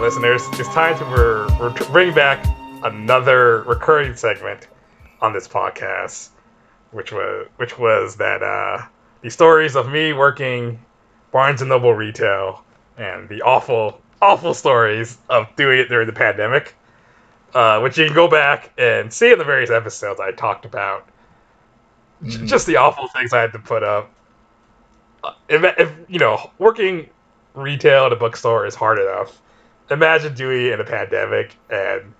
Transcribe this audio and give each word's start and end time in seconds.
Listeners, 0.00 0.42
it's 0.52 0.68
time 0.70 0.98
to 0.98 1.04
we're, 1.04 1.46
we're 1.92 2.12
back 2.14 2.42
another 2.82 3.62
recurring 3.64 4.16
segment 4.16 4.66
on 5.20 5.34
this 5.34 5.46
podcast, 5.46 6.30
which 6.90 7.12
was 7.12 7.48
which 7.56 7.78
was 7.78 8.16
that 8.16 8.42
uh, 8.42 8.86
the 9.20 9.28
stories 9.28 9.76
of 9.76 9.90
me 9.90 10.14
working 10.14 10.80
Barnes 11.32 11.60
and 11.60 11.68
Noble 11.68 11.92
retail 11.92 12.64
and 12.96 13.28
the 13.28 13.42
awful 13.42 14.00
awful 14.22 14.54
stories 14.54 15.18
of 15.28 15.54
doing 15.56 15.80
it 15.80 15.90
during 15.90 16.06
the 16.06 16.14
pandemic, 16.14 16.74
uh, 17.52 17.80
which 17.80 17.98
you 17.98 18.06
can 18.06 18.14
go 18.14 18.26
back 18.26 18.72
and 18.78 19.12
see 19.12 19.30
in 19.30 19.38
the 19.38 19.44
various 19.44 19.70
episodes 19.70 20.18
I 20.18 20.32
talked 20.32 20.64
about. 20.64 21.06
Mhm. 22.24 22.48
Just 22.48 22.66
the 22.66 22.76
awful 22.76 23.06
things 23.08 23.34
I 23.34 23.42
had 23.42 23.52
to 23.52 23.58
put 23.58 23.82
up. 23.82 24.10
Uh, 25.22 25.32
if, 25.46 25.62
if 25.78 25.92
you 26.08 26.18
know, 26.18 26.50
working 26.58 27.10
retail 27.52 28.06
at 28.06 28.12
a 28.14 28.16
bookstore 28.16 28.64
is 28.64 28.74
hard 28.74 28.98
enough. 28.98 29.38
Imagine 29.90 30.34
Dewey 30.34 30.72
in 30.72 30.80
a 30.80 30.84
pandemic, 30.84 31.56
and 31.68 32.14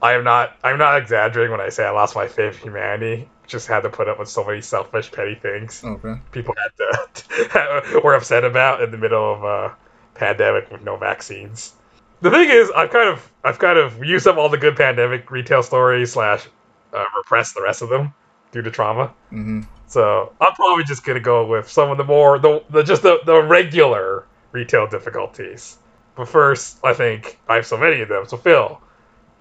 I 0.00 0.14
am 0.14 0.24
not 0.24 0.56
I'm 0.62 0.78
not 0.78 1.00
exaggerating 1.00 1.50
when 1.50 1.60
I 1.60 1.68
say 1.68 1.84
I 1.84 1.90
lost 1.90 2.14
my 2.14 2.26
faith 2.28 2.56
in 2.56 2.62
humanity. 2.68 3.28
Just 3.46 3.66
had 3.66 3.80
to 3.80 3.90
put 3.90 4.08
up 4.08 4.18
with 4.18 4.28
so 4.28 4.44
many 4.44 4.60
selfish, 4.60 5.10
petty 5.10 5.34
things 5.34 5.82
Okay. 5.82 6.14
people 6.32 6.54
had 6.56 7.14
to 7.56 8.00
were 8.04 8.14
upset 8.14 8.44
about 8.44 8.82
in 8.82 8.90
the 8.90 8.98
middle 8.98 9.32
of 9.34 9.42
a 9.44 9.76
pandemic 10.14 10.70
with 10.70 10.82
no 10.82 10.96
vaccines. 10.96 11.72
The 12.20 12.30
thing 12.30 12.50
is, 12.50 12.70
I've 12.70 12.90
kind 12.90 13.08
of 13.08 13.30
I've 13.44 13.58
kind 13.58 13.78
of 13.78 14.04
used 14.04 14.26
up 14.26 14.36
all 14.36 14.48
the 14.48 14.58
good 14.58 14.76
pandemic 14.76 15.30
retail 15.30 15.62
stories 15.62 16.12
slash 16.12 16.46
uh, 16.92 17.04
repressed 17.16 17.54
the 17.54 17.62
rest 17.62 17.82
of 17.82 17.88
them 17.88 18.12
due 18.52 18.62
to 18.62 18.70
trauma. 18.70 19.06
Mm-hmm. 19.32 19.62
So 19.86 20.32
I'm 20.40 20.52
probably 20.52 20.84
just 20.84 21.04
gonna 21.04 21.20
go 21.20 21.46
with 21.46 21.70
some 21.70 21.90
of 21.90 21.96
the 21.96 22.04
more 22.04 22.38
the, 22.38 22.62
the 22.70 22.82
just 22.82 23.02
the, 23.02 23.20
the 23.24 23.42
regular 23.42 24.26
retail 24.52 24.86
difficulties. 24.86 25.78
But 26.18 26.28
first, 26.28 26.80
I 26.82 26.94
think 26.94 27.38
I 27.48 27.54
have 27.54 27.66
so 27.66 27.76
many 27.76 28.00
of 28.00 28.08
them. 28.08 28.24
So 28.26 28.36
Phil, 28.36 28.80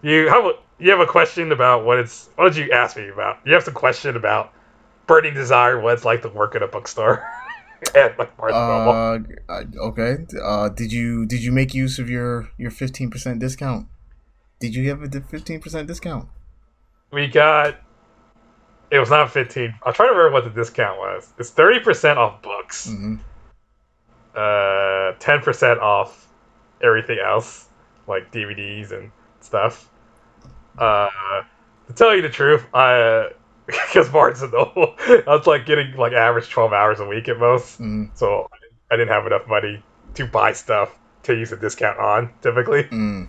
you 0.04 0.30
have 0.30 0.46
a, 0.46 0.52
you 0.78 0.92
have 0.92 1.00
a 1.00 1.08
question 1.08 1.52
about 1.52 1.84
what 1.84 1.98
it's 1.98 2.30
what 2.36 2.54
did 2.54 2.64
you 2.64 2.72
ask 2.72 2.96
me 2.96 3.10
about? 3.10 3.40
You 3.44 3.54
have 3.56 3.64
some 3.64 3.74
question 3.74 4.16
about 4.16 4.54
burning 5.08 5.34
desire, 5.34 5.82
what 5.82 5.96
it's 5.96 6.06
like 6.06 6.22
to 6.22 6.30
work 6.30 6.54
at 6.54 6.62
a 6.62 6.68
bookstore 6.68 7.28
and 7.96 8.14
like 8.20 8.38
Barnes. 8.38 9.28
Uh, 9.50 9.64
okay. 9.88 10.18
Uh, 10.40 10.70
did 10.70 10.94
you 10.94 11.26
did 11.26 11.44
you 11.44 11.52
make 11.52 11.74
use 11.74 11.98
of 11.98 12.12
your 12.12 12.50
your 12.60 12.70
fifteen 12.70 13.10
percent 13.10 13.40
discount? 13.40 13.88
Did 14.60 14.76
you 14.76 14.88
have 14.90 15.02
a 15.02 15.22
fifteen 15.22 15.60
percent 15.60 15.88
discount? 15.88 16.30
We 17.12 17.26
got 17.26 17.76
it 18.92 19.00
was 19.00 19.10
not 19.10 19.32
15. 19.32 19.74
I'm 19.84 19.94
trying 19.94 20.10
to 20.10 20.14
remember 20.14 20.32
what 20.32 20.44
the 20.44 20.52
discount 20.52 20.98
was. 20.98 21.34
It's 21.38 21.52
30% 21.52 22.16
off 22.16 22.42
books. 22.42 22.88
Mm-hmm. 22.88 23.16
uh, 24.34 25.14
10% 25.20 25.82
off 25.82 26.27
everything 26.84 27.20
else, 27.20 27.70
like 28.08 28.32
DVDs 28.32 28.92
and 28.92 29.12
stuff. 29.40 29.90
Uh, 30.78 31.08
to 31.88 31.94
tell 31.94 32.16
you 32.16 32.22
the 32.22 32.30
truth, 32.30 32.66
I 32.74 33.30
because 33.66 34.10
Barnes 34.10 34.42
and 34.42 34.54
Noble, 34.54 34.96
I 35.00 35.24
was 35.28 35.48
like 35.48 35.66
getting 35.66 35.94
like 35.96 36.14
average 36.14 36.50
12 36.50 36.74
hours 36.74 37.00
a 37.00 37.06
week 37.06 37.28
at 37.28 37.38
most, 37.40 37.80
Mm-hmm. 37.82 38.06
so 38.16 38.50
I 38.92 38.96
didn't 38.96 39.10
have 39.10 39.26
enough 39.26 39.48
money 39.48 39.84
to 40.16 40.26
buy 40.26 40.54
stuff 40.54 40.98
to 41.24 41.34
use 41.34 41.52
a 41.52 41.58
discount 41.58 42.00
on 42.00 42.32
typically. 42.42 42.84
Mm. 42.86 43.28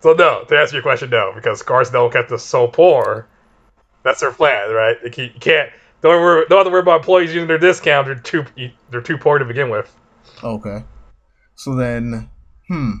So 0.00 0.12
no, 0.12 0.44
to 0.44 0.58
answer 0.58 0.76
your 0.76 0.82
question, 0.82 1.10
no, 1.10 1.32
because 1.34 1.62
Barnes 1.62 1.88
and 1.88 1.94
Noble 1.94 2.10
kept 2.10 2.30
us 2.32 2.44
so 2.44 2.68
poor. 2.68 3.28
That's 4.04 4.20
their 4.20 4.32
plan, 4.32 4.70
right? 4.72 4.96
They 5.02 5.10
keep, 5.10 5.34
you 5.34 5.40
can't 5.40 5.70
don't 6.00 6.20
worry, 6.20 6.44
don't 6.48 6.58
have 6.58 6.66
to 6.66 6.70
worry 6.72 6.80
about 6.80 7.00
employees 7.00 7.32
using 7.32 7.46
their 7.46 7.58
discount. 7.58 8.06
They're 8.06 8.16
too 8.16 8.44
they're 8.90 9.00
too 9.00 9.16
poor 9.16 9.38
to 9.38 9.44
begin 9.44 9.70
with. 9.70 9.96
Okay. 10.42 10.82
So 11.54 11.76
then, 11.76 12.28
hmm, 12.72 12.92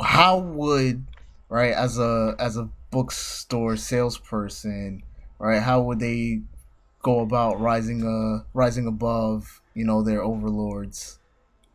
how 0.00 0.38
would 0.38 1.06
right 1.48 1.72
as 1.72 1.98
a 1.98 2.36
as 2.38 2.56
a 2.56 2.68
bookstore 2.90 3.76
salesperson, 3.76 5.02
right? 5.38 5.60
How 5.60 5.82
would 5.82 5.98
they 5.98 6.42
go 7.02 7.20
about 7.20 7.60
rising 7.60 8.04
uh 8.04 8.44
rising 8.54 8.86
above 8.86 9.60
you 9.74 9.84
know 9.84 10.02
their 10.02 10.22
overlords 10.22 11.18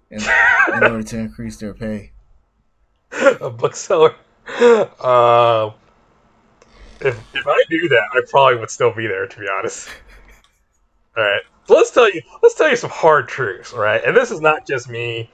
in, 0.09 0.22
in 0.22 0.84
order 0.84 1.03
to 1.03 1.18
increase 1.18 1.57
their 1.57 1.73
pay? 1.73 2.12
a 3.12 3.50
bookseller. 3.50 4.16
Uh, 4.57 5.72
if 7.02 7.18
if 7.35 7.47
I 7.47 7.63
knew 7.69 7.90
that, 7.90 8.07
I 8.13 8.22
probably 8.29 8.59
would 8.59 8.69
still 8.69 8.94
be 8.94 9.07
there. 9.07 9.28
To 9.28 9.40
be 9.40 9.47
honest. 9.50 9.90
All 11.18 11.23
right. 11.23 11.41
So 11.66 11.75
let's 11.75 11.91
tell 11.91 12.09
you 12.09 12.22
let's 12.41 12.56
tell 12.56 12.69
you 12.69 12.75
some 12.75 12.90
hard 12.90 13.28
truths. 13.28 13.73
All 13.73 13.79
right, 13.79 14.02
and 14.03 14.16
this 14.16 14.31
is 14.31 14.41
not 14.41 14.66
just 14.66 14.90
me 14.90 15.29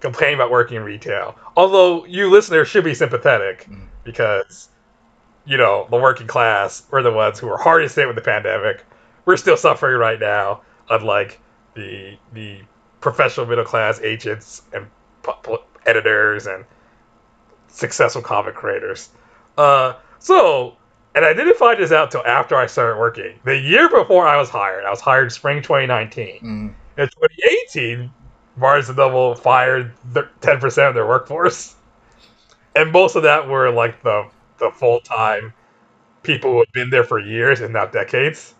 complaining 0.00 0.36
about 0.36 0.50
working 0.50 0.76
in 0.76 0.82
retail. 0.84 1.36
Although 1.56 2.04
you 2.06 2.30
listeners 2.30 2.68
should 2.68 2.84
be 2.84 2.94
sympathetic 2.94 3.66
Mm. 3.68 3.86
because 4.04 4.68
you 5.44 5.56
know 5.56 5.86
the 5.90 5.96
working 5.96 6.26
class 6.26 6.82
we're 6.90 7.02
the 7.02 7.10
ones 7.12 7.38
who 7.38 7.46
were 7.46 7.56
hardest 7.58 7.96
hit 7.96 8.06
with 8.06 8.16
the 8.16 8.22
pandemic. 8.22 8.84
We're 9.24 9.36
still 9.36 9.56
suffering 9.56 9.98
right 9.98 10.20
now, 10.20 10.62
unlike 10.90 11.40
the 11.74 12.16
the 12.32 12.60
professional 13.00 13.46
middle 13.46 13.64
class 13.64 14.00
agents 14.00 14.62
and 14.72 14.86
editors 15.86 16.46
and 16.46 16.64
successful 17.68 18.22
comic 18.22 18.54
creators. 18.54 19.10
Uh, 19.56 19.94
so, 20.18 20.76
and 21.14 21.24
I 21.24 21.32
didn't 21.32 21.56
find 21.56 21.78
this 21.80 21.92
out 21.92 22.10
till 22.10 22.24
after 22.26 22.56
I 22.56 22.66
started 22.66 22.98
working. 22.98 23.38
The 23.44 23.56
year 23.56 23.88
before 23.88 24.26
I 24.26 24.36
was 24.36 24.48
hired, 24.48 24.84
I 24.84 24.90
was 24.90 25.00
hired 25.00 25.32
spring 25.32 25.62
2019. 25.62 26.40
Mm. 26.40 26.74
In 27.00 27.08
2018, 27.08 28.10
Barnes 28.58 28.88
and 28.88 28.98
Noble 28.98 29.34
fired 29.34 29.92
10% 30.12 30.88
of 30.88 30.94
their 30.94 31.06
workforce, 31.06 31.74
and 32.74 32.92
most 32.92 33.16
of 33.16 33.22
that 33.22 33.48
were 33.48 33.70
like 33.70 34.02
the 34.02 34.28
the 34.58 34.70
full 34.70 35.00
time 35.00 35.52
people 36.22 36.52
who 36.52 36.58
had 36.58 36.72
been 36.72 36.90
there 36.90 37.04
for 37.04 37.18
years 37.18 37.60
and 37.60 37.72
not 37.72 37.92
decades. 37.92 38.54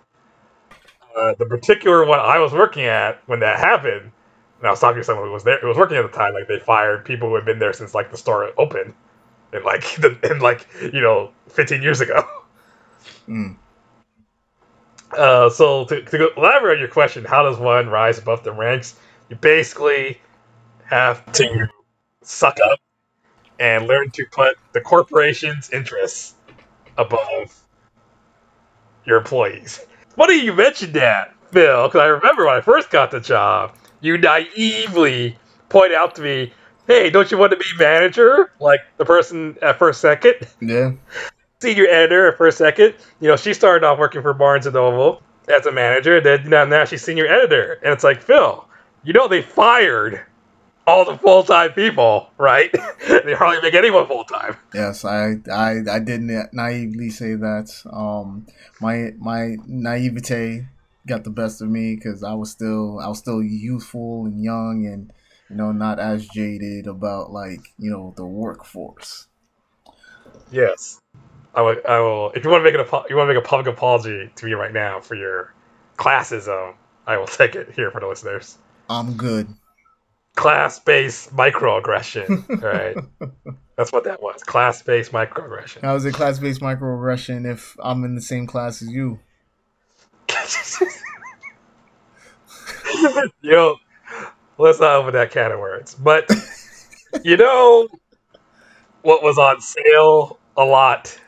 Uh, 1.17 1.35
the 1.39 1.47
particular 1.47 2.05
one 2.05 2.21
I 2.21 2.39
was 2.39 2.53
working 2.53 2.85
at 2.85 3.21
when 3.27 3.41
that 3.41 3.59
happened, 3.59 4.13
and 4.59 4.67
I 4.67 4.71
was 4.71 4.81
talking 4.81 5.01
to 5.01 5.05
someone 5.05 5.27
who 5.27 5.33
was 5.33 5.45
there, 5.45 5.59
who 5.61 5.69
was 5.69 5.77
working 5.77 5.97
at 5.97 6.03
the 6.03 6.17
time, 6.17 6.35
like 6.35 6.47
they 6.47 6.61
fired 6.61 7.05
people 7.05 7.29
who 7.29 7.35
had 7.35 7.45
been 7.45 7.59
there 7.59 7.73
since 7.73 7.95
like 7.95 8.11
the 8.11 8.17
store 8.17 8.53
opened, 8.57 8.95
in 9.53 9.63
like 9.65 9.83
the, 9.97 10.17
in 10.31 10.39
like 10.39 10.67
you 10.81 11.01
know 11.01 11.31
15 11.49 11.83
years 11.83 12.01
ago. 12.01 12.25
Mm. 13.29 13.57
Uh, 15.17 15.49
so 15.49 15.85
to, 15.87 16.03
to 16.03 16.19
go- 16.19 16.31
elaborate 16.37 16.75
on 16.75 16.79
your 16.79 16.89
question, 16.89 17.25
how 17.25 17.43
does 17.43 17.59
one 17.59 17.89
rise 17.89 18.19
above 18.19 18.45
the 18.45 18.53
ranks? 18.53 18.97
You 19.29 19.37
basically 19.37 20.21
have 20.87 21.31
to 21.33 21.69
suck 22.23 22.59
up 22.71 22.79
and 23.59 23.87
learn 23.87 24.11
to 24.13 24.25
put 24.31 24.57
the 24.73 24.81
corporation's 24.81 25.71
interests 25.71 26.35
above 26.97 27.59
your 29.05 29.19
employees. 29.19 29.85
Funny 30.17 30.43
you 30.43 30.53
mentioned 30.53 30.95
that, 30.95 31.35
Phil, 31.53 31.89
because 31.89 32.01
I 32.01 32.07
remember 32.07 32.47
when 32.47 32.57
I 32.57 32.61
first 32.61 32.91
got 32.91 33.11
the 33.11 33.21
job, 33.21 33.77
you 34.01 34.17
naively 34.19 35.37
point 35.69 35.93
out 35.93 36.15
to 36.17 36.23
me, 36.23 36.53
"Hey, 36.87 37.11
don't 37.11 37.31
you 37.31 37.39
want 37.39 37.53
to 37.53 37.57
be 37.57 37.65
manager 37.79 38.53
like 38.61 38.81
the 38.97 39.05
person 39.05 39.57
at 39.63 39.79
First 39.79 40.01
Second?" 40.01 40.37
Yeah. 40.61 40.93
senior 41.61 41.87
editor 41.87 42.29
at 42.29 42.39
first 42.39 42.59
second. 42.59 42.95
You 43.21 43.29
know, 43.29 43.37
she 43.37 43.55
started 43.55 43.85
off 43.87 43.99
working 43.99 44.23
for 44.23 44.33
Barnes 44.33 44.67
and 44.67 44.75
Noble 44.75 45.23
as 45.49 45.67
a 45.67 45.73
manager. 45.73 46.21
Then 46.21 46.49
know, 46.49 46.65
now 46.65 46.85
she's 46.85 47.03
senior 47.03 47.27
editor, 47.27 47.79
and 47.83 47.93
it's 47.93 48.05
like 48.05 48.23
Phil, 48.23 48.68
you 49.09 49.15
know, 49.15 49.27
they 49.27 49.41
fired 49.41 50.21
all 50.87 51.07
the 51.07 51.17
full 51.17 51.43
time 51.43 51.73
people, 51.73 52.29
right? 52.37 52.71
they 53.09 53.33
hardly 53.33 53.63
make 53.63 53.73
anyone 53.73 54.07
full 54.07 54.25
time. 54.25 54.55
Yes, 54.75 55.03
I, 55.03 55.37
I, 55.51 55.77
I 55.91 55.99
did 55.99 56.21
na- 56.21 56.49
naively 56.53 57.09
say 57.09 57.35
that. 57.35 57.71
Um, 57.91 58.47
my 58.83 59.13
my 59.17 59.57
naivete 59.67 60.67
got 61.07 61.25
the 61.25 61.31
best 61.31 61.63
of 61.63 61.71
me 61.71 61.97
because 61.97 62.23
I 62.23 62.35
was 62.35 62.51
still 62.51 63.01
I 63.03 63.09
was 63.09 63.19
still 63.19 63.43
youthful 63.43 64.27
and 64.27 64.45
young 64.45 64.85
and 64.85 65.11
you 65.49 65.57
know 65.57 65.73
not 65.73 65.99
as 65.99 66.29
jaded 66.29 66.87
about 66.87 67.31
like 67.31 67.73
you 67.79 67.91
know 67.91 68.13
the 68.15 68.27
workforce. 68.27 69.27
Yes, 70.51 71.01
I 71.55 71.63
will. 71.63 71.77
I 71.89 71.99
will. 72.01 72.33
If 72.33 72.45
you 72.45 72.51
want 72.51 72.63
to 72.63 72.71
make 72.71 72.79
an 72.79 72.87
you 73.09 73.17
want 73.17 73.31
to 73.31 73.35
make 73.35 73.43
a 73.43 73.49
public 73.49 73.75
apology 73.75 74.31
to 74.37 74.45
me 74.45 74.53
right 74.53 74.73
now 74.73 75.01
for 75.01 75.15
your 75.15 75.55
classism, 75.97 76.75
I 77.07 77.17
will 77.17 77.27
take 77.41 77.55
it 77.55 77.73
here 77.73 77.91
for 77.91 78.03
the 78.03 78.07
listeners. 78.07 78.59
I'm 78.89 79.17
good. 79.17 79.49
Class 80.35 80.79
based 80.79 81.35
microaggression. 81.35 82.47
Right, 82.63 82.97
that's 83.77 83.93
what 83.93 84.05
that 84.05 84.23
was. 84.23 84.43
Class 84.43 84.83
based 84.83 85.13
microaggression. 85.13 85.83
How 85.83 85.97
is 85.97 86.05
it 86.05 86.15
class 86.15 86.39
based 86.39 86.61
microaggression 86.61 87.51
if 87.51 87.77
I'm 87.81 88.05
in 88.05 88.15
the 88.15 88.21
same 88.21 88.47
class 88.47 88.83
as 88.83 88.89
you? 88.89 89.19
Yo, 93.43 93.77
let's 94.59 94.81
not 94.81 94.97
open 94.97 95.15
that 95.15 95.31
can 95.31 95.53
of 95.53 95.61
words. 95.61 95.95
But 95.95 96.29
you 97.25 97.37
know 97.37 97.89
what 99.03 99.23
was 99.23 99.39
on 99.39 99.61
sale 99.61 100.39
a 100.57 100.65
lot 100.65 101.19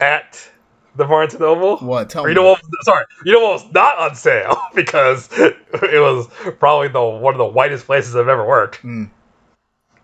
at 0.00 0.48
the 0.96 1.04
Barnes 1.04 1.34
and 1.34 1.40
Noble? 1.40 1.78
What? 1.78 2.10
Tell 2.10 2.24
Or 2.24 2.26
me. 2.26 2.32
you 2.32 2.34
know 2.36 2.44
what? 2.50 2.60
Sorry, 2.82 3.04
you 3.24 3.32
know 3.32 3.40
what 3.40 3.62
was 3.64 3.72
not 3.72 3.98
on 3.98 4.14
sale 4.14 4.60
because 4.74 5.28
it 5.32 5.56
was 6.00 6.26
probably 6.58 6.88
the 6.88 7.02
one 7.02 7.34
of 7.34 7.38
the 7.38 7.46
whitest 7.46 7.86
places 7.86 8.16
I've 8.16 8.28
ever 8.28 8.46
worked. 8.46 8.82
Mm. 8.82 9.10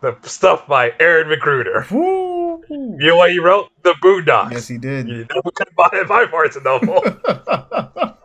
the 0.00 0.16
stuff 0.22 0.66
by 0.66 0.92
Aaron 1.00 1.28
McGruder. 1.28 1.90
Woo! 1.90 2.62
You 2.68 2.96
know 3.08 3.16
what 3.16 3.30
he 3.30 3.38
wrote? 3.38 3.70
The 3.82 3.94
Boondocks. 4.02 4.52
Yes, 4.52 4.68
he 4.68 4.78
did. 4.78 5.06
You 5.08 5.26
know 5.30 5.40
who 5.44 5.50
could 5.52 5.68
buy 5.76 5.88
it 5.92 6.08
by 6.08 6.24
Barnes 6.26 6.56
and 6.56 6.64
Noble? 6.64 7.02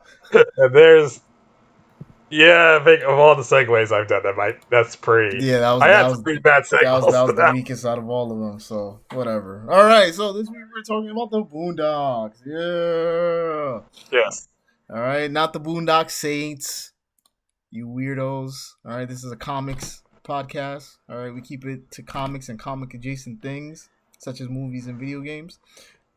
and 0.58 0.74
there's 0.76 1.20
yeah, 2.32 2.78
I 2.80 2.84
think 2.84 3.04
of 3.04 3.18
all 3.20 3.36
the 3.36 3.42
segues 3.44 3.92
I've 3.92 4.08
done, 4.08 4.24
that 4.24 4.36
might 4.36 4.70
that's 4.70 4.96
pretty. 4.96 5.46
yeah, 5.46 5.60
that 5.60 5.72
was 5.74 5.82
I 5.82 5.88
that 5.90 5.96
had 5.96 6.04
was 6.08 6.14
some 6.16 6.24
pretty 6.24 6.40
bad 6.40 6.64
segues. 6.64 6.82
that 6.82 7.04
was 7.04 7.14
that 7.14 7.24
was 7.24 7.36
the 7.36 7.52
weakest 7.54 7.86
out 7.86 7.98
of 7.98 8.10
all 8.10 8.32
of 8.32 8.40
them. 8.40 8.60
So 8.60 9.02
whatever. 9.14 9.66
All 9.70 9.84
right. 9.84 10.14
So 10.14 10.34
this 10.34 10.48
week 10.50 10.60
we're 10.74 10.82
talking 10.84 11.10
about 11.10 11.32
the 11.32 11.44
Boondocks. 11.44 12.42
Yeah. 12.46 13.82
Yes. 14.12 14.48
All 14.90 15.00
right. 15.02 15.30
Not 15.30 15.54
the 15.54 15.60
Boondock 15.60 16.10
Saints. 16.10 16.94
You 17.70 17.88
weirdos. 17.88 18.74
All 18.86 18.98
right. 18.98 19.08
This 19.08 19.24
is 19.24 19.32
a 19.32 19.38
comics 19.38 20.02
podcast. 20.24 20.98
All 21.10 21.18
right. 21.18 21.34
We 21.34 21.42
keep 21.42 21.66
it 21.66 21.92
to 21.92 22.04
comics 22.04 22.50
and 22.50 22.58
comic 22.60 22.94
adjacent 22.94 23.42
things 23.42 23.90
such 24.20 24.40
as 24.40 24.50
movies 24.50 24.88
and 24.88 25.00
video 25.00 25.22
games. 25.22 25.60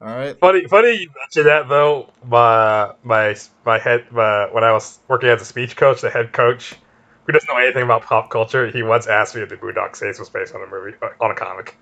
All 0.04 0.14
right. 0.14 0.38
Funny, 0.38 0.66
funny 0.66 0.90
you 1.00 1.10
mentioned 1.18 1.46
that 1.46 1.66
though. 1.70 2.10
My 2.26 2.92
my 3.02 3.34
my 3.64 3.78
head 3.78 4.04
my, 4.10 4.52
when 4.52 4.62
I 4.62 4.70
was 4.72 4.98
working 5.08 5.30
as 5.30 5.40
a 5.40 5.46
speech 5.46 5.76
coach, 5.76 6.02
the 6.02 6.10
head 6.10 6.32
coach 6.32 6.74
who 7.24 7.32
doesn't 7.32 7.48
know 7.48 7.56
anything 7.56 7.82
about 7.82 8.02
pop 8.02 8.28
culture, 8.28 8.70
he 8.70 8.82
once 8.82 9.06
asked 9.06 9.34
me 9.34 9.40
if 9.40 9.48
the 9.48 9.56
Boondock 9.56 9.96
Saints 9.96 10.18
was 10.18 10.28
based 10.28 10.54
on 10.54 10.62
a 10.62 10.66
movie 10.66 10.94
uh, 11.00 11.08
on 11.24 11.30
a 11.30 11.34
comic. 11.34 11.78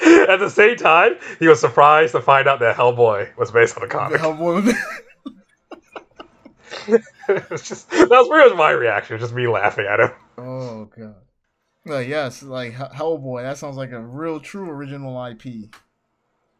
At 0.28 0.38
the 0.38 0.48
same 0.48 0.76
time, 0.76 1.16
he 1.40 1.48
was 1.48 1.60
surprised 1.60 2.12
to 2.12 2.20
find 2.20 2.46
out 2.46 2.60
that 2.60 2.76
Hellboy 2.76 3.36
was 3.36 3.50
based 3.50 3.76
on 3.76 3.82
a 3.82 3.88
comic. 3.88 4.20
Hellboy- 4.20 4.76
it's 7.28 7.68
just 7.68 7.90
that 7.90 8.08
was 8.08 8.28
pretty 8.28 8.50
much 8.50 8.56
my 8.56 8.70
reaction, 8.70 9.18
just 9.18 9.34
me 9.34 9.48
laughing 9.48 9.86
at 9.90 9.98
him. 9.98 10.10
oh 10.38 10.84
god. 10.84 11.16
Well, 11.84 12.02
yes, 12.02 12.44
like 12.44 12.74
Hellboy. 12.74 13.42
That 13.42 13.58
sounds 13.58 13.76
like 13.76 13.90
a 13.90 14.00
real, 14.00 14.38
true 14.38 14.70
original 14.70 15.20
IP. 15.24 15.74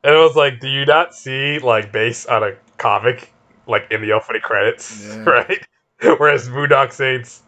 And 0.05 0.15
it 0.15 0.19
was 0.19 0.37
like, 0.37 0.61
do 0.61 0.69
you 0.69 0.85
not 0.87 1.15
see 1.15 1.59
like 1.59 1.93
based 1.93 2.29
on 2.29 2.43
a 2.43 2.53
comic, 2.77 3.33
like 3.67 3.91
in 3.91 4.01
the 4.01 4.13
opening 4.13 4.43
credits, 4.43 5.05
Yeah. 5.05 5.25
right? 5.25 5.67
Whereas 6.01 6.49
Boondock 6.49 6.93
Saints, 6.93 7.43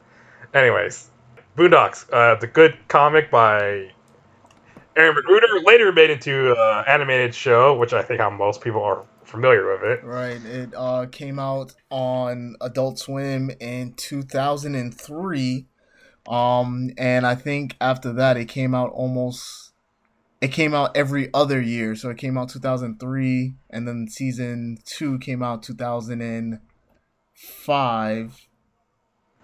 anyways, 0.55 1.09
Boondocks, 1.57 2.13
uh, 2.13 2.37
a 2.41 2.47
good 2.47 2.77
comic 2.89 3.31
by 3.31 3.91
Aaron 4.97 5.15
McGruder. 5.17 5.65
Later 5.65 5.93
made 5.93 6.11
into 6.11 6.53
an 6.59 6.85
animated 6.89 7.35
show, 7.35 7.77
which 7.77 7.93
I 7.93 8.03
think 8.03 8.21
how 8.21 8.31
most 8.31 8.61
people 8.61 8.83
are 8.83 9.05
familiar 9.25 9.73
with 9.73 9.83
it. 9.85 10.05
Right. 10.05 10.45
It 10.45 10.75
uh, 10.77 11.07
came 11.13 11.39
out 11.39 11.75
on 11.91 12.57
Adult 12.61 12.99
Swim 12.99 13.51
in 13.61 13.95
2003. 13.95 15.67
Um, 16.29 16.91
and 16.99 17.27
I 17.27 17.35
think 17.37 17.77
after 17.81 18.13
that, 18.15 18.37
it 18.37 18.47
came 18.47 18.75
out 18.75 18.91
almost. 18.91 19.70
It 20.41 20.53
came 20.53 20.73
out 20.75 20.97
every 20.97 21.29
other 21.35 21.61
year. 21.61 21.95
So 21.95 22.09
it 22.11 22.17
came 22.17 22.39
out 22.39 22.49
2003, 22.49 23.55
and 23.69 23.87
then 23.87 24.09
season 24.09 24.79
two 24.85 25.19
came 25.19 25.43
out 25.43 25.63
2005. 25.63 28.47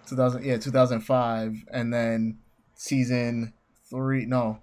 2000, 0.06 0.44
yeah, 0.44 0.56
2005. 0.56 1.64
And 1.70 1.92
then 1.92 2.38
season 2.74 3.52
three. 3.90 4.24
No. 4.24 4.60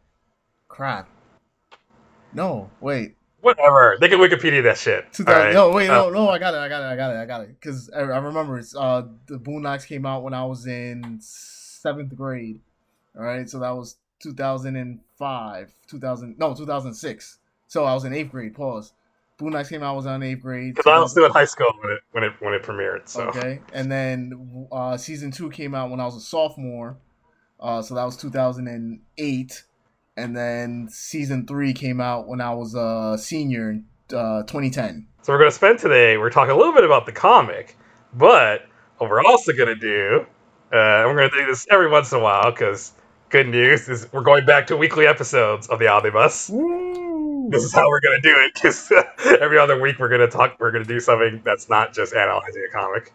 Crap. 0.68 1.08
No, 2.34 2.72
wait. 2.82 3.16
Whatever, 3.42 3.98
they 4.00 4.08
can 4.08 4.20
Wikipedia 4.20 4.64
that 4.64 4.78
shit. 4.78 5.12
2000, 5.12 5.38
alright? 5.38 5.54
No, 5.54 5.70
wait, 5.72 5.90
Uh, 5.90 6.04
no, 6.04 6.10
no, 6.10 6.30
I 6.30 6.40
got 6.40 6.54
it, 6.54 6.58
I 6.58 6.70
got 6.70 6.82
it, 6.82 6.86
I 6.86 6.96
got 6.96 7.14
it, 7.14 7.18
I 7.18 7.26
got 7.26 7.42
it. 7.42 7.50
Because 7.60 7.90
I, 7.90 8.00
I 8.00 8.18
remember 8.18 8.58
it's 8.58 8.74
uh 8.74 9.04
the 9.28 9.38
Boondocks 9.38 9.86
came 9.86 10.06
out 10.06 10.24
when 10.24 10.34
I 10.34 10.46
was 10.46 10.66
in 10.66 11.20
seventh 11.22 12.16
grade. 12.16 12.62
All 13.18 13.24
right, 13.24 13.50
so 13.50 13.60
that 13.60 13.76
was 13.76 13.98
2005, 14.22 15.74
2000, 15.88 16.40
no, 16.40 16.54
2006. 16.54 17.40
So 17.68 17.86
I 17.86 17.94
was 17.94 18.06
in 18.06 18.14
eighth 18.14 18.32
grade. 18.32 18.54
Pause. 18.54 18.94
Boondocks 19.40 19.70
came 19.70 19.82
out 19.82 19.94
I 19.94 19.96
was 19.96 20.06
on 20.06 20.22
eighth 20.22 20.42
grade. 20.42 20.76
Because 20.76 20.92
I 20.92 21.00
was 21.00 21.12
still 21.12 21.26
in 21.26 21.32
high 21.32 21.46
school 21.46 21.72
when 21.82 21.94
it 21.94 22.02
when 22.12 22.24
it 22.24 22.34
when 22.40 22.54
it 22.54 22.64
premiered. 22.64 23.08
So 23.08 23.24
Okay, 23.30 23.62
and 23.74 23.92
then 23.92 24.68
uh, 24.72 24.96
season 24.98 25.32
two 25.32 25.50
came 25.50 25.74
out 25.74 25.90
when 25.90 26.00
I 26.00 26.06
was 26.06 26.16
a 26.16 26.22
sophomore, 26.22 26.98
uh, 27.60 27.82
so 27.82 27.96
that 27.96 28.04
was 28.04 28.16
2008, 28.18 29.64
and 30.18 30.38
then 30.38 30.88
season 30.90 31.48
three 31.48 31.74
came 31.74 32.00
out 32.00 32.28
when 32.28 32.42
I 32.42 32.54
was 32.54 32.76
a 32.76 33.18
senior 33.18 33.72
in 33.72 33.86
uh, 34.14 34.44
2010. 34.44 35.08
So 35.22 35.34
we're 35.34 35.40
going 35.40 35.50
to 35.50 35.56
spend 35.56 35.80
today, 35.80 36.18
we're 36.18 36.30
talking 36.30 36.52
a 36.52 36.58
little 36.58 36.74
bit 36.74 36.84
about 36.84 37.06
the 37.06 37.12
comic, 37.12 37.78
but 38.14 38.66
what 38.98 39.10
we're 39.10 39.24
also 39.24 39.54
going 39.54 39.70
to 39.70 39.76
do, 39.76 40.26
uh, 40.72 41.04
we're 41.06 41.16
going 41.16 41.30
to 41.30 41.38
do 41.38 41.46
this 41.48 41.66
every 41.72 41.90
once 41.90 42.12
in 42.12 42.20
a 42.20 42.22
while 42.22 42.52
because 42.52 42.92
good 43.34 43.50
news 43.50 43.90
is 43.90 44.08
we're 44.14 44.22
going 44.22 44.46
back 44.46 44.68
to 44.68 44.78
weekly 44.78 45.08
episodes 45.08 45.66
of 45.66 45.80
the 45.80 45.88
Omnibus. 45.88 46.52
Woo! 46.52 47.50
This 47.50 47.64
is 47.64 47.74
how 47.74 47.90
we're 47.90 48.00
going 48.00 48.22
to 48.22 48.30
do 48.30 48.36
it 48.38 48.54
because 48.54 48.94
every 49.42 49.58
other 49.58 49.82
week 49.82 49.98
we're 49.98 50.08
going 50.08 50.22
to 50.22 50.28
talk, 50.28 50.56
we're 50.60 50.70
going 50.70 50.84
to 50.84 50.88
do 50.88 51.00
something 51.00 51.42
that's 51.44 51.68
not 51.68 51.96
just 51.96 52.14
analyzing 52.14 52.64
a 52.70 52.72
comic. 52.72 53.12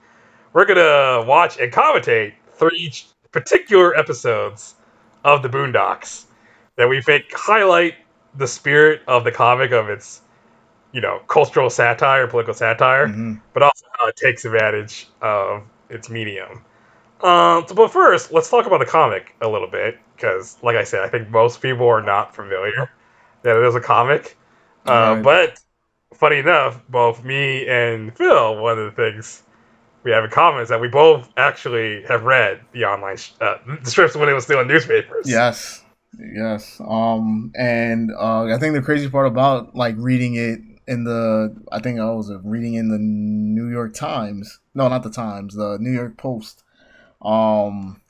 We're 0.52 0.64
going 0.64 0.78
to 0.78 1.24
watch 1.24 1.60
and 1.60 1.72
commentate 1.72 2.32
through 2.54 2.72
each 2.76 3.06
particular 3.30 3.96
episodes 3.96 4.74
of 5.22 5.44
the 5.44 5.48
Boondocks 5.48 6.24
that 6.74 6.88
we 6.88 7.00
think 7.00 7.26
highlight 7.32 7.94
the 8.34 8.48
spirit 8.48 9.02
of 9.06 9.22
the 9.22 9.30
comic 9.30 9.70
of 9.70 9.88
its 9.88 10.22
you 10.90 11.00
know 11.00 11.20
cultural 11.28 11.70
satire 11.70 12.26
political 12.26 12.54
satire 12.54 13.06
Mhm. 13.06 13.40
but 13.52 13.62
also 13.62 13.86
how 13.96 14.08
it 14.08 14.16
takes 14.16 14.44
advantage 14.44 15.06
of 15.22 15.62
its 15.90 16.10
medium 16.10 16.64
um, 17.22 17.64
so, 17.66 17.74
but 17.74 17.90
first 17.92 18.32
let's 18.32 18.48
talk 18.50 18.66
about 18.66 18.78
the 18.78 18.86
comic 18.86 19.34
a 19.40 19.48
little 19.48 19.68
bit 19.68 19.98
because 20.14 20.56
like 20.62 20.76
i 20.76 20.84
said 20.84 21.00
i 21.02 21.08
think 21.08 21.28
most 21.30 21.60
people 21.60 21.86
are 21.86 22.02
not 22.02 22.34
familiar 22.34 22.90
that 23.42 23.56
it 23.56 23.64
is 23.66 23.74
a 23.74 23.80
comic 23.80 24.36
uh, 24.86 25.14
Right. 25.14 25.22
but 25.22 25.60
funny 26.14 26.38
enough 26.38 26.80
both 26.88 27.24
me 27.24 27.66
and 27.68 28.16
phil 28.16 28.56
one 28.60 28.78
of 28.78 28.84
the 28.84 28.92
things 28.92 29.42
we 30.04 30.12
have 30.12 30.24
in 30.24 30.30
common 30.30 30.62
is 30.62 30.68
that 30.68 30.80
we 30.80 30.88
both 30.88 31.28
actually 31.36 32.02
have 32.04 32.22
read 32.22 32.60
the 32.72 32.84
online 32.84 33.16
sh- 33.16 33.32
uh, 33.40 33.56
the 33.82 33.90
strips 33.90 34.14
when 34.14 34.28
it 34.28 34.32
was 34.32 34.44
still 34.44 34.60
in 34.60 34.68
newspapers 34.68 35.28
Yes, 35.28 35.82
yes. 36.18 36.80
Um, 36.80 37.52
and 37.56 38.10
uh, 38.18 38.44
I 38.44 38.58
think 38.58 38.74
the 38.74 38.82
crazy 38.82 39.10
part 39.10 39.26
about 39.26 39.74
like 39.74 39.94
reading 39.98 40.36
it 40.36 40.60
in 40.86 41.04
the, 41.04 41.54
I 41.70 41.80
think 41.80 42.00
I 42.00 42.10
was 42.12 42.32
reading 42.42 42.74
in 42.74 42.88
the 42.88 42.96
New 42.98 43.68
York 43.70 43.92
Times. 43.92 44.58
No, 44.74 44.88
not 44.88 45.02
the 45.02 45.10
Times. 45.10 45.54
The 45.54 45.76
New 45.78 45.90
York 45.92 46.16
Post. 46.16 46.64
Um, 47.22 48.00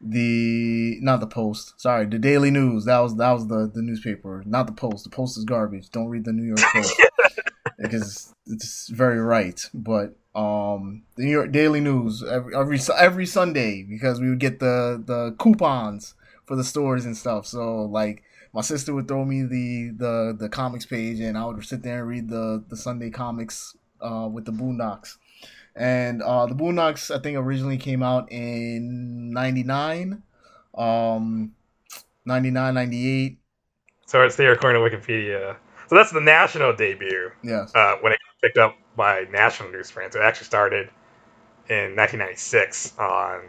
the 0.00 0.98
not 1.00 1.20
the 1.20 1.26
Post. 1.26 1.80
Sorry, 1.80 2.06
the 2.06 2.18
Daily 2.18 2.50
News. 2.50 2.84
That 2.84 2.98
was 2.98 3.16
that 3.16 3.32
was 3.32 3.46
the 3.48 3.70
the 3.72 3.82
newspaper, 3.82 4.42
not 4.46 4.66
the 4.66 4.72
Post. 4.72 5.04
The 5.04 5.10
Post 5.10 5.38
is 5.38 5.44
garbage. 5.44 5.90
Don't 5.90 6.08
read 6.08 6.24
the 6.24 6.32
New 6.32 6.44
York 6.44 6.60
Post 6.60 6.94
because 7.78 8.34
it's 8.46 8.88
very 8.88 9.18
right. 9.18 9.60
But 9.72 10.16
um, 10.34 11.04
the 11.16 11.24
New 11.24 11.30
York 11.30 11.52
Daily 11.52 11.80
News 11.80 12.22
every 12.22 12.54
every 12.54 12.78
every 12.98 13.26
Sunday 13.26 13.82
because 13.82 14.20
we 14.20 14.28
would 14.28 14.40
get 14.40 14.60
the 14.60 15.02
the 15.04 15.34
coupons 15.38 16.14
for 16.44 16.56
the 16.56 16.64
stores 16.64 17.06
and 17.06 17.16
stuff. 17.16 17.46
So 17.46 17.84
like 17.84 18.22
my 18.52 18.60
sister 18.60 18.94
would 18.94 19.08
throw 19.08 19.24
me 19.24 19.42
the 19.42 19.90
the 19.96 20.36
the 20.38 20.48
comics 20.48 20.86
page 20.86 21.20
and 21.20 21.38
I 21.38 21.46
would 21.46 21.64
sit 21.64 21.82
there 21.82 22.00
and 22.00 22.08
read 22.08 22.28
the 22.28 22.62
the 22.68 22.76
Sunday 22.76 23.10
comics 23.10 23.76
uh, 24.00 24.28
with 24.30 24.44
the 24.44 24.52
Boondocks. 24.52 25.16
And 25.76 26.22
uh, 26.22 26.46
the 26.46 26.54
Boondocks 26.54 27.14
I 27.14 27.20
think 27.20 27.36
originally 27.36 27.78
came 27.78 28.02
out 28.02 28.30
in 28.30 29.30
99 29.30 30.22
um 30.76 31.52
99 32.24 32.74
98 32.74 33.38
so 34.06 34.22
it's 34.22 34.34
there 34.34 34.50
according 34.52 34.82
to 34.82 34.96
wikipedia 34.98 35.56
so 35.86 35.94
that's 35.94 36.10
the 36.10 36.20
national 36.20 36.74
debut 36.74 37.30
yes. 37.44 37.72
uh, 37.74 37.96
when 38.00 38.12
it 38.12 38.18
got 38.18 38.42
picked 38.42 38.58
up 38.58 38.76
by 38.96 39.26
national 39.30 39.70
newsprint. 39.70 40.14
It 40.14 40.22
actually 40.22 40.46
started 40.46 40.88
in 41.68 41.96
1996 41.96 42.98
on 42.98 43.42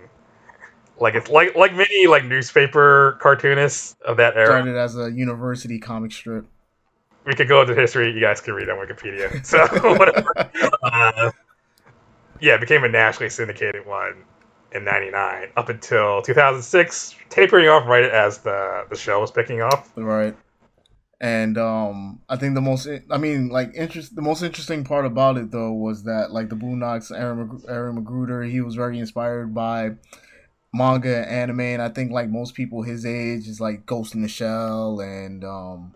like 1.00 1.16
it's 1.16 1.30
like 1.30 1.56
like 1.56 1.74
many 1.74 2.08
like 2.08 2.26
newspaper 2.26 3.18
cartoonists 3.22 3.96
of 4.06 4.18
that 4.18 4.36
era. 4.36 4.48
Started 4.48 4.76
as 4.76 4.98
a 4.98 5.12
university 5.12 5.80
comic 5.80 6.12
strip. 6.12 6.46
We 7.26 7.34
could 7.34 7.48
go 7.48 7.62
into 7.62 7.74
history. 7.74 8.14
You 8.14 8.22
guys 8.22 8.40
can 8.40 8.54
read 8.54 8.70
on 8.70 8.78
Wikipedia. 8.78 9.46
So 9.46 9.66
whatever. 9.98 10.34
Uh, 10.84 11.32
yeah, 12.40 12.56
it 12.56 12.62
became 12.62 12.84
a 12.84 12.90
nationally 12.90 13.30
syndicated 13.30 13.86
one 13.86 14.24
in 14.72 14.84
'99 14.84 15.50
up 15.56 15.70
until 15.70 16.22
2006, 16.22 17.16
tapering 17.30 17.68
off 17.68 17.88
right 17.88 18.04
as 18.04 18.40
the 18.40 18.86
the 18.90 18.96
show 18.96 19.20
was 19.20 19.32
picking 19.32 19.62
up. 19.62 19.88
Right. 19.96 20.36
And 21.22 21.58
um, 21.58 22.20
I 22.28 22.36
think 22.36 22.56
the 22.56 22.62
most, 22.62 22.88
I 23.10 23.18
mean, 23.18 23.48
like 23.48 23.72
interest, 23.74 24.16
the 24.16 24.22
most 24.22 24.44
interesting 24.44 24.84
part 24.84 25.06
about 25.06 25.38
it 25.38 25.50
though 25.50 25.72
was 25.72 26.04
that 26.04 26.32
like 26.32 26.50
the 26.50 26.58
Boondocks, 26.58 27.10
Aaron, 27.18 27.48
Mag- 27.48 27.66
Aaron 27.70 28.04
McGruder, 28.04 28.50
he 28.50 28.60
was 28.60 28.76
very 28.76 29.00
inspired 29.00 29.54
by 29.54 29.92
manga, 30.74 31.20
and 31.20 31.52
anime, 31.52 31.62
and 31.62 31.82
I 31.82 31.90
think 31.90 32.12
like 32.12 32.30
most 32.30 32.54
people 32.54 32.84
his 32.84 33.06
age 33.06 33.48
is 33.48 33.62
like 33.62 33.86
Ghost 33.86 34.14
in 34.14 34.22
the 34.22 34.28
Shell 34.28 35.00
and 35.00 35.44
um, 35.46 35.96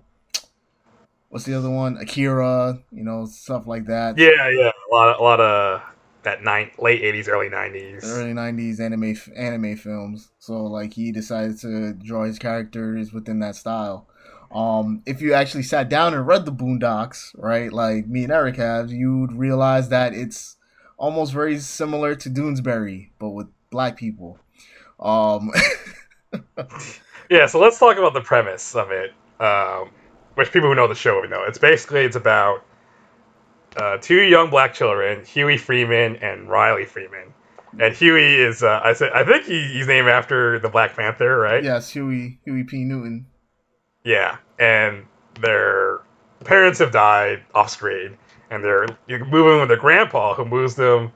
what's 1.27 1.43
the 1.43 1.53
other 1.53 1.69
one? 1.69 1.97
Akira, 1.97 2.79
you 2.91 3.03
know, 3.03 3.25
stuff 3.25 3.67
like 3.67 3.87
that. 3.87 4.17
Yeah, 4.17 4.49
yeah, 4.49 4.71
a 4.71 4.95
lot, 4.95 5.09
of, 5.09 5.19
a 5.19 5.23
lot 5.23 5.39
of 5.41 5.81
that 6.23 6.43
nine 6.43 6.71
late 6.77 7.01
eighties, 7.01 7.27
early 7.27 7.49
nineties, 7.49 8.03
early 8.03 8.33
nineties 8.33 8.79
anime 8.79 9.15
anime 9.35 9.75
films. 9.77 10.29
So 10.39 10.63
like 10.63 10.93
he 10.93 11.11
decided 11.11 11.59
to 11.59 11.93
draw 11.93 12.25
his 12.25 12.39
characters 12.39 13.13
within 13.13 13.39
that 13.39 13.55
style. 13.55 14.07
Um, 14.51 15.03
if 15.05 15.21
you 15.21 15.33
actually 15.33 15.63
sat 15.63 15.89
down 15.89 16.13
and 16.13 16.25
read 16.25 16.45
the 16.45 16.51
Boondocks, 16.51 17.31
right, 17.35 17.71
like 17.71 18.07
me 18.07 18.23
and 18.23 18.31
Eric 18.31 18.57
have, 18.57 18.91
you'd 18.91 19.31
realize 19.31 19.89
that 19.89 20.13
it's 20.13 20.57
almost 20.97 21.33
very 21.33 21.59
similar 21.59 22.15
to 22.15 22.29
Doonesbury, 22.29 23.09
but 23.19 23.29
with 23.29 23.47
black 23.69 23.95
people. 23.95 24.39
Um, 24.99 25.51
yeah, 27.29 27.45
so 27.45 27.59
let's 27.59 27.77
talk 27.77 27.97
about 27.97 28.13
the 28.13 28.21
premise 28.21 28.75
of 28.75 28.89
it, 28.91 29.13
um, 29.39 29.91
which 30.33 30.51
people 30.51 30.69
who 30.69 30.75
know 30.75 30.87
the 30.87 30.95
show 30.95 31.21
would 31.21 31.29
know. 31.29 31.43
It's 31.43 31.59
basically 31.59 32.01
it's 32.01 32.15
about 32.15 32.65
uh, 33.77 33.97
two 33.97 34.21
young 34.21 34.49
black 34.49 34.73
children, 34.73 35.23
Huey 35.25 35.57
Freeman 35.57 36.17
and 36.17 36.49
Riley 36.49 36.85
Freeman. 36.85 37.33
And 37.79 37.95
Huey 37.95 38.35
is, 38.35 38.63
uh, 38.63 38.81
I 38.83 38.93
said, 38.93 39.11
I 39.13 39.23
think 39.23 39.45
he, 39.45 39.61
he's 39.67 39.87
named 39.87 40.07
after 40.07 40.57
the 40.59 40.69
Black 40.69 40.95
Panther, 40.95 41.37
right? 41.37 41.63
Yes, 41.63 41.91
Huey, 41.91 42.39
Huey 42.43 42.63
P. 42.63 42.83
Newton. 42.83 43.27
Yeah, 44.03 44.37
and 44.57 45.05
their 45.39 46.01
parents 46.45 46.79
have 46.79 46.91
died 46.91 47.43
off 47.53 47.69
screen, 47.69 48.17
and 48.49 48.63
they're 48.63 48.87
moving 49.07 49.59
with 49.59 49.67
their 49.67 49.77
grandpa, 49.77 50.33
who 50.33 50.45
moves 50.45 50.75
them 50.75 51.11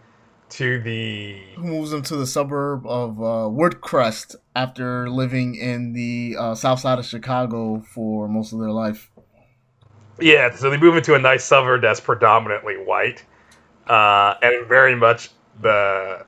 to 0.50 0.80
the 0.82 1.42
who 1.56 1.64
moves 1.64 1.90
them 1.90 2.04
to 2.04 2.16
the 2.16 2.28
suburb 2.28 2.86
of 2.86 3.20
uh, 3.20 3.50
Woodcrest 3.50 4.36
after 4.56 5.10
living 5.10 5.56
in 5.56 5.94
the 5.94 6.36
uh, 6.38 6.54
south 6.54 6.82
side 6.82 7.00
of 7.00 7.06
Chicago 7.06 7.82
for 7.82 8.28
most 8.28 8.54
of 8.54 8.60
their 8.60 8.72
life. 8.72 9.10
Yeah, 10.20 10.54
so 10.56 10.70
they 10.70 10.78
move 10.78 10.96
into 10.96 11.16
a 11.16 11.20
nice 11.20 11.44
suburb 11.44 11.82
that's 11.82 12.00
predominantly 12.00 12.76
white, 12.76 13.24
uh, 13.88 14.36
and 14.42 14.68
very 14.68 14.96
much 14.96 15.30
the 15.62 16.26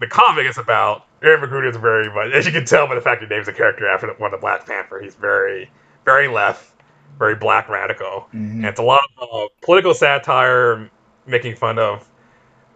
the 0.00 0.06
comic 0.06 0.46
is 0.46 0.58
about 0.58 1.06
Aaron 1.22 1.40
McGruder 1.40 1.70
is 1.70 1.76
very 1.76 2.12
much, 2.12 2.32
as 2.32 2.46
you 2.46 2.52
can 2.52 2.64
tell 2.64 2.86
by 2.86 2.94
the 2.94 3.00
fact 3.00 3.22
he 3.22 3.28
names 3.28 3.48
a 3.48 3.52
character 3.52 3.88
after 3.88 4.08
one 4.14 4.32
of 4.32 4.38
the 4.38 4.40
Black 4.40 4.66
Panther. 4.66 5.00
He's 5.00 5.14
very, 5.14 5.70
very 6.04 6.28
left, 6.28 6.74
very 7.18 7.34
black 7.34 7.68
radical, 7.68 8.26
mm-hmm. 8.28 8.56
and 8.56 8.66
it's 8.66 8.80
a 8.80 8.82
lot 8.82 9.00
of 9.18 9.28
uh, 9.32 9.48
political 9.62 9.94
satire, 9.94 10.90
making 11.26 11.56
fun 11.56 11.78
of, 11.78 12.08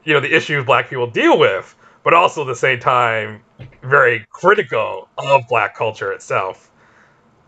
you 0.05 0.15
know, 0.15 0.21
the 0.21 0.35
issues 0.35 0.65
black 0.65 0.89
people 0.89 1.07
deal 1.07 1.39
with, 1.39 1.75
but 2.05 2.15
also 2.15 2.43
at 2.43 2.47
the 2.47 2.57
same 2.57 2.79
time 2.79 3.43
very 3.83 4.27
critical 4.31 5.09
of 5.19 5.43
black 5.49 5.75
culture 5.75 6.13
itself. 6.13 6.71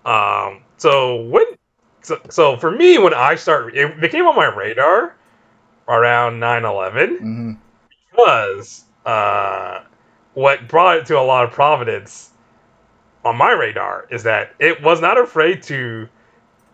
Um, 0.05 0.63
so 0.77 1.23
when, 1.25 1.45
so, 2.11 2.21
so 2.29 2.57
for 2.57 2.73
me, 2.73 2.99
when 2.99 3.14
I 3.14 3.37
start, 3.37 3.76
it 3.76 4.00
became 4.00 4.26
on 4.26 4.35
my 4.35 4.47
radar 4.47 5.14
around 5.87 6.40
9-11 6.40 7.21
mm-hmm. 7.21 7.52
because 8.11 8.85
uh, 9.07 9.85
what 10.35 10.67
brought 10.67 10.99
it 10.99 11.07
to 11.07 11.19
a 11.19 11.23
lot 11.23 11.45
of 11.45 11.52
providence 11.52 12.31
on 13.25 13.37
my 13.37 13.52
radar 13.52 14.09
is 14.11 14.25
that 14.25 14.55
it 14.59 14.83
was 14.83 15.00
not 15.00 15.19
afraid 15.19 15.62
to. 15.64 16.09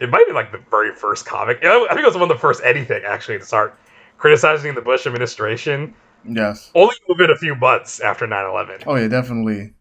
It 0.01 0.11
might 0.11 0.27
be 0.27 0.33
like 0.33 0.53
the 0.53 0.63
very 0.71 0.95
first 0.95 1.27
comic. 1.27 1.59
I 1.63 1.87
think 1.89 2.01
it 2.01 2.07
was 2.07 2.15
one 2.15 2.25
of 2.25 2.29
the 2.29 2.39
first 2.39 2.63
anything 2.65 3.03
actually 3.05 3.39
to 3.39 3.45
start 3.45 3.79
criticizing 4.17 4.75
the 4.75 4.81
Bush 4.81 5.07
administration. 5.07 5.95
Yes. 6.25 6.71
Only 6.75 6.97
within 7.09 7.31
a 7.31 7.37
few 7.37 7.55
months 7.55 8.01
after 8.01 8.27
9 8.27 8.47
11. 8.47 8.83
Oh, 8.87 8.95
yeah, 8.97 9.09
definitely. 9.09 9.73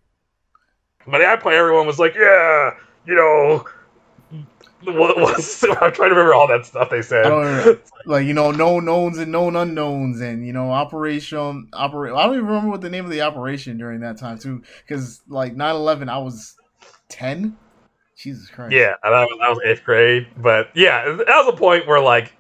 But 1.08 1.20
the 1.20 1.26
iPlay, 1.26 1.54
everyone 1.54 1.86
was 1.86 2.00
like, 2.00 2.16
yeah, 2.16 2.72
you 3.06 3.16
know, 3.16 3.66
what 4.86 5.18
was 5.18 5.64
I'm 5.82 5.92
trying 5.92 6.10
to 6.10 6.16
remember 6.16 6.34
all 6.34 6.48
that 6.48 6.66
stuff 6.66 6.90
they 6.90 7.02
said. 7.02 7.26
Oh, 7.26 7.80
like 8.06 8.26
you 8.26 8.34
know, 8.34 8.52
known 8.52 8.86
knowns 8.86 9.18
and 9.18 9.32
known 9.32 9.56
unknowns, 9.56 10.22
and 10.22 10.46
you 10.46 10.54
know, 10.54 10.72
operation 10.72 11.70
operate. 11.74 12.14
I 12.14 12.26
don't 12.26 12.36
even 12.36 12.46
remember 12.46 12.70
what 12.70 12.82
the 12.82 12.90
name 12.90 13.06
of 13.06 13.12
the 13.12 13.22
operation 13.22 13.78
during 13.78 14.02
that 14.02 14.18
time 14.18 14.38
too, 14.38 14.64
because 14.86 15.22
like 15.28 15.56
9-11, 15.56 16.10
I 16.10 16.18
was 16.18 16.56
ten. 17.10 17.58
Jesus 18.18 18.50
Christ. 18.50 18.72
Yeah, 18.72 18.94
that 19.04 19.10
was, 19.10 19.38
that 19.42 19.50
was 19.50 19.60
eighth 19.66 19.84
grade, 19.84 20.28
but 20.38 20.70
yeah, 20.74 21.04
that 21.04 21.28
was 21.28 21.54
a 21.54 21.58
point 21.58 21.86
where 21.86 22.00
like 22.00 22.34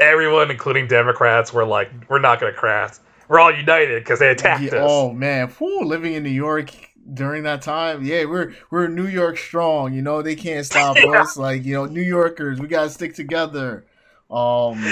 everyone, 0.00 0.50
including 0.50 0.88
Democrats, 0.88 1.52
were 1.52 1.64
like, 1.64 1.90
"We're 2.08 2.18
not 2.18 2.40
going 2.40 2.52
to 2.52 2.58
crash. 2.58 2.94
We're 3.28 3.38
all 3.38 3.54
united 3.54 4.02
because 4.02 4.18
they 4.18 4.30
attacked 4.30 4.64
yeah, 4.64 4.80
us." 4.80 4.90
Oh 4.90 5.12
man, 5.12 5.48
Whew, 5.48 5.84
living 5.84 6.14
in 6.14 6.24
New 6.24 6.30
York 6.30 6.72
during 7.12 7.42
that 7.44 7.62
time. 7.62 8.04
Yeah, 8.04 8.24
we're 8.24 8.54
we're 8.70 8.88
New 8.88 9.06
York 9.06 9.36
strong. 9.36 9.92
You 9.92 10.02
know 10.02 10.22
they 10.22 10.36
can't 10.36 10.64
stop 10.66 10.96
yeah. 10.96 11.22
us. 11.22 11.36
Like 11.36 11.64
you 11.64 11.74
know 11.74 11.86
New 11.86 12.02
Yorkers, 12.02 12.60
we 12.60 12.68
gotta 12.68 12.90
stick 12.90 13.14
together. 13.14 13.84
Um, 14.30 14.84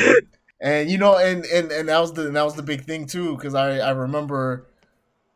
and 0.61 0.91
you 0.91 0.99
know, 0.99 1.17
and 1.17 1.45
and 1.47 1.73
and 1.73 1.89
that 1.89 1.99
was 1.99 2.13
the 2.13 2.31
that 2.31 2.43
was 2.43 2.55
the 2.55 2.63
big 2.63 2.85
thing 2.85 3.07
too, 3.07 3.37
because 3.37 3.55
I 3.55 3.79
I 3.79 3.91
remember 3.91 4.67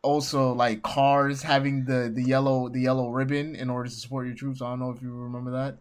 also 0.01 0.53
like 0.53 0.83
cars 0.83 1.43
having 1.43 1.85
the 1.85 2.11
the 2.13 2.23
yellow 2.23 2.69
the 2.69 2.81
yellow 2.81 3.09
ribbon 3.09 3.55
in 3.55 3.69
order 3.69 3.89
to 3.89 3.95
support 3.95 4.27
your 4.27 4.35
troops. 4.35 4.61
I 4.61 4.69
don't 4.69 4.79
know 4.79 4.91
if 4.91 5.01
you 5.01 5.11
remember 5.11 5.51
that. 5.51 5.77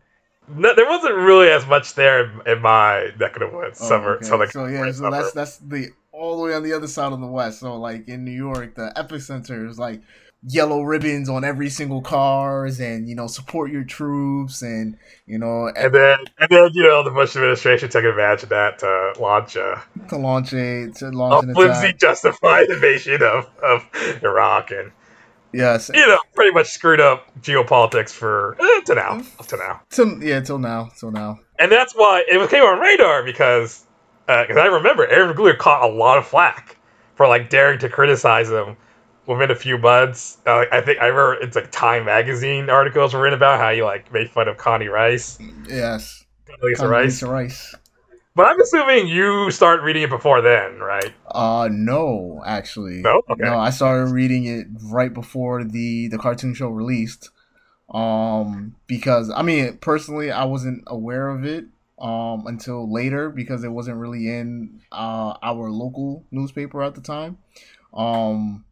No, 0.48 0.74
there 0.74 0.88
wasn't 0.88 1.16
really 1.16 1.48
as 1.48 1.66
much 1.66 1.94
there 1.94 2.30
in 2.46 2.62
my 2.62 3.10
neck 3.18 3.36
of 3.36 3.40
the 3.40 3.56
woods. 3.56 3.80
Oh, 3.82 3.88
summer, 3.88 4.16
okay. 4.16 4.26
so 4.26 4.36
like, 4.36 4.50
so 4.52 4.66
yeah, 4.66 4.90
so 4.92 5.10
that's 5.10 5.32
that's 5.32 5.56
the 5.58 5.90
all 6.12 6.36
the 6.36 6.42
way 6.44 6.54
on 6.54 6.62
the 6.62 6.72
other 6.72 6.86
side 6.86 7.12
of 7.12 7.20
the 7.20 7.26
west. 7.26 7.60
So 7.60 7.76
like 7.78 8.08
in 8.08 8.24
New 8.24 8.32
York, 8.32 8.74
the 8.74 8.92
epicenter 8.96 9.68
is 9.68 9.78
like 9.78 10.02
yellow 10.48 10.82
ribbons 10.82 11.28
on 11.28 11.44
every 11.44 11.68
single 11.68 12.00
cars 12.00 12.78
and 12.78 13.08
you 13.08 13.14
know 13.14 13.26
support 13.26 13.70
your 13.70 13.82
troops 13.82 14.62
and 14.62 14.96
you 15.26 15.38
know 15.38 15.68
and 15.76 15.92
then 15.92 16.18
and 16.38 16.48
then 16.50 16.70
you 16.72 16.82
know 16.82 17.02
the 17.02 17.10
Bush 17.10 17.34
administration 17.34 17.88
took 17.88 18.04
advantage 18.04 18.44
of 18.44 18.48
that 18.50 18.78
to 18.78 19.14
launch 19.18 19.56
a 19.56 19.82
to 20.08 20.16
launch 20.16 20.52
a 20.52 20.88
to 20.92 21.10
launch 21.10 21.44
a 21.44 21.48
an 21.48 21.54
flimsy 21.54 21.92
justified 21.92 22.68
invasion 22.70 23.22
of, 23.22 23.50
of 23.62 23.84
Iraq 24.22 24.70
and 24.70 24.92
yes. 25.52 25.90
you 25.92 26.06
know 26.06 26.18
pretty 26.34 26.52
much 26.52 26.68
screwed 26.68 27.00
up 27.00 27.26
geopolitics 27.40 28.10
for 28.10 28.56
eh, 28.60 28.80
to 28.82 28.94
now 28.94 29.20
up 29.40 29.46
to 29.46 29.56
now. 29.56 29.80
Till 29.90 30.22
yeah 30.22 30.40
till 30.40 30.58
now 30.58 30.90
till 30.98 31.10
now. 31.10 31.40
And 31.58 31.72
that's 31.72 31.92
why 31.94 32.22
it 32.28 32.50
came 32.50 32.62
on 32.62 32.78
radar 32.78 33.24
because 33.24 33.84
because 34.26 34.56
uh, 34.56 34.60
I 34.60 34.66
remember 34.66 35.06
Aaron 35.08 35.34
McGruder 35.34 35.58
caught 35.58 35.88
a 35.88 35.92
lot 35.92 36.18
of 36.18 36.26
flack 36.26 36.76
for 37.16 37.26
like 37.26 37.50
daring 37.50 37.80
to 37.80 37.88
criticize 37.88 38.48
him 38.48 38.76
within 39.26 39.50
a 39.50 39.54
few 39.56 39.78
months. 39.78 40.38
Uh, 40.47 40.64
I 40.71 40.80
think 40.80 41.00
I 41.00 41.06
remember 41.06 41.35
it's 41.35 41.56
like 41.56 41.71
Time 41.71 42.04
magazine 42.06 42.71
articles 42.71 43.14
were 43.14 43.21
written 43.21 43.37
about 43.37 43.59
how 43.59 43.71
you 43.71 43.85
like 43.85 44.12
made 44.12 44.30
fun 44.30 44.49
of 44.49 44.56
Condi 44.56 44.90
Rice. 44.90 45.38
Yes, 45.68 46.25
Condoleezza 46.47 46.88
Rice. 46.88 47.23
Rice. 47.23 47.75
But 48.35 48.49
I'm 48.49 48.61
assuming 48.61 49.09
you 49.09 49.50
start 49.50 49.80
reading 49.80 50.02
it 50.02 50.11
before 50.11 50.42
then, 50.42 50.78
right? 50.78 51.11
Uh 51.26 51.71
no, 51.73 52.42
actually. 52.45 53.00
No? 53.00 53.23
Okay. 53.30 53.42
No, 53.42 53.59
I 53.59 53.71
started 53.71 54.12
reading 54.12 54.45
it 54.45 54.66
right 54.85 55.12
before 55.12 55.64
the 55.64 56.09
the 56.09 56.18
cartoon 56.18 56.52
show 56.52 56.68
released. 56.68 57.30
Um 57.88 58.76
because 58.87 59.30
I 59.30 59.40
mean, 59.40 59.78
personally 59.78 60.30
I 60.30 60.45
wasn't 60.45 60.85
aware 60.87 61.28
of 61.28 61.47
it 61.47 61.64
um 61.99 62.47
until 62.47 62.92
later 62.92 63.30
because 63.30 63.64
it 63.64 63.71
wasn't 63.71 63.97
really 63.97 64.28
in 64.28 64.83
uh 64.92 65.38
our 65.42 65.71
local 65.71 66.26
newspaper 66.30 66.83
at 66.83 66.95
the 66.95 67.00
time. 67.00 67.38
Um 67.95 68.65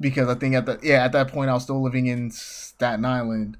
because 0.00 0.28
I 0.28 0.34
think 0.34 0.54
at 0.54 0.66
the 0.66 0.78
yeah 0.82 1.04
at 1.04 1.12
that 1.12 1.28
point 1.28 1.50
I 1.50 1.54
was 1.54 1.62
still 1.62 1.82
living 1.82 2.06
in 2.06 2.30
Staten 2.30 3.04
Island. 3.04 3.56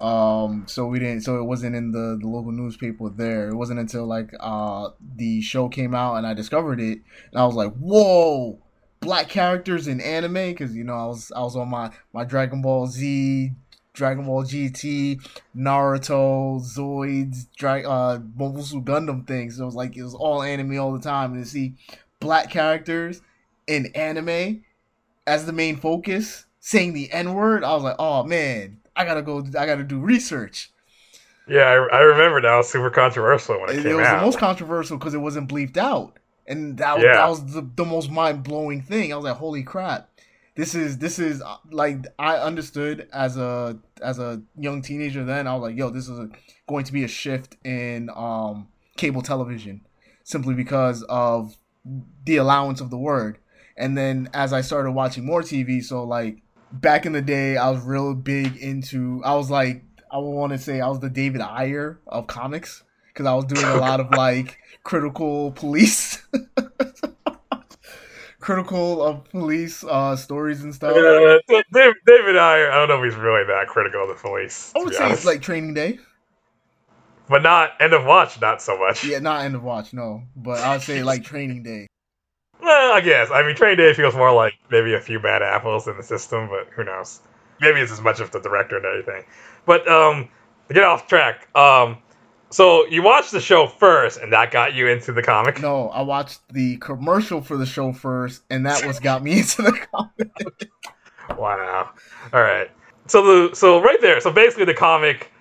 Um, 0.00 0.64
so 0.66 0.86
we 0.86 0.98
didn't, 0.98 1.20
so 1.20 1.38
it 1.38 1.44
wasn't 1.44 1.76
in 1.76 1.92
the, 1.92 2.18
the 2.20 2.26
local 2.26 2.50
newspaper 2.50 3.08
there. 3.08 3.50
It 3.50 3.54
wasn't 3.54 3.78
until 3.78 4.04
like 4.06 4.32
uh 4.40 4.90
the 5.16 5.40
show 5.42 5.68
came 5.68 5.94
out 5.94 6.16
and 6.16 6.26
I 6.26 6.34
discovered 6.34 6.80
it, 6.80 6.98
and 7.30 7.40
I 7.40 7.44
was 7.44 7.54
like, 7.54 7.72
"Whoa, 7.74 8.58
black 9.00 9.28
characters 9.28 9.86
in 9.86 10.00
anime!" 10.00 10.32
Because 10.34 10.74
you 10.74 10.82
know 10.82 10.94
I 10.94 11.06
was 11.06 11.30
I 11.36 11.40
was 11.40 11.56
on 11.56 11.68
my 11.68 11.90
my 12.12 12.24
Dragon 12.24 12.62
Ball 12.62 12.88
Z, 12.88 13.52
Dragon 13.92 14.24
Ball 14.24 14.42
GT, 14.42 15.20
Naruto, 15.56 16.60
Zoids, 16.60 17.46
Dra- 17.56 17.88
uh, 17.88 18.20
Mobile 18.34 18.62
Suit 18.64 18.84
Gundam 18.84 19.24
things. 19.26 19.56
So 19.56 19.62
it 19.62 19.66
was 19.66 19.76
like 19.76 19.96
it 19.96 20.02
was 20.02 20.14
all 20.14 20.42
anime 20.42 20.80
all 20.80 20.92
the 20.92 21.00
time, 21.00 21.32
and 21.34 21.44
to 21.44 21.48
see 21.48 21.74
black 22.18 22.50
characters 22.50 23.20
in 23.68 23.86
anime 23.94 24.64
as 25.26 25.46
the 25.46 25.52
main 25.52 25.76
focus, 25.76 26.46
saying 26.60 26.92
the 26.92 27.10
N 27.12 27.34
word, 27.34 27.64
I 27.64 27.74
was 27.74 27.82
like, 27.82 27.96
oh 27.98 28.24
man, 28.24 28.80
I 28.96 29.04
gotta 29.04 29.22
go, 29.22 29.38
I 29.58 29.66
gotta 29.66 29.84
do 29.84 29.98
research. 29.98 30.70
Yeah, 31.48 31.62
I, 31.62 31.96
I 31.96 32.00
remember 32.00 32.40
that 32.40 32.56
was 32.56 32.70
super 32.70 32.90
controversial 32.90 33.60
when 33.60 33.70
it, 33.70 33.78
it 33.78 33.82
came 33.82 33.86
out. 33.86 33.92
It 33.92 33.96
was 33.96 34.06
out. 34.06 34.20
the 34.20 34.26
most 34.26 34.38
controversial 34.38 34.96
because 34.96 35.14
it 35.14 35.18
wasn't 35.18 35.48
bleeped 35.48 35.76
out, 35.76 36.18
and 36.46 36.78
that 36.78 36.96
was, 36.96 37.04
yeah. 37.04 37.14
that 37.14 37.28
was 37.28 37.52
the, 37.52 37.68
the 37.74 37.84
most 37.84 38.10
mind 38.10 38.42
blowing 38.42 38.82
thing. 38.82 39.12
I 39.12 39.16
was 39.16 39.24
like, 39.24 39.36
holy 39.36 39.62
crap, 39.62 40.08
this 40.54 40.74
is 40.74 40.98
this 40.98 41.18
is 41.18 41.42
uh, 41.42 41.56
like 41.70 42.06
I 42.18 42.36
understood 42.36 43.08
as 43.12 43.36
a 43.36 43.78
as 44.00 44.18
a 44.18 44.42
young 44.56 44.82
teenager 44.82 45.24
then. 45.24 45.46
I 45.46 45.54
was 45.54 45.62
like, 45.62 45.76
yo, 45.76 45.90
this 45.90 46.08
is 46.08 46.18
a, 46.18 46.30
going 46.68 46.84
to 46.84 46.92
be 46.92 47.04
a 47.04 47.08
shift 47.08 47.56
in 47.64 48.10
um 48.14 48.68
cable 48.96 49.22
television, 49.22 49.86
simply 50.24 50.54
because 50.54 51.02
of 51.04 51.56
the 52.24 52.36
allowance 52.36 52.80
of 52.80 52.90
the 52.90 52.98
word 52.98 53.38
and 53.76 53.96
then 53.96 54.28
as 54.34 54.52
I 54.52 54.60
started 54.60 54.92
watching 54.92 55.24
more 55.24 55.42
TV, 55.42 55.82
so 55.82 56.04
like 56.04 56.42
back 56.72 57.06
in 57.06 57.12
the 57.12 57.22
day, 57.22 57.56
I 57.56 57.70
was 57.70 57.82
real 57.82 58.14
big 58.14 58.56
into. 58.56 59.22
I 59.24 59.34
was 59.34 59.50
like, 59.50 59.82
I 60.10 60.18
want 60.18 60.52
to 60.52 60.58
say 60.58 60.80
I 60.80 60.88
was 60.88 61.00
the 61.00 61.10
David 61.10 61.40
Ayer 61.40 62.00
of 62.06 62.26
comics 62.26 62.82
because 63.08 63.26
I 63.26 63.34
was 63.34 63.44
doing 63.44 63.64
a 63.64 63.76
lot 63.76 64.00
of 64.00 64.10
like 64.16 64.58
critical 64.84 65.52
police. 65.52 66.26
critical 68.40 69.00
of 69.02 69.24
police 69.30 69.84
uh, 69.84 70.16
stories 70.16 70.62
and 70.62 70.74
stuff. 70.74 70.96
Uh, 70.96 71.38
Dave, 71.72 71.94
David 72.04 72.30
and 72.30 72.38
I, 72.38 72.68
I 72.68 72.74
don't 72.74 72.88
know 72.88 73.02
if 73.02 73.12
he's 73.12 73.20
really 73.20 73.44
that 73.44 73.68
critical 73.68 74.02
of 74.02 74.08
the 74.08 74.14
police. 74.14 74.72
I 74.76 74.80
would 74.80 74.94
say 74.94 75.04
honest. 75.04 75.18
it's 75.18 75.26
like 75.26 75.40
Training 75.40 75.74
Day, 75.74 75.98
but 77.28 77.42
not 77.42 77.70
End 77.80 77.94
of 77.94 78.04
Watch. 78.04 78.40
Not 78.40 78.60
so 78.60 78.76
much. 78.78 79.04
Yeah, 79.04 79.20
not 79.20 79.44
End 79.44 79.54
of 79.54 79.62
Watch. 79.62 79.94
No, 79.94 80.24
but 80.36 80.58
I 80.58 80.74
would 80.74 80.82
say 80.82 81.02
like 81.02 81.24
Training 81.24 81.62
Day. 81.62 81.86
Well, 82.62 82.92
I 82.92 83.00
guess. 83.00 83.28
I 83.32 83.42
mean, 83.42 83.56
Training 83.56 83.78
Day 83.78 83.92
feels 83.92 84.14
more 84.14 84.32
like 84.32 84.54
maybe 84.70 84.94
a 84.94 85.00
few 85.00 85.18
bad 85.18 85.42
apples 85.42 85.88
in 85.88 85.96
the 85.96 86.02
system, 86.02 86.48
but 86.48 86.68
who 86.74 86.84
knows? 86.84 87.20
Maybe 87.60 87.80
it's 87.80 87.92
as 87.92 88.00
much 88.00 88.20
of 88.20 88.30
the 88.30 88.40
director 88.40 88.76
and 88.76 88.86
everything. 88.86 89.24
But 89.66 89.86
um, 89.88 90.28
to 90.68 90.74
get 90.74 90.84
off 90.84 91.08
track, 91.08 91.48
um, 91.56 91.98
so 92.50 92.86
you 92.86 93.02
watched 93.02 93.32
the 93.32 93.40
show 93.40 93.66
first, 93.66 94.18
and 94.18 94.32
that 94.32 94.50
got 94.52 94.74
you 94.74 94.86
into 94.86 95.12
the 95.12 95.22
comic. 95.22 95.60
No, 95.60 95.88
I 95.88 96.02
watched 96.02 96.40
the 96.50 96.76
commercial 96.76 97.40
for 97.40 97.56
the 97.56 97.66
show 97.66 97.92
first, 97.92 98.42
and 98.50 98.66
that 98.66 98.86
was 98.86 99.00
got 99.00 99.22
me 99.22 99.32
into 99.38 99.62
the 99.62 99.72
comic. 99.92 100.70
wow. 101.36 101.90
All 102.32 102.40
right. 102.40 102.70
So 103.06 103.48
the 103.48 103.56
so 103.56 103.82
right 103.82 104.00
there. 104.00 104.20
So 104.20 104.30
basically, 104.30 104.66
the 104.66 104.74
comic, 104.74 105.32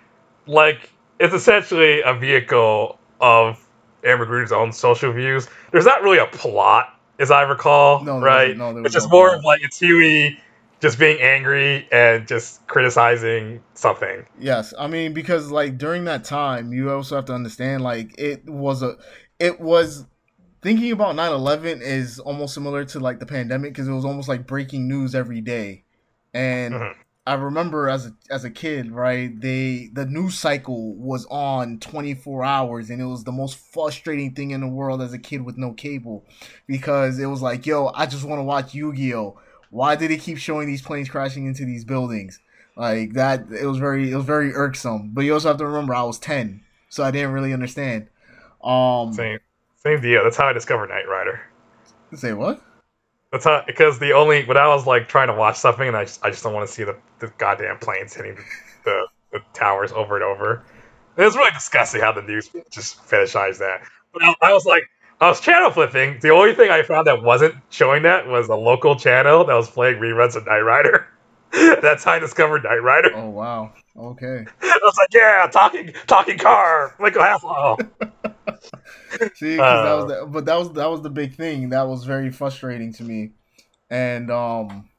like, 0.48 0.90
it's 1.20 1.34
essentially 1.34 2.01
a 2.01 2.13
vehicle 2.13 2.98
of 3.20 3.68
Aaron 4.04 4.28
McGruder's 4.28 4.51
own 4.51 4.72
social 4.72 5.12
views. 5.12 5.48
There's 5.72 5.86
not 5.86 6.01
really 6.01 6.18
a 6.18 6.28
plot, 6.28 6.98
as 7.20 7.32
I 7.32 7.44
recall. 7.44 8.03
No, 8.03 8.20
right? 8.20 8.56
No, 8.56 8.77
it's 8.77 8.94
just 8.94 9.10
no 9.10 9.18
more 9.18 9.36
of 9.36 9.44
like 9.44 9.62
it's 9.63 9.80
Huey 9.80 10.39
just 10.82 10.98
being 10.98 11.22
angry 11.22 11.88
and 11.91 12.27
just 12.27 12.65
criticizing 12.68 13.62
something. 13.75 14.25
Yes, 14.39 14.74
I 14.77 14.88
mean 14.88 15.13
because 15.13 15.51
like 15.51 15.77
during 15.77 16.06
that 16.06 16.24
time, 16.24 16.74
you 16.74 16.91
also 16.91 17.15
have 17.15 17.25
to 17.25 17.34
understand 17.34 17.84
like 17.84 18.15
it 18.18 18.50
was 18.50 18.82
a, 18.82 18.98
it 19.39 19.60
was 19.60 20.06
thinking 20.62 20.91
about 20.91 21.15
9-11 21.15 21.82
is 21.82 22.20
almost 22.20 22.53
similar 22.53 22.86
to 22.86 23.00
like 23.00 23.20
the 23.20 23.25
pandemic 23.25 23.74
because 23.74 23.88
it 23.88 23.94
was 23.94 24.06
almost 24.06 24.30
like 24.30 24.46
breaking 24.46 24.88
news 24.88 25.15
every 25.15 25.41
day 25.41 25.84
and 26.34 26.74
mm-hmm. 26.75 27.00
I 27.25 27.34
remember 27.34 27.90
as 27.90 28.08
a, 28.08 28.13
as 28.30 28.44
a 28.44 28.50
kid 28.50 28.92
right 28.92 29.40
they 29.42 29.90
the 29.94 30.06
news 30.06 30.38
cycle 30.38 30.96
was 30.96 31.25
on 31.30 31.80
24 31.80 32.44
hours 32.44 32.90
and 32.90 33.01
it 33.01 33.06
was 33.06 33.24
the 33.24 33.32
most 33.32 33.58
frustrating 33.58 34.34
thing 34.34 34.51
in 34.51 34.62
the 34.62 34.68
world 34.68 35.01
as 35.01 35.13
a 35.13 35.20
kid 35.20 35.44
with 35.44 35.58
no 35.58 35.74
cable 35.74 36.25
because 36.68 37.20
it 37.20 37.28
was 37.28 37.42
like 37.42 37.66
yo 37.66 37.92
i 37.96 38.06
just 38.06 38.25
want 38.25 38.40
to 38.40 38.44
watch 38.44 38.74
yu-gi-oh 38.74 39.38
why 39.72 39.96
did 39.96 40.12
it 40.12 40.20
keep 40.20 40.38
showing 40.38 40.68
these 40.68 40.82
planes 40.82 41.10
crashing 41.10 41.48
into 41.48 41.66
these 41.66 41.84
buildings? 41.84 42.40
Like 42.75 43.13
that, 43.13 43.46
it 43.51 43.66
was 43.66 43.78
very, 43.78 44.12
it 44.12 44.16
was 44.16 44.25
very 44.25 44.54
irksome. 44.54 45.12
But 45.13 45.22
you 45.22 45.34
also 45.34 45.48
have 45.48 45.58
to 45.58 45.66
remember, 45.66 45.96
I 45.96 46.04
was 46.04 46.20
ten, 46.20 46.63
so 46.90 47.04
I 47.04 47.12
didn't 47.12 47.32
really 47.32 47.54
understand. 47.54 48.08
Um, 48.64 49.14
same, 49.14 49.40
same 49.77 50.01
deal. 50.01 50.24
That's 50.24 50.38
how 50.38 50.48
I 50.48 50.53
discovered 50.53 50.90
Knight 50.90 51.07
Rider. 51.10 51.42
Say 52.14 52.34
what? 52.34 52.62
That's 53.31 53.46
how 53.46 53.63
because 53.65 53.98
the 54.00 54.13
only 54.13 54.44
when 54.46 54.57
I 54.57 54.67
was 54.67 54.85
like 54.85 55.07
trying 55.07 55.27
to 55.27 55.33
watch 55.33 55.57
something 55.57 55.87
and 55.87 55.96
I 55.96 56.03
just, 56.03 56.24
I 56.24 56.29
just 56.29 56.44
don't 56.44 56.53
want 56.53 56.67
to 56.67 56.74
see 56.74 56.83
the, 56.83 56.98
the 57.20 57.27
goddamn 57.37 57.77
planes 57.79 58.13
hitting 58.13 58.35
the, 58.35 58.44
the, 58.83 59.07
the 59.31 59.39
towers 59.53 59.91
over 59.94 60.15
and 60.15 60.24
over. 60.24 60.63
It 61.17 61.24
was 61.24 61.35
really 61.35 61.51
disgusting 61.51 62.01
how 62.01 62.11
the 62.11 62.22
news 62.22 62.50
just 62.72 63.03
fetishized 63.05 63.59
that. 63.59 63.81
But 64.13 64.24
I, 64.24 64.33
I 64.41 64.53
was 64.53 64.65
like, 64.65 64.83
I 65.22 65.29
was 65.29 65.39
channel 65.39 65.70
flipping. 65.70 66.20
The 66.22 66.31
only 66.31 66.55
thing 66.55 66.72
I 66.72 66.83
found 66.83 67.07
that 67.07 67.22
wasn't 67.22 67.55
showing 67.70 68.03
that 68.03 68.27
was 68.27 68.50
a 68.50 68.55
local 68.55 68.96
channel 68.96 69.46
that 69.46 69.53
was 69.53 69.70
playing 69.70 70.00
reruns 70.00 70.35
of 70.35 70.46
Knight 70.46 70.61
Rider. 70.61 71.07
That's 71.81 72.03
how 72.03 72.14
I 72.14 72.20
discovered 72.20 72.64
Knight 72.64 72.81
Rider. 72.81 73.11
Oh 73.14 73.29
wow. 73.29 73.74
Okay. 73.98 74.46
I 74.61 74.79
was 74.81 74.98
like, 74.98 75.09
yeah, 75.14 75.48
talking 75.51 75.94
talking 76.07 76.37
car, 76.37 76.96
Michael 77.00 77.22
Haslow. 77.22 77.90
See, 79.35 79.59
uh, 79.59 79.83
that 79.83 79.94
was 79.94 80.07
the, 80.07 80.25
but 80.27 80.46
that 80.46 80.55
was 80.57 80.72
that 80.74 80.90
was 80.90 81.01
the 81.01 81.09
big 81.09 81.35
thing. 81.35 81.70
That 81.70 81.87
was 81.87 82.05
very 82.05 82.31
frustrating 82.31 82.94
to 82.94 83.03
me, 83.03 83.31
and 83.90 84.31
um, 84.31 84.90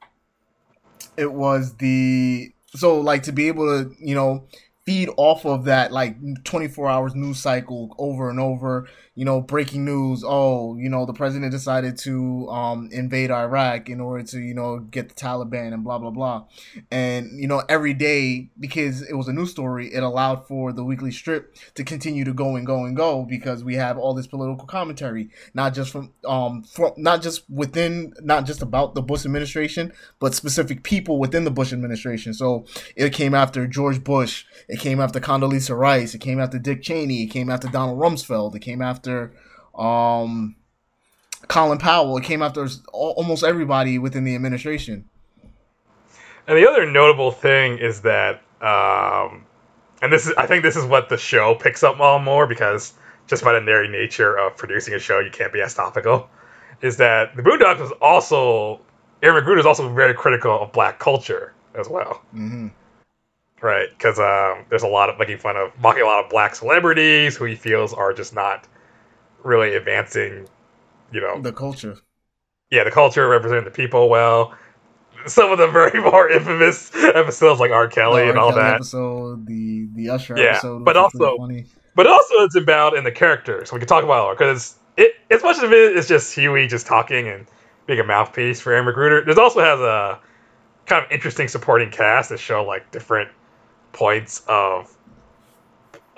it 1.17 1.31
was 1.31 1.75
the 1.77 2.51
so 2.67 2.99
like 2.99 3.23
to 3.23 3.31
be 3.31 3.47
able 3.47 3.65
to 3.65 3.91
you 3.99 4.15
know 4.15 4.47
feed 4.85 5.09
off 5.17 5.45
of 5.45 5.65
that 5.65 5.91
like 5.91 6.17
24 6.43 6.89
hours 6.89 7.15
news 7.15 7.39
cycle 7.39 7.95
over 7.97 8.29
and 8.29 8.39
over 8.39 8.87
you 9.15 9.25
know, 9.25 9.41
breaking 9.41 9.85
news. 9.85 10.23
Oh, 10.25 10.75
you 10.75 10.89
know, 10.89 11.05
the 11.05 11.13
president 11.13 11.51
decided 11.51 11.97
to 11.99 12.49
um, 12.49 12.89
invade 12.91 13.29
Iraq 13.29 13.89
in 13.89 14.01
order 14.01 14.23
to, 14.23 14.39
you 14.39 14.55
know, 14.55 14.79
get 14.79 15.09
the 15.09 15.15
Taliban 15.15 15.73
and 15.73 15.83
blah 15.83 15.99
blah 15.99 16.09
blah. 16.09 16.45
And 16.89 17.39
you 17.39 17.47
know, 17.47 17.61
every 17.69 17.93
day 17.93 18.49
because 18.59 19.03
it 19.03 19.15
was 19.15 19.27
a 19.27 19.33
news 19.33 19.51
story, 19.51 19.93
it 19.93 20.01
allowed 20.01 20.47
for 20.47 20.73
the 20.73 20.83
weekly 20.83 21.11
strip 21.11 21.55
to 21.75 21.83
continue 21.83 22.23
to 22.23 22.33
go 22.33 22.55
and 22.55 22.65
go 22.65 22.85
and 22.85 22.95
go 22.95 23.23
because 23.23 23.63
we 23.63 23.75
have 23.75 23.97
all 23.97 24.15
this 24.15 24.25
political 24.25 24.65
commentary, 24.65 25.29
not 25.53 25.75
just 25.75 25.91
from 25.91 26.11
um, 26.27 26.63
from 26.63 26.93
not 26.97 27.21
just 27.21 27.47
within, 27.49 28.13
not 28.21 28.45
just 28.45 28.63
about 28.63 28.95
the 28.95 29.01
Bush 29.01 29.25
administration, 29.25 29.93
but 30.19 30.33
specific 30.33 30.81
people 30.83 31.19
within 31.19 31.43
the 31.43 31.51
Bush 31.51 31.71
administration. 31.71 32.33
So 32.33 32.65
it 32.95 33.13
came 33.13 33.35
after 33.35 33.67
George 33.67 34.03
Bush, 34.03 34.45
it 34.67 34.79
came 34.79 34.99
after 34.99 35.19
Condoleezza 35.19 35.77
Rice, 35.77 36.15
it 36.15 36.19
came 36.19 36.39
after 36.39 36.57
Dick 36.57 36.81
Cheney, 36.81 37.23
it 37.23 37.27
came 37.27 37.51
after 37.51 37.67
Donald 37.67 37.99
Rumsfeld, 37.99 38.55
it 38.55 38.59
came 38.59 38.81
after 38.81 39.02
after 39.03 39.33
um, 39.77 40.55
Colin 41.47 41.77
Powell. 41.77 42.17
It 42.17 42.23
came 42.23 42.41
after 42.41 42.67
almost 42.93 43.43
everybody 43.43 43.99
within 43.99 44.23
the 44.23 44.35
administration. 44.35 45.09
And 46.47 46.57
the 46.57 46.69
other 46.69 46.89
notable 46.89 47.31
thing 47.31 47.77
is 47.77 48.01
that, 48.01 48.41
um, 48.61 49.45
and 50.01 50.11
this 50.11 50.27
is, 50.27 50.33
I 50.37 50.45
think 50.45 50.63
this 50.63 50.75
is 50.75 50.85
what 50.85 51.09
the 51.09 51.17
show 51.17 51.55
picks 51.55 51.83
up 51.83 51.99
on 51.99 52.23
more 52.23 52.47
because 52.47 52.93
just 53.27 53.43
by 53.43 53.53
the 53.53 53.61
very 53.61 53.87
nature 53.87 54.37
of 54.37 54.57
producing 54.57 54.93
a 54.93 54.99
show, 54.99 55.19
you 55.19 55.31
can't 55.31 55.53
be 55.53 55.61
as 55.61 55.73
topical. 55.73 56.29
Is 56.81 56.97
that 56.97 57.35
the 57.35 57.41
Boondocks 57.41 57.79
was 57.79 57.91
also 58.01 58.81
Aaron 59.21 59.41
McGruder 59.41 59.59
is 59.59 59.65
also 59.65 59.87
very 59.93 60.13
critical 60.13 60.51
of 60.59 60.73
black 60.73 60.99
culture 60.99 61.53
as 61.75 61.87
well. 61.87 62.21
Mm-hmm. 62.35 62.67
Right, 63.61 63.87
because 63.97 64.19
um, 64.19 64.65
there's 64.69 64.83
a 64.83 64.87
lot 64.87 65.09
of 65.09 65.17
making 65.17 65.37
fun 65.37 65.55
of 65.55 65.71
mocking 65.79 66.03
a 66.03 66.05
lot 66.05 66.25
of 66.25 66.29
black 66.29 66.53
celebrities 66.53 67.37
who 67.37 67.45
he 67.45 67.55
feels 67.55 67.93
are 67.93 68.11
just 68.11 68.35
not 68.35 68.67
really 69.43 69.75
advancing, 69.75 70.47
you 71.11 71.21
know, 71.21 71.41
the 71.41 71.53
culture. 71.53 71.97
Yeah, 72.71 72.83
the 72.83 72.91
culture 72.91 73.27
representing 73.27 73.65
the 73.65 73.71
people 73.71 74.09
well. 74.09 74.55
Some 75.25 75.51
of 75.51 75.57
the 75.57 75.67
very 75.67 76.01
more 76.11 76.29
infamous 76.29 76.93
episodes 76.95 77.59
like 77.59 77.71
R. 77.71 77.87
Kelly 77.87 78.27
and 78.27 78.37
all 78.37 78.49
Kelly 78.49 78.63
that. 78.63 78.75
Episode, 78.75 79.45
the 79.45 79.87
the 79.95 80.09
Usher 80.09 80.37
yeah, 80.37 80.51
episode, 80.51 80.83
but 80.83 80.97
also, 80.97 81.37
but 81.95 82.07
also 82.07 82.35
it's 82.39 82.55
about 82.55 82.95
in 82.95 83.03
the 83.03 83.11
characters. 83.11 83.71
We 83.71 83.79
can 83.79 83.87
talk 83.87 84.03
about 84.03 84.31
it 84.31 84.37
because 84.37 84.75
it 84.97 85.13
as 85.29 85.43
much 85.43 85.61
of 85.63 85.71
it 85.71 85.95
is 85.95 86.07
just 86.07 86.33
Huey 86.35 86.67
just 86.67 86.87
talking 86.87 87.27
and 87.27 87.45
being 87.85 87.99
a 87.99 88.03
mouthpiece 88.03 88.61
for 88.61 88.73
Aaron 88.73 88.85
McGruder. 88.85 89.25
There's 89.25 89.37
also 89.37 89.59
has 89.59 89.79
a 89.79 90.19
kind 90.85 91.05
of 91.05 91.11
interesting 91.11 91.47
supporting 91.47 91.89
cast 91.91 92.29
that 92.29 92.39
show 92.39 92.63
like 92.63 92.91
different 92.91 93.29
points 93.91 94.41
of 94.47 94.95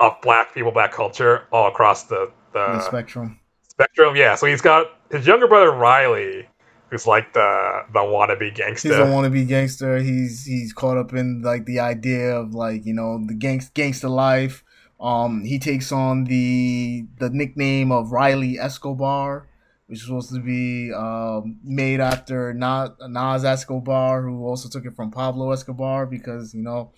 of 0.00 0.20
black 0.22 0.54
people, 0.54 0.72
black 0.72 0.92
culture 0.92 1.46
all 1.52 1.68
across 1.68 2.04
the 2.04 2.30
the, 2.56 2.80
spectrum. 2.80 3.40
Spectrum, 3.68 4.16
yeah. 4.16 4.34
So 4.34 4.46
he's 4.46 4.60
got 4.60 4.86
his 5.10 5.26
younger 5.26 5.46
brother 5.46 5.70
Riley, 5.70 6.48
who's 6.90 7.06
like 7.06 7.32
the 7.32 7.82
the 7.92 8.00
wannabe 8.00 8.54
gangster. 8.54 8.88
He's 8.88 8.98
a 8.98 9.02
wannabe 9.02 9.46
gangster. 9.46 9.98
He's 9.98 10.44
he's 10.44 10.72
caught 10.72 10.96
up 10.96 11.12
in 11.12 11.42
like 11.42 11.66
the 11.66 11.80
idea 11.80 12.34
of 12.36 12.54
like 12.54 12.86
you 12.86 12.94
know 12.94 13.22
the 13.26 13.34
gangst 13.34 13.74
gangster 13.74 14.08
life. 14.08 14.64
Um, 14.98 15.44
he 15.44 15.58
takes 15.58 15.92
on 15.92 16.24
the 16.24 17.06
the 17.18 17.30
nickname 17.30 17.92
of 17.92 18.12
Riley 18.12 18.58
Escobar, 18.58 19.46
which 19.86 19.98
is 19.98 20.06
supposed 20.06 20.32
to 20.32 20.40
be 20.40 20.92
um, 20.92 21.58
made 21.62 22.00
after 22.00 22.54
Nas 22.54 23.44
Escobar, 23.44 24.22
who 24.22 24.46
also 24.46 24.68
took 24.68 24.86
it 24.86 24.96
from 24.96 25.10
Pablo 25.10 25.50
Escobar 25.50 26.06
because 26.06 26.54
you 26.54 26.62
know, 26.62 26.92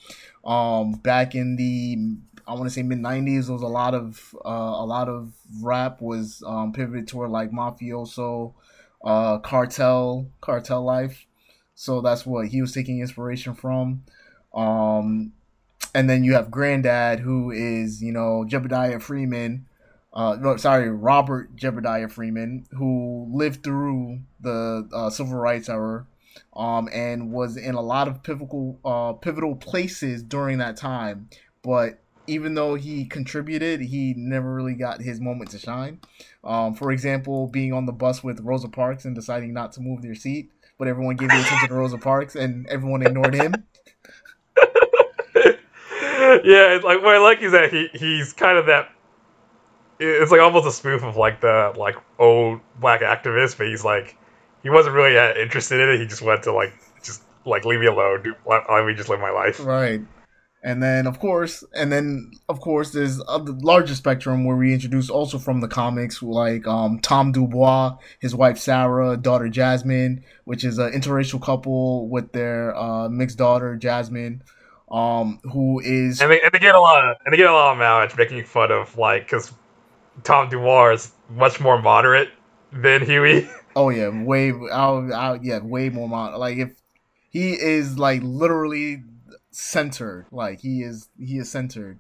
um, 0.45 0.93
back 0.93 1.35
in 1.35 1.57
the 1.57 1.97
I 2.49 2.55
want 2.55 2.65
to 2.65 2.71
say 2.71 2.83
mid 2.83 2.99
'90s. 2.99 3.47
There 3.47 3.53
was 3.53 3.63
a 3.63 3.67
lot 3.67 3.95
of 3.95 4.35
uh, 4.45 4.49
a 4.49 4.87
lot 4.87 5.09
of 5.09 5.33
rap 5.61 6.01
was 6.01 6.43
um, 6.47 6.73
pivoted 6.73 7.07
toward 7.07 7.31
like 7.31 7.51
mafioso, 7.51 8.55
uh, 9.05 9.39
cartel, 9.39 10.31
cartel 10.41 10.83
life. 10.83 11.27
So 11.75 12.01
that's 12.01 12.25
what 12.25 12.49
he 12.49 12.61
was 12.61 12.73
taking 12.73 13.01
inspiration 13.01 13.55
from. 13.55 14.03
Um, 14.55 15.33
and 15.95 16.09
then 16.09 16.25
you 16.25 16.35
have 16.35 16.51
Granddad, 16.51 17.21
who 17.21 17.51
is 17.51 18.03
you 18.03 18.13
know 18.13 18.45
Jebediah 18.49 19.03
Freeman. 19.03 19.67
Uh, 20.13 20.37
no, 20.41 20.57
sorry, 20.57 20.91
Robert 20.91 21.55
Jebediah 21.55 22.11
Freeman, 22.11 22.67
who 22.73 23.29
lived 23.31 23.63
through 23.63 24.21
the 24.41 24.89
uh, 24.93 25.11
civil 25.11 25.35
rights 25.35 25.69
era, 25.69 26.07
um, 26.57 26.89
and 26.93 27.31
was 27.31 27.59
in 27.59 27.75
a 27.75 27.83
lot 27.83 28.09
of 28.09 28.23
pivotal 28.23 28.81
uh, 28.85 29.13
pivotal 29.13 29.55
places 29.55 30.23
during 30.23 30.59
that 30.59 30.77
time. 30.77 31.29
But 31.63 32.01
even 32.29 32.55
though 32.55 32.75
he 32.75 33.05
contributed, 33.07 33.81
he 33.81 34.15
never 34.17 34.55
really 34.55 34.75
got 34.75 35.01
his 35.01 35.21
moment 35.21 35.51
to 35.51 35.59
shine. 35.59 36.01
Um, 36.45 36.75
for 36.75 36.93
example, 36.93 37.47
being 37.47 37.73
on 37.73 37.87
the 37.87 37.93
bus 37.93 38.23
with 38.23 38.41
Rosa 38.41 38.69
Parks 38.69 39.05
and 39.05 39.15
deciding 39.15 39.53
not 39.53 39.73
to 39.73 39.81
move 39.81 40.03
their 40.03 40.15
seat, 40.15 40.53
but 40.79 40.89
everyone 40.89 41.17
gave 41.17 41.31
the 41.31 41.41
attention 41.41 41.69
to 41.69 41.75
Rosa 41.75 41.99
Parks 41.99 42.37
and 42.37 42.67
everyone 42.69 43.03
ignored 43.03 43.35
him. 43.35 43.55
yeah, 46.45 46.75
it's 46.75 46.85
like 46.85 47.03
what 47.03 47.15
I 47.15 47.19
like 47.19 47.41
is 47.43 47.53
that 47.53 47.73
he 47.73 47.89
he's 47.95 48.33
kind 48.33 48.59
of 48.59 48.67
that. 48.67 48.91
It's 50.01 50.31
like 50.31 50.41
almost 50.41 50.67
a 50.67 50.73
spoof 50.73 51.03
of 51.03 51.17
like 51.17 51.41
the 51.41 51.73
like 51.77 51.97
old 52.19 52.61
black 52.79 53.01
activist, 53.01 53.59
but 53.59 53.67
he's 53.67 53.85
like 53.85 54.17
he 54.63 54.71
wasn't 54.71 54.95
really 54.95 55.15
that 55.15 55.37
interested 55.37 55.81
in 55.81 55.89
it. 55.89 56.01
He 56.01 56.07
just 56.07 56.23
went 56.23 56.45
to 56.45 56.53
like 56.53 56.73
just 57.03 57.23
like 57.45 57.65
leave 57.65 57.81
me 57.81 57.87
alone. 57.87 58.23
Do, 58.23 58.35
let, 58.47 58.71
let 58.71 58.85
me 58.85 58.95
just 58.95 59.09
live 59.09 59.21
my 59.21 59.31
life. 59.31 59.65
Right. 59.65 60.03
And 60.63 60.83
then 60.83 61.07
of 61.07 61.21
course, 61.21 61.63
and 61.73 61.93
then 61.93 62.33
of 62.49 62.61
course, 62.61 62.91
there's 62.91 63.19
a 63.19 63.39
larger 63.39 63.95
spectrum 63.95 64.45
where 64.45 64.57
we 64.57 64.75
introduce 64.75 65.09
also 65.09 65.39
from 65.39 65.61
the 65.61 65.69
comics, 65.69 66.21
like 66.21 66.67
um, 66.67 66.99
Tom 66.99 67.31
Dubois, 67.31 67.97
his 68.19 68.35
wife 68.35 68.59
Sarah, 68.59 69.17
daughter 69.17 69.49
Jasmine, 69.49 70.25
which 70.45 70.65
is 70.65 70.79
an 70.79 70.93
interracial 70.93 71.41
couple 71.41 72.09
with 72.09 72.33
their 72.33 72.77
uh, 72.77 73.09
mixed 73.09 73.39
daughter 73.39 73.77
Jasmine, 73.77 74.43
um, 74.91 75.39
who 75.45 75.81
is 75.81 76.21
and 76.21 76.33
they, 76.33 76.41
and 76.41 76.51
they 76.53 76.59
get 76.59 76.75
a 76.75 76.81
lot 76.81 77.05
of 77.05 77.17
and 77.25 77.33
they 77.33 77.37
get 77.37 77.49
a 77.49 77.53
lot 77.53 77.73
of 77.73 77.79
mileage 77.79 78.17
making 78.17 78.43
fun 78.45 78.73
of 78.73 78.99
like 78.99 79.27
because 79.27 79.53
Tom 80.25 80.49
Dubois 80.49 80.91
is 80.95 81.13
much 81.31 81.61
more 81.61 81.81
moderate 81.81 82.31
than 82.73 83.05
Huey. 83.05 83.49
Oh 83.77 83.91
yeah, 83.91 84.09
way 84.09 84.51
I'll, 84.73 85.15
I'll 85.15 85.37
yeah, 85.37 85.61
way 85.61 85.89
more 85.89 86.09
moderate. 86.09 86.41
Like 86.41 86.57
if 86.59 86.73
he 87.31 87.53
is 87.53 87.97
like 87.97 88.23
literally 88.25 89.05
centered. 89.51 90.27
Like 90.31 90.61
he 90.61 90.83
is 90.83 91.09
he 91.19 91.39
is 91.39 91.51
centered. 91.51 91.99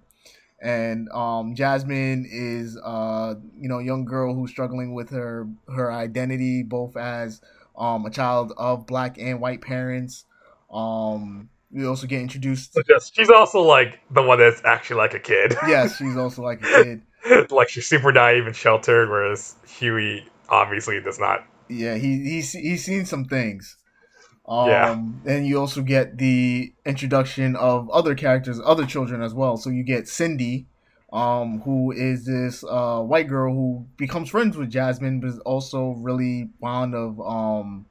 And 0.60 1.08
um, 1.12 1.54
Jasmine 1.54 2.26
is 2.28 2.76
uh, 2.84 3.34
you 3.56 3.68
know, 3.68 3.78
young 3.78 4.04
girl 4.04 4.34
who's 4.34 4.50
struggling 4.50 4.94
with 4.94 5.10
her 5.10 5.48
her 5.68 5.92
identity 5.92 6.62
both 6.62 6.96
as 6.96 7.40
um, 7.76 8.06
a 8.06 8.10
child 8.10 8.52
of 8.56 8.86
black 8.86 9.18
and 9.18 9.40
white 9.40 9.60
parents. 9.60 10.24
Um, 10.72 11.48
we 11.70 11.86
also 11.86 12.06
get 12.06 12.20
introduced. 12.20 12.76
She's 13.12 13.30
also 13.30 13.60
like 13.60 14.00
the 14.10 14.22
one 14.22 14.38
that's 14.38 14.62
actually 14.64 14.96
like 14.96 15.14
a 15.14 15.20
kid. 15.20 15.54
yes, 15.66 15.96
she's 15.96 16.16
also 16.16 16.42
like 16.42 16.62
a 16.62 16.82
kid. 16.82 17.02
like 17.50 17.68
she's 17.68 17.86
super 17.86 18.12
naive 18.12 18.46
and 18.46 18.56
sheltered, 18.56 19.08
whereas 19.08 19.54
Huey 19.66 20.26
obviously 20.48 21.00
does 21.00 21.18
not. 21.18 21.46
Yeah, 21.68 21.96
he 21.96 22.22
he's 22.22 22.52
he's 22.52 22.84
seen 22.84 23.04
some 23.04 23.26
things. 23.26 23.76
Um, 24.48 24.68
yeah. 24.68 25.32
And 25.32 25.46
you 25.46 25.60
also 25.60 25.82
get 25.82 26.16
the 26.16 26.72
introduction 26.86 27.54
of 27.54 27.90
other 27.90 28.14
characters, 28.14 28.58
other 28.64 28.86
children 28.86 29.22
as 29.22 29.34
well. 29.34 29.58
So 29.58 29.68
you 29.68 29.82
get 29.82 30.08
Cindy, 30.08 30.66
um, 31.12 31.60
who 31.60 31.92
is 31.92 32.24
this 32.24 32.64
uh, 32.64 33.00
white 33.00 33.28
girl 33.28 33.52
who 33.52 33.86
becomes 33.96 34.30
friends 34.30 34.56
with 34.56 34.70
Jasmine, 34.70 35.20
but 35.20 35.28
is 35.28 35.38
also 35.40 35.90
really 35.98 36.48
fond 36.60 36.94
of 36.94 37.20
um, 37.20 37.84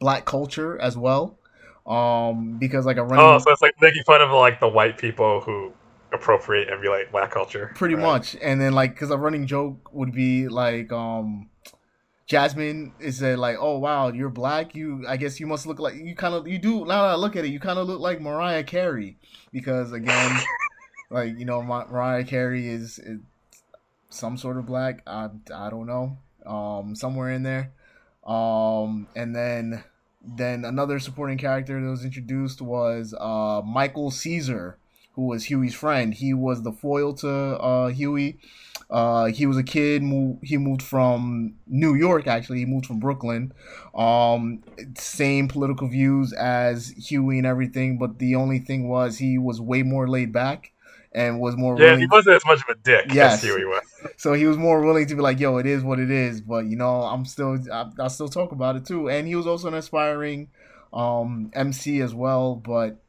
black 0.00 0.24
culture 0.24 0.78
as 0.80 0.96
well. 0.96 1.38
Um, 1.86 2.58
because 2.58 2.84
like 2.84 2.96
a 2.96 3.04
running... 3.04 3.24
oh, 3.24 3.38
so 3.38 3.50
it's 3.50 3.62
like 3.62 3.74
making 3.80 4.02
fun 4.04 4.20
of 4.20 4.30
like 4.30 4.60
the 4.60 4.68
white 4.68 4.98
people 4.98 5.40
who 5.40 5.72
appropriate 6.12 6.68
and 6.68 6.78
emulate 6.78 7.10
black 7.10 7.30
culture, 7.30 7.72
pretty 7.74 7.94
right? 7.94 8.02
much. 8.02 8.36
And 8.42 8.60
then 8.60 8.72
like 8.72 8.94
because 8.94 9.10
a 9.10 9.16
running 9.16 9.46
joke 9.46 9.92
would 9.92 10.12
be 10.12 10.48
like 10.48 10.92
um 10.92 11.48
Jasmine 12.32 12.94
is 12.98 13.18
said 13.18 13.38
like, 13.38 13.58
"Oh 13.60 13.76
wow, 13.76 14.08
you're 14.08 14.30
black. 14.30 14.74
You, 14.74 15.04
I 15.06 15.18
guess 15.18 15.38
you 15.38 15.46
must 15.46 15.66
look 15.66 15.78
like 15.78 15.96
you 15.96 16.14
kind 16.14 16.34
of 16.34 16.48
you 16.48 16.58
do. 16.58 16.86
Now 16.86 17.02
that 17.02 17.10
I 17.10 17.14
look 17.16 17.36
at 17.36 17.44
it, 17.44 17.48
you 17.48 17.60
kind 17.60 17.78
of 17.78 17.86
look 17.86 18.00
like 18.00 18.22
Mariah 18.22 18.64
Carey 18.64 19.18
because 19.52 19.92
again, 19.92 20.40
like 21.10 21.38
you 21.38 21.44
know, 21.44 21.62
Mariah 21.62 22.24
Carey 22.24 22.66
is, 22.70 22.98
is, 22.98 23.20
some 24.08 24.38
sort 24.38 24.56
of 24.56 24.64
black. 24.64 25.02
I 25.06 25.28
I 25.54 25.68
don't 25.68 25.86
know, 25.86 26.16
um, 26.46 26.94
somewhere 26.96 27.30
in 27.32 27.42
there. 27.42 27.74
Um, 28.26 29.08
and 29.14 29.36
then 29.36 29.84
then 30.24 30.64
another 30.64 31.00
supporting 31.00 31.36
character 31.36 31.78
that 31.78 31.86
was 31.86 32.02
introduced 32.02 32.62
was 32.62 33.14
uh 33.20 33.60
Michael 33.62 34.10
Caesar, 34.10 34.78
who 35.16 35.26
was 35.26 35.50
Huey's 35.50 35.74
friend. 35.74 36.14
He 36.14 36.32
was 36.32 36.62
the 36.62 36.72
foil 36.72 37.12
to 37.12 37.28
uh 37.28 37.88
Huey 37.88 38.38
uh, 38.92 39.24
he 39.26 39.46
was 39.46 39.56
a 39.56 39.62
kid. 39.62 40.02
he 40.42 40.58
moved 40.58 40.82
from 40.82 41.54
New 41.66 41.94
York. 41.94 42.26
Actually, 42.26 42.58
he 42.58 42.66
moved 42.66 42.84
from 42.84 43.00
Brooklyn. 43.00 43.52
Um, 43.94 44.62
same 44.98 45.48
political 45.48 45.88
views 45.88 46.34
as 46.34 46.90
Huey 46.90 47.38
and 47.38 47.46
everything, 47.46 47.96
but 47.96 48.18
the 48.18 48.34
only 48.34 48.58
thing 48.58 48.90
was 48.90 49.16
he 49.16 49.38
was 49.38 49.62
way 49.62 49.82
more 49.82 50.06
laid 50.06 50.30
back 50.30 50.72
and 51.10 51.40
was 51.40 51.56
more. 51.56 51.78
Yeah, 51.78 51.86
willing... 51.86 52.00
he 52.00 52.06
wasn't 52.06 52.36
as 52.36 52.44
much 52.44 52.60
of 52.60 52.68
a 52.68 52.74
dick 52.74 53.06
yes. 53.14 53.42
as 53.42 53.42
Huey 53.42 53.64
was. 53.64 53.82
so 54.18 54.34
he 54.34 54.44
was 54.44 54.58
more 54.58 54.82
willing 54.82 55.06
to 55.06 55.14
be 55.14 55.22
like, 55.22 55.40
"Yo, 55.40 55.56
it 55.56 55.64
is 55.64 55.82
what 55.82 55.98
it 55.98 56.10
is." 56.10 56.42
But 56.42 56.66
you 56.66 56.76
know, 56.76 57.02
I'm 57.02 57.24
still, 57.24 57.56
I, 57.72 57.86
I 57.98 58.08
still 58.08 58.28
talk 58.28 58.52
about 58.52 58.76
it 58.76 58.84
too. 58.84 59.08
And 59.08 59.26
he 59.26 59.34
was 59.34 59.46
also 59.46 59.68
an 59.68 59.74
aspiring 59.74 60.50
um, 60.92 61.50
MC 61.54 62.02
as 62.02 62.14
well, 62.14 62.56
but 62.56 63.02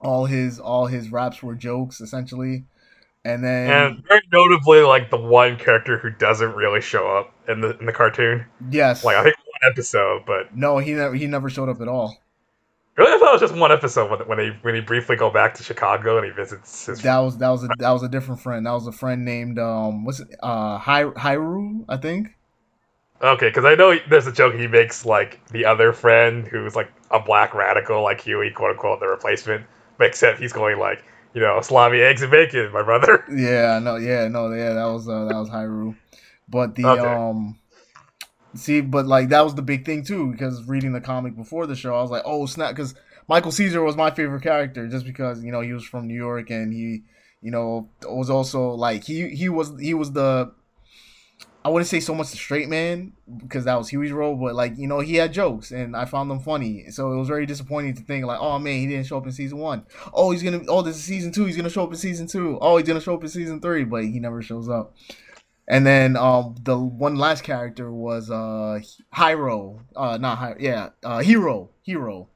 all 0.00 0.24
his 0.24 0.58
all 0.58 0.86
his 0.86 1.12
raps 1.12 1.40
were 1.40 1.54
jokes 1.54 2.00
essentially. 2.00 2.64
And 3.24 3.44
then 3.44 3.70
and 3.70 4.04
very 4.08 4.22
notably, 4.32 4.80
like 4.80 5.10
the 5.10 5.18
one 5.18 5.58
character 5.58 5.98
who 5.98 6.10
doesn't 6.10 6.54
really 6.54 6.80
show 6.80 7.06
up 7.06 7.34
in 7.48 7.60
the 7.60 7.76
in 7.78 7.86
the 7.86 7.92
cartoon. 7.92 8.46
Yes, 8.70 9.04
like 9.04 9.16
I 9.16 9.24
think 9.24 9.36
one 9.36 9.70
episode, 9.70 10.22
but 10.26 10.56
no, 10.56 10.78
he 10.78 10.92
never 10.94 11.14
he 11.14 11.26
never 11.26 11.50
showed 11.50 11.68
up 11.68 11.80
at 11.82 11.88
all. 11.88 12.16
Really, 12.96 13.12
I 13.12 13.18
thought 13.18 13.28
it 13.28 13.40
was 13.40 13.50
just 13.50 13.54
one 13.54 13.72
episode 13.72 14.10
when 14.10 14.20
when 14.26 14.38
he 14.38 14.58
when 14.62 14.74
he 14.74 14.80
briefly 14.80 15.16
go 15.16 15.30
back 15.30 15.54
to 15.54 15.62
Chicago 15.62 16.16
and 16.16 16.26
he 16.26 16.32
visits 16.32 16.86
his. 16.86 17.02
That 17.02 17.18
was 17.18 17.36
that 17.38 17.50
was 17.50 17.64
a 17.64 17.68
that 17.78 17.90
was 17.90 18.02
a 18.02 18.08
different 18.08 18.40
friend. 18.40 18.64
That 18.64 18.72
was 18.72 18.86
a 18.86 18.92
friend 18.92 19.24
named 19.24 19.58
um 19.58 20.04
what's 20.04 20.20
it 20.20 20.28
uh 20.42 20.78
Hy- 20.78 21.04
Hyru 21.04 21.84
I 21.88 21.98
think. 21.98 22.28
Okay, 23.22 23.48
because 23.48 23.66
I 23.66 23.74
know 23.74 23.98
there's 24.08 24.26
a 24.26 24.32
joke 24.32 24.54
he 24.54 24.66
makes 24.66 25.04
like 25.04 25.46
the 25.48 25.66
other 25.66 25.92
friend 25.92 26.46
who's 26.46 26.74
like 26.74 26.90
a 27.10 27.20
black 27.20 27.54
radical 27.54 28.02
like 28.02 28.22
Huey, 28.22 28.50
quote 28.50 28.70
unquote, 28.70 29.00
the 29.00 29.08
replacement, 29.08 29.66
but 29.98 30.06
except 30.06 30.40
he's 30.40 30.54
going 30.54 30.78
like 30.78 31.04
you 31.34 31.40
know, 31.40 31.60
salami, 31.60 32.00
eggs, 32.00 32.22
and 32.22 32.30
bacon, 32.30 32.72
my 32.72 32.82
brother. 32.82 33.24
Yeah, 33.30 33.78
no, 33.78 33.96
yeah, 33.96 34.28
no, 34.28 34.52
yeah, 34.52 34.74
that 34.74 34.84
was 34.86 35.08
uh, 35.08 35.26
that 35.26 35.36
was 35.36 35.48
Hyrule, 35.48 35.96
but 36.48 36.74
the 36.74 36.86
okay. 36.86 37.00
um, 37.00 37.58
see, 38.54 38.80
but 38.80 39.06
like 39.06 39.28
that 39.28 39.42
was 39.42 39.54
the 39.54 39.62
big 39.62 39.84
thing 39.84 40.04
too 40.04 40.32
because 40.32 40.64
reading 40.64 40.92
the 40.92 41.00
comic 41.00 41.36
before 41.36 41.66
the 41.66 41.76
show, 41.76 41.94
I 41.94 42.02
was 42.02 42.10
like, 42.10 42.22
oh 42.24 42.46
snap, 42.46 42.74
because 42.74 42.94
Michael 43.28 43.52
Caesar 43.52 43.82
was 43.82 43.96
my 43.96 44.10
favorite 44.10 44.42
character 44.42 44.88
just 44.88 45.06
because 45.06 45.42
you 45.44 45.52
know 45.52 45.60
he 45.60 45.72
was 45.72 45.84
from 45.84 46.08
New 46.08 46.16
York 46.16 46.50
and 46.50 46.72
he, 46.72 47.02
you 47.40 47.50
know, 47.50 47.88
was 48.02 48.30
also 48.30 48.70
like 48.70 49.04
he 49.04 49.28
he 49.28 49.48
was 49.48 49.78
he 49.78 49.94
was 49.94 50.12
the 50.12 50.52
I 51.62 51.68
wouldn't 51.68 51.88
say 51.88 52.00
so 52.00 52.14
much 52.14 52.30
the 52.30 52.38
straight 52.38 52.70
man 52.70 53.12
because 53.36 53.64
that 53.66 53.76
was 53.76 53.90
Huey's 53.90 54.12
role, 54.12 54.34
but 54.34 54.54
like 54.54 54.78
you 54.78 54.86
know 54.86 55.00
he 55.00 55.16
had 55.16 55.32
jokes 55.32 55.72
and 55.72 55.94
I 55.94 56.06
found 56.06 56.30
them 56.30 56.40
funny. 56.40 56.86
So 56.90 57.12
it 57.12 57.18
was 57.18 57.28
very 57.28 57.44
disappointing 57.44 57.94
to 57.96 58.02
think 58.02 58.24
like, 58.24 58.40
oh 58.40 58.58
man, 58.58 58.78
he 58.78 58.86
didn't 58.86 59.06
show 59.06 59.18
up 59.18 59.26
in 59.26 59.32
season 59.32 59.58
one. 59.58 59.84
Oh, 60.14 60.30
he's 60.30 60.42
gonna. 60.42 60.62
Oh, 60.68 60.80
this 60.80 60.96
is 60.96 61.04
season 61.04 61.32
two. 61.32 61.44
He's 61.44 61.56
gonna 61.56 61.68
show 61.68 61.84
up 61.84 61.90
in 61.90 61.96
season 61.96 62.26
two. 62.26 62.58
Oh, 62.62 62.78
he's 62.78 62.86
gonna 62.86 63.00
show 63.00 63.14
up 63.14 63.22
in 63.22 63.28
season 63.28 63.60
three, 63.60 63.84
but 63.84 64.04
he 64.04 64.20
never 64.20 64.40
shows 64.40 64.68
up. 64.70 64.94
And 65.68 65.86
then 65.86 66.16
um 66.16 66.56
the 66.62 66.78
one 66.78 67.16
last 67.16 67.44
character 67.44 67.92
was 67.92 68.30
uh 68.30 68.80
Hiro, 69.14 69.82
uh 69.94 70.16
not 70.16 70.38
Hiro, 70.38 70.56
yeah, 70.58 70.88
uh 71.04 71.18
Hero, 71.18 71.70
Hero. 71.82 72.28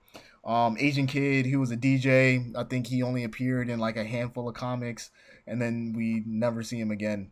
Um 0.44 0.76
Asian 0.78 1.06
kid, 1.06 1.46
he 1.46 1.56
was 1.56 1.70
a 1.70 1.76
DJ. 1.78 2.54
I 2.54 2.64
think 2.64 2.88
he 2.88 3.02
only 3.02 3.24
appeared 3.24 3.70
in 3.70 3.78
like 3.78 3.96
a 3.96 4.04
handful 4.04 4.48
of 4.50 4.54
comics 4.54 5.10
and 5.46 5.60
then 5.60 5.94
we 5.96 6.22
never 6.26 6.62
see 6.62 6.78
him 6.78 6.90
again. 6.90 7.30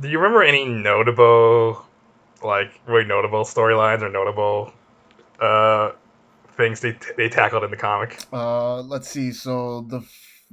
Do 0.00 0.08
you 0.08 0.18
remember 0.18 0.42
any 0.42 0.64
notable, 0.64 1.84
like 2.42 2.80
really 2.86 3.06
notable 3.06 3.44
storylines 3.44 4.02
or 4.02 4.08
notable 4.08 4.72
uh, 5.40 5.92
things 6.56 6.80
they 6.80 6.96
they 7.16 7.28
tackled 7.28 7.64
in 7.64 7.70
the 7.70 7.76
comic? 7.76 8.18
Uh, 8.32 8.80
let's 8.80 9.08
see. 9.08 9.32
So 9.32 9.82
the 9.82 9.98
f- 9.98 10.44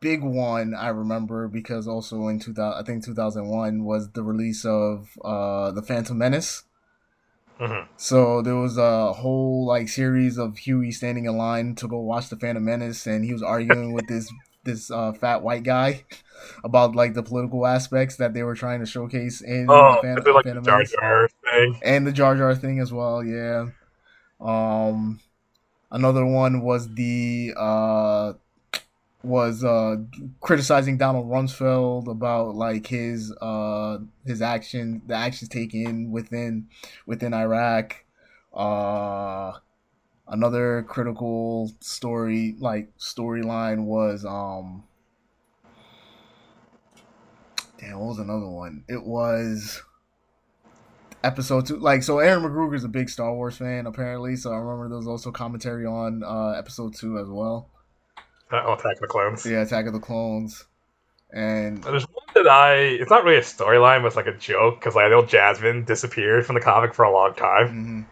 big 0.00 0.22
one 0.22 0.74
I 0.74 0.88
remember 0.88 1.48
because 1.48 1.86
also 1.86 2.28
in 2.28 2.38
2000, 2.38 2.80
I 2.80 2.84
think 2.84 3.04
2001 3.04 3.84
was 3.84 4.10
the 4.10 4.22
release 4.22 4.64
of 4.64 5.08
uh, 5.24 5.72
the 5.72 5.82
Phantom 5.82 6.16
Menace. 6.16 6.64
Mm-hmm. 7.60 7.90
So 7.96 8.42
there 8.42 8.56
was 8.56 8.76
a 8.76 9.12
whole 9.14 9.66
like 9.66 9.88
series 9.88 10.38
of 10.38 10.58
Huey 10.58 10.90
standing 10.90 11.24
in 11.24 11.36
line 11.36 11.74
to 11.76 11.88
go 11.88 12.00
watch 12.00 12.28
the 12.28 12.36
Phantom 12.36 12.64
Menace, 12.64 13.06
and 13.06 13.24
he 13.24 13.32
was 13.32 13.42
arguing 13.42 13.92
with 13.92 14.08
this 14.08 14.30
this 14.64 14.90
uh, 14.90 15.12
fat 15.12 15.42
white 15.42 15.62
guy 15.62 16.04
about 16.64 16.94
like 16.94 17.14
the 17.14 17.22
political 17.22 17.66
aspects 17.66 18.16
that 18.16 18.34
they 18.34 18.42
were 18.42 18.54
trying 18.54 18.80
to 18.80 18.86
showcase 18.86 19.40
in 19.40 19.66
oh, 19.68 19.96
the 19.96 20.22
Fan- 20.22 20.34
like 20.34 20.44
Phantom 20.44 20.64
the 20.64 20.70
Jar 20.70 20.84
Jar 20.84 21.28
thing 21.44 21.80
and 21.82 22.06
the 22.06 22.12
Jar 22.12 22.36
Jar 22.36 22.54
thing 22.54 22.80
as 22.80 22.92
well. 22.92 23.22
Yeah. 23.24 23.68
Um, 24.40 25.20
another 25.90 26.26
one 26.26 26.62
was 26.62 26.92
the 26.94 27.54
uh 27.56 28.34
was 29.22 29.64
uh 29.64 29.96
criticizing 30.40 30.98
Donald 30.98 31.26
Rumsfeld 31.26 32.08
about 32.08 32.54
like 32.54 32.86
his 32.86 33.32
uh 33.40 33.98
his 34.24 34.40
action 34.40 35.02
the 35.06 35.14
actions 35.14 35.48
taken 35.48 36.10
within 36.10 36.68
within 37.06 37.34
Iraq. 37.34 38.04
Uh 38.54 39.52
another 40.28 40.84
critical 40.88 41.72
story 41.80 42.56
like 42.58 42.96
storyline 42.98 43.84
was 43.84 44.24
um 44.24 44.84
damn 47.78 47.98
what 47.98 48.08
was 48.08 48.18
another 48.18 48.48
one? 48.48 48.84
It 48.88 49.04
was 49.04 49.82
episode 51.24 51.66
two 51.66 51.76
like 51.78 52.02
so 52.02 52.18
aaron 52.18 52.44
mcgruder 52.44 52.76
is 52.76 52.84
a 52.84 52.88
big 52.88 53.08
star 53.08 53.34
wars 53.34 53.56
fan 53.56 53.86
apparently 53.86 54.36
so 54.36 54.52
i 54.52 54.56
remember 54.56 54.88
there 54.88 54.98
was 54.98 55.08
also 55.08 55.32
commentary 55.32 55.84
on 55.84 56.22
uh 56.22 56.50
episode 56.50 56.94
two 56.94 57.18
as 57.18 57.26
well. 57.28 57.68
Uh, 58.52 58.74
attack 58.74 58.92
of 58.92 59.00
the 59.00 59.06
clones. 59.08 59.44
Yeah 59.44 59.62
attack 59.62 59.86
of 59.86 59.92
the 59.92 59.98
clones. 59.98 60.66
And 61.32 61.82
There's 61.82 62.04
one 62.04 62.24
that 62.34 62.46
I. 62.46 62.76
It's 62.76 63.10
not 63.10 63.24
really 63.24 63.38
a 63.38 63.42
storyline, 63.42 64.02
but 64.02 64.08
it's 64.08 64.16
like 64.16 64.26
a 64.26 64.36
joke 64.36 64.78
because 64.78 64.94
like, 64.94 65.06
I 65.06 65.08
know 65.08 65.24
Jasmine 65.24 65.84
disappeared 65.84 66.46
from 66.46 66.54
the 66.54 66.60
comic 66.60 66.94
for 66.94 67.04
a 67.04 67.12
long 67.12 67.34
time, 67.34 67.68
mhm. 67.68 67.96
and 67.96 68.06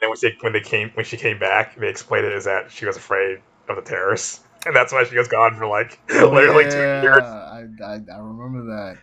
then 0.00 0.08
when 0.08 0.16
she 0.18 0.34
when 0.40 0.52
they 0.52 0.60
came 0.60 0.90
when 0.94 1.04
she 1.04 1.16
came 1.16 1.38
back, 1.38 1.76
they 1.76 1.88
explained 1.88 2.26
it 2.26 2.32
as 2.32 2.44
that 2.44 2.70
she 2.70 2.86
was 2.86 2.96
afraid 2.96 3.40
of 3.68 3.76
the 3.76 3.82
terrorists, 3.82 4.40
and 4.66 4.76
that's 4.76 4.92
why 4.92 5.04
she 5.04 5.16
was 5.16 5.28
gone 5.28 5.56
for 5.56 5.66
like 5.66 5.98
literally 6.08 6.64
two 6.64 6.78
Oh, 6.78 6.82
yeah, 6.82 7.02
years. 7.02 7.22
I, 7.22 7.64
I 7.82 7.92
I 8.12 8.18
remember 8.18 8.64
that. 8.74 8.98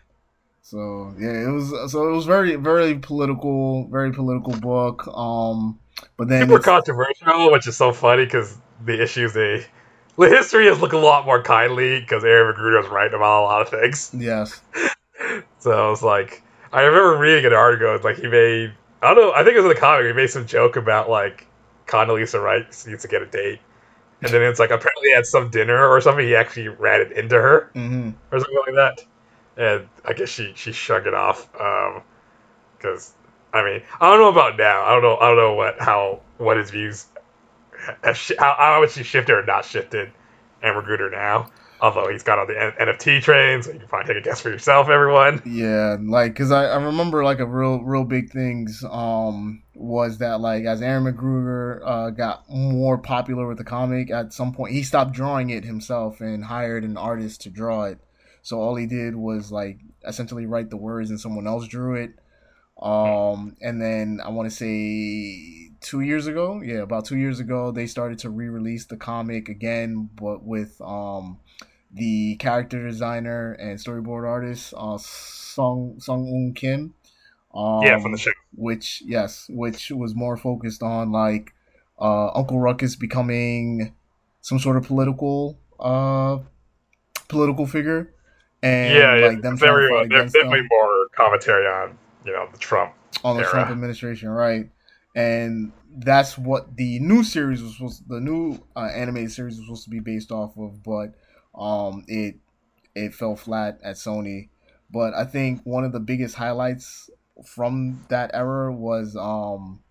So 0.61 1.13
yeah, 1.19 1.47
it 1.47 1.51
was 1.51 1.91
so 1.91 2.07
it 2.07 2.11
was 2.13 2.25
very 2.25 2.55
very 2.55 2.95
political, 2.99 3.87
very 3.89 4.11
political 4.13 4.53
book. 4.53 5.07
Um, 5.07 5.79
but 6.17 6.27
then 6.29 6.47
Super 6.47 6.59
controversial, 6.59 7.51
which 7.51 7.67
is 7.67 7.75
so 7.77 7.91
funny 7.91 8.25
because 8.25 8.57
the 8.85 9.01
issues 9.01 9.33
they. 9.33 9.65
The 10.17 10.27
history 10.29 10.67
is 10.67 10.79
looking 10.79 10.99
a 10.99 11.01
lot 11.01 11.25
more 11.25 11.41
kindly 11.41 11.99
because 11.99 12.23
Aaron 12.23 12.53
McGruder 12.53 12.81
was 12.83 12.91
right 12.91 13.11
about 13.11 13.41
a 13.41 13.45
lot 13.45 13.61
of 13.61 13.69
things. 13.69 14.11
yes, 14.13 14.61
So 15.59 15.71
I 15.71 15.89
was 15.89 16.03
like, 16.03 16.43
I 16.73 16.81
remember 16.81 17.17
reading 17.17 17.45
an 17.45 17.53
article. 17.53 17.95
It's 17.95 18.03
like 18.03 18.17
he 18.17 18.27
made, 18.27 18.73
I 19.01 19.13
don't 19.13 19.17
know, 19.23 19.31
I 19.33 19.43
think 19.43 19.53
it 19.55 19.61
was 19.61 19.65
in 19.65 19.69
the 19.69 19.79
comic. 19.79 20.05
He 20.05 20.13
made 20.13 20.29
some 20.29 20.45
joke 20.45 20.75
about 20.75 21.09
like 21.09 21.47
Condoleezza 21.87 22.41
Rice 22.43 22.85
needs 22.85 23.01
to 23.03 23.07
get 23.07 23.21
a 23.21 23.25
date, 23.25 23.59
and 24.23 24.33
then 24.33 24.41
it's 24.43 24.59
like 24.59 24.71
apparently 24.71 25.13
at 25.13 25.25
some 25.25 25.49
dinner 25.49 25.87
or 25.87 26.01
something, 26.01 26.25
he 26.25 26.35
actually 26.35 26.67
ran 26.69 27.01
it 27.01 27.11
into 27.13 27.35
her 27.35 27.71
hmm 27.75 28.11
or 28.31 28.39
something 28.39 28.57
like 28.67 28.75
that, 28.75 29.05
and 29.57 29.89
I 30.05 30.13
guess 30.13 30.29
she 30.29 30.53
she 30.55 30.71
shrugged 30.73 31.07
it 31.07 31.13
off. 31.13 31.49
Um, 31.59 32.03
because 32.77 33.13
I 33.53 33.63
mean, 33.63 33.83
I 33.99 34.09
don't 34.09 34.19
know 34.19 34.29
about 34.29 34.57
now. 34.57 34.83
I 34.83 34.91
don't 34.93 35.03
know. 35.03 35.17
I 35.17 35.27
don't 35.29 35.37
know 35.37 35.53
what 35.55 35.81
how 35.81 36.21
what 36.37 36.57
his 36.57 36.71
views, 36.71 37.07
how 38.03 38.55
how 38.57 38.81
much 38.81 38.95
he 38.95 39.03
shifted 39.03 39.33
or 39.33 39.45
not 39.45 39.65
shifted, 39.65 40.11
and 40.61 40.75
McGruder 40.75 41.11
now. 41.11 41.49
Although 41.79 42.09
he's 42.09 42.23
got 42.23 42.37
on 42.39 42.47
the 42.47 42.61
N- 42.61 42.73
NFT 42.79 43.19
train, 43.21 43.63
so 43.63 43.71
you 43.71 43.79
can 43.79 43.87
probably 43.87 44.13
take 44.13 44.23
a 44.23 44.25
guess 44.25 44.41
for 44.41 44.49
yourself, 44.49 44.89
everyone. 44.89 45.43
yeah, 45.43 45.97
like 46.01 46.33
because 46.33 46.51
I, 46.51 46.65
I 46.65 46.75
remember 46.75 47.23
like 47.23 47.39
a 47.39 47.45
real 47.45 47.81
real 47.81 48.03
big 48.03 48.31
things 48.31 48.83
um 48.89 49.63
was 49.81 50.19
that 50.19 50.39
like 50.39 50.65
as 50.65 50.81
Aaron 50.81 51.05
McGruder 51.05 51.81
uh, 51.85 52.09
got 52.11 52.49
more 52.49 52.97
popular 52.97 53.47
with 53.47 53.57
the 53.57 53.63
comic 53.63 54.11
at 54.11 54.33
some 54.33 54.53
point 54.53 54.73
he 54.73 54.83
stopped 54.83 55.13
drawing 55.13 55.49
it 55.49 55.65
himself 55.65 56.21
and 56.21 56.45
hired 56.45 56.83
an 56.83 56.97
artist 56.97 57.41
to 57.41 57.49
draw 57.49 57.85
it. 57.85 57.99
So 58.43 58.59
all 58.59 58.75
he 58.75 58.85
did 58.85 59.15
was 59.15 59.51
like 59.51 59.79
essentially 60.07 60.45
write 60.45 60.69
the 60.69 60.77
words 60.77 61.09
and 61.09 61.19
someone 61.19 61.47
else 61.47 61.67
drew 61.67 61.95
it. 61.95 62.11
Um, 62.81 63.55
and 63.61 63.81
then 63.81 64.19
I 64.23 64.29
want 64.29 64.49
to 64.49 64.55
say 64.55 65.71
two 65.81 66.01
years 66.01 66.25
ago, 66.27 66.61
yeah, 66.63 66.79
about 66.79 67.05
two 67.05 67.17
years 67.17 67.39
ago, 67.39 67.71
they 67.71 67.85
started 67.85 68.19
to 68.19 68.29
re-release 68.29 68.85
the 68.85 68.97
comic 68.97 69.49
again, 69.49 70.09
but 70.15 70.43
with 70.43 70.79
um 70.81 71.39
the 71.93 72.37
character 72.37 72.87
designer 72.87 73.51
and 73.53 73.77
storyboard 73.77 74.25
artist 74.27 74.73
uh 74.77 74.97
Song 74.97 75.97
Seung 75.99 76.31
Eun 76.31 76.55
Kim. 76.55 76.93
Um, 77.53 77.83
yeah, 77.83 77.99
from 77.99 78.13
the 78.13 78.17
show. 78.17 78.31
which 78.55 79.03
yes, 79.05 79.47
which 79.49 79.91
was 79.91 80.15
more 80.15 80.37
focused 80.37 80.81
on 80.81 81.11
like 81.11 81.53
uh 81.99 82.31
Uncle 82.33 82.59
Ruckus 82.59 82.95
becoming 82.95 83.93
some 84.41 84.57
sort 84.57 84.77
of 84.77 84.83
political 84.85 85.59
uh 85.79 86.39
political 87.27 87.65
figure. 87.65 88.13
And 88.63 88.93
yeah, 88.93 89.15
yeah, 89.15 89.29
them 89.41 89.57
to 89.57 89.65
very, 89.65 90.07
there's 90.07 90.31
them 90.31 90.43
definitely 90.43 90.67
more 90.69 91.07
commentary 91.15 91.65
on 91.65 91.97
you 92.25 92.31
know 92.31 92.47
the 92.51 92.59
Trump. 92.59 92.93
on 93.23 93.35
the 93.35 93.43
era. 93.43 93.51
Trump 93.51 93.71
administration, 93.71 94.29
right? 94.29 94.69
And 95.15 95.73
that's 95.97 96.37
what 96.37 96.77
the 96.77 96.99
new 96.99 97.23
series 97.23 97.61
was 97.61 97.73
supposed, 97.73 98.07
the 98.07 98.19
new 98.19 98.59
uh, 98.75 98.89
animated 98.93 99.31
series 99.31 99.57
was 99.57 99.65
supposed 99.65 99.83
to 99.85 99.89
be 99.89 99.99
based 99.99 100.31
off 100.31 100.57
of, 100.57 100.83
but 100.83 101.13
um, 101.59 102.05
it 102.07 102.35
it 102.95 103.13
fell 103.13 103.35
flat 103.35 103.79
at 103.83 103.95
Sony. 103.95 104.49
But 104.91 105.13
I 105.13 105.25
think 105.25 105.61
one 105.63 105.83
of 105.83 105.91
the 105.91 105.99
biggest 105.99 106.35
highlights 106.35 107.09
from 107.45 108.05
that 108.09 108.31
era 108.33 108.71
was 108.71 109.15
um, 109.15 109.81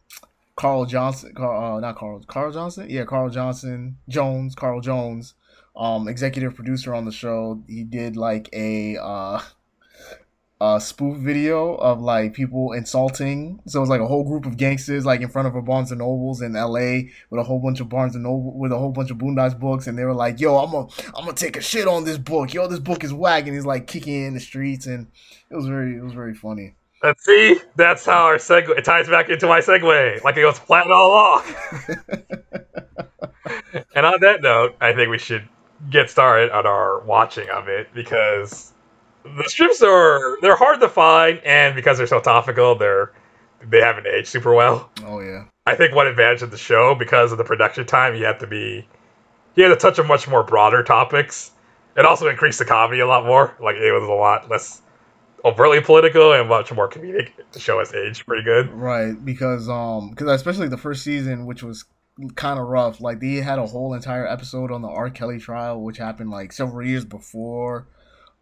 Carl 0.56 0.84
Johnson, 0.86 1.32
Carl, 1.34 1.76
uh, 1.76 1.80
not 1.80 1.96
Carl, 1.96 2.22
Carl 2.26 2.52
Johnson, 2.52 2.88
yeah, 2.90 3.04
Carl 3.04 3.30
Johnson 3.30 3.98
Jones, 4.08 4.54
Carl 4.54 4.80
Jones, 4.80 5.34
um, 5.76 6.08
executive 6.08 6.54
producer 6.54 6.94
on 6.94 7.04
the 7.04 7.12
show. 7.12 7.62
He 7.66 7.84
did 7.84 8.16
like 8.16 8.48
a 8.52 8.96
uh, 8.96 9.40
a 10.60 10.78
spoof 10.78 11.16
video 11.16 11.74
of 11.76 12.02
like 12.02 12.34
people 12.34 12.72
insulting. 12.72 13.60
So 13.66 13.78
it 13.78 13.80
was 13.80 13.88
like 13.88 14.02
a 14.02 14.06
whole 14.06 14.24
group 14.24 14.44
of 14.44 14.58
gangsters 14.58 15.06
like 15.06 15.22
in 15.22 15.30
front 15.30 15.48
of 15.48 15.54
a 15.54 15.62
Barnes 15.62 15.90
and 15.90 16.00
Nobles 16.00 16.42
in 16.42 16.54
L.A. 16.54 17.10
with 17.30 17.40
a 17.40 17.44
whole 17.44 17.58
bunch 17.58 17.80
of 17.80 17.88
Barnes 17.88 18.14
and 18.14 18.24
Noble 18.24 18.52
with 18.58 18.70
a 18.70 18.78
whole 18.78 18.92
bunch 18.92 19.10
of 19.10 19.16
Boondocks 19.16 19.58
books, 19.58 19.86
and 19.86 19.98
they 19.98 20.04
were 20.04 20.14
like, 20.14 20.38
"Yo, 20.38 20.58
I'm 20.58 20.70
gonna 20.70 20.88
I'm 21.16 21.24
gonna 21.24 21.32
take 21.32 21.56
a 21.56 21.62
shit 21.62 21.88
on 21.88 22.04
this 22.04 22.18
book. 22.18 22.52
Yo, 22.52 22.66
this 22.66 22.78
book 22.78 23.02
is 23.02 23.12
whack," 23.12 23.46
and 23.46 23.54
he's 23.54 23.64
like 23.64 23.86
kicking 23.86 24.26
in 24.26 24.34
the 24.34 24.40
streets, 24.40 24.86
and 24.86 25.06
it 25.50 25.56
was 25.56 25.66
very 25.66 25.96
it 25.96 26.02
was 26.02 26.12
very 26.12 26.34
funny. 26.34 26.74
Let's 27.02 27.24
see. 27.24 27.58
That's 27.76 28.04
how 28.04 28.24
our 28.24 28.36
segue 28.36 28.76
it 28.76 28.84
ties 28.84 29.08
back 29.08 29.30
into 29.30 29.46
my 29.46 29.60
segue, 29.60 30.22
like 30.22 30.36
it 30.36 30.44
was 30.44 30.58
planned 30.58 30.92
all 30.92 31.12
along. 31.12 31.44
and 33.94 34.06
on 34.06 34.20
that 34.20 34.42
note, 34.42 34.76
I 34.80 34.92
think 34.92 35.10
we 35.10 35.18
should 35.18 35.48
get 35.88 36.10
started 36.10 36.50
on 36.50 36.66
our 36.66 37.00
watching 37.00 37.48
of 37.48 37.68
it 37.68 37.88
because 37.94 38.72
the 39.24 39.44
strips 39.46 39.82
are 39.82 40.38
they're 40.42 40.56
hard 40.56 40.80
to 40.80 40.88
find, 40.88 41.40
and 41.44 41.74
because 41.74 41.98
they're 41.98 42.06
so 42.06 42.20
topical, 42.20 42.74
they're 42.74 43.12
they 43.68 43.80
haven't 43.80 44.06
aged 44.06 44.28
super 44.28 44.54
well. 44.54 44.90
Oh 45.04 45.20
yeah, 45.20 45.44
I 45.66 45.74
think 45.74 45.94
one 45.94 46.06
advantage 46.06 46.42
of 46.42 46.50
the 46.50 46.58
show 46.58 46.94
because 46.94 47.32
of 47.32 47.38
the 47.38 47.44
production 47.44 47.86
time, 47.86 48.14
you 48.14 48.24
have 48.24 48.38
to 48.40 48.46
be 48.46 48.86
you 49.54 49.64
had 49.64 49.70
to 49.70 49.76
touch 49.76 49.98
on 49.98 50.06
much 50.06 50.28
more 50.28 50.42
broader 50.42 50.82
topics. 50.82 51.52
It 51.96 52.04
also 52.04 52.28
increased 52.28 52.58
the 52.58 52.64
comedy 52.64 53.00
a 53.00 53.06
lot 53.06 53.26
more. 53.26 53.56
Like 53.60 53.76
it 53.76 53.92
was 53.92 54.08
a 54.08 54.12
lot 54.12 54.50
less 54.50 54.82
overtly 55.44 55.80
political 55.80 56.32
and 56.32 56.48
much 56.48 56.72
more 56.72 56.88
comedic. 56.88 57.30
to 57.52 57.60
show 57.60 57.78
has 57.78 57.92
age 57.94 58.24
pretty 58.26 58.42
good. 58.42 58.70
right. 58.70 59.12
Because 59.24 59.68
um, 59.68 60.10
because 60.10 60.28
especially 60.30 60.68
the 60.68 60.78
first 60.78 61.02
season, 61.02 61.46
which 61.46 61.62
was 61.62 61.84
kind 62.34 62.58
of 62.58 62.66
rough. 62.66 63.00
Like 63.00 63.20
they 63.20 63.34
had 63.36 63.58
a 63.58 63.66
whole 63.66 63.94
entire 63.94 64.26
episode 64.26 64.70
on 64.70 64.82
the 64.82 64.88
R. 64.88 65.10
Kelly 65.10 65.38
trial, 65.38 65.80
which 65.80 65.98
happened 65.98 66.30
like 66.30 66.52
several 66.52 66.86
years 66.86 67.04
before, 67.04 67.86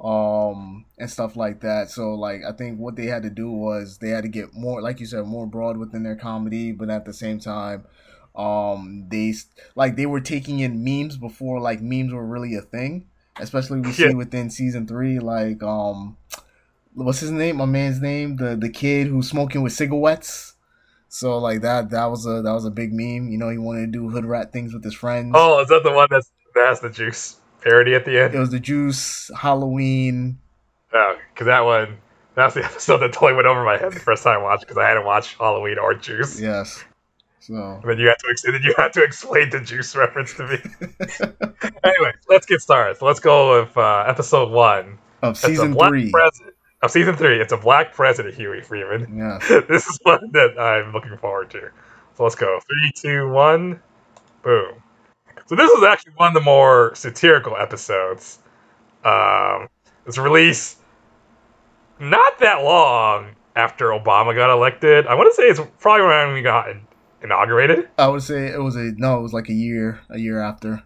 um, 0.01 0.85
and 0.99 1.11
stuff 1.11 1.37
like 1.37 1.61
that. 1.61 1.91
So 1.91 2.15
like 2.15 2.41
I 2.47 2.53
think 2.53 2.79
what 2.79 2.97
they 2.97 3.07
had 3.07 3.23
to 3.23 3.31
do 3.31 3.51
was 3.51 3.99
they 3.99 4.11
had 4.11 4.23
to 4.23 4.29
get 4.29 4.55
more, 4.55 4.83
like 4.83 5.01
you 5.01 5.07
said, 5.07 5.25
more 5.27 5.47
broad 5.47 5.77
within 5.77 6.03
their 6.03 6.17
comedy, 6.17 6.73
but 6.73 6.91
at 6.91 7.05
the 7.05 7.13
same 7.13 7.39
time, 7.39 7.85
um, 8.35 9.07
they 9.09 9.35
like 9.75 9.97
they 9.97 10.07
were 10.07 10.21
taking 10.21 10.61
in 10.61 10.85
memes 10.85 11.17
before 11.17 11.61
like 11.61 11.81
memes 11.81 12.13
were 12.13 12.27
really 12.27 12.55
a 12.55 12.63
thing. 12.63 13.07
Especially 13.41 13.81
we 13.81 13.93
see 13.93 14.15
within 14.15 14.51
season 14.51 14.87
three, 14.87 15.19
like 15.21 15.63
um, 15.63 16.17
what's 17.05 17.21
his 17.21 17.31
name? 17.31 17.57
My 17.57 17.65
man's 17.65 18.01
name, 18.01 18.37
the 18.37 18.57
the 18.57 18.69
kid 18.69 19.07
who's 19.07 19.29
smoking 19.29 19.63
with 19.63 19.73
cigarettes. 19.73 20.55
So 21.09 21.39
like 21.39 21.63
that 21.63 21.91
that 21.91 22.07
was 22.07 22.27
a 22.27 22.43
that 22.43 22.53
was 22.53 22.65
a 22.65 22.71
big 22.71 22.93
meme. 22.93 23.29
You 23.29 23.39
know, 23.39 23.49
he 23.49 23.59
wanted 23.59 23.93
to 23.93 23.99
do 23.99 24.11
hood 24.11 24.25
rat 24.25 24.53
things 24.53 24.75
with 24.75 24.85
his 24.85 24.95
friends. 24.95 25.33
Oh, 25.35 25.61
is 25.61 25.69
that 25.69 25.83
the 25.83 25.93
one 25.93 26.09
that's 26.11 26.31
that 26.55 26.67
has 26.67 26.81
the 26.81 26.91
juice 26.91 27.37
parody 27.63 27.95
at 27.95 28.05
the 28.05 28.21
end? 28.21 28.35
It 28.35 28.39
was 28.39 28.51
the 28.51 28.61
Juice 28.61 29.31
Halloween. 29.37 30.39
Oh, 30.93 31.17
because 31.33 31.47
that 31.47 31.61
one 31.61 31.99
that's 32.35 32.55
the 32.55 32.65
episode 32.65 32.99
that 32.99 33.13
totally 33.13 33.35
went 33.35 33.47
over 33.47 33.65
my 33.65 33.79
head 33.79 33.93
the 33.93 34.01
first 34.01 34.23
time 34.23 34.41
I 34.41 34.43
watched 34.43 34.63
because 34.63 34.77
I 34.77 34.87
hadn't 34.87 35.05
watched 35.05 35.37
Halloween 35.39 35.79
or 35.79 35.95
Juice. 35.95 36.41
Yes. 36.41 36.85
So 37.41 37.55
And 37.55 37.91
then 37.91 37.99
you 37.99 38.09
had 38.09 38.19
to 38.19 38.53
then 38.53 38.61
you 38.63 38.75
had 38.77 38.93
to 38.93 39.03
explain 39.03 39.49
the 39.49 39.61
juice 39.61 39.97
reference 39.97 40.35
to 40.35 40.47
me. 40.47 40.59
anyway, 41.85 42.13
let's 42.29 42.45
get 42.45 42.61
started. 42.61 42.99
So 42.99 43.07
let's 43.07 43.21
go 43.21 43.63
with 43.63 43.75
uh, 43.77 44.05
episode 44.07 44.51
one. 44.51 44.99
of 45.23 45.39
season 45.39 45.75
three. 45.75 46.11
president 46.11 46.55
of 46.83 46.91
season 46.91 47.17
three. 47.17 47.41
It's 47.41 47.53
a 47.53 47.57
black 47.57 47.93
president, 47.93 48.35
Huey 48.35 48.62
Freeman. 48.62 49.17
Yeah. 49.17 49.38
this 49.69 49.87
is 49.87 49.99
one 50.03 50.31
that 50.33 50.59
I'm 50.59 50.93
looking 50.93 51.17
forward 51.19 51.51
to. 51.51 51.71
So 52.17 52.25
let's 52.25 52.35
go. 52.35 52.59
Three, 52.67 52.93
two, 52.95 53.29
one, 53.31 53.81
boom. 54.43 54.83
So 55.47 55.57
this 55.57 55.71
is 55.71 55.83
actually 55.83 56.12
one 56.17 56.29
of 56.29 56.35
the 56.35 56.41
more 56.41 56.95
satirical 56.95 57.57
episodes. 57.57 58.38
Um, 59.05 59.69
it's 60.07 60.19
released 60.19 60.79
not 62.01 62.38
that 62.41 62.62
long 62.62 63.35
after 63.57 63.87
Obama 63.87 64.35
got 64.35 64.51
elected. 64.51 65.07
I 65.07 65.14
want 65.14 65.31
to 65.31 65.35
say 65.35 65.45
it's 65.45 65.61
probably 65.81 66.07
around 66.07 66.29
when 66.29 66.37
he 66.37 66.43
got 66.43 66.69
inaugurated. 67.23 67.88
I 67.99 68.09
would 68.09 68.23
say 68.23 68.49
it 68.49 68.61
was 68.62 68.77
a 68.77 68.93
no. 68.97 69.19
It 69.19 69.23
was 69.23 69.33
like 69.33 69.49
a 69.49 69.55
year, 69.55 70.01
a 70.11 70.19
year 70.19 70.41
after, 70.41 70.85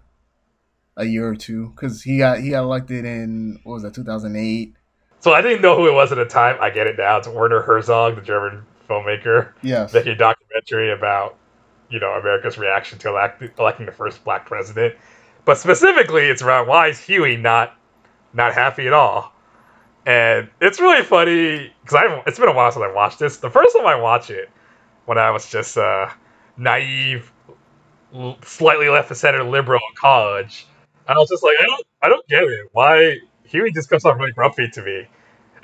a 0.96 1.04
year 1.04 1.28
or 1.28 1.36
two, 1.36 1.70
because 1.70 2.02
he 2.02 2.18
got 2.18 2.40
he 2.40 2.50
got 2.50 2.62
elected 2.62 3.04
in 3.04 3.60
what 3.64 3.74
was 3.74 3.82
that, 3.82 3.94
two 3.94 4.04
thousand 4.04 4.36
eight. 4.36 4.74
So 5.22 5.32
I 5.32 5.40
didn't 5.40 5.62
know 5.62 5.76
who 5.76 5.86
it 5.86 5.92
was 5.92 6.10
at 6.10 6.16
the 6.18 6.24
time. 6.24 6.56
I 6.60 6.68
get 6.70 6.88
it 6.88 6.98
now. 6.98 7.18
It's 7.18 7.28
Werner 7.28 7.62
Herzog, 7.62 8.16
the 8.16 8.22
German 8.22 8.66
filmmaker, 8.90 9.52
Yes. 9.62 9.94
making 9.94 10.12
a 10.12 10.16
documentary 10.16 10.92
about, 10.92 11.36
you 11.90 12.00
know, 12.00 12.10
America's 12.14 12.58
reaction 12.58 12.98
to 12.98 13.08
elect- 13.10 13.40
electing 13.56 13.86
the 13.86 13.92
first 13.92 14.24
black 14.24 14.46
president. 14.46 14.96
But 15.44 15.58
specifically, 15.58 16.24
it's 16.28 16.42
around 16.42 16.66
why 16.66 16.88
is 16.88 16.98
Huey 16.98 17.36
not 17.36 17.74
not 18.34 18.52
happy 18.52 18.86
at 18.88 18.92
all? 18.92 19.32
And 20.06 20.48
it's 20.60 20.80
really 20.80 21.04
funny 21.04 21.72
because 21.82 21.94
I 21.94 22.22
it's 22.26 22.38
been 22.40 22.48
a 22.48 22.52
while 22.52 22.72
since 22.72 22.82
I 22.84 22.92
watched 22.92 23.20
this. 23.20 23.36
The 23.36 23.50
first 23.50 23.76
time 23.76 23.86
I 23.86 23.94
watched 23.94 24.30
it, 24.30 24.50
when 25.04 25.18
I 25.18 25.30
was 25.30 25.48
just 25.48 25.78
uh, 25.78 26.08
naive, 26.56 27.30
l- 28.12 28.38
slightly 28.42 28.88
left 28.88 29.08
of 29.12 29.16
center 29.16 29.44
liberal 29.44 29.80
in 29.88 29.94
college, 29.96 30.66
I 31.06 31.14
was 31.16 31.28
just 31.28 31.44
like, 31.44 31.56
I 31.60 31.66
don't 31.66 31.86
I 32.02 32.08
don't 32.08 32.26
get 32.26 32.42
it. 32.42 32.68
Why 32.72 33.18
Huey 33.52 33.70
just 33.70 33.88
comes 33.90 34.04
off 34.04 34.18
really 34.18 34.32
grumpy 34.32 34.68
to 34.68 34.82
me. 34.82 35.06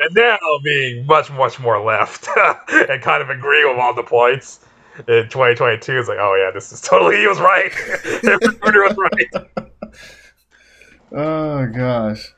And 0.00 0.14
now 0.14 0.38
being 0.62 1.06
much, 1.06 1.30
much 1.30 1.58
more 1.58 1.82
left 1.82 2.28
and 2.68 3.02
kind 3.02 3.22
of 3.22 3.30
agree 3.30 3.64
with 3.64 3.78
all 3.78 3.94
the 3.94 4.02
points 4.02 4.60
in 5.08 5.28
2022 5.28 5.98
is 5.98 6.08
like, 6.08 6.18
oh 6.20 6.34
yeah, 6.36 6.50
this 6.52 6.70
is 6.70 6.80
totally 6.80 7.16
he 7.16 7.26
was 7.26 7.40
right. 7.40 7.72
McGruder 7.72 8.88
was 8.88 8.96
right. 8.96 9.92
Oh 11.10 11.66
gosh. 11.66 12.34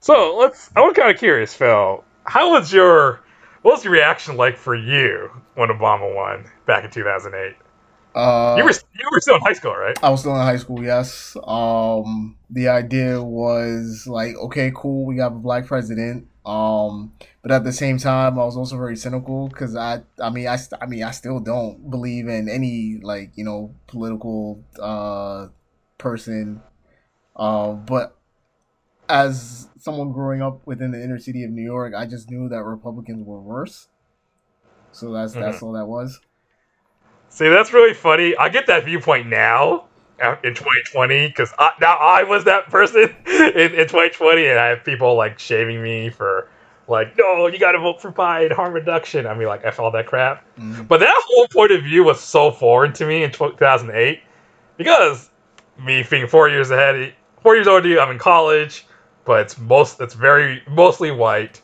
So 0.00 0.36
let's. 0.38 0.70
I 0.76 0.80
was 0.80 0.94
kind 0.94 1.10
of 1.10 1.18
curious, 1.18 1.52
Phil. 1.52 2.04
How 2.24 2.52
was 2.52 2.72
your 2.72 3.20
what 3.62 3.72
was 3.72 3.84
your 3.84 3.92
reaction 3.92 4.36
like 4.36 4.56
for 4.56 4.76
you 4.76 5.28
when 5.56 5.70
Obama 5.70 6.14
won 6.14 6.48
back 6.66 6.84
in 6.84 6.90
2008? 6.90 7.56
Uh, 8.16 8.54
you 8.56 8.64
were 8.64 8.72
you 8.94 9.08
were 9.12 9.20
still 9.20 9.34
in 9.34 9.42
high 9.42 9.52
school, 9.52 9.76
right? 9.76 9.96
I 10.02 10.08
was 10.08 10.20
still 10.20 10.34
in 10.34 10.40
high 10.40 10.56
school. 10.56 10.82
Yes. 10.82 11.36
Um, 11.44 12.38
the 12.48 12.68
idea 12.68 13.22
was 13.22 14.06
like, 14.06 14.34
okay, 14.36 14.72
cool, 14.74 15.04
we 15.04 15.16
got 15.16 15.26
a 15.26 15.34
black 15.34 15.66
president. 15.66 16.26
Um, 16.46 17.12
but 17.42 17.50
at 17.50 17.64
the 17.64 17.74
same 17.74 17.98
time, 17.98 18.38
I 18.38 18.44
was 18.44 18.56
also 18.56 18.78
very 18.78 18.96
cynical 18.96 19.48
because 19.48 19.76
I, 19.76 20.00
I 20.18 20.30
mean, 20.30 20.48
I, 20.48 20.56
I 20.80 20.86
mean, 20.86 21.02
I 21.02 21.10
still 21.10 21.40
don't 21.40 21.90
believe 21.90 22.26
in 22.26 22.48
any 22.48 22.98
like 23.02 23.32
you 23.36 23.44
know 23.44 23.74
political 23.86 24.64
uh 24.80 25.48
person. 25.98 26.62
Uh, 27.34 27.72
but 27.72 28.16
as 29.10 29.68
someone 29.78 30.12
growing 30.12 30.40
up 30.40 30.66
within 30.66 30.92
the 30.92 31.02
inner 31.02 31.18
city 31.18 31.44
of 31.44 31.50
New 31.50 31.62
York, 31.62 31.92
I 31.94 32.06
just 32.06 32.30
knew 32.30 32.48
that 32.48 32.62
Republicans 32.62 33.26
were 33.26 33.40
worse. 33.40 33.88
So 34.92 35.12
that's 35.12 35.32
mm-hmm. 35.32 35.42
that's 35.42 35.62
all 35.62 35.72
that 35.72 35.86
was. 35.86 36.18
See, 37.36 37.48
that's 37.48 37.72
really 37.72 37.94
funny. 37.94 38.36
I 38.36 38.48
get 38.48 38.66
that 38.68 38.84
viewpoint 38.84 39.26
now 39.26 39.84
in 40.42 40.54
2020 40.54 41.28
because 41.28 41.52
now 41.80 41.96
I 41.96 42.22
was 42.22 42.44
that 42.44 42.68
person 42.68 43.02
in, 43.26 43.74
in 43.74 43.86
2020, 43.88 44.46
and 44.46 44.58
I 44.58 44.68
have 44.68 44.84
people 44.84 45.14
like 45.16 45.38
shaming 45.38 45.82
me 45.82 46.08
for 46.10 46.48
like, 46.88 47.16
no, 47.18 47.46
you 47.46 47.58
got 47.58 47.72
to 47.72 47.78
vote 47.78 48.00
for 48.00 48.10
Biden, 48.10 48.52
harm 48.52 48.72
reduction. 48.72 49.26
I 49.26 49.34
mean, 49.34 49.48
like, 49.48 49.60
f 49.64 49.78
all 49.78 49.90
that 49.90 50.06
crap. 50.06 50.44
Mm-hmm. 50.56 50.84
But 50.84 51.00
that 51.00 51.22
whole 51.26 51.48
point 51.48 51.72
of 51.72 51.82
view 51.82 52.04
was 52.04 52.20
so 52.20 52.50
foreign 52.50 52.92
to 52.94 53.06
me 53.06 53.22
in 53.22 53.32
2008 53.32 54.20
because 54.76 55.28
me 55.78 56.04
being 56.08 56.28
four 56.28 56.48
years 56.48 56.70
ahead, 56.70 57.12
four 57.42 57.54
years 57.54 57.66
older, 57.66 58.00
I'm 58.00 58.10
in 58.10 58.18
college 58.18 58.86
but 59.26 59.40
it's 59.40 59.58
most 59.58 60.00
it's 60.00 60.14
very 60.14 60.62
mostly 60.66 61.10
white. 61.10 61.60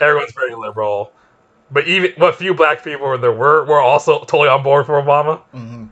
Everyone's 0.00 0.32
very 0.32 0.56
liberal, 0.56 1.12
but 1.72 1.88
even 1.88 2.12
what 2.16 2.34
few 2.36 2.54
black 2.54 2.84
people 2.84 3.16
there 3.18 3.32
were 3.32 3.64
were 3.64 3.80
also 3.80 4.20
totally 4.20 4.48
on 4.48 4.62
board 4.62 4.86
for 4.86 5.02
Obama. 5.02 5.40
Mm-hmm. 5.54 5.86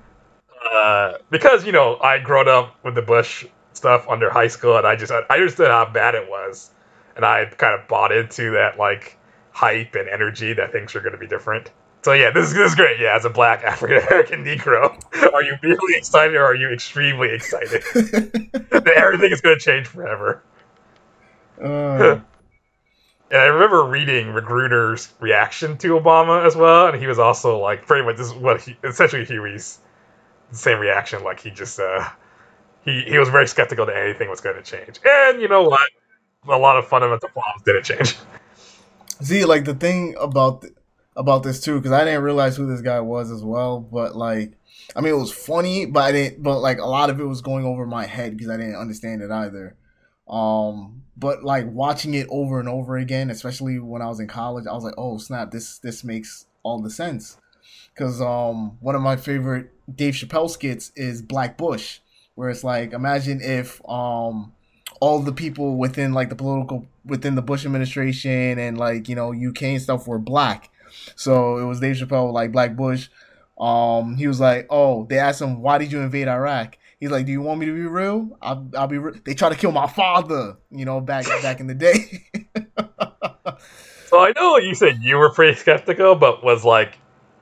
Uh, 0.72 1.14
because 1.30 1.64
you 1.64 1.72
know 1.72 1.98
I 2.00 2.18
grown 2.18 2.48
up 2.48 2.76
with 2.84 2.94
the 2.94 3.02
Bush 3.02 3.46
stuff 3.72 4.06
under 4.08 4.30
high 4.30 4.48
school, 4.48 4.76
and 4.76 4.86
I 4.86 4.94
just 4.94 5.10
I 5.10 5.22
understood 5.30 5.68
how 5.68 5.90
bad 5.90 6.14
it 6.14 6.28
was, 6.28 6.70
and 7.16 7.24
I 7.24 7.46
kind 7.46 7.78
of 7.78 7.88
bought 7.88 8.12
into 8.12 8.50
that 8.52 8.78
like 8.78 9.16
hype 9.52 9.94
and 9.94 10.08
energy 10.08 10.52
that 10.52 10.70
things 10.70 10.94
are 10.94 11.00
going 11.00 11.12
to 11.12 11.18
be 11.18 11.26
different. 11.26 11.70
So 12.02 12.12
yeah, 12.12 12.30
this 12.30 12.48
is, 12.48 12.54
this 12.54 12.70
is 12.70 12.74
great. 12.76 13.00
Yeah, 13.00 13.16
as 13.16 13.24
a 13.24 13.30
black 13.30 13.62
African 13.64 14.06
American 14.06 14.44
Negro, 14.44 14.98
are 15.32 15.42
you 15.42 15.56
really 15.62 15.96
excited 15.96 16.36
or 16.36 16.44
are 16.44 16.54
you 16.54 16.70
extremely 16.70 17.30
excited 17.30 17.82
that 17.94 18.92
everything 18.96 19.32
is 19.32 19.40
going 19.40 19.58
to 19.58 19.64
change 19.64 19.86
forever? 19.86 20.42
Uh. 21.62 22.20
And 23.30 23.40
I 23.40 23.46
remember 23.46 23.84
reading 23.84 24.26
McGruder's 24.26 25.12
reaction 25.20 25.78
to 25.78 25.98
Obama 25.98 26.44
as 26.44 26.56
well, 26.56 26.88
and 26.88 27.00
he 27.00 27.06
was 27.06 27.18
also 27.18 27.58
like 27.58 27.86
pretty 27.86 28.04
much 28.04 28.16
this 28.16 28.26
is 28.26 28.34
what 28.34 28.60
he 28.60 28.76
essentially 28.82 29.24
Huey's 29.24 29.78
same 30.52 30.80
reaction. 30.80 31.22
Like 31.22 31.38
he 31.38 31.50
just 31.50 31.78
uh, 31.78 32.08
he 32.84 33.02
he 33.02 33.18
was 33.18 33.28
very 33.28 33.46
skeptical 33.46 33.86
that 33.86 33.96
anything 33.96 34.28
was 34.28 34.40
going 34.40 34.56
to 34.56 34.62
change. 34.62 34.98
And 35.04 35.40
you 35.40 35.48
know 35.48 35.62
what? 35.62 35.88
A 36.48 36.58
lot 36.58 36.76
of 36.76 36.88
fundamental 36.88 37.28
problems 37.28 37.62
didn't 37.64 37.84
change. 37.84 38.16
See, 39.20 39.44
like 39.44 39.64
the 39.64 39.74
thing 39.74 40.16
about 40.18 40.64
about 41.16 41.42
this 41.42 41.60
too, 41.60 41.76
because 41.76 41.92
I 41.92 42.04
didn't 42.04 42.22
realize 42.22 42.56
who 42.56 42.66
this 42.66 42.80
guy 42.80 43.00
was 43.00 43.30
as 43.30 43.44
well. 43.44 43.78
But 43.80 44.16
like, 44.16 44.54
I 44.96 45.00
mean, 45.00 45.12
it 45.12 45.18
was 45.18 45.32
funny, 45.32 45.86
but 45.86 46.00
I 46.00 46.12
didn't. 46.12 46.42
But 46.42 46.60
like, 46.60 46.78
a 46.78 46.86
lot 46.86 47.10
of 47.10 47.20
it 47.20 47.24
was 47.24 47.42
going 47.42 47.64
over 47.64 47.86
my 47.86 48.06
head 48.06 48.36
because 48.36 48.50
I 48.50 48.56
didn't 48.56 48.76
understand 48.76 49.22
it 49.22 49.30
either. 49.30 49.76
Um, 50.30 51.02
but 51.16 51.42
like 51.42 51.66
watching 51.70 52.14
it 52.14 52.28
over 52.30 52.60
and 52.60 52.68
over 52.68 52.96
again, 52.96 53.30
especially 53.30 53.78
when 53.78 54.00
I 54.00 54.06
was 54.06 54.20
in 54.20 54.28
college, 54.28 54.66
I 54.66 54.72
was 54.72 54.84
like, 54.84 54.94
"Oh 54.96 55.18
snap! 55.18 55.50
This 55.50 55.78
this 55.78 56.04
makes 56.04 56.46
all 56.62 56.80
the 56.80 56.90
sense." 56.90 57.36
Because 57.92 58.22
um, 58.22 58.78
one 58.80 58.94
of 58.94 59.02
my 59.02 59.16
favorite 59.16 59.72
Dave 59.94 60.14
Chappelle 60.14 60.48
skits 60.48 60.92
is 60.96 61.20
Black 61.20 61.58
Bush, 61.58 61.98
where 62.36 62.48
it's 62.48 62.64
like, 62.64 62.92
imagine 62.92 63.40
if 63.42 63.82
um, 63.88 64.52
all 65.00 65.18
the 65.18 65.32
people 65.32 65.76
within 65.76 66.12
like 66.12 66.28
the 66.28 66.36
political 66.36 66.86
within 67.04 67.34
the 67.34 67.42
Bush 67.42 67.66
administration 67.66 68.58
and 68.58 68.78
like 68.78 69.08
you 69.08 69.16
know 69.16 69.34
UK 69.34 69.62
and 69.64 69.82
stuff 69.82 70.06
were 70.06 70.18
black. 70.18 70.70
So 71.16 71.58
it 71.58 71.64
was 71.64 71.80
Dave 71.80 71.96
Chappelle 71.96 72.32
like 72.32 72.52
Black 72.52 72.76
Bush. 72.76 73.08
Um, 73.58 74.16
he 74.16 74.26
was 74.26 74.40
like, 74.40 74.66
"Oh, 74.70 75.04
they 75.06 75.18
asked 75.18 75.42
him 75.42 75.60
why 75.60 75.78
did 75.78 75.92
you 75.92 76.00
invade 76.00 76.28
Iraq?" 76.28 76.78
He's 77.00 77.10
like, 77.10 77.24
"Do 77.24 77.32
you 77.32 77.40
want 77.40 77.58
me 77.58 77.66
to 77.66 77.74
be 77.74 77.86
real? 77.86 78.36
I'll, 78.42 78.70
I'll 78.76 78.86
be. 78.86 78.98
Re-. 78.98 79.18
They 79.24 79.32
try 79.34 79.48
to 79.48 79.56
kill 79.56 79.72
my 79.72 79.86
father, 79.86 80.58
you 80.70 80.84
know, 80.84 81.00
back 81.00 81.24
back 81.42 81.58
in 81.58 81.66
the 81.66 81.74
day." 81.74 82.26
so 84.06 84.22
I 84.22 84.32
know 84.36 84.58
you 84.58 84.74
said 84.74 84.98
you 85.00 85.16
were 85.16 85.30
pretty 85.30 85.56
skeptical, 85.58 86.14
but 86.14 86.44
was 86.44 86.62
like 86.62 86.98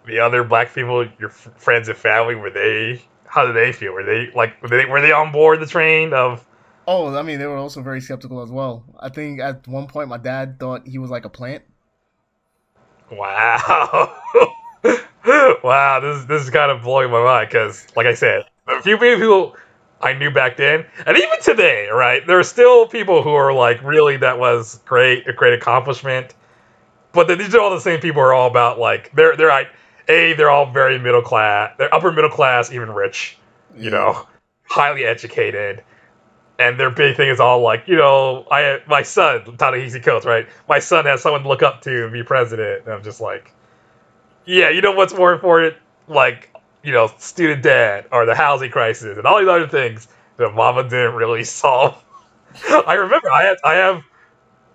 the 0.07 0.21
other 0.21 0.45
black 0.45 0.73
people, 0.73 1.07
your 1.19 1.31
f- 1.31 1.51
friends 1.57 1.89
and 1.89 1.99
family, 1.99 2.37
were 2.37 2.51
they? 2.51 3.03
How 3.27 3.47
did 3.47 3.57
they 3.57 3.73
feel? 3.73 3.93
Were 3.93 4.05
they 4.05 4.31
like 4.33 4.63
were 4.63 4.69
they 4.69 4.85
were 4.85 5.01
they 5.01 5.11
on 5.11 5.33
board 5.33 5.61
the 5.61 5.67
train 5.67 6.15
of? 6.15 6.47
Oh, 6.87 7.15
I 7.15 7.23
mean, 7.23 7.41
they 7.41 7.47
were 7.47 7.57
also 7.57 7.83
very 7.83 8.01
skeptical 8.01 8.41
as 8.41 8.51
well. 8.51 8.85
I 8.99 9.09
think 9.11 9.41
at 9.41 9.67
one 9.67 9.89
point 9.89 10.09
my 10.09 10.17
dad 10.17 10.59
thought 10.59 10.87
he 10.87 10.99
was 10.99 11.11
like 11.11 11.25
a 11.25 11.29
plant. 11.29 11.65
Wow. 13.11 14.17
wow, 15.65 16.01
this 16.01 16.25
this 16.27 16.43
is 16.43 16.51
kind 16.51 16.71
of 16.71 16.83
blowing 16.83 17.11
my 17.11 17.23
mind 17.23 17.49
because, 17.49 17.87
like 17.97 18.07
I 18.07 18.15
said, 18.15 18.45
a 18.69 18.83
few 18.83 18.99
people 18.99 19.57
I 20.01 20.13
knew 20.13 20.31
back 20.31 20.57
then, 20.57 20.87
and 21.07 21.17
even 21.17 21.41
today, 21.43 21.89
right? 21.89 22.27
There 22.27 22.39
are 22.39 22.45
still 22.45 22.87
people 22.87 23.23
who 23.23 23.31
are 23.31 23.53
like, 23.53 23.83
really, 23.83 24.17
that 24.19 24.39
was 24.39 24.81
great, 24.85 25.27
a 25.29 25.33
great 25.33 25.55
accomplishment. 25.55 26.35
But 27.13 27.27
these 27.39 27.55
are 27.55 27.61
all 27.61 27.71
the 27.71 27.81
same 27.81 28.01
people 28.01 28.23
who 28.23 28.29
are 28.29 28.35
all 28.35 28.49
about 28.49 28.79
like 28.79 29.11
they're 29.13 29.37
they're 29.37 29.49
like 29.49 29.69
a 30.09 30.35
they're 30.35 30.51
all 30.51 30.71
very 30.71 30.99
middle 30.99 31.23
class, 31.23 31.75
they're 31.79 31.93
upper 31.93 32.13
middle 32.13 32.31
class, 32.31 32.71
even 32.71 32.91
rich, 32.91 33.39
you 33.77 33.91
know, 33.91 34.27
highly 34.65 35.05
educated, 35.05 35.83
and 36.59 36.79
their 36.79 36.91
big 36.91 37.17
thing 37.17 37.29
is 37.29 37.41
all 37.41 37.61
like, 37.61 37.89
you 37.89 37.97
know, 37.97 38.47
I 38.51 38.81
my 38.87 39.03
son 39.03 39.57
Ta-Nehisi 39.57 40.03
Coates, 40.03 40.27
right? 40.27 40.47
My 40.69 40.79
son 40.79 41.07
has 41.07 41.23
someone 41.23 41.43
to 41.43 41.49
look 41.49 41.63
up 41.63 41.81
to 41.83 42.05
and 42.05 42.13
be 42.13 42.23
president, 42.23 42.85
and 42.85 42.93
I'm 42.93 43.03
just 43.03 43.21
like, 43.21 43.53
yeah, 44.45 44.69
you 44.71 44.81
know 44.81 44.93
what's 44.93 45.15
more 45.15 45.33
important? 45.33 45.77
Like 46.09 46.51
you 46.89 46.95
know, 46.95 47.13
student 47.19 47.63
debt 47.63 48.09
or 48.11 48.25
the 48.25 48.35
housing 48.35 48.71
crisis 48.71 49.19
and 49.19 49.27
all 49.27 49.39
these 49.39 49.49
other 49.49 49.69
things 49.69 50.09
that 50.39 50.49
Obama 50.49 50.89
didn't 50.89 51.15
really 51.15 51.45
solve. 51.63 52.03
I 52.87 52.95
remember 52.95 53.31
I 53.31 53.43
had 53.43 53.59
I 53.63 53.75
have 53.75 54.03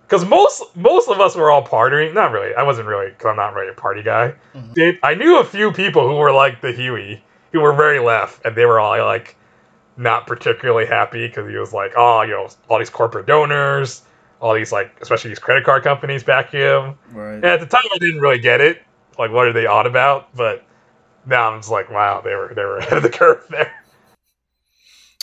because 0.04 0.24
most 0.26 0.64
most 0.76 1.10
of 1.10 1.20
us 1.20 1.36
were 1.36 1.50
all 1.50 1.66
partying. 1.66 2.14
Not 2.14 2.32
really. 2.32 2.54
I 2.54 2.62
wasn't 2.62 2.88
really 2.88 3.10
because 3.10 3.26
I'm 3.26 3.36
not 3.36 3.56
really 3.56 3.70
a 3.70 3.74
party 3.74 4.04
guy. 4.04 4.36
Mm-hmm. 4.54 4.74
Did 4.74 5.00
I 5.02 5.16
knew 5.16 5.40
a 5.40 5.44
few 5.44 5.72
people 5.72 6.08
who 6.08 6.18
were 6.18 6.32
like 6.32 6.62
the 6.62 6.72
Huey, 6.72 7.24
who 7.52 7.62
were 7.62 7.74
very 7.74 7.98
left, 7.98 8.46
and 8.46 8.56
they 8.56 8.66
were 8.66 8.80
all 8.80 8.96
like 9.04 9.36
not 9.98 10.28
particularly 10.28 10.86
happy 10.86 11.28
because 11.28 11.50
he 11.50 11.58
was 11.58 11.74
like, 11.74 11.94
oh, 11.98 12.22
you 12.22 12.32
know, 12.32 12.48
all 12.70 12.78
these 12.78 12.92
corporate 12.92 13.26
donors, 13.26 14.04
all 14.40 14.54
these 14.54 14.72
like, 14.72 14.96
especially 15.02 15.30
these 15.30 15.40
credit 15.40 15.64
card 15.64 15.84
companies 15.84 16.24
back 16.24 16.52
him. 16.52 16.96
Right. 17.12 17.36
And 17.36 17.46
at 17.46 17.60
the 17.60 17.66
time, 17.66 17.84
I 17.94 17.98
didn't 17.98 18.22
really 18.22 18.40
get 18.40 18.62
it. 18.62 18.84
Like, 19.18 19.32
what 19.32 19.48
are 19.48 19.54
they 19.54 19.66
on 19.66 19.88
about? 19.88 20.36
But 20.36 20.64
now 21.26 21.52
I'm 21.52 21.60
just 21.60 21.72
like, 21.72 21.90
wow, 21.90 22.22
they 22.24 22.36
were 22.36 22.54
they 22.56 22.64
were 22.64 22.78
ahead 22.80 22.98
of 22.98 23.04
the 23.04 23.10
curve 23.10 23.46
there. 23.50 23.74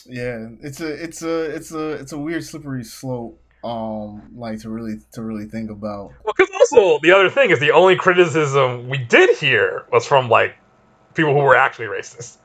Yeah, 0.07 0.49
it's 0.63 0.81
a 0.81 0.89
it's 0.89 1.23
a 1.23 1.55
it's 1.55 1.73
a 1.73 1.91
it's 1.93 2.13
a 2.13 2.19
weird 2.19 2.45
slippery 2.45 2.85
slope. 2.85 3.41
Um, 3.63 4.31
like 4.35 4.61
to 4.61 4.71
really 4.71 5.01
to 5.13 5.23
really 5.23 5.45
think 5.45 5.71
about. 5.71 6.13
Well, 6.25 6.35
because 6.37 6.49
also 6.55 6.99
the 7.03 7.13
other 7.13 7.29
thing 7.29 7.51
is 7.51 7.61
the 7.61 7.73
only 7.73 7.95
criticism 7.95 8.89
we 8.89 8.97
did 8.97 9.37
hear 9.37 9.87
was 9.93 10.07
from 10.07 10.31
like 10.31 10.57
people 11.15 11.35
who 11.35 11.41
were 11.41 11.57
actually 11.57 11.87
racist. 11.87 12.39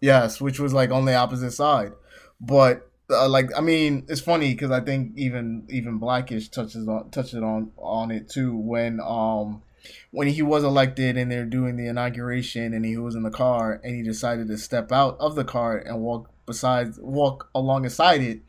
Yes, 0.00 0.40
which 0.40 0.58
was 0.58 0.72
like 0.72 0.90
on 0.90 1.04
the 1.04 1.14
opposite 1.14 1.50
side, 1.50 1.92
but 2.40 2.90
uh, 3.10 3.28
like 3.28 3.50
I 3.56 3.60
mean, 3.60 4.06
it's 4.08 4.20
funny 4.20 4.52
because 4.52 4.70
I 4.70 4.80
think 4.80 5.12
even 5.16 5.66
even 5.68 5.98
Blackish 5.98 6.48
touches 6.48 6.88
on 6.88 7.10
touches 7.10 7.42
on 7.42 7.72
on 7.76 8.10
it 8.10 8.28
too 8.28 8.56
when 8.56 9.00
um 9.00 9.62
when 10.10 10.28
he 10.28 10.42
was 10.42 10.64
elected 10.64 11.16
and 11.16 11.30
they're 11.30 11.44
doing 11.44 11.76
the 11.76 11.86
inauguration 11.86 12.74
and 12.74 12.84
he 12.84 12.96
was 12.96 13.14
in 13.14 13.22
the 13.22 13.30
car 13.30 13.80
and 13.82 13.94
he 13.94 14.02
decided 14.02 14.48
to 14.48 14.58
step 14.58 14.92
out 14.92 15.16
of 15.20 15.34
the 15.34 15.44
car 15.44 15.76
and 15.78 16.00
walk 16.00 16.30
besides 16.46 16.98
walk 17.00 17.48
alongside 17.54 18.20
it, 18.20 18.40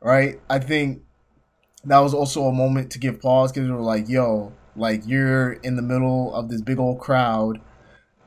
right? 0.00 0.40
I 0.48 0.58
think 0.58 1.02
that 1.84 1.98
was 1.98 2.14
also 2.14 2.44
a 2.44 2.52
moment 2.52 2.90
to 2.92 2.98
give 2.98 3.20
pause 3.20 3.52
because 3.52 3.68
we 3.68 3.74
were 3.74 3.80
like, 3.80 4.08
yo, 4.08 4.52
like 4.76 5.02
you're 5.06 5.52
in 5.52 5.76
the 5.76 5.82
middle 5.82 6.34
of 6.34 6.48
this 6.48 6.62
big 6.62 6.78
old 6.78 7.00
crowd 7.00 7.60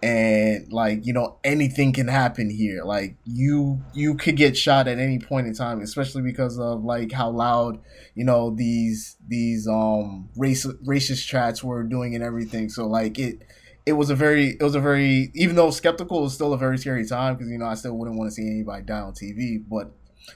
and 0.04 0.72
like 0.72 1.06
you 1.06 1.14
know 1.14 1.40
anything 1.44 1.92
can 1.94 2.08
happen 2.08 2.50
here. 2.50 2.84
Like 2.84 3.18
you 3.26 3.82
you 3.94 4.16
could 4.16 4.38
get 4.38 4.58
shot 4.58 4.88
at 4.88 5.00
any 5.00 5.20
point 5.20 5.48
in 5.48 5.54
time 5.54 5.82
especially 5.82 6.22
because 6.22 6.60
of 6.60 6.84
like 6.84 7.12
how 7.12 7.30
loud 7.30 7.80
you 8.14 8.24
know 8.24 8.52
these 8.52 9.18
these 9.28 9.68
um 9.68 10.30
race 10.36 10.66
racist 10.88 11.26
chats 11.26 11.64
were 11.64 11.84
doing 11.84 12.16
and 12.16 12.24
everything. 12.24 12.70
So 12.70 12.86
like 12.88 13.18
it 13.18 13.44
it 13.86 13.94
was 13.94 14.10
a 14.10 14.16
very 14.16 14.50
it 14.60 14.64
was 14.64 14.76
a 14.76 14.82
very 14.82 15.32
even 15.34 15.56
though 15.56 15.72
skeptical 15.72 16.20
it 16.20 16.24
was 16.24 16.34
still 16.34 16.54
a 16.54 16.58
very 16.58 16.78
scary 16.78 17.06
time 17.06 17.36
because 17.36 17.50
you 17.50 17.58
know 17.58 17.66
i 17.66 17.74
still 17.74 17.98
wouldn't 17.98 18.18
want 18.18 18.30
to 18.30 18.34
see 18.36 18.46
anybody 18.46 18.84
die 18.84 19.00
on 19.00 19.14
tv 19.14 19.64
but 19.66 19.94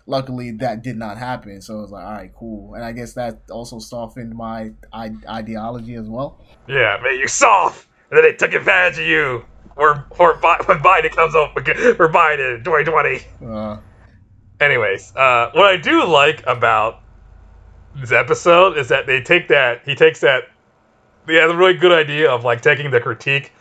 luckily 0.07 0.51
that 0.51 0.81
did 0.83 0.95
not 0.95 1.17
happen. 1.17 1.61
So 1.61 1.79
it 1.79 1.81
was 1.81 1.91
like 1.91 2.05
all 2.05 2.13
right 2.13 2.31
cool. 2.33 2.75
And 2.75 2.83
i 2.83 2.91
guess 2.93 3.13
that 3.13 3.41
also 3.51 3.79
softened 3.79 4.33
my 4.33 4.71
I- 4.93 5.11
ideology 5.27 5.95
as 5.95 6.07
well. 6.07 6.39
Yeah 6.67 6.97
made 7.03 7.19
you 7.19 7.27
soft! 7.27 7.87
And 8.09 8.17
then 8.17 8.23
they 8.23 8.33
took 8.33 8.53
advantage 8.53 8.99
of 8.99 9.05
you 9.05 9.45
or 9.75 10.05
or 10.17 10.33
when 10.35 10.79
Biden 10.79 11.11
comes 11.11 11.35
up 11.35 11.53
for 11.53 12.09
Biden 12.09 12.57
in 12.57 12.63
2020. 12.63 13.21
Uh. 13.45 13.77
Anyways, 14.59 15.15
uh, 15.15 15.49
what 15.53 15.65
I 15.65 15.77
do 15.77 16.05
like 16.05 16.45
about 16.45 17.01
this 17.95 18.11
episode 18.11 18.77
is 18.77 18.89
that 18.89 19.07
they 19.07 19.21
take 19.21 19.47
that 19.49 19.81
he 19.85 19.95
takes 19.95 20.21
that 20.21 20.43
he 21.27 21.35
has 21.35 21.51
a 21.51 21.55
really 21.55 21.73
good 21.73 21.91
idea 21.91 22.29
of 22.31 22.43
like 22.43 22.61
taking 22.61 22.91
the 22.91 22.99
critique 22.99 23.51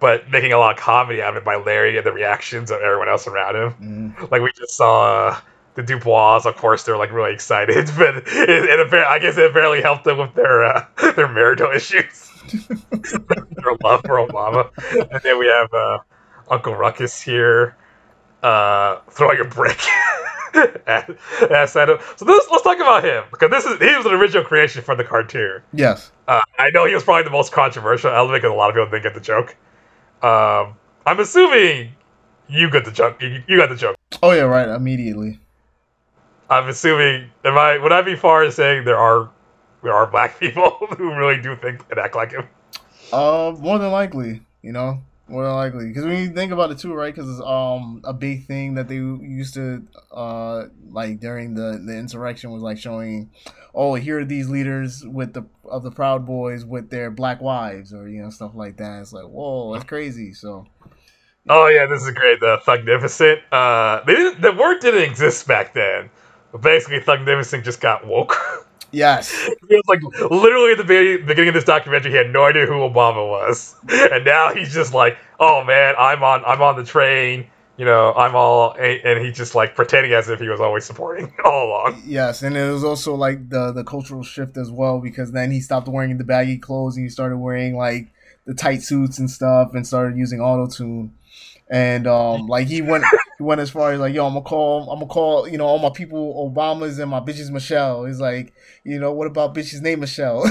but 0.00 0.28
making 0.30 0.52
a 0.52 0.58
lot 0.58 0.72
of 0.72 0.78
comedy 0.82 1.22
out 1.22 1.36
of 1.36 1.42
it 1.42 1.44
by 1.44 1.56
Larry 1.56 1.96
and 1.96 2.04
the 2.04 2.12
reactions 2.12 2.70
of 2.70 2.80
everyone 2.80 3.08
else 3.08 3.26
around 3.26 3.54
him. 3.54 4.14
Mm. 4.18 4.30
Like 4.30 4.42
we 4.42 4.50
just 4.52 4.74
saw 4.74 5.28
uh, 5.28 5.40
the 5.74 5.82
Dubois, 5.82 6.46
of 6.46 6.56
course, 6.56 6.84
they're 6.84 6.96
like 6.96 7.12
really 7.12 7.32
excited, 7.32 7.90
but 7.98 8.16
it, 8.16 8.24
it, 8.26 8.94
I 8.94 9.18
guess 9.18 9.36
it 9.36 9.54
barely 9.54 9.82
helped 9.82 10.04
them 10.04 10.18
with 10.18 10.34
their 10.34 10.64
uh, 10.64 10.86
their 11.16 11.28
marital 11.28 11.70
issues. 11.70 12.30
their 12.90 13.76
love 13.82 14.02
for 14.04 14.26
Obama. 14.26 14.70
And 15.10 15.20
then 15.22 15.38
we 15.38 15.46
have 15.46 15.72
uh, 15.72 15.98
Uncle 16.50 16.74
Ruckus 16.74 17.20
here 17.20 17.76
uh, 18.42 19.00
throwing 19.10 19.40
a 19.40 19.44
brick 19.44 19.78
at, 20.86 21.10
at 21.50 21.66
Santa. 21.66 22.00
So 22.16 22.24
this, 22.24 22.48
let's 22.50 22.64
talk 22.64 22.76
about 22.76 23.04
him 23.04 23.24
because 23.30 23.50
this 23.50 23.64
is 23.64 23.78
he 23.78 23.96
was 23.96 24.06
an 24.06 24.12
original 24.12 24.44
creation 24.44 24.82
for 24.82 24.96
the 24.96 25.04
cartoon. 25.04 25.62
Yes, 25.72 26.10
uh, 26.28 26.40
I 26.58 26.70
know 26.70 26.86
he 26.86 26.94
was 26.94 27.04
probably 27.04 27.24
the 27.24 27.30
most 27.30 27.52
controversial 27.52 28.10
element 28.10 28.42
because 28.42 28.52
a 28.52 28.56
lot 28.56 28.70
of 28.70 28.74
people 28.74 28.90
didn't 28.90 29.02
get 29.02 29.14
the 29.14 29.20
joke. 29.20 29.56
Um, 30.22 30.76
I'm 31.06 31.20
assuming 31.20 31.92
you 32.48 32.70
got 32.70 32.84
the 32.84 32.90
joke. 32.90 33.20
You, 33.22 33.42
you 33.46 33.58
got 33.58 33.68
the 33.68 33.76
joke. 33.76 33.96
Oh 34.22 34.32
yeah, 34.32 34.42
right. 34.42 34.68
Immediately. 34.68 35.38
I'm 36.48 36.68
assuming. 36.68 37.30
Am 37.44 37.56
I? 37.56 37.78
Would 37.78 37.92
I 37.92 38.02
be 38.02 38.16
far 38.16 38.44
in 38.44 38.52
saying 38.52 38.84
there 38.84 38.98
are 38.98 39.30
there 39.82 39.94
are 39.94 40.06
black 40.06 40.38
people 40.38 40.70
who 40.98 41.14
really 41.14 41.40
do 41.40 41.56
think 41.56 41.84
and 41.90 41.98
act 41.98 42.14
like 42.14 42.32
him. 42.32 42.48
Uh, 43.12 43.54
more 43.58 43.78
than 43.78 43.90
likely, 43.90 44.42
you 44.62 44.72
know, 44.72 45.02
more 45.28 45.44
than 45.44 45.54
likely, 45.54 45.88
because 45.88 46.04
when 46.04 46.18
you 46.18 46.30
think 46.30 46.52
about 46.52 46.70
it 46.70 46.78
too, 46.78 46.92
right? 46.92 47.14
Because 47.14 47.30
it's 47.30 47.46
um 47.46 48.00
a 48.04 48.12
big 48.12 48.46
thing 48.46 48.74
that 48.74 48.88
they 48.88 48.96
used 48.96 49.54
to 49.54 49.86
uh 50.12 50.66
like 50.90 51.20
during 51.20 51.54
the 51.54 51.82
the 51.84 51.96
insurrection 51.96 52.50
was 52.50 52.62
like 52.62 52.78
showing, 52.78 53.30
oh, 53.74 53.94
here 53.94 54.20
are 54.20 54.24
these 54.24 54.48
leaders 54.48 55.04
with 55.06 55.32
the 55.32 55.44
of 55.64 55.82
the 55.82 55.90
Proud 55.90 56.26
Boys 56.26 56.64
with 56.64 56.90
their 56.90 57.10
black 57.10 57.40
wives 57.40 57.92
or 57.92 58.08
you 58.08 58.22
know 58.22 58.30
stuff 58.30 58.52
like 58.54 58.76
that. 58.76 59.00
It's 59.00 59.12
like 59.12 59.24
whoa, 59.24 59.72
that's 59.72 59.84
crazy. 59.86 60.34
So. 60.34 60.66
Oh 61.48 61.68
yeah, 61.68 61.86
this 61.86 62.02
is 62.02 62.10
great. 62.12 62.38
The 62.38 62.58
Thugnificent. 62.66 63.40
Uh, 63.50 64.04
they 64.04 64.14
didn't, 64.14 64.42
the 64.42 64.52
word 64.52 64.80
didn't 64.80 65.02
exist 65.02 65.48
back 65.48 65.72
then. 65.72 66.10
But 66.52 66.60
basically, 66.60 67.00
Thugnificent 67.00 67.64
just 67.64 67.80
got 67.80 68.06
woke. 68.06 68.36
Yes. 68.92 69.50
He 69.68 69.76
was 69.76 69.84
like 69.86 70.02
literally 70.30 70.72
at 70.72 70.78
the 70.78 71.22
beginning 71.24 71.48
of 71.48 71.54
this 71.54 71.62
documentary, 71.62 72.10
he 72.10 72.16
had 72.16 72.30
no 72.30 72.42
idea 72.42 72.66
who 72.66 72.72
Obama 72.72 73.28
was, 73.28 73.76
and 73.88 74.24
now 74.24 74.52
he's 74.52 74.74
just 74.74 74.92
like, 74.92 75.16
"Oh 75.38 75.62
man, 75.62 75.94
I'm 75.96 76.24
on, 76.24 76.44
I'm 76.44 76.60
on 76.60 76.74
the 76.74 76.82
train." 76.82 77.46
You 77.76 77.84
know, 77.84 78.12
I'm 78.14 78.34
all, 78.34 78.72
and 78.72 79.24
he's 79.24 79.36
just 79.36 79.54
like 79.54 79.76
pretending 79.76 80.12
as 80.12 80.28
if 80.28 80.40
he 80.40 80.48
was 80.48 80.60
always 80.60 80.84
supporting 80.84 81.32
all 81.44 81.68
along. 81.68 82.02
Yes, 82.04 82.42
and 82.42 82.56
it 82.56 82.68
was 82.68 82.82
also 82.82 83.14
like 83.14 83.48
the 83.48 83.70
the 83.70 83.84
cultural 83.84 84.24
shift 84.24 84.56
as 84.56 84.72
well 84.72 84.98
because 84.98 85.30
then 85.30 85.52
he 85.52 85.60
stopped 85.60 85.86
wearing 85.86 86.18
the 86.18 86.24
baggy 86.24 86.58
clothes 86.58 86.96
and 86.96 87.06
he 87.06 87.10
started 87.10 87.36
wearing 87.36 87.76
like 87.76 88.08
the 88.44 88.54
tight 88.54 88.82
suits 88.82 89.20
and 89.20 89.30
stuff 89.30 89.72
and 89.72 89.86
started 89.86 90.18
using 90.18 90.40
auto 90.40 90.66
tune 90.66 91.12
and 91.70 92.06
um, 92.06 92.48
like 92.48 92.66
he 92.66 92.82
went 92.82 93.04
he 93.38 93.44
went 93.44 93.60
as 93.60 93.70
far 93.70 93.92
as 93.92 94.00
like 94.00 94.14
yo 94.14 94.26
I'm 94.26 94.34
gonna 94.34 94.44
call 94.44 94.90
I'm 94.90 94.98
gonna 94.98 95.06
call 95.06 95.48
you 95.48 95.56
know 95.56 95.66
all 95.66 95.78
my 95.78 95.90
people 95.90 96.50
Obamas 96.50 96.98
and 96.98 97.10
my 97.10 97.20
bitches 97.20 97.50
Michelle. 97.50 98.04
He's 98.04 98.20
like 98.20 98.52
you 98.84 98.98
know 98.98 99.12
what 99.12 99.26
about 99.26 99.54
bitches 99.54 99.80
name 99.80 100.00
Michelle? 100.00 100.44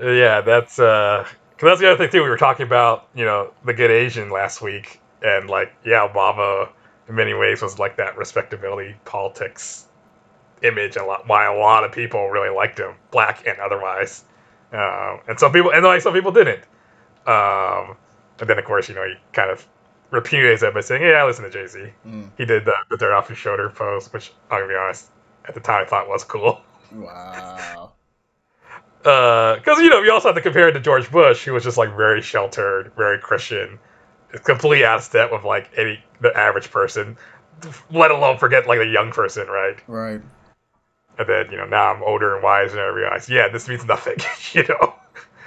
yeah, 0.00 0.40
that's 0.40 0.78
uh, 0.78 1.24
cause 1.58 1.62
that's 1.62 1.80
the 1.80 1.90
other 1.90 1.98
thing 1.98 2.10
too. 2.10 2.22
We 2.22 2.28
were 2.28 2.38
talking 2.38 2.66
about 2.66 3.08
you 3.14 3.24
know 3.24 3.52
the 3.64 3.74
good 3.74 3.90
Asian 3.90 4.30
last 4.30 4.62
week, 4.62 5.00
and 5.22 5.50
like 5.50 5.72
yeah, 5.84 6.08
Obama 6.08 6.68
in 7.08 7.14
many 7.14 7.34
ways 7.34 7.62
was 7.62 7.78
like 7.78 7.96
that 7.96 8.16
respectability 8.16 8.94
politics 9.04 9.84
image 10.62 10.96
a 10.96 11.04
lot 11.04 11.28
why 11.28 11.44
a 11.44 11.56
lot 11.56 11.84
of 11.84 11.92
people 11.92 12.28
really 12.28 12.54
liked 12.54 12.78
him, 12.78 12.94
black 13.10 13.46
and 13.46 13.58
otherwise. 13.58 14.24
Um, 14.72 15.20
and 15.28 15.38
some 15.38 15.52
people 15.52 15.72
and 15.72 15.84
like 15.84 16.00
some 16.00 16.14
people 16.14 16.32
didn't. 16.32 16.62
Um, 17.28 17.96
and 18.40 18.48
then 18.48 18.58
of 18.58 18.64
course, 18.64 18.88
you 18.88 18.94
know, 18.94 19.04
he 19.04 19.14
kind 19.32 19.50
of 19.50 19.66
repudiates 20.10 20.62
that 20.62 20.72
by 20.72 20.80
saying, 20.80 21.02
"Yeah, 21.02 21.22
I 21.22 21.24
listen 21.26 21.44
to 21.44 21.50
Jay 21.50 21.66
Z." 21.66 21.92
Mm. 22.06 22.30
He 22.38 22.46
did 22.46 22.64
the, 22.64 22.74
the 22.90 22.96
dirt 22.96 23.12
off 23.12 23.28
his 23.28 23.36
shoulder 23.36 23.68
pose, 23.68 24.10
which 24.12 24.32
I'm 24.50 24.60
gonna 24.60 24.68
be 24.68 24.74
honest, 24.74 25.10
at 25.46 25.54
the 25.54 25.60
time 25.60 25.82
I 25.82 25.84
thought 25.88 26.08
was 26.08 26.24
cool. 26.24 26.60
Wow. 26.90 27.92
Because 28.98 29.60
uh, 29.78 29.80
you 29.80 29.90
know, 29.90 30.00
you 30.00 30.10
also 30.10 30.28
have 30.28 30.36
to 30.36 30.40
compare 30.40 30.68
it 30.68 30.72
to 30.72 30.80
George 30.80 31.10
Bush, 31.10 31.44
who 31.44 31.52
was 31.52 31.64
just 31.64 31.76
like 31.76 31.94
very 31.96 32.22
sheltered, 32.22 32.92
very 32.96 33.18
Christian, 33.18 33.78
completely 34.44 34.84
out 34.84 34.98
of 34.98 35.04
step 35.04 35.30
with 35.30 35.44
like 35.44 35.70
any 35.76 36.02
the 36.20 36.34
average 36.34 36.70
person, 36.70 37.16
let 37.90 38.10
alone 38.10 38.38
forget 38.38 38.66
like 38.66 38.78
the 38.78 38.86
young 38.86 39.10
person, 39.10 39.46
right? 39.48 39.76
Right. 39.86 40.22
And 41.18 41.28
then 41.28 41.50
you 41.50 41.58
know 41.58 41.66
now 41.66 41.92
I'm 41.92 42.02
older 42.02 42.34
and 42.34 42.42
wise 42.42 42.72
and 42.72 42.80
I 42.80 42.86
realize, 42.86 43.28
yeah, 43.28 43.48
this 43.48 43.68
means 43.68 43.84
nothing, 43.84 44.16
you 44.52 44.66
know. 44.66 44.94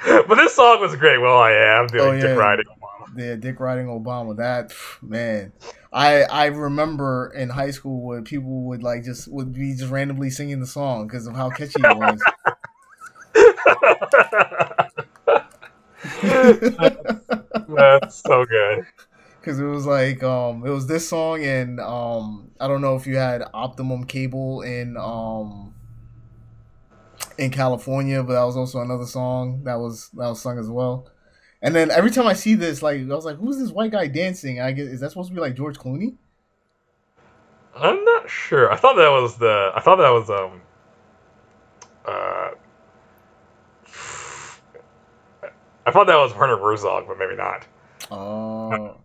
but 0.27 0.35
this 0.35 0.55
song 0.55 0.79
was 0.79 0.95
great. 0.95 1.19
Well, 1.19 1.37
I 1.37 1.51
am 1.51 1.87
doing 1.87 2.01
oh, 2.01 2.11
yeah. 2.13 2.21
Dick 2.21 2.37
riding 2.37 2.65
Obama. 2.65 3.17
Yeah, 3.17 3.35
Dick 3.35 3.59
riding 3.59 3.85
Obama. 3.85 4.35
That 4.37 4.73
man, 5.01 5.53
I 5.93 6.23
I 6.23 6.45
remember 6.47 7.31
in 7.35 7.49
high 7.49 7.71
school 7.71 8.01
where 8.01 8.21
people 8.21 8.63
would 8.63 8.81
like 8.81 9.03
just 9.03 9.27
would 9.27 9.53
be 9.53 9.75
just 9.75 9.91
randomly 9.91 10.31
singing 10.31 10.59
the 10.59 10.67
song 10.67 11.07
because 11.07 11.27
of 11.27 11.35
how 11.35 11.49
catchy 11.49 11.81
it 11.83 11.97
was. 11.97 12.19
That's 17.67 18.23
so 18.23 18.45
good. 18.45 18.85
Because 19.39 19.59
it 19.59 19.65
was 19.65 19.85
like 19.85 20.23
um, 20.23 20.65
it 20.65 20.69
was 20.69 20.87
this 20.87 21.07
song 21.07 21.43
and 21.43 21.79
um, 21.79 22.49
I 22.59 22.67
don't 22.67 22.81
know 22.81 22.95
if 22.95 23.05
you 23.05 23.17
had 23.17 23.43
Optimum 23.53 24.05
Cable 24.05 24.61
in 24.61 24.97
um 24.97 25.75
in 27.41 27.49
California, 27.49 28.23
but 28.23 28.33
that 28.33 28.43
was 28.43 28.55
also 28.55 28.79
another 28.81 29.05
song 29.05 29.63
that 29.63 29.75
was 29.75 30.09
that 30.13 30.27
was 30.27 30.41
sung 30.41 30.59
as 30.59 30.69
well. 30.69 31.09
And 31.61 31.75
then 31.75 31.91
every 31.91 32.11
time 32.11 32.27
I 32.27 32.33
see 32.33 32.55
this, 32.55 32.81
like 32.81 33.01
I 33.01 33.05
was 33.05 33.25
like, 33.25 33.37
"Who's 33.37 33.57
this 33.57 33.71
white 33.71 33.91
guy 33.91 34.07
dancing?" 34.07 34.61
I 34.61 34.71
guess 34.71 34.87
is 34.87 34.99
that 35.01 35.09
supposed 35.09 35.29
to 35.29 35.35
be 35.35 35.41
like 35.41 35.55
George 35.55 35.77
Clooney? 35.77 36.15
I'm 37.75 38.03
not 38.03 38.29
sure. 38.29 38.71
I 38.71 38.75
thought 38.77 38.95
that 38.95 39.09
was 39.09 39.37
the. 39.37 39.71
I 39.75 39.81
thought 39.81 39.97
that 39.97 40.09
was 40.09 40.29
um. 40.29 40.61
Uh. 42.05 42.51
I 45.83 45.91
thought 45.91 46.05
that 46.07 46.17
was 46.17 46.33
Werner 46.35 46.57
Herzog, 46.57 47.07
but 47.07 47.17
maybe 47.17 47.35
not. 47.35 47.65
Oh. 48.11 48.97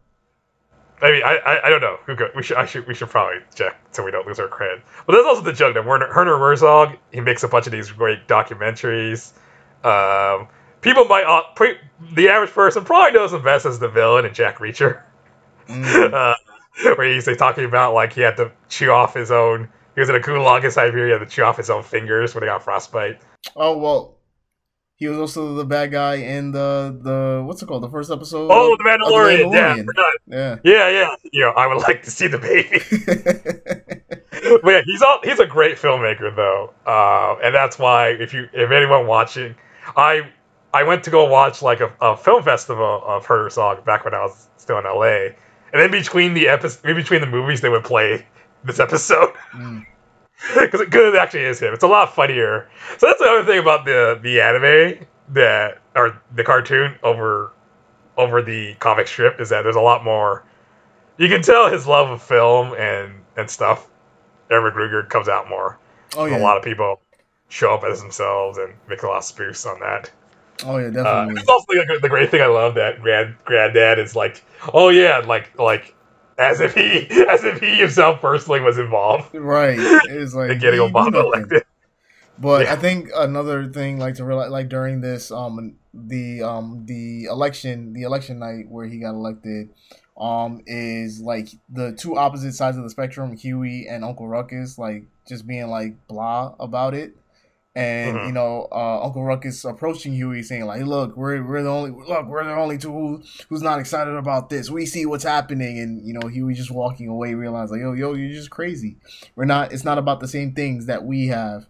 I 1.02 1.10
mean, 1.10 1.22
I, 1.22 1.36
I, 1.44 1.66
I 1.66 1.68
don't 1.68 1.80
know. 1.80 1.98
Who 2.06 2.16
go, 2.16 2.28
we 2.34 2.42
should 2.42 2.56
I 2.56 2.64
should 2.64 2.86
we 2.86 2.94
should 2.94 3.10
probably 3.10 3.40
check 3.54 3.78
so 3.90 4.02
we 4.02 4.10
don't 4.10 4.26
lose 4.26 4.38
our 4.38 4.48
cred. 4.48 4.80
But 5.06 5.12
there's 5.12 5.26
also 5.26 5.42
the 5.42 5.52
joke 5.52 5.74
that 5.74 5.84
Werner, 5.84 6.10
Werner 6.14 6.38
Herzog 6.38 6.96
he 7.12 7.20
makes 7.20 7.42
a 7.42 7.48
bunch 7.48 7.66
of 7.66 7.72
these 7.72 7.90
great 7.90 8.26
documentaries. 8.26 9.32
Um, 9.84 10.48
people 10.80 11.04
might 11.04 11.24
uh, 11.24 11.42
pre, 11.54 11.76
the 12.12 12.28
average 12.28 12.50
person 12.50 12.84
probably 12.84 13.12
knows 13.12 13.32
him 13.32 13.42
best 13.42 13.66
as 13.66 13.78
the 13.78 13.88
villain 13.88 14.24
in 14.24 14.32
Jack 14.32 14.58
Reacher, 14.58 15.02
mm. 15.68 16.12
uh, 16.12 16.34
where 16.96 17.12
he's 17.12 17.26
like, 17.26 17.38
talking 17.38 17.64
about 17.64 17.92
like 17.92 18.14
he 18.14 18.22
had 18.22 18.36
to 18.38 18.50
chew 18.68 18.90
off 18.90 19.12
his 19.14 19.30
own. 19.30 19.68
He 19.94 20.00
was 20.00 20.08
in 20.08 20.14
a 20.14 20.20
gulag 20.20 20.64
in 20.64 20.70
Siberia, 20.70 21.18
had 21.18 21.28
to 21.28 21.34
chew 21.34 21.42
off 21.42 21.56
his 21.58 21.70
own 21.70 21.82
fingers 21.82 22.34
when 22.34 22.42
he 22.42 22.48
got 22.48 22.62
frostbite. 22.62 23.20
Oh 23.54 23.76
well, 23.76 24.15
he 24.96 25.08
was 25.08 25.18
also 25.18 25.54
the 25.54 25.64
bad 25.64 25.92
guy 25.92 26.14
in 26.14 26.52
the 26.52 26.98
the 27.02 27.42
what's 27.44 27.62
it 27.62 27.66
called? 27.66 27.82
The 27.82 27.90
first 27.90 28.10
episode. 28.10 28.48
Oh, 28.50 28.76
the 28.76 28.84
Mandalorian. 28.84 29.50
the 29.50 29.56
Mandalorian. 29.58 29.86
Yeah, 30.26 30.58
yeah, 30.64 30.88
yeah, 30.88 30.90
yeah. 30.90 31.14
You 31.32 31.40
know, 31.42 31.50
I 31.50 31.66
would 31.66 31.82
like 31.82 32.02
to 32.04 32.10
see 32.10 32.26
the 32.26 32.38
baby. 32.38 32.80
but 34.62 34.70
yeah, 34.70 34.80
he's 34.86 35.02
all, 35.02 35.20
he's 35.22 35.38
a 35.38 35.46
great 35.46 35.76
filmmaker 35.76 36.34
though, 36.34 36.72
uh, 36.86 37.36
and 37.44 37.54
that's 37.54 37.78
why 37.78 38.08
if 38.08 38.32
you 38.32 38.48
if 38.54 38.70
anyone 38.70 39.06
watching, 39.06 39.54
I 39.96 40.30
I 40.72 40.82
went 40.82 41.04
to 41.04 41.10
go 41.10 41.26
watch 41.26 41.60
like 41.60 41.80
a, 41.80 41.92
a 42.00 42.16
film 42.16 42.42
festival 42.42 43.02
of 43.04 43.26
Herzog 43.26 43.84
back 43.84 44.06
when 44.06 44.14
I 44.14 44.20
was 44.20 44.48
still 44.56 44.78
in 44.78 44.84
LA, 44.84 45.34
and 45.74 45.82
in 45.82 45.90
between 45.90 46.32
the 46.32 46.48
episode, 46.48 46.88
in 46.88 46.96
between 46.96 47.20
the 47.20 47.26
movies, 47.26 47.60
they 47.60 47.68
would 47.68 47.84
play 47.84 48.26
this 48.64 48.80
episode. 48.80 49.34
Mm 49.52 49.84
because 50.60 50.80
it, 50.80 51.14
actually 51.14 51.44
is 51.44 51.60
him. 51.60 51.72
It's 51.72 51.82
a 51.82 51.88
lot 51.88 52.14
funnier. 52.14 52.68
So 52.98 53.06
that's 53.06 53.18
the 53.20 53.26
other 53.26 53.44
thing 53.44 53.58
about 53.58 53.84
the 53.84 54.18
the 54.22 54.40
anime 54.40 55.06
that 55.30 55.78
or 55.94 56.20
the 56.34 56.44
cartoon 56.44 56.96
over 57.02 57.52
over 58.16 58.42
the 58.42 58.74
comic 58.74 59.08
strip 59.08 59.40
is 59.40 59.48
that 59.48 59.62
there's 59.62 59.76
a 59.76 59.80
lot 59.80 60.04
more. 60.04 60.44
You 61.18 61.28
can 61.28 61.42
tell 61.42 61.70
his 61.70 61.86
love 61.86 62.10
of 62.10 62.22
film 62.22 62.74
and 62.74 63.14
and 63.36 63.50
stuff. 63.50 63.88
Aaron 64.50 64.72
McGruder 64.72 65.08
comes 65.08 65.28
out 65.28 65.48
more. 65.48 65.78
Oh 66.16 66.26
yeah. 66.26 66.38
A 66.38 66.40
lot 66.40 66.56
of 66.56 66.62
people 66.62 67.00
show 67.48 67.74
up 67.74 67.84
as 67.84 68.00
themselves 68.00 68.58
and 68.58 68.74
make 68.88 69.02
a 69.02 69.06
lot 69.06 69.18
of 69.18 69.22
spoofs 69.24 69.66
on 69.66 69.80
that. 69.80 70.10
Oh 70.64 70.78
yeah, 70.78 70.86
Uh, 70.86 70.90
definitely. 70.90 71.40
it's 71.40 71.48
also 71.48 71.72
like, 71.74 72.00
the 72.00 72.08
great 72.08 72.30
thing 72.30 72.42
I 72.42 72.46
love 72.46 72.74
that 72.74 73.00
grand 73.02 73.36
granddad 73.44 73.98
is 73.98 74.14
like, 74.14 74.44
oh 74.72 74.88
yeah, 74.90 75.18
like 75.18 75.58
like 75.58 75.94
as 76.38 76.60
if 76.60 76.74
he 76.74 77.06
as 77.28 77.44
if 77.44 77.60
he 77.60 77.76
himself 77.76 78.20
personally 78.20 78.60
was 78.60 78.78
involved 78.78 79.34
right. 79.34 79.78
It's 80.08 80.34
like 80.34 80.50
in 80.50 80.58
getting 80.58 80.80
Obama 80.80 81.24
elected. 81.24 81.64
But 82.38 82.66
Yeah. 82.66 82.74
I 82.74 82.76
think 82.76 83.08
another 83.14 83.66
thing, 83.66 83.98
like 83.98 84.16
to 84.16 84.24
realize, 84.24 84.50
like 84.50 84.68
during 84.68 85.00
this, 85.00 85.30
um, 85.30 85.76
the 85.94 86.42
um, 86.42 86.82
the 86.84 87.24
election, 87.24 87.94
the 87.94 88.02
election 88.02 88.38
night 88.38 88.68
where 88.68 88.86
he 88.86 88.98
got 88.98 89.14
elected, 89.14 89.70
um, 90.18 90.60
is 90.66 91.20
like 91.20 91.48
the 91.70 91.92
two 91.92 92.16
opposite 92.18 92.52
sides 92.52 92.76
of 92.76 92.82
the 92.82 92.90
spectrum, 92.90 93.34
Huey 93.36 93.86
and 93.88 94.04
Uncle 94.04 94.28
Ruckus, 94.28 94.76
like 94.78 95.04
just 95.26 95.46
being 95.46 95.68
like 95.68 95.94
blah 96.08 96.54
about 96.60 96.92
it, 96.94 97.16
and 97.76 98.16
Mhm. 98.16 98.26
you 98.28 98.32
know, 98.32 98.66
uh, 98.72 99.04
Uncle 99.04 99.22
Ruckus 99.22 99.62
approaching 99.66 100.14
Huey 100.14 100.42
saying 100.42 100.64
like, 100.64 100.82
"Look, 100.82 101.14
we're 101.16 101.46
we're 101.46 101.62
the 101.62 101.68
only 101.68 101.90
look, 101.90 102.26
we're 102.26 102.42
the 102.42 102.54
only 102.56 102.78
two 102.78 102.90
who, 102.90 103.22
who's 103.50 103.60
not 103.62 103.78
excited 103.78 104.14
about 104.14 104.48
this. 104.48 104.70
We 104.70 104.86
see 104.86 105.04
what's 105.04 105.24
happening," 105.24 105.78
and 105.78 106.04
you 106.06 106.14
know, 106.14 106.26
Huey 106.26 106.54
just 106.54 106.70
walking 106.70 107.08
away, 107.08 107.34
realizing 107.34 107.76
like, 107.76 107.82
"Yo, 107.82 107.92
yo, 107.92 108.14
you're 108.14 108.32
just 108.32 108.48
crazy. 108.50 108.96
We're 109.36 109.44
not. 109.44 109.72
It's 109.72 109.84
not 109.84 109.98
about 109.98 110.20
the 110.20 110.28
same 110.28 110.52
things 110.54 110.86
that 110.86 111.04
we 111.04 111.26
have." 111.26 111.66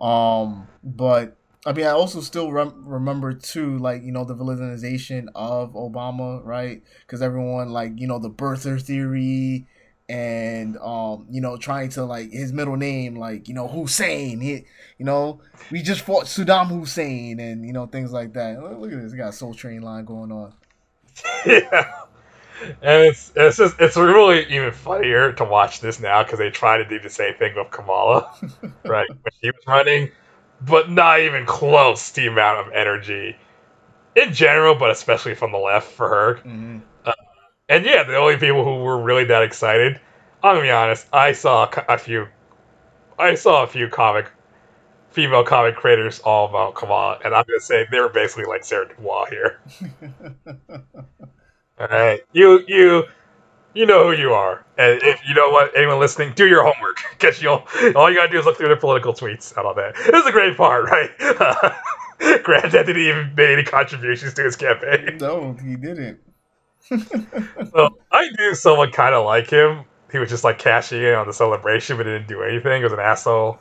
Um, 0.00 0.66
but 0.82 1.36
I 1.64 1.72
mean, 1.72 1.86
I 1.86 1.90
also 1.90 2.20
still 2.20 2.52
rem- 2.52 2.84
remember 2.86 3.32
too, 3.32 3.78
like 3.78 4.02
you 4.02 4.12
know, 4.12 4.24
the 4.24 4.34
villainization 4.34 5.28
of 5.34 5.74
Obama, 5.74 6.44
right? 6.44 6.82
Because 7.06 7.22
everyone, 7.22 7.70
like 7.70 7.92
you 7.96 8.06
know, 8.06 8.18
the 8.18 8.30
birther 8.30 8.80
theory, 8.82 9.66
and 10.08 10.76
um, 10.78 11.26
you 11.30 11.40
know, 11.40 11.56
trying 11.56 11.90
to 11.90 12.04
like 12.04 12.30
his 12.30 12.52
middle 12.52 12.76
name, 12.76 13.16
like 13.16 13.48
you 13.48 13.54
know, 13.54 13.68
Hussein. 13.68 14.40
He, 14.40 14.64
you 14.98 15.04
know, 15.04 15.40
we 15.70 15.82
just 15.82 16.02
fought 16.02 16.24
Saddam 16.24 16.68
Hussein, 16.68 17.40
and 17.40 17.64
you 17.66 17.72
know, 17.72 17.86
things 17.86 18.12
like 18.12 18.32
that. 18.34 18.62
Look, 18.62 18.92
at 18.92 19.02
this, 19.02 19.12
we 19.12 19.18
got 19.18 19.30
a 19.30 19.32
Soul 19.32 19.54
Train 19.54 19.82
line 19.82 20.04
going 20.04 20.32
on. 20.32 20.52
yeah. 21.46 21.92
And 22.60 23.04
it's 23.04 23.32
it's 23.36 23.58
just 23.58 23.80
it's 23.80 23.96
really 23.96 24.46
even 24.46 24.72
funnier 24.72 25.32
to 25.34 25.44
watch 25.44 25.80
this 25.80 26.00
now 26.00 26.22
because 26.22 26.38
they 26.38 26.50
try 26.50 26.78
to 26.78 26.84
do 26.84 26.98
the 26.98 27.10
same 27.10 27.34
thing 27.34 27.54
with 27.54 27.70
Kamala, 27.70 28.32
right? 28.84 29.08
When 29.08 29.32
she 29.42 29.50
was 29.50 29.66
running, 29.66 30.10
but 30.62 30.90
not 30.90 31.20
even 31.20 31.44
close 31.44 32.10
to 32.12 32.22
the 32.22 32.26
amount 32.28 32.66
of 32.66 32.72
energy 32.72 33.36
in 34.14 34.32
general, 34.32 34.74
but 34.74 34.90
especially 34.90 35.34
from 35.34 35.52
the 35.52 35.58
left 35.58 35.90
for 35.92 36.08
her. 36.08 36.34
hmm 36.36 36.78
And 37.68 37.84
yeah, 37.84 38.04
the 38.04 38.16
only 38.16 38.36
people 38.36 38.64
who 38.64 38.84
were 38.84 39.02
really 39.02 39.24
that 39.24 39.42
excited, 39.42 40.00
I'm 40.42 40.54
gonna 40.54 40.66
be 40.66 40.70
honest, 40.70 41.08
I 41.12 41.32
saw 41.32 41.68
a 41.88 41.98
few, 41.98 42.28
I 43.18 43.34
saw 43.34 43.64
a 43.64 43.66
few 43.66 43.88
comic, 43.88 44.30
female 45.10 45.42
comic 45.42 45.74
creators 45.74 46.20
all 46.20 46.48
about 46.48 46.76
Kamala, 46.76 47.18
and 47.24 47.34
I'm 47.34 47.44
gonna 47.48 47.58
say 47.58 47.84
they 47.90 47.98
were 47.98 48.08
basically 48.08 48.44
like 48.44 48.64
Sarah 48.64 48.88
Dubois 48.88 49.26
here. 49.30 49.60
All 51.78 51.88
right, 51.88 52.20
you 52.32 52.64
you 52.68 53.04
you 53.74 53.84
know 53.84 54.04
who 54.04 54.12
you 54.12 54.32
are, 54.32 54.64
and 54.78 55.02
if 55.02 55.20
you 55.28 55.34
know 55.34 55.50
what 55.50 55.76
anyone 55.76 55.98
listening, 55.98 56.32
do 56.36 56.46
your 56.46 56.62
homework 56.62 56.98
because 57.10 57.42
you'll 57.42 57.66
all 57.96 58.08
you 58.08 58.16
gotta 58.16 58.30
do 58.30 58.38
is 58.38 58.46
look 58.46 58.56
through 58.56 58.68
their 58.68 58.76
political 58.76 59.12
tweets 59.12 59.54
and 59.56 59.66
all 59.66 59.74
that. 59.74 59.96
This 59.96 60.22
is 60.22 60.26
a 60.26 60.32
great 60.32 60.56
part, 60.56 60.84
right? 60.84 61.10
Granddad 62.44 62.86
didn't 62.86 63.02
even 63.02 63.34
make 63.36 63.50
any 63.50 63.64
contributions 63.64 64.34
to 64.34 64.44
his 64.44 64.54
campaign. 64.54 65.18
no, 65.18 65.52
he 65.62 65.76
didn't. 65.76 66.20
So 66.88 67.98
I 68.12 68.28
knew 68.38 68.54
someone 68.54 68.90
kind 68.92 69.14
of 69.14 69.24
like 69.24 69.50
him. 69.50 69.84
He 70.12 70.18
was 70.18 70.30
just 70.30 70.44
like 70.44 70.58
cashing 70.58 71.02
in 71.02 71.14
on 71.14 71.26
the 71.26 71.32
celebration, 71.32 71.96
but 71.96 72.04
didn't 72.04 72.28
do 72.28 72.42
anything. 72.42 72.78
He 72.78 72.84
was 72.84 72.92
an 72.92 73.00
asshole. 73.00 73.58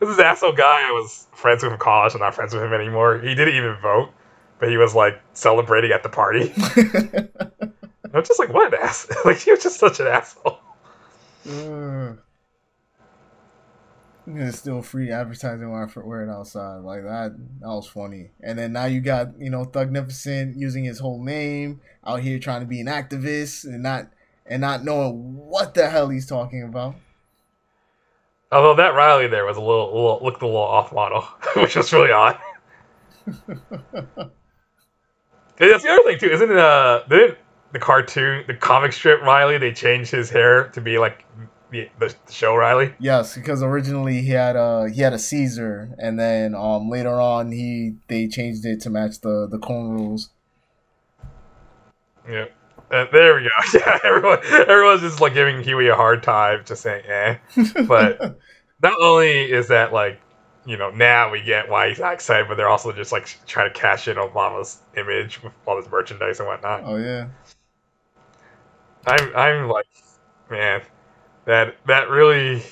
This 0.00 0.08
is 0.08 0.18
asshole 0.18 0.52
guy. 0.52 0.88
I 0.88 0.90
was 0.90 1.26
friends 1.32 1.62
with 1.62 1.70
him 1.70 1.74
in 1.74 1.78
college. 1.78 2.14
I'm 2.14 2.20
not 2.20 2.34
friends 2.34 2.52
with 2.52 2.62
him 2.62 2.72
anymore. 2.72 3.18
He 3.18 3.34
didn't 3.34 3.54
even 3.54 3.76
vote, 3.80 4.10
but 4.58 4.68
he 4.68 4.76
was 4.76 4.94
like 4.94 5.20
celebrating 5.34 5.92
at 5.92 6.02
the 6.02 6.08
party. 6.08 6.52
I 6.56 8.18
was 8.18 8.28
just 8.28 8.38
like, 8.38 8.52
what 8.52 8.72
an 8.72 8.80
ass! 8.80 9.06
like 9.24 9.38
he 9.38 9.50
was 9.52 9.62
just 9.62 9.78
such 9.78 10.00
an 10.00 10.06
asshole. 10.08 10.58
Ugh. 14.26 14.36
It's 14.38 14.58
still 14.58 14.82
free 14.82 15.10
advertising 15.10 15.70
when 15.70 15.82
I 15.82 16.00
wear 16.00 16.22
it 16.22 16.30
outside. 16.30 16.78
Like 16.78 17.02
that, 17.02 17.34
that 17.60 17.68
was 17.68 17.86
funny. 17.86 18.30
And 18.40 18.58
then 18.58 18.72
now 18.72 18.86
you 18.86 19.00
got 19.00 19.38
you 19.38 19.50
know 19.50 19.64
Thugnificent 19.64 20.56
using 20.56 20.84
his 20.84 20.98
whole 20.98 21.22
name 21.22 21.80
out 22.06 22.20
here 22.20 22.38
trying 22.38 22.60
to 22.60 22.66
be 22.66 22.80
an 22.80 22.86
activist 22.86 23.64
and 23.64 23.82
not 23.82 24.10
and 24.46 24.60
not 24.60 24.84
knowing 24.84 25.36
what 25.36 25.74
the 25.74 25.88
hell 25.88 26.08
he's 26.08 26.26
talking 26.26 26.62
about. 26.62 26.94
Although 28.50 28.76
that 28.76 28.94
Riley 28.94 29.26
there 29.26 29.44
was 29.44 29.56
a 29.56 29.60
little, 29.60 29.86
little 29.86 30.20
looked 30.22 30.42
a 30.42 30.46
little 30.46 30.60
off 30.60 30.92
model, 30.92 31.22
which 31.56 31.76
was 31.76 31.92
really 31.92 32.12
odd. 32.12 32.38
That's 35.56 35.82
the 35.82 35.88
other 35.88 36.02
thing 36.04 36.18
too, 36.18 36.30
isn't 36.30 36.50
it? 36.50 36.56
Uh, 36.56 37.04
didn't 37.08 37.38
the 37.72 37.78
cartoon, 37.80 38.44
the 38.46 38.54
comic 38.54 38.92
strip 38.92 39.20
Riley, 39.22 39.58
they 39.58 39.72
changed 39.72 40.12
his 40.12 40.30
hair 40.30 40.68
to 40.68 40.80
be 40.80 40.96
like 40.96 41.24
the, 41.70 41.88
the 41.98 42.14
show 42.30 42.54
Riley. 42.56 42.94
Yes, 42.98 43.34
because 43.34 43.62
originally 43.62 44.20
he 44.22 44.30
had 44.30 44.56
a 44.56 44.88
he 44.88 45.00
had 45.02 45.12
a 45.12 45.18
Caesar, 45.18 45.94
and 45.98 46.18
then 46.18 46.54
um 46.54 46.88
later 46.90 47.20
on 47.20 47.52
he 47.52 47.96
they 48.08 48.28
changed 48.28 48.64
it 48.64 48.80
to 48.82 48.90
match 48.90 49.20
the 49.20 49.46
the 49.50 49.58
cornrows. 49.58 50.28
Yeah. 52.28 52.46
Uh, 52.90 53.06
there 53.12 53.34
we 53.34 53.42
go. 53.42 53.48
Yeah, 53.78 53.98
everyone, 54.04 54.38
everyone's 54.68 55.00
just 55.00 55.20
like 55.20 55.34
giving 55.34 55.62
Huey 55.62 55.88
a 55.88 55.94
hard 55.96 56.22
time, 56.22 56.62
just 56.64 56.82
saying, 56.82 57.04
eh. 57.06 57.36
But- 57.88 58.38
Not 58.82 59.00
only 59.00 59.50
is 59.50 59.68
that 59.68 59.92
like, 59.92 60.20
you 60.66 60.76
know, 60.76 60.90
now 60.90 61.30
we 61.30 61.42
get 61.42 61.68
why 61.70 61.88
he's 61.88 61.98
not 61.98 62.12
excited, 62.12 62.46
but 62.48 62.56
they're 62.56 62.68
also 62.68 62.92
just 62.92 63.12
like 63.12 63.26
trying 63.46 63.72
to 63.72 63.78
cash 63.78 64.08
in 64.08 64.16
Obama's 64.16 64.80
image 64.96 65.42
with 65.42 65.52
all 65.66 65.76
this 65.80 65.90
merchandise 65.90 66.38
and 66.38 66.48
whatnot. 66.48 66.82
oh 66.84 66.96
yeah, 66.96 67.28
I'm, 69.06 69.36
I'm 69.36 69.68
like, 69.68 69.86
man, 70.50 70.82
that 71.46 71.76
that 71.86 72.08
really, 72.08 72.62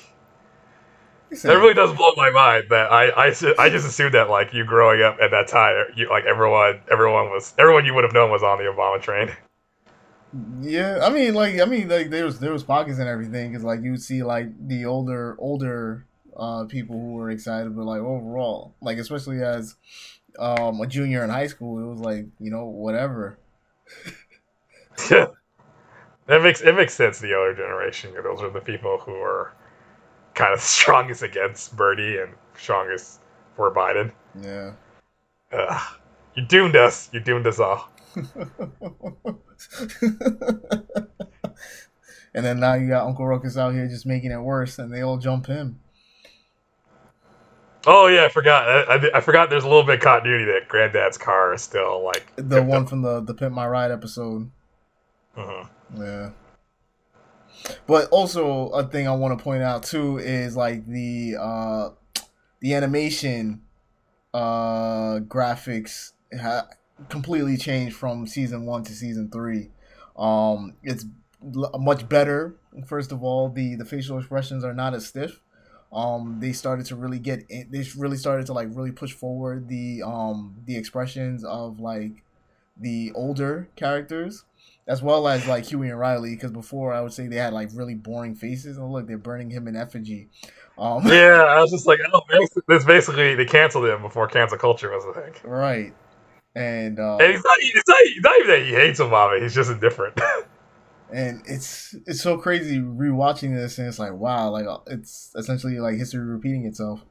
that 1.29 1.53
really 1.53 1.73
does 1.73 1.93
blow 1.95 2.13
my 2.15 2.29
mind. 2.31 2.65
That 2.69 2.91
I, 2.91 3.09
I, 3.09 3.33
I 3.59 3.69
just 3.69 3.87
assumed 3.87 4.13
that 4.13 4.29
like 4.29 4.53
you 4.53 4.65
growing 4.65 5.01
up 5.01 5.17
at 5.21 5.31
that 5.31 5.47
time, 5.47 5.85
you 5.95 6.09
like 6.09 6.25
everyone, 6.25 6.81
everyone 6.91 7.29
was, 7.29 7.53
everyone 7.57 7.85
you 7.85 7.93
would 7.93 8.03
have 8.03 8.13
known 8.13 8.31
was 8.31 8.43
on 8.43 8.57
the 8.57 8.65
Obama 8.65 9.01
train. 9.01 9.35
Yeah, 10.61 10.99
I 11.03 11.11
mean, 11.11 11.35
like, 11.35 11.59
I 11.59 11.65
mean, 11.65 11.89
like, 11.89 12.09
there 12.09 12.25
was 12.25 12.39
there 12.39 12.51
was 12.51 12.63
pockets 12.63 12.97
and 12.97 13.07
everything 13.07 13.51
because, 13.51 13.63
like, 13.63 13.81
you 13.83 13.91
would 13.91 14.01
see 14.01 14.23
like 14.23 14.47
the 14.67 14.85
older 14.85 15.35
older 15.39 16.05
uh 16.35 16.65
people 16.65 16.99
who 16.99 17.13
were 17.13 17.29
excited, 17.29 17.75
but 17.75 17.85
like 17.85 18.01
overall, 18.01 18.73
like, 18.81 18.97
especially 18.97 19.43
as 19.43 19.75
um 20.39 20.81
a 20.81 20.87
junior 20.87 21.23
in 21.23 21.29
high 21.29 21.45
school, 21.47 21.79
it 21.79 21.87
was 21.87 21.99
like 21.99 22.25
you 22.39 22.49
know 22.49 22.65
whatever. 22.65 23.37
That 26.27 26.41
makes 26.41 26.61
it 26.61 26.75
makes 26.75 26.93
sense. 26.93 27.19
The 27.19 27.33
older 27.35 27.53
generation, 27.55 28.13
those 28.21 28.41
are 28.41 28.49
the 28.49 28.61
people 28.61 28.97
who 28.97 29.15
are 29.15 29.53
kind 30.33 30.53
of 30.53 30.59
strongest 30.61 31.21
against 31.23 31.75
Bernie 31.75 32.17
and 32.17 32.33
strongest 32.57 33.19
for 33.55 33.73
Biden. 33.73 34.11
Yeah. 34.41 34.73
Ugh. 35.51 35.99
You 36.35 36.45
doomed 36.45 36.75
us. 36.75 37.09
You 37.13 37.19
doomed 37.19 37.45
us 37.45 37.59
all. 37.59 37.89
and 42.33 42.45
then 42.45 42.59
now 42.59 42.73
you 42.73 42.87
got 42.87 43.05
Uncle 43.05 43.27
Ruckus 43.27 43.57
out 43.57 43.73
here 43.73 43.87
just 43.87 44.05
making 44.05 44.31
it 44.31 44.37
worse, 44.39 44.79
and 44.79 44.91
they 44.91 45.01
all 45.01 45.17
jump 45.17 45.47
him. 45.47 45.79
Oh 47.85 48.07
yeah, 48.07 48.25
I 48.25 48.29
forgot. 48.29 48.67
I, 48.67 48.95
I, 48.95 49.17
I 49.17 49.19
forgot. 49.21 49.49
There's 49.49 49.65
a 49.65 49.67
little 49.67 49.83
bit 49.83 49.95
of 49.95 50.01
continuity 50.01 50.45
that 50.45 50.69
Granddad's 50.69 51.17
car 51.17 51.53
is 51.53 51.61
still 51.61 52.03
like 52.03 52.31
The 52.37 52.63
one 52.63 52.85
from 52.87 53.01
the 53.01 53.19
the 53.19 53.33
Pimp 53.33 53.53
My 53.53 53.67
Ride 53.67 53.91
episode. 53.91 54.49
Mhm. 55.37 55.69
Yeah. 55.97 56.31
But 57.87 58.09
also 58.09 58.69
a 58.69 58.83
thing 58.87 59.07
I 59.07 59.15
want 59.15 59.37
to 59.37 59.43
point 59.43 59.63
out 59.63 59.83
too 59.83 60.17
is 60.17 60.55
like 60.55 60.85
the 60.87 61.35
uh 61.39 61.89
the 62.61 62.73
animation 62.75 63.61
uh 64.33 65.19
graphics 65.21 66.13
ha- 66.39 66.67
completely 67.09 67.57
changed 67.57 67.95
from 67.95 68.27
season 68.27 68.65
1 68.65 68.83
to 68.85 68.93
season 68.93 69.29
3. 69.31 69.71
Um 70.17 70.75
it's 70.83 71.05
l- 71.55 71.71
much 71.79 72.09
better. 72.09 72.55
First 72.87 73.11
of 73.11 73.23
all, 73.23 73.49
the 73.49 73.75
the 73.75 73.85
facial 73.85 74.19
expressions 74.19 74.63
are 74.63 74.73
not 74.75 74.93
as 74.93 75.07
stiff. 75.07 75.41
Um 75.93 76.39
they 76.41 76.53
started 76.53 76.85
to 76.87 76.95
really 76.95 77.19
get 77.19 77.45
in, 77.49 77.69
they 77.71 77.85
really 77.97 78.17
started 78.17 78.47
to 78.47 78.53
like 78.53 78.69
really 78.71 78.91
push 78.93 79.13
forward 79.13 79.67
the 79.69 80.03
um 80.03 80.55
the 80.65 80.77
expressions 80.77 81.43
of 81.45 81.79
like 81.79 82.23
the 82.79 83.11
older 83.15 83.69
characters 83.75 84.43
as 84.87 85.01
well 85.01 85.27
as 85.27 85.47
like 85.47 85.65
Huey 85.65 85.89
and 85.89 85.99
Riley, 85.99 86.35
because 86.35 86.51
before 86.51 86.93
I 86.93 87.01
would 87.01 87.13
say 87.13 87.27
they 87.27 87.37
had 87.37 87.53
like 87.53 87.69
really 87.73 87.95
boring 87.95 88.35
faces. 88.35 88.77
And 88.77 88.91
look, 88.91 89.07
they're 89.07 89.17
burning 89.17 89.49
him 89.49 89.67
in 89.67 89.75
effigy. 89.75 90.29
Um, 90.77 91.03
Yeah, 91.07 91.43
I 91.43 91.61
was 91.61 91.71
just 91.71 91.87
like, 91.87 91.99
oh, 92.13 92.21
this 92.67 92.85
basically 92.85 93.35
they 93.35 93.45
canceled 93.45 93.85
him 93.85 94.01
before 94.01 94.27
cancel 94.27 94.57
culture 94.57 94.91
was 94.91 95.05
a 95.05 95.13
thing. 95.13 95.33
right. 95.43 95.93
and 96.55 96.99
uh, 96.99 97.17
And 97.17 97.33
he's 97.33 97.43
not, 97.43 97.55
it's 97.59 97.87
not, 97.87 97.97
it's 98.01 98.23
not 98.23 98.39
even 98.39 98.49
that 98.49 98.65
he 98.65 98.71
hates 98.73 98.99
Obama. 98.99 99.41
He's 99.41 99.55
just 99.55 99.71
indifferent. 99.71 100.19
and 101.13 101.41
it's 101.45 101.95
it's 102.05 102.21
so 102.21 102.37
crazy 102.37 102.79
rewatching 102.79 103.55
this, 103.55 103.77
and 103.77 103.87
it's 103.87 103.99
like 103.99 104.13
wow, 104.13 104.49
like 104.49 104.65
uh, 104.65 104.79
it's 104.87 105.31
essentially 105.35 105.79
like 105.79 105.95
history 105.95 106.25
repeating 106.25 106.65
itself. 106.65 107.01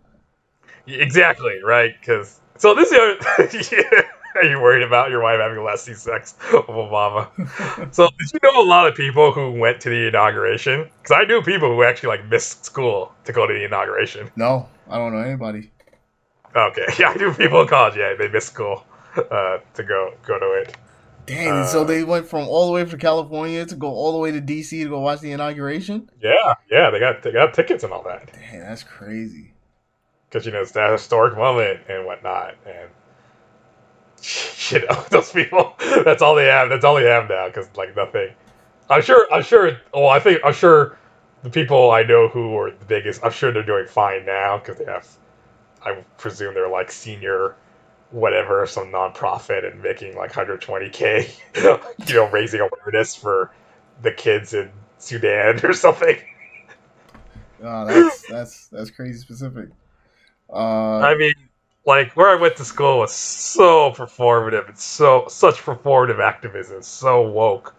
exactly 0.87 1.61
right. 1.65 1.93
Because 2.01 2.41
so 2.59 2.75
this 2.75 2.93
is. 2.93 3.73
Are 4.37 4.45
you 4.45 4.61
worried 4.61 4.83
about 4.83 5.11
your 5.11 5.23
wife 5.23 5.41
having 5.41 5.63
less 5.65 5.85
sex 5.85 6.35
of 6.53 6.67
Obama? 6.67 7.29
So 7.93 8.09
did 8.19 8.33
you 8.33 8.41
know 8.43 8.63
a 8.63 8.67
lot 8.67 8.87
of 8.87 8.95
people 8.95 9.33
who 9.33 9.53
went 9.53 9.81
to 9.83 9.91
the 9.91 10.09
inauguration? 10.09 10.89
Because 11.03 11.17
I 11.21 11.25
knew 11.25 11.43
people 11.43 11.69
who 11.69 11.83
actually 11.83 12.11
like 12.11 12.27
missed 12.29 12.65
school 12.65 13.13
to 13.25 13.33
go 13.33 13.47
to 13.47 13.53
the 13.53 13.65
inauguration. 13.65 14.31
no, 14.37 14.69
I 14.89 14.97
don't 14.99 15.13
know 15.13 15.21
anybody. 15.21 15.71
Okay, 16.55 16.87
yeah, 16.99 17.11
I 17.11 17.15
knew 17.15 17.33
people 17.35 17.63
in 17.63 17.69
college. 17.69 17.97
Yeah, 17.97 18.15
they 18.19 18.29
missed 18.29 18.49
school 18.49 18.85
uh, 19.17 19.59
to 19.75 19.83
go 19.83 20.15
go 20.27 20.39
to 20.39 20.53
it. 20.63 20.77
Dang, 21.27 21.49
and 21.49 21.69
so 21.69 21.83
Uh, 21.83 21.85
they 21.85 22.03
went 22.05 22.27
from 22.27 22.49
all 22.49 22.67
the 22.67 22.73
way 22.73 22.85
from 22.85 22.99
California 22.99 23.65
to 23.65 23.77
go 23.77 23.89
all 23.89 24.13
the 24.13 24.19
way 24.19 24.33
to 24.33 24.41
DC 24.41 24.71
to 24.83 24.89
go 24.89 25.01
watch 25.01 25.21
the 25.21 25.33
inauguration. 25.33 26.09
Yeah, 26.21 26.55
yeah, 26.71 26.91
they 26.91 26.99
got 26.99 27.23
they 27.23 27.33
got 27.33 27.55
tickets 27.55 27.85
and 27.85 27.93
all 27.93 28.03
that 28.05 28.33
Dang, 28.33 28.61
that's 28.61 28.83
crazy. 28.83 29.55
because 30.29 30.47
you 30.47 30.53
know 30.53 30.61
it's 30.63 30.73
that 30.73 30.91
historic 30.93 31.37
moment 31.37 31.81
and 31.89 32.07
whatnot. 32.07 32.55
And 32.67 32.89
you 34.71 34.87
know 34.87 35.05
those 35.11 35.33
people, 35.33 35.75
that's 36.05 36.23
all 36.23 36.35
they 36.35 36.47
have. 36.47 36.69
That's 36.69 36.85
all 36.85 36.95
they 36.95 37.05
have 37.05 37.29
now 37.29 37.49
because 37.49 37.69
like 37.77 37.97
nothing. 37.97 38.31
I'm 38.89 39.03
sure. 39.03 39.27
I'm 39.33 39.43
sure. 39.43 39.81
Well, 39.93 40.09
I 40.09 40.21
think 40.21 40.41
I'm 40.45 40.55
sure 40.55 40.99
the 41.43 41.51
people 41.51 41.91
I 41.91 42.03
know 42.03 42.29
who 42.29 42.57
are 42.57 42.71
the 42.71 42.85
biggest. 42.85 43.25
I'm 43.25 43.33
sure 43.33 43.53
they're 43.53 43.63
doing 43.63 43.87
fine 43.87 44.25
now 44.25 44.59
because 44.59 44.79
they 44.79 44.85
have. 44.85 45.09
I 45.85 45.95
presume 46.17 46.55
they're 46.55 46.69
like 46.69 46.93
senior, 46.93 47.57
whatever, 48.11 48.67
some 48.67 48.93
nonprofit 48.93 49.71
and 49.71 49.83
making 49.83 50.17
like 50.17 50.33
120k. 50.33 51.31
You 52.09 52.15
know, 52.15 52.31
raising 52.31 52.61
awareness 52.61 53.15
for 53.15 53.51
the 54.03 54.13
kids 54.13 54.55
in 54.55 54.71
Sudan 54.99 55.65
or 55.65 55.73
something. 55.73 56.17
Oh, 57.63 57.87
that's 57.87 58.27
that's 58.29 58.67
that's 58.69 58.91
crazy 58.91 59.19
specific. 59.19 59.71
Uh, 60.53 60.99
I 60.99 61.17
mean, 61.17 61.35
like 61.85 62.13
where 62.17 62.29
I 62.29 62.37
went 62.41 62.57
to 62.57 62.65
school 62.65 62.99
was 62.99 63.13
so 63.13 63.91
performative. 63.93 64.69
It's 64.69 64.85
so 64.85 65.27
such 65.29 65.57
performative 65.57 66.21
activism, 66.21 66.83
so 66.83 67.23
woke. 67.23 67.75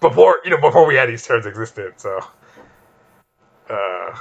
Before 0.00 0.40
you 0.44 0.50
know, 0.50 0.60
before 0.60 0.86
we 0.86 0.96
had 0.96 1.08
these 1.08 1.26
terms 1.26 1.46
existed, 1.46 1.94
so. 1.96 2.20
Uh, 3.70 4.16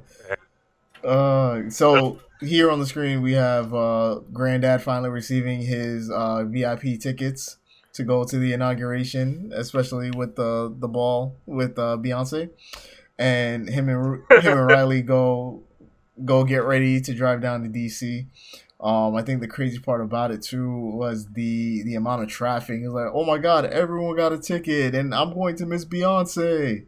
Uh, 1.05 1.71
so 1.71 2.19
here 2.41 2.71
on 2.71 2.81
the 2.81 2.87
screen 2.87 3.23
we 3.23 3.33
have 3.33 3.73
uh, 3.73 4.21
Granddad 4.33 4.83
finally 4.83 5.11
receiving 5.11 5.63
his 5.63 6.11
uh, 6.11 6.45
VIP 6.45 6.99
tickets 7.01 7.57
to 7.93 8.05
go 8.05 8.25
to 8.25 8.39
the 8.39 8.53
inauguration, 8.53 9.51
especially 9.55 10.11
with 10.11 10.37
the 10.37 10.75
the 10.79 10.89
ball 10.89 11.37
with 11.47 11.79
uh, 11.79 11.97
Beyonce, 11.97 12.51
and 13.19 13.69
him 13.69 13.89
and 13.89 14.23
him 14.31 14.59
and 14.59 14.67
Riley 14.67 15.03
go 15.03 15.63
go 16.25 16.45
get 16.45 16.65
ready 16.65 17.01
to 17.01 17.15
drive 17.15 17.41
down 17.41 17.63
to 17.63 17.69
DC. 17.69 18.27
Um, 18.81 19.17
I 19.17 19.23
think 19.23 19.41
the 19.41 19.49
crazy 19.49 19.79
part 19.79 20.01
about 20.01 20.31
it 20.31 20.43
too 20.43 20.71
was 20.71 21.27
the 21.33 21.83
the 21.83 21.97
amount 21.97 22.23
of 22.23 22.29
traffic. 22.29 22.81
It's 22.81 22.93
like, 22.93 23.11
oh 23.13 23.25
my 23.25 23.39
god, 23.39 23.65
everyone 23.65 24.17
got 24.17 24.33
a 24.33 24.39
ticket, 24.39 24.95
and 24.95 25.15
I'm 25.15 25.35
going 25.35 25.57
to 25.57 25.67
miss 25.67 25.85
Beyonce. 25.85 26.87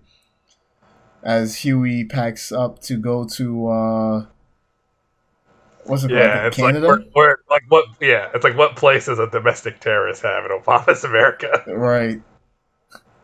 As 1.23 1.57
Huey 1.57 2.05
packs 2.05 2.51
up 2.51 2.81
to 2.83 2.97
go 2.97 3.25
to 3.25 3.69
uh, 3.69 4.27
what's 5.85 6.05
it 6.05 6.11
yeah, 6.11 6.35
called? 6.35 6.47
it's 6.47 6.57
Canada, 6.57 6.87
like 6.87 6.99
where, 6.99 7.09
where, 7.13 7.39
like 7.51 7.63
what? 7.69 7.85
Yeah, 8.01 8.31
it's 8.35 8.45
like 8.45 8.57
what 8.57 8.77
place 8.77 9.07
does 9.07 9.19
a 9.19 9.29
domestic 9.29 9.81
terrorist 9.81 10.23
have 10.23 10.45
in 10.45 10.51
Obama's 10.51 11.05
America? 11.05 11.63
right? 11.67 12.21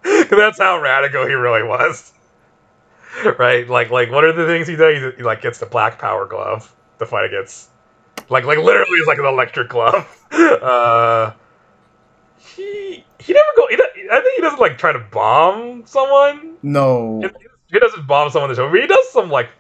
that's 0.30 0.59
how 0.59 0.80
radical 0.80 1.26
he 1.26 1.32
really 1.32 1.62
was. 1.62 2.12
Right? 3.39 3.69
Like, 3.69 3.91
like 3.91 4.11
what 4.11 4.25
are 4.25 4.33
the 4.33 4.47
things 4.47 4.69
he 4.69 4.77
does? 4.77 5.14
He, 5.17 5.23
like 5.23 5.41
gets 5.43 5.59
the 5.59 5.67
black 5.67 5.99
power 5.99 6.27
glove 6.27 6.75
to 6.99 7.07
fight 7.07 7.25
against. 7.27 7.71
Like, 8.29 8.45
like 8.45 8.59
literally, 8.59 8.99
it's 8.99 9.09
like 9.09 9.19
an 9.19 9.27
electric 9.27 9.69
glove. 9.69 10.12
Uh, 10.33 11.33
he 12.39 13.05
he 13.19 13.33
never 13.33 13.47
go. 13.57 13.67
He, 13.69 13.77
I 14.11 14.21
think 14.21 14.37
he 14.37 14.43
doesn't 14.43 14.61
like 14.61 14.77
try 14.77 14.93
to 14.93 14.99
bomb 14.99 15.87
someone. 15.87 16.57
No, 16.62 17.23
He 17.71 17.79
doesn't 17.79 18.07
bomb 18.07 18.31
someone 18.31 18.51
in 18.51 18.57
the 18.57 18.62
show, 18.62 18.71
but 18.71 18.81
he 18.81 18.87
does 18.87 19.09
some 19.11 19.31
like 19.31 19.51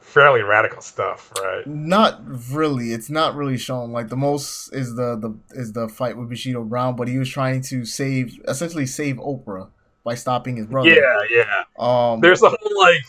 fairly 0.00 0.42
radical 0.42 0.82
stuff, 0.82 1.32
right? 1.40 1.66
not 1.66 2.20
really. 2.50 2.92
It's 2.92 3.08
not 3.10 3.34
really 3.34 3.56
shown. 3.56 3.92
Like 3.92 4.08
the 4.08 4.16
most 4.16 4.72
is 4.74 4.94
the 4.96 5.16
the 5.16 5.38
is 5.58 5.72
the 5.72 5.88
fight 5.88 6.16
with 6.16 6.28
Bushido 6.28 6.64
Brown, 6.64 6.96
but 6.96 7.08
he 7.08 7.18
was 7.18 7.28
trying 7.28 7.62
to 7.62 7.84
save 7.84 8.38
essentially 8.48 8.86
save 8.86 9.16
Oprah 9.16 9.68
by 10.04 10.14
stopping 10.14 10.56
his 10.56 10.66
brother. 10.66 10.90
Yeah, 10.90 11.20
yeah. 11.30 11.64
Um. 11.78 12.20
There's 12.20 12.42
a 12.42 12.48
whole 12.48 12.80
like. 12.80 13.00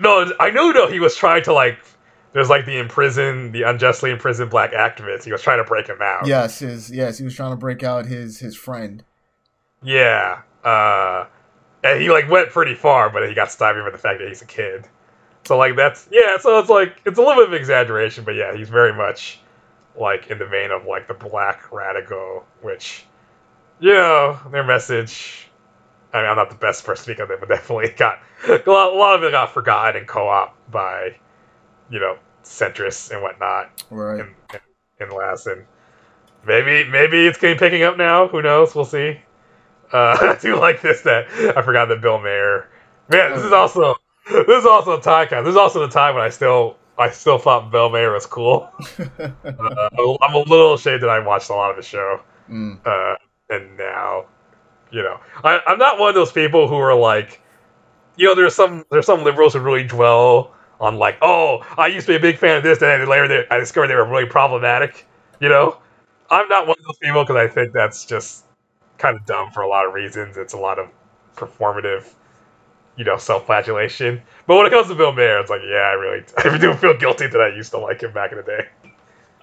No, 0.00 0.32
I 0.40 0.50
know. 0.50 0.70
No, 0.72 0.88
he 0.88 1.00
was 1.00 1.16
trying 1.16 1.42
to 1.44 1.52
like. 1.52 1.78
There's 2.32 2.50
like 2.50 2.66
the 2.66 2.78
imprisoned, 2.78 3.52
the 3.52 3.62
unjustly 3.62 4.10
imprisoned 4.10 4.50
black 4.50 4.72
activist. 4.72 5.24
He 5.24 5.30
was 5.30 5.40
trying 5.40 5.58
to 5.58 5.64
break 5.64 5.86
him 5.86 6.02
out. 6.02 6.26
Yes, 6.26 6.58
his 6.58 6.90
yes, 6.90 7.18
he 7.18 7.24
was 7.24 7.34
trying 7.34 7.52
to 7.52 7.56
break 7.56 7.84
out 7.84 8.06
his 8.06 8.40
his 8.40 8.56
friend. 8.56 9.04
Yeah. 9.82 10.42
Uh, 10.64 11.26
and 11.84 12.00
he 12.00 12.10
like 12.10 12.28
went 12.28 12.48
pretty 12.48 12.74
far, 12.74 13.10
but 13.10 13.28
he 13.28 13.34
got 13.34 13.52
stopped 13.52 13.78
for 13.78 13.90
the 13.90 13.98
fact 13.98 14.18
that 14.18 14.28
he's 14.28 14.42
a 14.42 14.46
kid. 14.46 14.88
So 15.44 15.58
like 15.58 15.76
that's 15.76 16.08
yeah. 16.10 16.38
So 16.38 16.58
it's 16.58 16.70
like 16.70 17.00
it's 17.04 17.18
a 17.18 17.20
little 17.20 17.42
bit 17.42 17.48
of 17.48 17.54
exaggeration, 17.54 18.24
but 18.24 18.34
yeah, 18.34 18.56
he's 18.56 18.70
very 18.70 18.94
much 18.94 19.38
like 19.94 20.28
in 20.28 20.38
the 20.38 20.46
vein 20.46 20.70
of 20.70 20.86
like 20.86 21.06
the 21.06 21.14
black 21.14 21.70
radical, 21.70 22.44
which 22.62 23.04
you 23.84 23.92
know 23.92 24.40
their 24.50 24.64
message. 24.64 25.48
I 26.12 26.22
mean, 26.22 26.30
I'm 26.30 26.36
not 26.36 26.48
the 26.48 26.56
best 26.56 26.84
person 26.84 27.04
to 27.06 27.12
speak 27.12 27.18
of 27.20 27.30
it, 27.30 27.40
but 27.40 27.48
definitely 27.48 27.90
got 27.96 28.20
a 28.48 28.62
lot, 28.70 28.92
a 28.92 28.96
lot 28.96 29.16
of 29.16 29.24
it 29.24 29.32
got 29.32 29.52
forgotten 29.52 29.96
and 30.00 30.08
co-op 30.08 30.56
by 30.70 31.16
you 31.90 32.00
know 32.00 32.18
centrists 32.44 33.10
and 33.10 33.22
whatnot 33.22 33.70
Right. 33.90 34.20
in, 34.20 34.34
in, 34.52 35.08
in 35.08 35.16
last 35.16 35.46
and 35.46 35.64
maybe 36.46 36.88
maybe 36.90 37.26
it's 37.26 37.38
getting 37.38 37.58
picking 37.58 37.82
up 37.82 37.96
now. 37.98 38.28
Who 38.28 38.42
knows? 38.42 38.74
We'll 38.74 38.84
see. 38.86 39.20
Uh 39.92 40.16
i 40.36 40.38
do 40.40 40.56
like 40.58 40.80
this 40.82 41.02
that 41.02 41.28
i 41.56 41.62
forgot 41.62 41.88
that 41.88 42.00
bill 42.00 42.18
maher 42.18 42.68
man 43.08 43.34
this 43.34 43.44
is 43.44 43.52
also 43.52 43.94
this 44.26 44.60
is 44.60 44.66
also 44.66 44.98
a 44.98 45.02
time 45.02 45.28
this 45.44 45.50
is 45.52 45.56
also 45.56 45.80
the 45.86 45.92
time 45.92 46.14
when 46.14 46.24
i 46.24 46.30
still 46.30 46.76
i 46.98 47.10
still 47.10 47.38
thought 47.38 47.70
bill 47.70 47.90
maher 47.90 48.12
was 48.12 48.26
cool. 48.26 48.68
Uh, 49.58 49.88
i'm 50.22 50.34
a 50.34 50.38
little 50.38 50.74
ashamed 50.74 51.02
that 51.02 51.10
i 51.10 51.18
watched 51.20 51.50
a 51.50 51.54
lot 51.54 51.70
of 51.70 51.76
the 51.76 51.82
show. 51.82 52.20
Mm. 52.50 52.80
uh 52.86 53.14
and 53.50 53.76
now 53.76 54.26
you 54.90 55.02
know. 55.02 55.18
I, 55.42 55.60
i'm 55.66 55.78
not 55.78 55.98
one 55.98 56.08
of 56.08 56.14
those 56.14 56.32
people 56.32 56.68
who 56.68 56.76
are 56.76 56.94
like 56.94 57.40
you 58.16 58.26
know 58.26 58.34
there's 58.34 58.54
some 58.54 58.84
there's 58.90 59.06
some 59.06 59.24
liberals 59.24 59.54
who 59.54 59.60
really 59.60 59.84
dwell 59.84 60.54
on 60.80 60.96
like 60.98 61.18
oh 61.22 61.64
i 61.78 61.86
used 61.86 62.06
to 62.06 62.12
be 62.12 62.16
a 62.16 62.20
big 62.20 62.38
fan 62.38 62.56
of 62.56 62.62
this 62.62 62.82
and 62.82 63.02
then 63.02 63.08
later 63.08 63.28
they, 63.28 63.44
i 63.50 63.58
discovered 63.58 63.88
they 63.88 63.94
were 63.94 64.08
really 64.08 64.26
problematic 64.26 65.06
you 65.40 65.48
know? 65.48 65.78
I'm 66.30 66.48
not 66.48 66.66
one 66.66 66.76
of 66.78 66.84
those 66.84 66.98
people 66.98 67.22
because 67.22 67.36
i 67.36 67.46
think 67.46 67.72
that's 67.72 68.04
just 68.04 68.44
kind 68.98 69.16
of 69.16 69.26
dumb 69.26 69.50
for 69.50 69.62
a 69.62 69.68
lot 69.68 69.86
of 69.86 69.92
reasons. 69.92 70.36
It's 70.36 70.54
a 70.54 70.58
lot 70.58 70.78
of 70.78 70.88
performative 71.36 72.14
you 72.96 73.04
know 73.04 73.16
self-flagellation. 73.18 74.22
But 74.46 74.56
when 74.56 74.66
it 74.66 74.70
comes 74.70 74.88
to 74.88 74.94
bill 74.94 75.12
maher 75.12 75.40
it's 75.40 75.50
like 75.50 75.60
yeah 75.64 75.76
i 75.76 75.92
really 75.92 76.24
i 76.38 76.58
do 76.58 76.74
feel 76.74 76.96
guilty 76.96 77.26
that 77.26 77.40
i 77.40 77.48
used 77.48 77.72
to 77.72 77.78
like 77.78 78.02
him 78.02 78.12
back 78.12 78.32
in 78.32 78.38
the 78.38 78.44
day. 78.44 78.68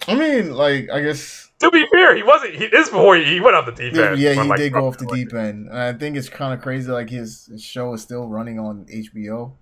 I 0.07 0.15
mean, 0.15 0.55
like 0.55 0.89
I 0.89 1.01
guess 1.01 1.50
to 1.61 1.71
be 1.71 1.85
fair 1.91 2.15
he 2.15 2.23
wasn't 2.23 2.53
he 2.53 2.67
this 2.67 2.87
is 2.87 2.89
before 2.89 3.15
he, 3.15 3.23
he 3.25 3.39
went 3.39 3.55
off 3.55 3.65
the 3.65 3.71
deep 3.71 3.95
end 3.95 4.19
yeah, 4.19 4.33
he 4.33 4.49
like, 4.49 4.57
did 4.57 4.73
go 4.73 4.87
off 4.87 4.97
the 4.97 5.05
deep 5.07 5.33
end. 5.33 5.67
And 5.67 5.77
I 5.77 5.93
think 5.93 6.15
it's 6.17 6.29
kind 6.29 6.53
of 6.53 6.61
crazy. 6.61 6.91
Like 6.91 7.09
his, 7.09 7.45
his 7.47 7.63
show 7.63 7.93
is 7.93 8.01
still 8.01 8.27
running 8.27 8.59
on 8.59 8.85
HBO. 8.85 9.53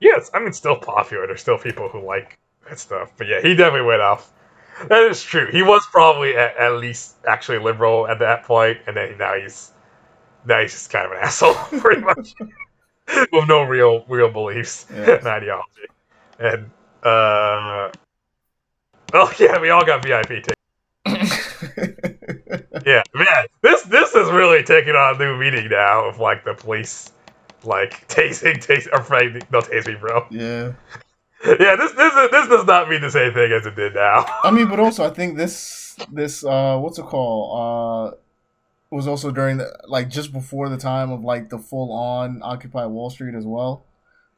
Yes, 0.00 0.30
I 0.34 0.40
mean, 0.40 0.52
still 0.52 0.76
popular. 0.76 1.26
There's 1.26 1.40
still 1.40 1.58
people 1.58 1.88
who 1.88 2.04
like 2.04 2.38
that 2.68 2.78
stuff. 2.78 3.12
But 3.16 3.28
yeah, 3.28 3.40
he 3.42 3.54
definitely 3.54 3.86
went 3.86 4.00
off. 4.02 4.32
That 4.88 5.02
is 5.10 5.22
true. 5.22 5.48
He 5.50 5.62
was 5.62 5.86
probably 5.92 6.34
at, 6.36 6.56
at 6.56 6.76
least 6.76 7.16
actually 7.28 7.58
liberal 7.58 8.08
at 8.08 8.18
that 8.20 8.44
point, 8.44 8.78
and 8.86 8.96
then 8.96 9.18
now 9.18 9.34
he's 9.34 9.72
now 10.46 10.60
he's 10.62 10.72
just 10.72 10.90
kind 10.90 11.06
of 11.06 11.12
an 11.12 11.18
asshole, 11.22 11.54
pretty 11.80 12.00
much, 12.00 12.34
with 13.32 13.46
no 13.48 13.62
real 13.62 14.04
real 14.08 14.30
beliefs 14.30 14.86
Yeah. 14.90 15.16
and 15.16 15.26
ideology. 15.26 15.86
And 16.38 16.70
uh, 17.02 17.90
oh 19.12 19.32
yeah, 19.38 19.60
we 19.60 19.68
all 19.70 19.84
got 19.84 20.02
VIP 20.02 20.28
tickets. 20.28 20.59
Yeah, 22.86 23.02
man, 23.14 23.44
this 23.62 23.82
this 23.82 24.14
is 24.14 24.30
really 24.30 24.62
taking 24.62 24.94
on 24.94 25.16
a 25.16 25.18
new 25.18 25.36
meaning 25.36 25.68
now 25.68 26.08
of 26.08 26.18
like 26.18 26.44
the 26.44 26.54
police. 26.54 27.12
Like 27.62 28.08
tasing, 28.08 28.56
tasing, 28.64 28.90
like, 29.10 29.52
no 29.52 29.60
tase 29.60 29.86
me, 29.86 29.94
bro. 29.94 30.26
yeah. 30.30 30.72
Yeah, 31.44 31.76
this 31.76 31.92
this 31.92 32.12
is, 32.14 32.30
this 32.30 32.48
does 32.48 32.66
not 32.66 32.88
mean 32.90 33.00
the 33.02 33.10
same 33.10 33.32
thing 33.34 33.50
as 33.52 33.64
it 33.66 33.74
did 33.76 33.94
now. 33.94 34.24
I 34.44 34.50
mean, 34.50 34.68
but 34.68 34.78
also 34.80 35.04
I 35.06 35.10
think 35.10 35.36
this 35.38 35.96
this 36.12 36.44
uh 36.44 36.78
what's 36.78 36.98
it 36.98 37.04
called 37.06 38.12
uh 38.12 38.16
was 38.90 39.06
also 39.06 39.30
during 39.30 39.56
the 39.58 39.74
like 39.86 40.08
just 40.10 40.32
before 40.32 40.68
the 40.68 40.76
time 40.76 41.10
of 41.12 41.22
like 41.22 41.48
the 41.50 41.58
full 41.58 41.92
on 41.92 42.40
Occupy 42.42 42.84
Wall 42.86 43.08
Street 43.10 43.34
as 43.34 43.44
well. 43.46 43.84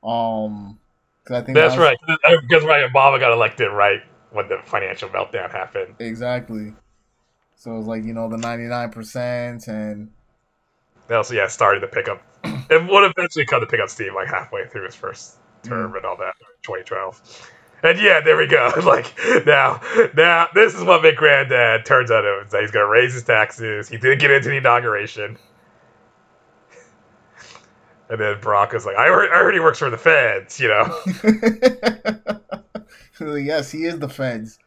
Um, 0.05 0.79
because 1.25 1.43
I 1.43 1.45
think 1.45 1.57
That's 1.57 1.75
that 1.77 1.81
was- 1.81 1.97
right. 2.20 2.41
Because 2.49 2.64
right, 2.64 2.89
Obama 2.93 3.18
got 3.20 3.33
elected 3.33 3.70
right 3.73 4.01
when 4.31 4.49
the 4.49 4.59
financial 4.64 5.09
meltdown 5.09 5.51
happened. 5.51 5.95
Exactly. 6.01 6.73
So 7.62 7.72
it 7.74 7.78
was 7.78 7.86
like 7.86 8.02
you 8.02 8.12
know 8.12 8.28
the 8.28 8.36
ninety 8.38 8.64
nine 8.64 8.90
percent 8.90 9.68
and 9.68 10.10
They 11.06 11.14
also 11.14 11.32
yeah 11.32 11.46
started 11.46 11.78
to 11.78 11.86
pick 11.86 12.08
up 12.08 12.20
and 12.42 12.88
would 12.88 13.08
eventually 13.08 13.46
come 13.46 13.60
to 13.60 13.68
pick 13.68 13.78
up 13.78 13.88
steam 13.88 14.16
like 14.16 14.26
halfway 14.26 14.66
through 14.66 14.86
his 14.86 14.96
first 14.96 15.36
term 15.62 15.92
Mm. 15.92 15.98
and 15.98 16.04
all 16.04 16.16
that 16.16 16.34
2012. 16.62 17.50
And 17.84 18.00
yeah, 18.00 18.20
there 18.20 18.36
we 18.36 18.48
go. 18.48 18.72
Like 18.84 19.14
now, 19.46 19.80
now 20.16 20.48
this 20.52 20.74
is 20.74 20.82
what 20.82 21.02
Big 21.02 21.14
McGranddad 21.18 21.84
turns 21.84 22.10
out 22.10 22.24
it 22.24 22.42
was 22.42 22.50
that 22.50 22.62
he's 22.62 22.72
gonna 22.72 22.88
raise 22.88 23.14
his 23.14 23.22
taxes. 23.22 23.88
He 23.88 23.96
didn't 23.96 24.18
get 24.18 24.32
into 24.32 24.48
the 24.48 24.56
inauguration. 24.56 25.38
And 28.10 28.20
then 28.20 28.40
Brock 28.40 28.74
is 28.74 28.84
like, 28.84 28.96
I 28.96 29.06
heard, 29.06 29.30
I 29.30 29.38
heard 29.38 29.54
he 29.54 29.60
works 29.60 29.78
for 29.78 29.88
the 29.88 29.96
feds, 29.96 30.58
you 30.58 30.66
know. 30.66 30.98
yes, 33.38 33.70
he 33.70 33.84
is 33.84 34.00
the 34.00 34.08
feds. 34.08 34.58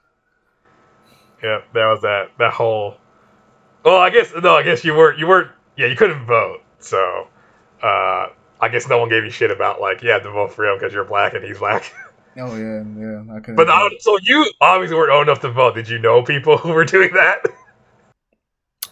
Yeah, 1.45 1.61
that 1.73 1.85
was 1.85 2.01
that 2.01 2.31
that 2.39 2.53
whole. 2.53 2.97
Well, 3.83 3.97
I 3.97 4.09
guess 4.09 4.33
no, 4.41 4.55
I 4.55 4.63
guess 4.63 4.83
you 4.83 4.95
weren't 4.95 5.19
you 5.19 5.27
weren't 5.27 5.51
yeah 5.77 5.85
you 5.85 5.95
couldn't 5.95 6.25
vote, 6.25 6.61
so 6.79 7.27
uh, 7.83 8.29
I 8.59 8.69
guess 8.71 8.89
no 8.89 8.97
one 8.97 9.09
gave 9.09 9.23
you 9.23 9.29
shit 9.29 9.51
about 9.51 9.79
like 9.79 10.01
yeah 10.01 10.17
to 10.17 10.31
vote 10.31 10.53
for 10.53 10.65
him 10.65 10.75
because 10.79 10.91
you're 10.91 11.05
black 11.05 11.35
and 11.35 11.45
he's 11.45 11.59
black. 11.59 11.93
Oh 12.37 12.53
yeah, 12.57 12.83
yeah. 12.99 13.33
I 13.33 13.39
couldn't. 13.39 13.55
But 13.55 13.69
I 13.69 13.89
so 14.01 14.17
you 14.21 14.51
obviously 14.59 14.97
weren't 14.97 15.13
old 15.13 15.25
enough 15.25 15.39
to 15.39 15.49
vote. 15.49 15.73
Did 15.73 15.87
you 15.87 15.99
know 15.99 16.21
people 16.21 16.57
who 16.63 16.73
were 16.73 16.83
doing 16.83 17.13
that? 17.13 17.45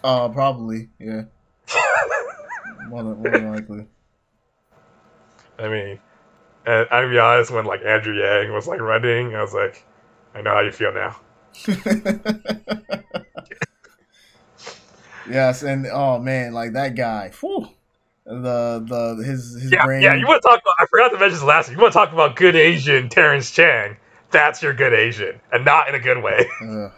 uh, 0.02 0.30
probably 0.30 0.88
yeah. 0.98 1.24
More 2.88 3.04
than, 3.04 3.22
more 3.22 3.32
than 3.32 3.52
likely. 3.52 3.86
I 5.60 5.68
mean, 5.68 6.00
and 6.66 6.88
I'd 6.90 7.10
be 7.10 7.20
honest, 7.20 7.52
when 7.52 7.66
like 7.66 7.84
Andrew 7.84 8.14
Yang 8.14 8.54
was 8.54 8.66
like 8.66 8.80
running, 8.80 9.36
I 9.36 9.42
was 9.42 9.54
like, 9.54 9.86
I 10.34 10.42
know 10.42 10.54
how 10.54 10.62
you 10.62 10.72
feel 10.72 10.94
now. 10.94 11.18
yes, 15.30 15.64
and 15.64 15.88
oh 15.92 16.20
man, 16.20 16.54
like 16.54 16.74
that 16.74 16.96
guy. 16.96 17.32
Whew, 17.40 17.68
the 18.26 18.84
the 19.18 19.24
his 19.24 19.62
his 19.62 19.72
Yeah, 19.72 19.86
brain. 19.86 20.02
yeah. 20.04 20.16
You 20.16 20.28
want 20.28 20.42
to 20.42 20.48
talk 20.48 20.62
about? 20.62 20.76
I 20.80 20.86
forgot 20.88 21.10
to 21.10 21.16
mention 21.20 21.34
this 21.36 21.44
last. 21.44 21.70
week. 21.70 21.78
You 21.78 21.82
want 21.82 21.94
to 21.94 22.00
talk 22.00 22.14
about 22.14 22.36
good 22.36 22.56
Asian 22.56 23.10
Terrence 23.10 23.52
Chang? 23.52 23.98
That's 24.32 24.62
your 24.64 24.74
good 24.74 24.94
Asian, 24.94 25.40
and 25.52 25.64
not 25.66 25.90
in 25.90 25.96
a 25.96 26.00
good 26.00 26.22
way. 26.24 26.48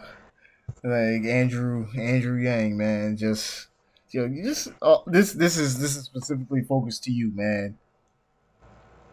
Like 0.84 1.24
Andrew 1.24 1.86
Andrew 1.98 2.40
Yang, 2.40 2.76
man, 2.76 3.16
just 3.16 3.68
yo, 4.10 4.24
you 4.26 4.44
just 4.44 4.68
oh, 4.82 5.02
this 5.06 5.32
this 5.32 5.56
is 5.58 5.80
this 5.80 5.96
is 5.96 6.04
specifically 6.04 6.62
focused 6.62 7.04
to 7.04 7.10
you, 7.10 7.32
man. 7.34 7.76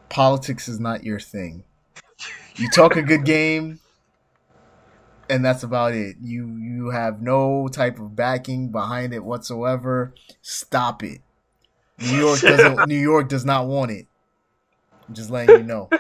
Politics 0.09 0.67
is 0.67 0.79
not 0.79 1.03
your 1.03 1.19
thing. 1.19 1.63
You 2.57 2.69
talk 2.69 2.95
a 2.95 3.01
good 3.01 3.23
game, 3.25 3.79
and 5.34 5.43
that's 5.43 5.63
about 5.63 5.93
it. 5.93 6.17
You 6.21 6.47
you 6.57 6.89
have 6.91 7.21
no 7.21 7.67
type 7.67 7.99
of 7.99 8.15
backing 8.15 8.69
behind 8.69 9.13
it 9.13 9.23
whatsoever. 9.23 10.13
Stop 10.41 11.03
it. 11.03 11.21
New 11.99 12.17
York 12.17 12.39
doesn't. 12.41 12.88
New 12.88 12.99
York 12.99 13.29
does 13.29 13.45
not 13.45 13.67
want 13.67 13.91
it. 13.91 14.05
I'm 15.07 15.15
just 15.15 15.29
letting 15.29 15.57
you 15.57 15.63
know. 15.63 15.89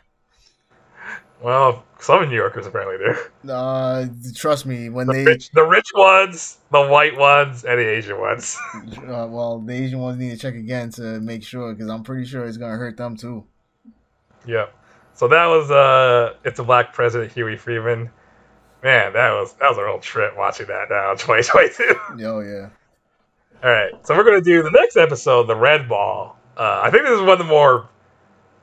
Well, 1.41 1.83
some 1.99 2.29
New 2.29 2.35
Yorkers 2.37 2.67
apparently 2.67 2.95
do. 3.43 3.51
Uh, 3.51 4.05
trust 4.33 4.65
me, 4.65 4.87
when 4.87 5.07
The 5.07 5.13
they 5.13 5.25
rich, 5.25 5.51
the 5.51 5.63
rich 5.65 5.89
ones, 5.93 6.59
the 6.71 6.87
white 6.87 7.17
ones, 7.17 7.65
and 7.65 7.77
the 7.77 7.85
Asian 7.85 8.17
ones. 8.17 8.57
Uh, 8.97 9.27
well, 9.27 9.59
the 9.59 9.73
Asian 9.73 9.99
ones 9.99 10.17
need 10.17 10.29
to 10.29 10.37
check 10.37 10.55
again 10.55 10.89
to 10.91 11.19
make 11.19 11.43
sure 11.43 11.73
because 11.73 11.89
I'm 11.89 12.01
pretty 12.03 12.23
sure 12.23 12.45
it's 12.45 12.55
gonna 12.55 12.77
hurt 12.77 12.95
them 12.95 13.17
too. 13.17 13.43
Yeah. 14.45 14.67
So 15.15 15.27
that 15.27 15.45
was 15.47 15.69
uh, 15.69 16.35
it's 16.45 16.59
a 16.59 16.63
black 16.63 16.93
president, 16.93 17.33
Huey 17.33 17.57
Freeman. 17.57 18.09
Man, 18.83 19.13
that 19.13 19.31
was 19.31 19.53
that 19.53 19.69
was 19.69 19.77
a 19.77 19.83
real 19.83 19.99
trip 19.99 20.37
watching 20.37 20.67
that 20.67 20.89
now 20.89 21.11
in 21.11 21.17
2022. 21.17 21.95
Oh 22.25 22.41
yeah, 22.41 22.69
All 23.63 23.69
right, 23.69 23.91
so 24.05 24.15
we're 24.15 24.25
gonna 24.25 24.41
do 24.41 24.61
the 24.61 24.71
next 24.71 24.97
episode, 24.97 25.47
the 25.47 25.55
Red 25.55 25.87
Ball. 25.87 26.37
Uh, 26.57 26.81
I 26.83 26.91
think 26.91 27.03
this 27.03 27.13
is 27.13 27.21
one 27.21 27.29
of 27.29 27.37
the 27.39 27.45
more 27.45 27.89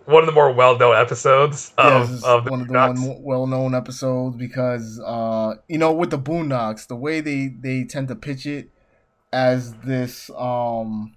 one 0.04 0.22
of 0.22 0.26
the 0.26 0.32
more 0.32 0.52
well 0.52 0.76
known 0.78 0.96
episodes 0.96 1.72
yeah 1.78 2.02
of, 2.02 2.10
is 2.10 2.24
of 2.24 2.44
the 2.44 2.50
one 2.50 2.60
of 2.60 2.68
the 2.68 2.74
Boondocks. 2.74 3.06
one 3.08 3.22
well-known 3.22 3.74
episodes 3.74 4.36
because 4.36 5.00
uh, 5.04 5.54
you 5.68 5.78
know 5.78 5.92
with 5.92 6.10
the 6.10 6.18
Boondocks, 6.18 6.86
the 6.86 6.96
way 6.96 7.20
they 7.20 7.48
they 7.48 7.84
tend 7.84 8.08
to 8.08 8.14
pitch 8.14 8.44
it 8.46 8.70
as 9.32 9.74
this 9.76 10.30
um 10.36 11.14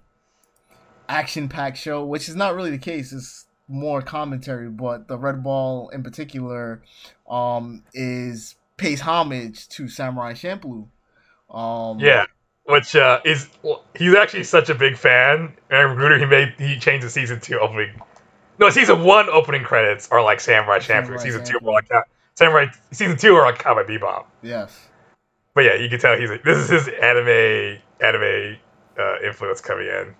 action-packed 1.08 1.76
show, 1.76 2.04
which 2.04 2.28
is 2.28 2.36
not 2.36 2.54
really 2.54 2.70
the 2.70 2.78
case. 2.78 3.12
It's 3.12 3.46
more 3.68 4.00
commentary, 4.00 4.70
but 4.70 5.08
the 5.08 5.18
Red 5.18 5.42
Ball 5.42 5.90
in 5.90 6.02
particular 6.02 6.82
um 7.28 7.82
is 7.92 8.56
pays 8.76 9.00
homage 9.00 9.68
to 9.70 9.88
Samurai 9.88 10.32
Champloo. 10.32 10.88
Um, 11.50 12.00
Yeah, 12.00 12.26
which 12.64 12.96
uh, 12.96 13.20
is 13.24 13.48
he's 13.96 14.14
actually 14.14 14.44
such 14.44 14.70
a 14.70 14.74
big 14.74 14.96
fan. 14.96 15.54
Aaron 15.70 15.96
Gruder 15.96 16.18
he 16.18 16.26
made 16.26 16.54
he 16.58 16.78
changed 16.78 17.06
the 17.06 17.10
season 17.10 17.40
two 17.40 17.58
opening. 17.58 18.00
No, 18.58 18.70
season 18.70 19.02
one 19.02 19.28
opening 19.28 19.64
credits 19.64 20.08
are 20.10 20.22
like 20.22 20.40
Samurai 20.40 20.78
Champloo. 20.78 21.18
Samurai 21.18 21.22
Season 21.22 21.44
two 21.44 21.58
are 21.58 21.72
like 21.72 21.90
uh, 21.90 22.02
Samurai. 22.34 22.66
Season 22.92 23.16
two 23.16 23.34
are 23.34 23.44
like 23.46 23.58
Cowboy 23.58 23.84
Bebop. 23.84 24.26
Yes. 24.42 24.88
But 25.54 25.64
yeah, 25.64 25.74
you 25.74 25.88
can 25.88 26.00
tell 26.00 26.16
he's 26.16 26.30
like, 26.30 26.42
this 26.42 26.58
is 26.58 26.68
his 26.68 26.88
anime 26.88 27.80
anime 28.00 28.56
uh, 28.98 29.20
influence 29.24 29.60
coming 29.60 29.86
in. 29.86 30.14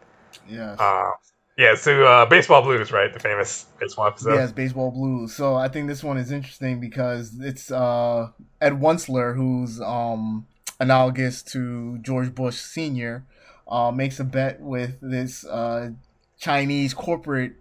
Yes. 0.49 0.79
Uh, 0.79 1.11
yeah, 1.57 1.75
so 1.77 2.05
uh, 2.05 2.27
Baseball 2.27 2.63
Blues, 2.63 2.91
right? 2.91 3.13
The 3.13 3.21
famous 3.21 3.67
baseball 3.79 4.09
episode. 4.09 4.35
Yes, 4.35 4.53
baseball 4.53 4.91
blues. 4.91 5.35
So 5.35 5.55
I 5.55 5.69
think 5.69 5.87
this 5.87 6.03
one 6.03 6.19
is 6.19 6.31
interesting 6.33 6.81
because 6.81 7.33
it's 7.41 7.71
uh, 7.71 8.31
Ed 8.61 8.81
Wuncler, 8.81 9.37
who's 9.37 9.81
um, 9.81 10.47
analogous 10.81 11.43
to 11.43 11.99
George 11.99 12.35
Bush 12.35 12.57
Senior, 12.57 13.25
uh, 13.69 13.93
makes 13.93 14.19
a 14.19 14.25
bet 14.25 14.61
with 14.61 14.99
this 15.01 15.45
uh, 15.47 15.91
Chinese 16.39 16.93
corporate 16.93 17.55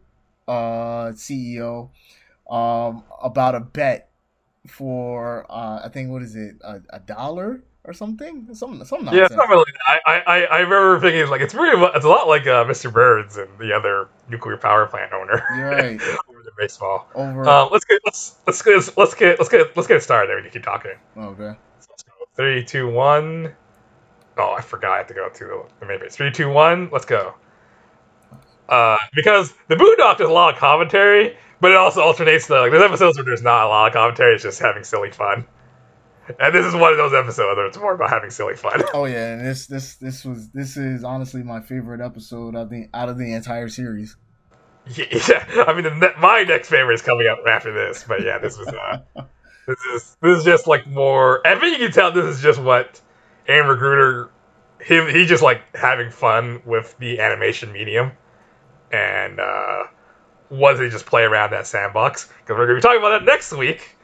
uh, 0.48 1.12
CEO 1.12 1.89
um, 2.50 3.04
about 3.22 3.56
a 3.56 3.60
bet 3.60 4.10
for 4.68 5.46
uh, 5.50 5.82
I 5.84 5.89
think 5.89 6.10
what 6.10 6.22
is 6.22 6.36
it 6.36 6.56
a, 6.64 6.82
a 6.89 7.00
dollar 7.00 7.62
or 7.86 7.93
something? 7.93 8.47
Some 8.53 8.84
some 8.86 8.99
Yeah, 9.05 9.11
nonsense. 9.11 9.31
it's 9.31 9.36
not 9.38 9.49
really. 9.49 9.71
I, 9.88 9.99
I, 10.05 10.21
I- 10.38 10.43
I 10.45 10.59
remember 10.59 10.99
thinking 10.99 11.29
like 11.29 11.41
it's 11.41 11.53
really 11.53 11.81
it's 11.95 12.05
a 12.05 12.09
lot 12.09 12.27
like 12.27 12.47
uh, 12.47 12.65
Mr. 12.65 12.91
Burns 12.91 13.38
and 13.38 13.49
the 13.59 13.73
other 13.73 14.09
nuclear 14.29 14.57
power 14.57 14.86
plant 14.88 15.11
owner. 15.13 15.43
You're 15.55 15.69
right. 15.71 16.01
over 16.29 16.43
the 16.43 16.51
baseball. 16.57 17.07
Over. 17.15 17.47
Um, 17.47 17.69
let's 17.71 17.86
get 17.86 17.99
let's 18.05 18.36
let's 18.47 18.61
get 18.61 18.97
let's 18.97 19.13
get 19.13 19.39
let's 19.39 19.49
get 19.49 19.75
let's 19.75 19.88
get 19.88 20.01
started. 20.03 20.29
There, 20.29 20.38
we 20.38 20.43
can 20.43 20.51
keep 20.51 20.63
talking. 20.63 20.91
okay. 21.17 21.55
So 21.79 21.88
let's 21.91 22.03
go. 22.03 22.11
Three, 22.36 22.63
two, 22.63 22.88
one. 22.89 23.53
Oh, 24.38 24.53
I 24.57 24.61
forgot. 24.61 24.93
I 24.93 24.97
have 24.97 25.07
to 25.07 25.13
go 25.13 25.29
to 25.29 25.43
the, 25.45 25.63
the 25.79 25.86
main 25.86 25.99
page. 25.99 26.11
Three, 26.11 26.31
two, 26.31 26.49
one. 26.49 26.89
Let's 26.91 27.05
go. 27.05 27.36
Uh, 28.69 28.97
because 29.13 29.53
the 29.67 29.75
Boondock 29.75 30.17
does 30.17 30.29
a 30.29 30.34
lot 30.34 30.53
of 30.53 30.59
commentary, 30.59 31.38
but 31.61 31.69
it 31.71 31.77
also 31.77 32.01
alternates 32.01 32.47
the 32.47 32.55
like. 32.55 32.71
There's 32.71 32.81
episodes 32.81 33.17
where 33.17 33.25
there's 33.25 33.43
not 33.43 33.65
a 33.65 33.67
lot 33.67 33.88
of 33.88 33.93
commentary. 33.93 34.34
It's 34.34 34.41
just 34.43 34.59
having 34.59 34.84
silly 34.84 35.11
fun. 35.11 35.45
And 36.39 36.55
this 36.55 36.65
is 36.65 36.74
one 36.74 36.91
of 36.91 36.97
those 36.97 37.13
episodes 37.13 37.57
where 37.57 37.65
it's 37.65 37.78
more 37.78 37.93
about 37.93 38.09
having 38.09 38.30
silly 38.30 38.55
fun. 38.55 38.82
Oh 38.93 39.05
yeah, 39.05 39.34
and 39.34 39.45
this 39.45 39.67
this 39.67 39.95
this 39.95 40.24
was 40.24 40.49
this 40.49 40.78
is 40.78 41.03
honestly 41.03 41.43
my 41.43 41.59
favorite 41.61 41.99
episode 41.99 42.55
of 42.55 42.69
the 42.69 42.88
out 42.93 43.09
of 43.09 43.17
the 43.17 43.34
entire 43.34 43.69
series. 43.69 44.15
Yeah, 44.86 45.45
I 45.67 45.74
mean, 45.74 45.84
the 45.84 46.13
my 46.19 46.43
next 46.43 46.69
favorite 46.69 46.95
is 46.95 47.01
coming 47.01 47.28
up 47.28 47.39
after 47.47 47.74
this, 47.74 48.05
but 48.07 48.21
yeah, 48.24 48.38
this 48.38 48.57
was 48.57 48.67
uh, 48.67 48.99
this 49.67 49.80
is 49.93 50.17
this 50.21 50.39
is 50.39 50.43
just 50.43 50.67
like 50.67 50.88
more. 50.88 51.45
I 51.45 51.59
think 51.59 51.80
you 51.80 51.86
can 51.86 51.93
tell 51.93 52.11
this 52.11 52.26
is 52.26 52.41
just 52.41 52.61
what 52.61 53.01
Aaron 53.47 53.76
McGruder, 53.76 54.30
him, 54.80 55.07
he 55.13 55.26
just 55.26 55.43
like 55.43 55.76
having 55.76 56.11
fun 56.11 56.61
with 56.65 56.95
the 56.99 57.19
animation 57.19 57.71
medium, 57.71 58.11
and 58.91 59.39
uh, 59.39 59.84
was 60.49 60.80
he 60.80 60.89
just 60.89 61.05
play 61.05 61.24
around 61.24 61.51
that 61.51 61.67
sandbox? 61.67 62.28
Because 62.28 62.57
we're 62.57 62.67
gonna 62.67 62.78
be 62.78 62.82
talking 62.82 62.99
about 62.99 63.19
that 63.19 63.26
next 63.26 63.51
week. 63.53 63.97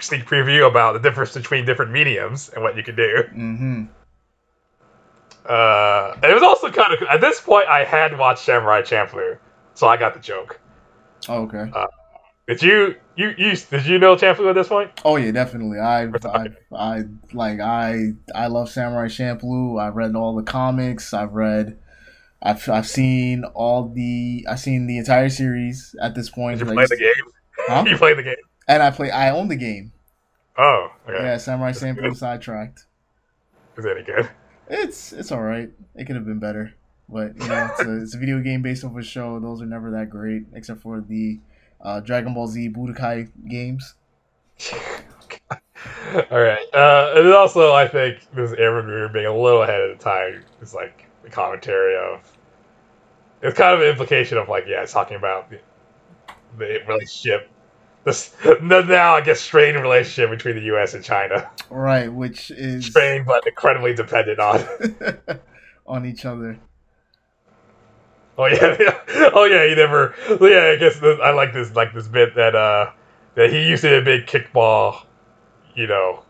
Sneak 0.00 0.24
preview 0.24 0.68
about 0.68 0.92
the 0.94 1.00
difference 1.00 1.34
between 1.34 1.64
different 1.64 1.92
mediums 1.92 2.48
and 2.50 2.62
what 2.62 2.76
you 2.76 2.82
can 2.82 2.96
do. 2.96 3.24
Mm-hmm. 3.34 3.84
Uh, 5.44 6.16
it 6.22 6.32
was 6.32 6.42
also 6.42 6.70
kind 6.70 6.92
of 6.94 7.02
at 7.08 7.20
this 7.20 7.40
point 7.40 7.66
I 7.68 7.84
had 7.84 8.16
watched 8.16 8.44
Samurai 8.44 8.82
Champloo, 8.82 9.38
so 9.74 9.88
I 9.88 9.96
got 9.96 10.14
the 10.14 10.20
joke. 10.20 10.60
Oh, 11.28 11.42
okay. 11.42 11.70
Did 12.48 12.62
you 12.62 12.96
you 13.16 13.34
you 13.36 13.56
did 13.56 13.86
you 13.86 13.98
know 13.98 14.16
Champloo 14.16 14.48
at 14.48 14.54
this 14.54 14.68
point? 14.68 14.90
Oh 15.04 15.16
yeah, 15.16 15.30
definitely. 15.32 15.78
I 15.78 16.08
I 16.24 16.46
I 16.76 17.02
like 17.32 17.60
I 17.60 18.12
I 18.34 18.46
love 18.48 18.68
Samurai 18.68 19.06
Champloo. 19.06 19.80
I've 19.80 19.96
read 19.96 20.14
all 20.14 20.34
the 20.34 20.42
comics. 20.42 21.12
I've 21.12 21.32
read. 21.32 21.78
I've 22.42 22.68
I've 22.68 22.88
seen 22.88 23.44
all 23.54 23.88
the 23.88 24.44
I've 24.48 24.60
seen 24.60 24.86
the 24.86 24.98
entire 24.98 25.28
series 25.28 25.94
at 26.02 26.14
this 26.14 26.28
point. 26.30 26.58
Did 26.58 26.68
you 26.68 26.74
Like, 26.74 26.88
play 26.88 26.96
the 26.96 27.02
game? 27.02 27.32
Huh? 27.56 27.84
You 27.88 27.96
played 27.96 28.18
the 28.18 28.22
game. 28.24 28.34
And 28.68 28.82
I 28.82 28.90
play. 28.90 29.10
I 29.10 29.30
own 29.30 29.48
the 29.48 29.56
game. 29.56 29.92
Oh, 30.56 30.88
okay. 31.08 31.24
Yeah, 31.24 31.36
Samurai 31.38 31.72
Champloo 31.72 32.16
sidetracked. 32.16 32.86
Is 33.76 33.84
it 33.84 33.96
any 33.96 34.04
good? 34.04 34.28
It's 34.68 35.12
it's 35.12 35.32
all 35.32 35.42
right. 35.42 35.70
It 35.94 36.04
could 36.06 36.16
have 36.16 36.26
been 36.26 36.38
better, 36.38 36.74
but 37.08 37.40
you 37.40 37.48
know, 37.48 37.70
it's 37.70 37.80
a, 37.80 37.96
it's 38.02 38.14
a 38.14 38.18
video 38.18 38.40
game 38.40 38.62
based 38.62 38.84
off 38.84 38.96
a 38.96 39.02
show. 39.02 39.38
Those 39.40 39.62
are 39.62 39.66
never 39.66 39.90
that 39.92 40.10
great, 40.10 40.44
except 40.52 40.80
for 40.80 41.00
the 41.00 41.40
uh, 41.80 42.00
Dragon 42.00 42.34
Ball 42.34 42.46
Z 42.46 42.70
Budokai 42.70 43.28
games. 43.48 43.94
All 46.30 46.40
right, 46.40 46.66
uh, 46.74 47.14
and 47.16 47.32
also 47.32 47.72
I 47.72 47.88
think 47.88 48.18
this 48.34 48.52
Aaron 48.52 49.12
being 49.12 49.26
a 49.26 49.36
little 49.36 49.62
ahead 49.62 49.80
of 49.80 49.98
the 49.98 50.04
time 50.04 50.44
is 50.60 50.74
like 50.74 51.06
the 51.22 51.30
commentary 51.30 51.96
of. 51.96 52.20
It's 53.42 53.58
kind 53.58 53.74
of 53.74 53.80
an 53.80 53.88
implication 53.88 54.38
of 54.38 54.48
like 54.48 54.66
yeah, 54.68 54.82
it's 54.82 54.92
talking 54.92 55.16
about 55.16 55.50
the, 55.50 55.58
the 56.58 56.80
relationship, 56.86 57.50
this 58.04 58.34
now 58.62 59.14
I 59.14 59.20
guess 59.20 59.40
strained 59.40 59.80
relationship 59.80 60.30
between 60.30 60.56
the 60.56 60.62
U.S. 60.62 60.94
and 60.94 61.04
China. 61.04 61.50
Right, 61.70 62.12
which 62.12 62.50
is 62.50 62.86
strained 62.86 63.26
but 63.26 63.46
incredibly 63.46 63.94
dependent 63.94 64.38
on 64.38 64.64
on 65.86 66.06
each 66.06 66.24
other. 66.24 66.58
Oh 68.38 68.46
yeah, 68.46 68.76
yeah. 68.80 69.00
oh 69.34 69.44
yeah. 69.44 69.68
He 69.68 69.74
never. 69.74 70.14
Yeah, 70.28 70.72
I 70.72 70.76
guess 70.76 70.98
this, 70.98 71.18
I 71.22 71.30
like 71.30 71.52
this 71.52 71.74
like 71.74 71.94
this 71.94 72.08
bit 72.08 72.34
that 72.34 72.54
uh 72.54 72.90
that 73.34 73.50
he 73.50 73.68
used 73.68 73.82
to 73.82 73.88
be 73.88 73.96
a 73.96 74.18
big 74.18 74.26
kickball, 74.26 75.04
you 75.74 75.86
know, 75.86 76.24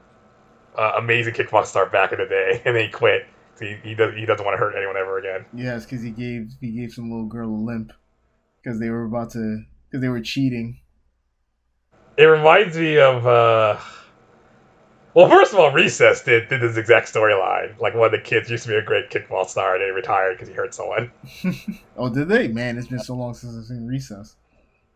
uh, 0.77 0.93
amazing 0.99 1.35
kickball 1.35 1.65
star 1.65 1.87
back 1.87 2.13
in 2.13 2.19
the 2.19 2.27
day, 2.27 2.63
and 2.65 2.77
then 2.77 2.85
he 2.85 2.91
quit. 2.91 3.27
So 3.55 3.65
he 3.65 3.77
he, 3.83 3.95
does, 3.95 4.15
he 4.15 4.25
doesn't 4.27 4.45
want 4.45 4.55
to 4.55 4.59
hurt 4.59 4.77
anyone 4.77 4.97
ever 4.97 5.19
again. 5.19 5.47
Yes, 5.55 5.85
because 5.85 6.03
he 6.03 6.11
gave 6.11 6.53
he 6.61 6.73
gave 6.73 6.93
some 6.93 7.11
little 7.11 7.27
girl 7.27 7.49
a 7.49 7.57
limp 7.57 7.93
because 8.63 8.81
they 8.81 8.91
were 8.91 9.05
about 9.05 9.31
to 9.31 9.65
because 9.89 10.03
they 10.03 10.09
were 10.09 10.21
cheating. 10.21 10.81
It 12.23 12.27
reminds 12.27 12.79
me 12.79 12.99
of. 12.99 13.27
uh 13.27 13.77
well, 15.15 15.29
first 15.29 15.53
of 15.53 15.59
all, 15.59 15.71
Recess 15.73 16.23
did, 16.23 16.49
did 16.49 16.63
this 16.63 16.77
exact 16.77 17.13
storyline. 17.13 17.79
Like 17.79 17.95
one 17.95 18.07
of 18.07 18.13
the 18.13 18.19
kids 18.19 18.49
used 18.49 18.63
to 18.63 18.71
be 18.71 18.77
a 18.77 18.83
great 18.83 19.11
kickball 19.11 19.47
star, 19.47 19.75
and 19.75 19.85
he 19.85 19.91
retired 19.91 20.37
because 20.37 20.49
he 20.49 20.55
hurt 20.55 20.73
someone. 20.73 21.11
oh, 21.97 22.09
did 22.09 22.29
they? 22.29 22.49
Man, 22.49 22.79
it's 22.79 22.87
been 22.87 23.01
so 23.01 23.15
long 23.15 23.35
since 23.35 23.57
I've 23.57 23.65
seen 23.65 23.87
Recess. 23.87 24.37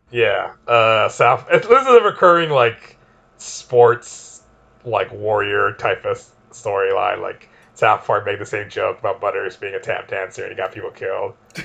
Yeah, 0.09 0.53
uh, 0.67 1.09
South. 1.09 1.47
This 1.49 1.65
is 1.65 1.87
a 1.87 2.01
recurring 2.01 2.49
like 2.49 2.97
sports 3.37 4.43
like 4.85 5.11
warrior 5.11 5.73
type 5.73 6.05
of 6.05 6.23
storyline. 6.51 7.21
Like 7.21 7.49
South 7.73 8.05
Park 8.05 8.25
made 8.25 8.39
the 8.39 8.45
same 8.45 8.69
joke 8.69 8.99
about 8.99 9.19
Butters 9.19 9.57
being 9.57 9.75
a 9.75 9.79
tap 9.79 10.07
dancer 10.07 10.43
and 10.43 10.51
he 10.51 10.57
got 10.57 10.71
people 10.71 10.91
killed. 10.91 11.33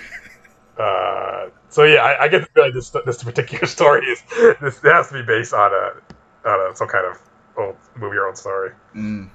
uh, 0.78 1.50
so 1.68 1.84
yeah, 1.84 2.02
I, 2.02 2.24
I 2.24 2.28
get 2.28 2.42
the 2.42 2.48
feeling 2.54 2.72
this 2.72 2.90
this 2.90 3.22
particular 3.22 3.66
story 3.78 4.06
is 4.06 4.22
this 4.60 4.80
has 4.82 5.08
to 5.08 5.14
be 5.14 5.22
based 5.22 5.52
on 5.52 5.70
a 5.72 6.48
on 6.48 6.72
a, 6.72 6.76
some 6.76 6.88
kind 6.88 7.06
of 7.06 7.18
old 7.56 7.76
movie 7.96 8.16
or 8.16 8.26
old 8.26 8.38
story. 8.38 8.70
Mm. 8.94 9.30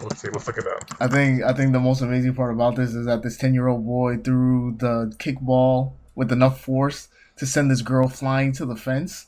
Let's 0.00 0.20
see. 0.20 0.28
Let's 0.28 0.46
look 0.46 0.58
it 0.58 0.66
up. 0.66 0.84
I 1.00 1.08
think 1.08 1.42
I 1.42 1.52
think 1.52 1.72
the 1.72 1.80
most 1.80 2.00
amazing 2.02 2.34
part 2.34 2.52
about 2.52 2.76
this 2.76 2.94
is 2.94 3.06
that 3.06 3.22
this 3.22 3.36
ten 3.36 3.54
year 3.54 3.68
old 3.68 3.86
boy 3.86 4.18
threw 4.18 4.76
the 4.78 5.14
kickball 5.18 5.94
with 6.14 6.30
enough 6.30 6.60
force 6.60 7.08
to 7.36 7.46
send 7.46 7.70
this 7.70 7.82
girl 7.82 8.08
flying 8.08 8.52
to 8.52 8.66
the 8.66 8.76
fence. 8.76 9.26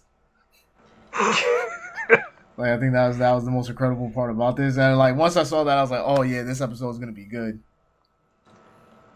like 2.56 2.70
I 2.70 2.78
think 2.78 2.92
that 2.92 3.08
was 3.08 3.18
that 3.18 3.32
was 3.32 3.44
the 3.44 3.50
most 3.50 3.68
incredible 3.68 4.10
part 4.10 4.30
about 4.30 4.56
this, 4.56 4.76
and 4.76 4.98
like 4.98 5.16
once 5.16 5.36
I 5.36 5.44
saw 5.44 5.64
that, 5.64 5.78
I 5.78 5.80
was 5.82 5.90
like, 5.90 6.02
oh 6.04 6.22
yeah, 6.22 6.42
this 6.42 6.60
episode 6.60 6.90
is 6.90 6.98
gonna 6.98 7.12
be 7.12 7.24
good. 7.24 7.60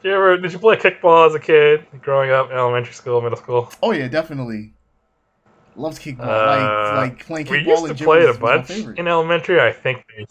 Did 0.03 0.09
you 0.09 0.15
ever 0.15 0.39
did 0.39 0.53
you 0.53 0.59
play 0.59 0.77
kickball 0.77 1.27
as 1.27 1.35
a 1.35 1.39
kid, 1.39 1.87
growing 2.01 2.31
up, 2.31 2.51
elementary 2.51 2.95
school, 2.95 3.21
middle 3.21 3.37
school? 3.37 3.71
Oh 3.83 3.93
yeah, 3.93 4.09
definitely. 4.09 4.73
Loves 5.77 5.99
kickball. 5.99 6.21
Uh, 6.21 6.97
like 6.97 7.11
like 7.11 7.27
playing 7.27 7.47
kickball. 7.47 7.51
We 7.51 7.71
used 7.71 7.87
to 7.87 8.05
play 8.05 8.23
it 8.23 8.35
a 8.35 8.39
bunch 8.39 8.71
in 8.71 9.07
elementary. 9.07 9.61
I 9.61 9.73
think 9.73 10.05
they, 10.17 10.27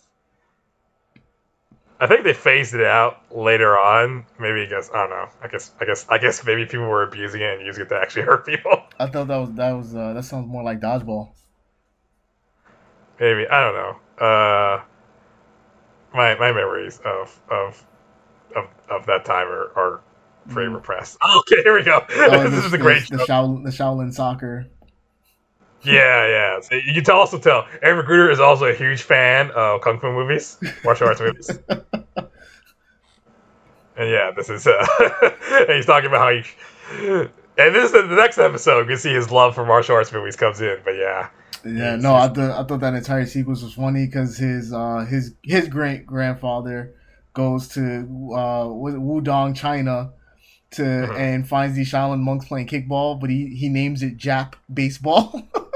I 1.99 2.07
think 2.07 2.23
they 2.23 2.33
phased 2.33 2.73
it 2.73 2.83
out 2.83 3.21
later 3.35 3.77
on. 3.77 4.25
Maybe 4.39 4.61
I 4.61 4.65
guess 4.65 4.89
I 4.91 5.01
don't 5.01 5.09
know. 5.11 5.29
I 5.43 5.47
guess 5.47 5.71
I 5.79 5.85
guess 5.85 6.05
I 6.09 6.17
guess 6.17 6.43
maybe 6.43 6.65
people 6.65 6.87
were 6.87 7.03
abusing 7.03 7.41
it 7.41 7.57
and 7.57 7.65
using 7.65 7.83
it 7.83 7.89
to 7.89 7.95
actually 7.95 8.23
hurt 8.29 8.47
people. 8.47 8.83
I 8.99 9.05
thought 9.05 9.27
that 9.27 9.37
was 9.37 9.51
that 9.53 9.71
was 9.73 9.95
uh, 9.95 10.13
that 10.13 10.25
sounds 10.25 10.47
more 10.47 10.63
like 10.63 10.79
dodgeball. 10.79 11.29
Maybe 13.19 13.47
I 13.47 13.61
don't 13.61 13.75
know. 13.75 14.25
Uh, 14.25 14.81
my 16.13 16.35
my 16.35 16.51
memories 16.51 16.99
of 17.05 17.39
of 17.49 17.85
of, 18.55 18.65
of 18.89 19.05
that 19.05 19.25
time 19.25 19.47
are, 19.47 19.71
are 19.75 20.01
pretty 20.49 20.69
mm. 20.69 20.75
repressed. 20.75 21.17
Okay, 21.37 21.61
here 21.63 21.75
we 21.75 21.83
go. 21.83 22.05
Oh, 22.09 22.49
this, 22.49 22.65
is 22.65 22.73
a 22.73 22.77
great 22.77 23.07
the, 23.09 23.17
the, 23.17 23.23
Shaolin, 23.25 23.63
the 23.63 23.71
Shaolin 23.71 24.13
soccer 24.13 24.67
yeah, 25.83 26.27
yeah. 26.27 26.59
So 26.61 26.75
you 26.75 27.01
can 27.01 27.15
also 27.15 27.39
tell 27.39 27.65
Aaron 27.81 28.05
McGruder 28.05 28.31
is 28.31 28.39
also 28.39 28.65
a 28.65 28.73
huge 28.73 29.01
fan 29.01 29.51
of 29.51 29.81
kung 29.81 29.99
fu 29.99 30.11
movies, 30.11 30.57
martial 30.83 31.07
arts 31.07 31.21
movies. 31.21 31.49
And 33.97 34.09
yeah, 34.09 34.31
this 34.33 34.49
is 34.49 34.65
uh, 34.65 34.87
and 35.51 35.71
he's 35.71 35.85
talking 35.85 36.07
about 36.07 36.21
how 36.21 36.29
he. 36.29 37.27
And 37.57 37.75
this 37.75 37.87
is 37.87 37.91
the 37.91 38.15
next 38.15 38.37
episode. 38.37 38.79
You 38.83 38.85
can 38.85 38.97
see 38.97 39.13
his 39.13 39.29
love 39.29 39.55
for 39.55 39.65
martial 39.65 39.95
arts 39.95 40.13
movies 40.13 40.37
comes 40.37 40.61
in, 40.61 40.77
but 40.85 40.91
yeah. 40.91 41.27
Yeah, 41.65 41.97
no, 41.97 42.15
I, 42.15 42.29
th- 42.29 42.51
I 42.51 42.63
thought 42.63 42.79
that 42.79 42.93
entire 42.93 43.25
sequence 43.25 43.61
was 43.61 43.73
funny 43.73 44.05
because 44.05 44.37
his 44.37 44.71
uh, 44.71 45.03
his 45.03 45.35
his 45.43 45.67
great 45.67 46.05
grandfather 46.05 46.95
goes 47.39 47.69
to 47.69 47.81
uh, 48.33 48.65
Wudang, 48.65 49.55
China, 49.55 50.11
to 50.71 50.81
mm-hmm. 50.81 51.15
and 51.15 51.47
finds 51.47 51.75
these 51.75 51.91
Shaolin 51.91 52.19
monks 52.19 52.47
playing 52.47 52.67
kickball, 52.67 53.19
but 53.19 53.29
he 53.29 53.55
he 53.55 53.69
names 53.69 54.03
it 54.03 54.17
Jap 54.17 54.53
baseball. 54.73 55.41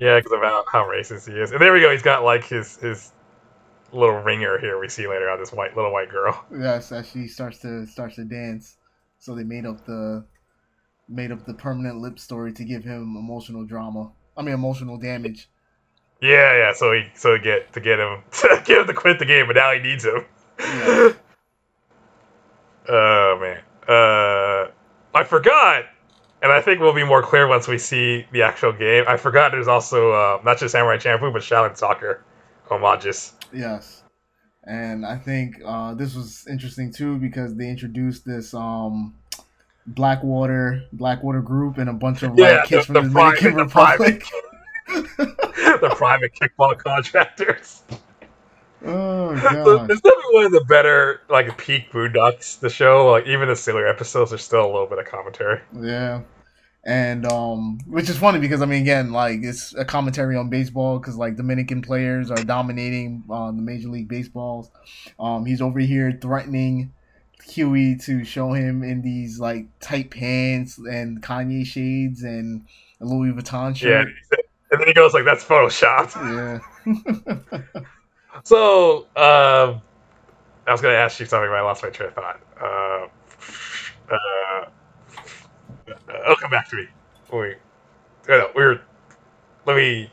Yeah, 0.00 0.18
because 0.18 0.32
of 0.32 0.40
how, 0.40 0.64
how 0.70 0.84
racist 0.84 1.32
he 1.32 1.40
is. 1.40 1.52
And 1.52 1.60
there 1.60 1.72
we 1.72 1.80
go. 1.80 1.90
He's 1.90 2.02
got 2.02 2.24
like 2.24 2.44
his 2.44 2.76
his 2.76 3.12
little 3.92 4.16
ringer 4.16 4.58
here. 4.58 4.78
We 4.78 4.88
see 4.88 5.06
later 5.06 5.30
on 5.30 5.38
this 5.38 5.52
white 5.52 5.76
little 5.76 5.92
white 5.92 6.10
girl. 6.10 6.44
Yes, 6.58 6.92
as 6.92 7.08
she 7.08 7.26
starts 7.26 7.60
to 7.60 7.86
starts 7.86 8.16
to 8.16 8.24
dance. 8.24 8.76
So 9.18 9.34
they 9.34 9.44
made 9.44 9.64
up 9.64 9.86
the 9.86 10.26
made 11.08 11.32
up 11.32 11.46
the 11.46 11.54
permanent 11.54 11.98
lip 11.98 12.18
story 12.18 12.52
to 12.52 12.64
give 12.64 12.84
him 12.84 13.16
emotional 13.16 13.64
drama. 13.64 14.12
I 14.36 14.42
mean, 14.42 14.54
emotional 14.54 14.98
damage. 14.98 15.48
Yeah, 16.20 16.56
yeah. 16.56 16.72
So 16.72 16.92
he 16.92 17.04
so 17.14 17.38
get 17.38 17.72
to 17.72 17.80
get 17.80 17.98
him 17.98 18.22
to 18.32 18.62
get 18.64 18.80
him 18.80 18.86
to 18.86 18.94
quit 18.94 19.18
the 19.18 19.26
game, 19.26 19.46
but 19.46 19.56
now 19.56 19.72
he 19.72 19.80
needs 19.80 20.04
him. 20.04 20.24
Yeah. 20.58 21.12
oh 22.88 23.38
man. 23.40 23.60
Uh, 23.86 24.70
I 25.14 25.24
forgot 25.24 25.84
and 26.44 26.52
I 26.52 26.60
think 26.60 26.78
we'll 26.78 26.94
be 26.94 27.04
more 27.04 27.22
clear 27.22 27.48
once 27.48 27.66
we 27.66 27.78
see 27.78 28.26
the 28.30 28.42
actual 28.42 28.72
game. 28.72 29.04
I 29.08 29.16
forgot 29.16 29.50
there's 29.50 29.66
also 29.66 30.12
uh, 30.12 30.40
not 30.44 30.58
just 30.58 30.72
Samurai 30.72 30.98
Champloo, 30.98 31.32
but 31.32 31.40
Shaolin 31.40 31.74
Soccer 31.74 32.22
homages. 32.68 33.32
Yes, 33.50 34.04
and 34.64 35.06
I 35.06 35.16
think 35.16 35.56
uh, 35.64 35.94
this 35.94 36.14
was 36.14 36.46
interesting 36.46 36.92
too 36.92 37.16
because 37.16 37.56
they 37.56 37.70
introduced 37.70 38.26
this 38.26 38.52
um, 38.52 39.14
Blackwater 39.86 40.82
Blackwater 40.92 41.40
group 41.40 41.78
and 41.78 41.88
a 41.88 41.94
bunch 41.94 42.22
of 42.22 42.38
yeah, 42.38 42.58
like, 42.58 42.68
kids 42.68 42.86
the, 42.88 42.92
from 42.92 42.94
the, 42.94 43.00
the 43.00 43.08
Dominican 43.08 43.54
Republic. 43.54 44.26
the 45.16 45.94
private 45.96 46.32
kickball 46.34 46.78
contractors. 46.78 47.82
Oh 48.84 49.34
god! 49.42 49.90
It's 49.90 50.00
definitely 50.00 50.34
one 50.34 50.44
of 50.46 50.52
the 50.52 50.64
better 50.68 51.22
like 51.28 51.56
peak 51.56 51.90
Boondocks. 51.90 52.60
The 52.60 52.70
show, 52.70 53.10
like 53.10 53.26
even 53.26 53.48
the 53.48 53.56
sillier 53.56 53.86
episodes, 53.86 54.32
are 54.32 54.38
still 54.38 54.64
a 54.64 54.70
little 54.70 54.86
bit 54.86 54.98
of 54.98 55.06
commentary. 55.06 55.60
Yeah, 55.80 56.20
and 56.84 57.26
um, 57.26 57.78
which 57.86 58.10
is 58.10 58.18
funny 58.18 58.38
because 58.38 58.60
I 58.60 58.66
mean, 58.66 58.82
again, 58.82 59.10
like 59.12 59.40
it's 59.42 59.74
a 59.74 59.84
commentary 59.84 60.36
on 60.36 60.50
baseball 60.50 60.98
because 60.98 61.16
like 61.16 61.36
Dominican 61.36 61.80
players 61.80 62.30
are 62.30 62.44
dominating 62.44 63.24
uh, 63.30 63.46
the 63.46 63.62
Major 63.62 63.88
League 63.88 64.08
Baseballs. 64.08 64.70
Um, 65.18 65.46
he's 65.46 65.62
over 65.62 65.80
here 65.80 66.16
threatening 66.20 66.92
Huey 67.42 67.96
to 68.04 68.24
show 68.24 68.52
him 68.52 68.82
in 68.82 69.00
these 69.02 69.40
like 69.40 69.66
tight 69.80 70.10
pants 70.10 70.78
and 70.78 71.22
Kanye 71.22 71.64
shades 71.64 72.22
and 72.22 72.66
a 73.00 73.06
Louis 73.06 73.32
Vuitton 73.32 73.74
shirt. 73.74 74.08
Yeah, 74.30 74.38
and 74.74 74.80
then 74.80 74.88
he 74.88 74.94
goes 74.94 75.14
like, 75.14 75.24
"That's 75.24 75.44
photoshopped." 75.44 76.16
Yeah. 76.16 77.60
so, 78.44 79.06
um, 79.16 79.80
I 80.66 80.72
was 80.72 80.80
going 80.80 80.92
to 80.94 80.98
ask 80.98 81.20
you 81.20 81.26
something, 81.26 81.48
but 81.48 81.54
I 81.54 81.60
lost 81.60 81.84
my 81.84 81.90
train 81.90 82.08
of 82.08 82.14
thought. 82.14 82.40
Uh, 82.60 83.06
uh, 84.12 84.68
it'll 86.24 86.36
come 86.36 86.50
back 86.50 86.68
to 86.70 86.76
me. 86.76 86.88
Wait, 87.32 87.58
no, 88.28 88.50
we 88.56 88.64
were. 88.64 88.80
Let 89.64 89.76
me. 89.76 90.10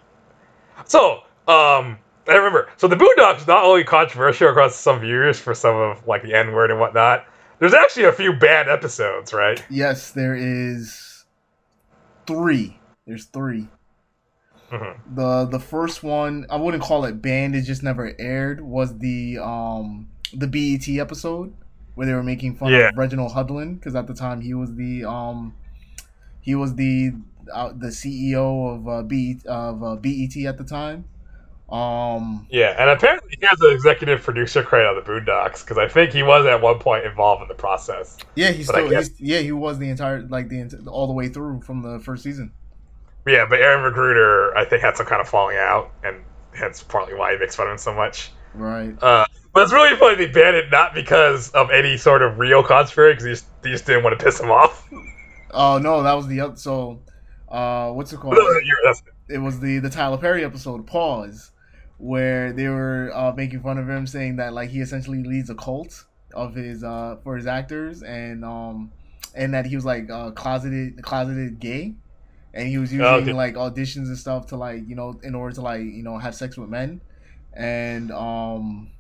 So, 0.86 1.24
um, 1.48 1.98
I 2.28 2.36
remember. 2.36 2.70
So 2.78 2.88
the 2.88 2.96
Boondocks 2.96 3.48
not 3.48 3.64
only 3.64 3.84
controversial 3.84 4.50
across 4.50 4.76
some 4.76 5.00
viewers 5.00 5.40
for 5.40 5.56
some 5.56 5.76
of 5.76 6.08
like 6.08 6.22
the 6.22 6.36
N 6.36 6.52
word 6.52 6.70
and 6.70 6.80
whatnot. 6.80 7.26
There's 7.58 7.74
actually 7.74 8.06
a 8.06 8.14
few 8.14 8.34
bad 8.34 8.70
episodes, 8.70 9.34
right? 9.34 9.64
Yes, 9.70 10.12
there 10.12 10.36
is 10.36 11.26
three. 12.28 12.80
There's 13.08 13.26
3 13.26 13.68
mm-hmm. 14.72 15.16
The 15.16 15.46
the 15.46 15.60
first 15.60 16.04
one 16.04 16.46
I 16.50 16.56
wouldn't 16.56 16.84
call 16.84 17.06
it 17.06 17.22
banned. 17.22 17.56
It 17.56 17.64
just 17.64 17.84
never 17.84 18.14
aired. 18.20 18.62
Was 18.62 18.98
the 18.98 19.40
um 19.40 20.10
the 20.34 20.48
BET 20.48 20.88
episode 21.00 21.54
where 21.96 22.08
they 22.08 22.14
were 22.14 22.24
making 22.24 22.56
fun 22.56 22.72
yeah. 22.72 22.90
of 22.90 22.98
Reginald 22.98 23.34
Hudlin 23.34 23.76
because 23.76 23.96
at 23.96 24.08
the 24.08 24.14
time 24.14 24.42
he 24.42 24.54
was 24.54 24.74
the 24.76 25.06
um 25.06 25.54
he 26.42 26.56
was 26.56 26.76
the 26.76 27.12
uh, 27.54 27.70
the 27.76 27.88
CEO 27.88 28.76
of 28.76 28.88
uh, 28.88 29.02
BET, 29.04 29.46
of 29.46 29.84
uh, 29.84 29.96
BET 29.96 30.36
at 30.46 30.58
the 30.58 30.64
time. 30.64 31.06
Um, 31.72 32.48
yeah, 32.52 32.76
and 32.78 32.90
apparently 32.90 33.38
he 33.40 33.46
has 33.46 33.60
an 33.62 33.72
executive 33.72 34.22
producer 34.22 34.62
credit 34.62 34.90
on 34.90 34.96
the 34.96 35.02
Boondocks 35.02 35.64
because 35.64 35.78
I 35.78 35.88
think 35.88 36.12
he 36.12 36.22
was 36.22 36.46
at 36.46 36.62
one 36.62 36.80
point 36.80 37.06
involved 37.06 37.42
in 37.42 37.48
the 37.48 37.54
process. 37.54 38.18
Yeah, 38.36 38.52
he's 38.52 38.68
still 38.68 38.90
guess... 38.90 39.08
he's, 39.08 39.22
yeah 39.22 39.40
he 39.40 39.54
was 39.54 39.80
the 39.80 39.90
entire 39.90 40.22
like 40.24 40.50
the 40.50 40.84
all 40.88 41.08
the 41.08 41.14
way 41.14 41.30
through 41.30 41.62
from 41.62 41.82
the 41.82 42.00
first 42.00 42.24
season. 42.24 42.52
Yeah, 43.26 43.46
but 43.48 43.60
Aaron 43.60 43.92
McGruder, 43.92 44.56
I 44.56 44.66
think, 44.66 44.82
had 44.82 44.98
some 44.98 45.06
kind 45.06 45.22
of 45.22 45.30
falling 45.30 45.58
out, 45.58 45.92
and 46.04 46.18
hence 46.54 46.82
partly 46.84 47.14
why 47.14 47.34
he 47.34 47.40
makes 47.40 47.56
fun 47.56 47.68
of 47.68 47.74
him 47.74 47.78
so 47.78 47.94
much. 47.94 48.32
Right. 48.54 48.96
Uh, 49.02 49.26
but 49.54 49.64
it's 49.64 49.74
really 49.74 49.96
funny 49.98 50.16
they 50.16 50.28
banned 50.28 50.56
it 50.56 50.72
not 50.72 50.94
because 50.94 51.52
of 51.52 51.70
any 51.72 51.98
sort 51.98 52.22
of 52.22 52.40
real 52.40 52.64
conspiracy, 52.64 53.14
because 53.14 53.24
they 53.24 53.32
just, 53.32 53.62
they 53.64 53.70
just 53.70 53.86
didn't 53.86 54.04
want 54.04 54.18
to 54.18 54.24
piss 54.24 54.40
him 54.40 54.50
off. 54.50 54.88
Oh 55.52 55.78
no, 55.78 56.04
that 56.04 56.14
was 56.14 56.28
the 56.28 56.40
other. 56.40 56.56
So, 56.56 57.02
uh, 57.50 57.92
what's 57.92 58.14
it 58.14 58.20
called? 58.20 58.38
it 59.28 59.38
was 59.38 59.60
the 59.60 59.80
the 59.80 59.90
Tyler 59.90 60.18
Perry 60.18 60.46
episode, 60.46 60.88
Pause, 60.88 61.52
where 61.98 62.54
they 62.54 62.68
were 62.68 63.12
uh, 63.14 63.34
making 63.36 63.62
fun 63.62 63.78
of 63.78 63.90
him, 63.90 64.08
saying 64.08 64.38
that 64.38 64.54
like 64.54 64.70
he 64.70 64.80
essentially 64.80 65.24
leads 65.24 65.50
a 65.50 65.56
cult 65.56 66.06
of 66.34 66.56
his 66.56 66.84
uh 66.84 67.18
for 67.24 67.36
his 67.36 67.48
actors, 67.48 68.04
and 68.04 68.46
um, 68.46 68.92
and 69.36 69.54
that 69.54 69.66
he 69.66 69.76
was 69.76 69.86
like 69.86 70.10
uh, 70.10 70.32
closeted 70.32 71.02
closeted 71.02 71.60
gay, 71.60 71.96
and 72.54 72.68
he 72.68 72.78
was 72.78 72.92
using 72.92 73.06
oh, 73.06 73.16
okay. 73.16 73.34
like 73.34 73.56
auditions 73.56 74.08
and 74.08 74.18
stuff 74.18 74.48
to 74.48 74.58
like 74.58 74.88
you 74.88 74.96
know 74.96 75.20
in 75.24 75.36
order 75.36 75.56
to 75.56 75.62
like 75.62 75.82
you 75.82 76.04
know 76.04 76.18
have 76.18 76.36
sex 76.36 76.58
with 76.58 76.70
men, 76.70 77.02
and 77.54 78.12
um, 78.12 78.92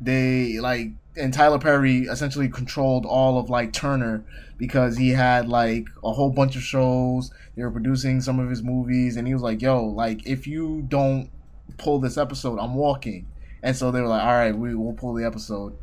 they 0.00 0.58
like 0.60 0.88
and 1.16 1.32
Tyler 1.32 1.58
Perry 1.58 2.02
essentially 2.02 2.48
controlled 2.48 3.06
all 3.06 3.38
of 3.38 3.50
like 3.50 3.72
Turner 3.72 4.24
because 4.58 4.96
he 4.96 5.10
had 5.10 5.48
like 5.48 5.86
a 6.02 6.12
whole 6.12 6.30
bunch 6.30 6.56
of 6.56 6.62
shows. 6.62 7.30
They 7.56 7.62
were 7.62 7.70
producing 7.70 8.20
some 8.20 8.38
of 8.38 8.50
his 8.50 8.62
movies, 8.62 9.16
and 9.16 9.26
he 9.26 9.34
was 9.34 9.42
like, 9.42 9.62
"Yo, 9.62 9.84
like 9.84 10.26
if 10.26 10.46
you 10.46 10.84
don't 10.88 11.30
pull 11.78 11.98
this 11.98 12.16
episode, 12.16 12.58
I'm 12.58 12.74
walking." 12.74 13.26
And 13.62 13.76
so 13.76 13.90
they 13.90 14.00
were 14.00 14.08
like, 14.08 14.22
"All 14.22 14.32
right, 14.32 14.56
we 14.56 14.74
will 14.74 14.92
pull 14.92 15.14
the 15.14 15.24
episode." 15.24 15.76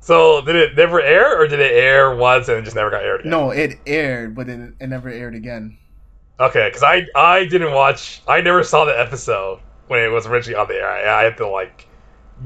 So 0.00 0.40
did 0.42 0.56
it 0.56 0.76
never 0.76 1.00
air, 1.00 1.40
or 1.40 1.48
did 1.48 1.60
it 1.60 1.72
air 1.72 2.14
once 2.14 2.48
and 2.48 2.58
it 2.58 2.62
just 2.62 2.76
never 2.76 2.90
got 2.90 3.02
aired 3.02 3.20
again? 3.20 3.30
No, 3.30 3.50
it 3.50 3.78
aired, 3.86 4.34
but 4.34 4.48
it, 4.48 4.74
it 4.80 4.86
never 4.86 5.08
aired 5.08 5.34
again. 5.34 5.78
Okay, 6.40 6.68
because 6.68 6.82
I 6.82 7.06
I 7.14 7.46
didn't 7.46 7.72
watch. 7.72 8.22
I 8.28 8.40
never 8.40 8.62
saw 8.62 8.84
the 8.84 8.98
episode 8.98 9.60
when 9.88 10.00
it 10.00 10.08
was 10.08 10.26
originally 10.26 10.58
on 10.58 10.68
the 10.68 10.74
air. 10.74 10.88
I, 10.88 11.20
I 11.20 11.24
had 11.24 11.36
to 11.38 11.48
like 11.48 11.88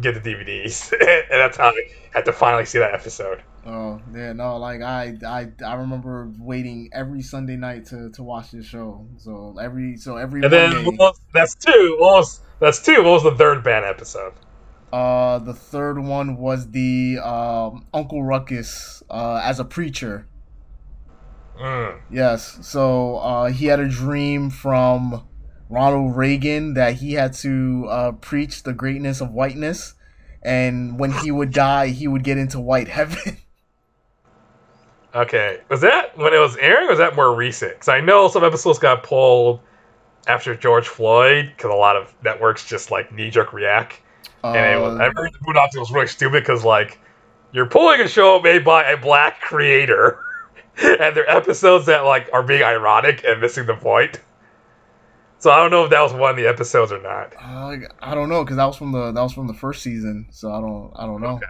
get 0.01 0.14
the 0.14 0.20
DVDs, 0.20 0.93
and 1.01 1.26
that's 1.30 1.57
how 1.57 1.68
I 1.68 1.82
had 2.14 2.24
to 2.24 2.32
finally 2.32 2.64
see 2.64 2.78
that 2.78 2.95
episode. 2.95 3.43
Oh 3.64 4.01
yeah, 4.14 4.32
no, 4.32 4.57
like 4.57 4.80
I, 4.82 5.14
I, 5.24 5.49
I 5.64 5.74
remember 5.74 6.32
waiting 6.38 6.90
every 6.93 7.22
Sunday 7.22 7.57
night 7.57 7.86
to, 7.86 8.11
to 8.11 8.22
watch 8.22 8.51
this 8.51 8.66
show. 8.66 9.07
So 9.18 9.57
every, 9.61 9.97
so 9.97 10.16
every. 10.16 10.43
And 10.43 10.51
Monday, 10.51 10.84
then 10.84 10.97
was, 10.97 11.20
that's 11.32 11.55
two. 11.55 11.97
What 12.01 12.16
was 12.16 12.40
that's 12.59 12.82
two? 12.82 13.03
What 13.05 13.12
was 13.12 13.22
the 13.22 13.36
third 13.36 13.62
band 13.62 13.84
episode? 13.84 14.32
Uh, 14.93 15.38
the 15.38 15.55
third 15.55 15.99
one 15.99 16.36
was 16.36 16.70
the 16.70 17.18
um, 17.22 17.86
Uncle 17.95 18.22
Ruckus 18.22 19.03
uh, 19.09 19.40
as 19.43 19.61
a 19.61 19.64
preacher. 19.64 20.26
Mm. 21.61 22.00
Yes, 22.11 22.59
so 22.62 23.16
uh, 23.16 23.50
he 23.50 23.66
had 23.66 23.80
a 23.80 23.88
dream 23.88 24.50
from 24.50 25.26
Ronald 25.68 26.16
Reagan 26.16 26.74
that 26.74 26.94
he 26.94 27.14
had 27.14 27.32
to 27.34 27.86
uh, 27.88 28.12
preach 28.12 28.62
the 28.62 28.72
greatness 28.72 29.20
of 29.20 29.30
whiteness, 29.30 29.94
and 30.42 30.98
when 30.98 31.12
he 31.12 31.30
would 31.30 31.53
die, 31.53 31.88
he 31.88 32.09
would 32.09 32.24
get 32.24 32.38
into 32.38 32.61
white 32.61 32.88
heaven. 32.88 33.38
Okay, 35.14 35.61
was 35.68 35.82
that 35.82 36.16
when 36.16 36.32
it 36.32 36.38
was 36.38 36.57
airing? 36.57 36.88
was 36.88 36.98
that 36.98 37.14
more 37.14 37.34
recent? 37.34 37.72
Because 37.74 37.88
I 37.88 38.00
know 38.00 38.28
some 38.28 38.44
episodes 38.44 38.78
got 38.78 39.03
pulled 39.03 39.61
after 40.26 40.57
George 40.57 40.88
Floyd 40.88 41.53
because 41.55 41.70
a 41.70 41.74
lot 41.74 41.96
of 41.96 42.14
networks 42.24 42.66
just 42.66 42.90
like 42.90 43.12
knee 43.12 43.28
jerk 43.28 43.53
react, 43.53 44.00
uh, 44.42 44.53
and 44.53 44.78
it 44.78 44.82
was 44.82 44.94
I 44.98 45.07
remember 45.07 45.28
the 45.28 45.38
Boondocks 45.44 45.78
was 45.78 45.90
really 45.90 46.07
stupid 46.07 46.42
because 46.42 46.64
like 46.64 46.98
you're 47.53 47.66
pulling 47.66 48.00
a 48.00 48.09
show 48.09 48.40
made 48.40 48.64
by 48.64 48.90
a 48.90 48.96
black 48.96 49.42
creator, 49.42 50.18
and 50.82 51.16
they're 51.16 51.28
episodes 51.28 51.86
that 51.86 52.00
like 52.00 52.30
are 52.32 52.42
being 52.42 52.62
ironic 52.62 53.24
and 53.24 53.40
missing 53.40 53.66
the 53.66 53.74
point. 53.74 54.20
So 55.38 55.50
I 55.50 55.56
don't 55.56 55.72
know 55.72 55.84
if 55.84 55.90
that 55.90 56.00
was 56.00 56.12
one 56.12 56.30
of 56.30 56.36
the 56.36 56.46
episodes 56.46 56.92
or 56.92 57.02
not. 57.02 57.34
Uh, 57.36 57.76
I 58.00 58.14
don't 58.14 58.28
know 58.28 58.44
because 58.44 58.56
that 58.56 58.66
was 58.66 58.76
from 58.76 58.92
the 58.92 59.10
that 59.12 59.22
was 59.22 59.32
from 59.32 59.48
the 59.48 59.54
first 59.54 59.82
season, 59.82 60.28
so 60.30 60.52
I 60.52 60.60
don't 60.60 60.92
I 60.94 61.06
don't 61.06 61.20
know. 61.20 61.36
Okay. 61.36 61.46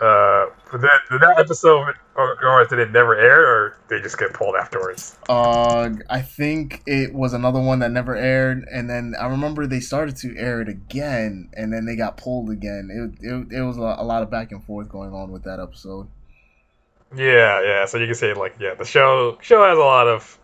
Uh, 0.00 0.46
did 0.72 0.80
that, 0.80 1.00
did 1.10 1.20
that 1.20 1.38
episode, 1.38 1.94
or, 2.14 2.42
or, 2.42 2.64
did 2.64 2.78
it 2.78 2.90
never 2.90 3.14
air, 3.18 3.46
or 3.46 3.76
they 3.88 4.00
just 4.00 4.16
get 4.16 4.32
pulled 4.32 4.56
afterwards? 4.56 5.18
Uh, 5.28 5.90
I 6.08 6.22
think 6.22 6.82
it 6.86 7.12
was 7.12 7.34
another 7.34 7.60
one 7.60 7.80
that 7.80 7.90
never 7.90 8.16
aired, 8.16 8.64
and 8.72 8.88
then 8.88 9.14
I 9.20 9.26
remember 9.26 9.66
they 9.66 9.80
started 9.80 10.16
to 10.18 10.34
air 10.38 10.62
it 10.62 10.70
again, 10.70 11.50
and 11.52 11.70
then 11.70 11.84
they 11.84 11.96
got 11.96 12.16
pulled 12.16 12.48
again. 12.48 12.88
It 13.20 13.26
it, 13.26 13.52
it 13.58 13.62
was 13.62 13.76
a, 13.76 13.96
a 13.98 14.04
lot 14.04 14.22
of 14.22 14.30
back 14.30 14.52
and 14.52 14.64
forth 14.64 14.88
going 14.88 15.12
on 15.12 15.32
with 15.32 15.44
that 15.44 15.60
episode. 15.60 16.08
Yeah, 17.16 17.62
yeah. 17.62 17.84
So 17.86 17.98
you 17.98 18.06
can 18.06 18.14
say 18.14 18.34
like, 18.34 18.56
yeah, 18.60 18.74
the 18.74 18.84
show 18.84 19.38
show 19.40 19.64
has 19.64 19.76
a 19.76 19.80
lot 19.80 20.06
of, 20.06 20.38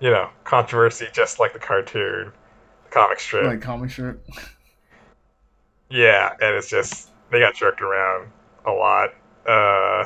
you 0.00 0.10
know, 0.10 0.28
controversy, 0.44 1.06
just 1.12 1.38
like 1.38 1.52
the 1.52 1.58
cartoon, 1.58 2.32
the 2.84 2.90
comic 2.90 3.20
strip, 3.20 3.44
like 3.44 3.62
comic 3.62 3.90
strip. 3.90 4.24
yeah, 5.90 6.30
and 6.40 6.54
it's 6.56 6.68
just 6.68 7.10
they 7.30 7.40
got 7.40 7.54
jerked 7.54 7.80
around 7.80 8.30
a 8.66 8.70
lot. 8.70 9.10
Uh, 9.46 10.04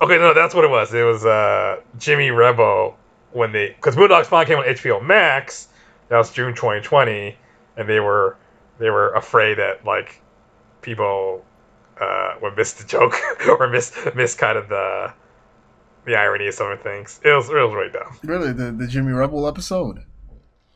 okay, 0.00 0.18
no, 0.18 0.32
that's 0.32 0.54
what 0.54 0.64
it 0.64 0.70
was. 0.70 0.94
It 0.94 1.02
was 1.02 1.26
uh, 1.26 1.80
Jimmy 1.98 2.30
Rebel 2.30 2.96
when 3.32 3.52
they 3.52 3.68
because 3.68 3.96
Boondock 3.96 4.24
Spawn 4.26 4.46
came 4.46 4.58
on 4.58 4.64
HBO 4.64 5.04
Max. 5.04 5.68
That 6.08 6.18
was 6.18 6.30
June 6.30 6.54
2020, 6.54 7.36
and 7.76 7.88
they 7.88 8.00
were 8.00 8.36
they 8.78 8.90
were 8.90 9.12
afraid 9.12 9.58
that 9.58 9.84
like 9.84 10.20
people 10.80 11.44
uh, 12.02 12.34
would 12.42 12.56
miss 12.56 12.72
the 12.72 12.86
joke 12.86 13.14
or 13.48 13.68
miss 13.68 13.92
miss 14.14 14.34
kind 14.34 14.58
of 14.58 14.68
the 14.68 15.12
the 16.04 16.16
irony 16.16 16.48
of 16.48 16.54
some 16.54 16.70
of 16.70 16.80
things. 16.82 17.20
It 17.24 17.30
was 17.30 17.48
it 17.48 17.54
was 17.54 17.74
really 17.74 17.92
dumb. 17.92 18.18
Really, 18.24 18.52
the 18.52 18.72
the 18.72 18.86
Jimmy 18.86 19.12
Rebel 19.12 19.46
episode. 19.46 20.04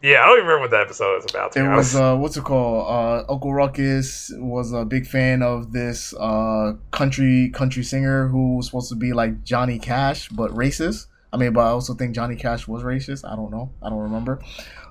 Yeah, 0.02 0.22
I 0.22 0.26
don't 0.26 0.38
even 0.38 0.46
remember 0.46 0.62
what 0.64 0.70
that 0.72 0.82
episode 0.82 1.14
was 1.14 1.26
about. 1.30 1.56
it 1.56 1.62
was 1.62 1.96
uh, 1.96 2.16
what's 2.16 2.36
it 2.36 2.44
called? 2.44 2.86
Uh, 2.86 3.32
Uncle 3.32 3.52
Ruckus 3.52 4.30
was 4.36 4.72
a 4.72 4.84
big 4.84 5.06
fan 5.06 5.42
of 5.42 5.72
this 5.72 6.14
uh, 6.14 6.74
country 6.90 7.50
country 7.50 7.82
singer 7.82 8.28
who 8.28 8.56
was 8.56 8.66
supposed 8.66 8.90
to 8.90 8.94
be 8.94 9.12
like 9.12 9.42
Johnny 9.42 9.78
Cash, 9.78 10.28
but 10.28 10.50
racist. 10.52 11.06
I 11.32 11.38
mean, 11.38 11.52
but 11.52 11.62
I 11.62 11.70
also 11.70 11.94
think 11.94 12.14
Johnny 12.14 12.36
Cash 12.36 12.68
was 12.68 12.82
racist. 12.82 13.30
I 13.30 13.34
don't 13.36 13.50
know. 13.50 13.72
I 13.82 13.88
don't 13.90 13.98
remember. 13.98 14.40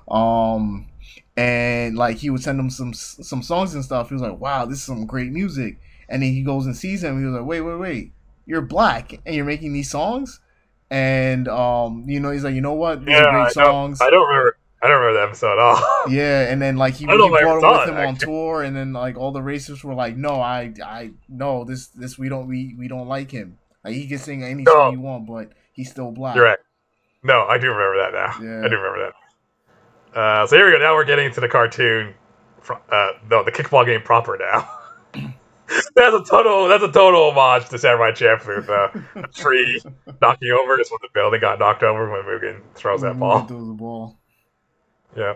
Um, 0.08 0.88
and 1.36 1.65
like 1.94 2.18
he 2.18 2.30
would 2.30 2.42
send 2.42 2.58
him 2.58 2.70
some 2.70 2.92
some 2.94 3.42
songs 3.42 3.74
and 3.74 3.84
stuff. 3.84 4.08
He 4.08 4.14
was 4.14 4.22
like, 4.22 4.38
"Wow, 4.38 4.64
this 4.64 4.78
is 4.78 4.84
some 4.84 5.06
great 5.06 5.32
music." 5.32 5.78
And 6.08 6.22
then 6.22 6.32
he 6.32 6.42
goes 6.42 6.66
and 6.66 6.76
sees 6.76 7.02
him. 7.02 7.18
He 7.18 7.26
was 7.26 7.34
like, 7.34 7.46
"Wait, 7.46 7.60
wait, 7.60 7.76
wait! 7.76 8.12
You're 8.46 8.62
black 8.62 9.20
and 9.24 9.34
you're 9.34 9.44
making 9.44 9.72
these 9.72 9.90
songs." 9.90 10.40
And 10.90 11.48
um, 11.48 12.04
you 12.06 12.20
know, 12.20 12.30
he's 12.30 12.44
like, 12.44 12.54
"You 12.54 12.60
know 12.60 12.74
what? 12.74 13.00
These 13.00 13.14
yeah, 13.14 13.24
are 13.24 13.32
great 13.32 13.46
I 13.46 13.50
songs." 13.50 13.98
Don't, 13.98 14.08
I 14.08 14.10
don't 14.10 14.28
remember. 14.28 14.56
I 14.82 14.88
don't 14.88 15.00
remember 15.00 15.20
the 15.20 15.26
episode 15.26 15.52
at 15.52 15.58
all. 15.58 15.82
Yeah, 16.08 16.52
and 16.52 16.62
then 16.62 16.76
like 16.76 16.94
he, 16.94 17.06
he 17.06 17.06
brought 17.06 17.42
it 17.42 17.88
with 17.88 17.88
him 17.88 18.06
on 18.06 18.16
tour, 18.16 18.62
and 18.62 18.76
then 18.76 18.92
like 18.92 19.16
all 19.16 19.32
the 19.32 19.40
racists 19.40 19.82
were 19.82 19.94
like, 19.94 20.16
"No, 20.16 20.40
I, 20.40 20.72
I, 20.84 21.10
no, 21.28 21.64
this, 21.64 21.88
this, 21.88 22.16
we 22.16 22.28
don't, 22.28 22.46
we, 22.46 22.76
we 22.78 22.86
don't 22.86 23.08
like 23.08 23.30
him. 23.30 23.58
Like 23.84 23.94
he 23.94 24.06
can 24.06 24.18
sing 24.18 24.44
any 24.44 24.62
no. 24.62 24.72
song 24.72 24.90
he 24.92 24.96
want, 24.98 25.26
but 25.26 25.50
he's 25.72 25.90
still 25.90 26.12
black." 26.12 26.36
You're 26.36 26.44
right. 26.44 26.58
No, 27.24 27.42
I 27.46 27.58
do 27.58 27.68
remember 27.68 27.96
that 27.98 28.12
now. 28.12 28.46
Yeah. 28.46 28.64
I 28.64 28.68
do 28.68 28.76
remember 28.76 29.06
that. 29.06 29.14
Uh, 30.16 30.46
so 30.46 30.56
here 30.56 30.64
we 30.64 30.72
go. 30.72 30.78
Now 30.78 30.94
we're 30.94 31.04
getting 31.04 31.30
to 31.32 31.40
the 31.40 31.48
cartoon. 31.48 32.14
Uh, 32.68 33.08
no, 33.30 33.44
the 33.44 33.52
kickball 33.52 33.84
game 33.84 34.00
proper 34.00 34.38
now. 34.38 34.68
that's 35.94 36.14
a 36.14 36.24
total. 36.24 36.68
That's 36.68 36.82
a 36.82 36.90
total 36.90 37.30
homage 37.30 37.68
to 37.68 37.78
Samurai 37.78 38.12
Champloo. 38.12 38.64
The, 38.66 39.04
the 39.20 39.28
tree 39.28 39.80
knocking 40.22 40.50
over 40.52 40.80
is 40.80 40.90
when 40.90 41.00
the 41.02 41.08
building 41.12 41.42
got 41.42 41.58
knocked 41.58 41.82
over 41.82 42.10
when 42.10 42.22
Mugen 42.22 42.62
throws 42.74 43.02
that 43.02 43.18
ball. 43.18 43.46
Throws 43.46 43.68
the 43.68 43.74
ball. 43.74 44.18
Yeah. 45.14 45.34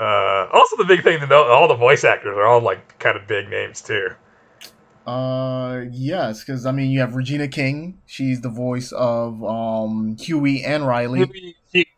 Uh, 0.00 0.48
also, 0.50 0.76
the 0.76 0.86
big 0.86 1.04
thing 1.04 1.20
to 1.20 1.26
know, 1.26 1.44
all 1.44 1.68
the 1.68 1.76
voice 1.76 2.02
actors 2.02 2.36
are 2.36 2.46
all 2.46 2.62
like 2.62 2.98
kind 2.98 3.16
of 3.16 3.26
big 3.26 3.50
names 3.50 3.82
too. 3.82 4.08
Uh, 5.06 5.82
yes, 5.92 6.42
because 6.42 6.64
I 6.64 6.72
mean, 6.72 6.90
you 6.90 7.00
have 7.00 7.14
Regina 7.14 7.46
King. 7.46 8.00
She's 8.06 8.40
the 8.40 8.48
voice 8.48 8.90
of 8.92 9.44
um 9.44 10.16
Huey 10.18 10.64
and 10.64 10.86
Riley. 10.86 11.54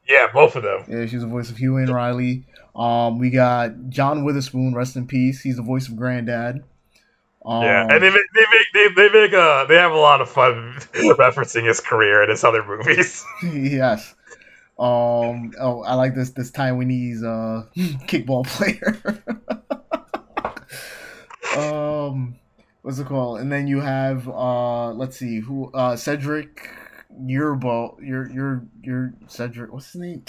Yeah, 0.08 0.32
both 0.32 0.56
of 0.56 0.62
them. 0.62 0.84
Yeah, 0.88 1.06
she's 1.06 1.20
the 1.20 1.26
voice 1.26 1.50
of 1.50 1.56
Huey 1.56 1.82
and 1.82 1.94
Riley. 1.94 2.44
Um, 2.74 3.18
we 3.18 3.30
got 3.30 3.88
John 3.88 4.24
Witherspoon, 4.24 4.74
rest 4.74 4.96
in 4.96 5.06
peace. 5.06 5.40
He's 5.40 5.56
the 5.56 5.62
voice 5.62 5.88
of 5.88 5.96
Granddad. 5.96 6.62
Um, 7.44 7.62
yeah, 7.62 7.86
and 7.88 8.02
they 8.02 8.10
make 8.10 8.26
they 8.34 8.44
make 8.50 8.66
they, 8.74 8.88
they 8.88 9.20
make 9.20 9.32
uh 9.32 9.66
they 9.66 9.76
have 9.76 9.92
a 9.92 9.96
lot 9.96 10.20
of 10.20 10.28
fun 10.28 10.74
referencing 10.94 11.64
his 11.64 11.78
career 11.78 12.22
and 12.22 12.30
his 12.30 12.42
other 12.42 12.64
movies. 12.64 13.24
yes. 13.42 14.14
Um, 14.78 15.52
oh, 15.60 15.82
I 15.84 15.94
like 15.94 16.14
this 16.14 16.30
this 16.30 16.50
Taiwanese 16.50 17.22
uh 17.22 17.66
kickball 18.06 18.46
player. 18.46 18.98
um, 21.56 22.34
what's 22.82 22.98
it 22.98 23.06
called? 23.06 23.40
And 23.40 23.50
then 23.50 23.68
you 23.68 23.80
have 23.80 24.28
uh, 24.28 24.90
let's 24.92 25.16
see 25.16 25.38
who 25.38 25.70
uh 25.72 25.94
Cedric 25.94 26.68
Yurbo, 27.20 27.96
your 28.00 28.30
your 28.30 28.66
your 28.82 29.14
Cedric. 29.26 29.72
What's 29.72 29.92
his 29.92 30.00
name? 30.00 30.24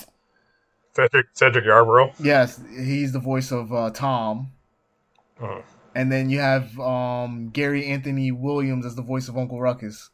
Cedric 0.95 1.27
Cedric 1.33 1.65
Yarborough. 1.65 2.13
Yes, 2.19 2.59
he's 2.75 3.11
the 3.11 3.19
voice 3.19 3.51
of 3.51 3.71
uh, 3.73 3.91
Tom. 3.91 4.51
Uh-huh. 5.39 5.61
And 5.93 6.11
then 6.11 6.29
you 6.29 6.39
have 6.39 6.79
um, 6.79 7.49
Gary 7.49 7.85
Anthony 7.85 8.31
Williams 8.31 8.85
as 8.85 8.95
the 8.95 9.01
voice 9.01 9.27
of 9.27 9.38
Uncle 9.38 9.59
Ruckus. 9.59 10.09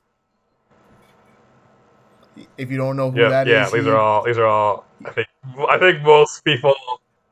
If 2.58 2.72
you 2.72 2.78
don't 2.78 2.96
know 2.98 3.12
who 3.12 3.22
Yeah, 3.22 3.30
that 3.30 3.48
is, 3.48 3.52
yeah. 3.52 3.70
these 3.70 3.84
he, 3.86 3.90
are 3.90 3.98
all. 3.98 4.24
These 4.24 4.38
are 4.38 4.46
all. 4.46 4.86
I 5.06 5.12
think. 5.12 5.28
I 5.70 5.78
think 5.78 6.02
most 6.04 6.44
people. 6.44 6.74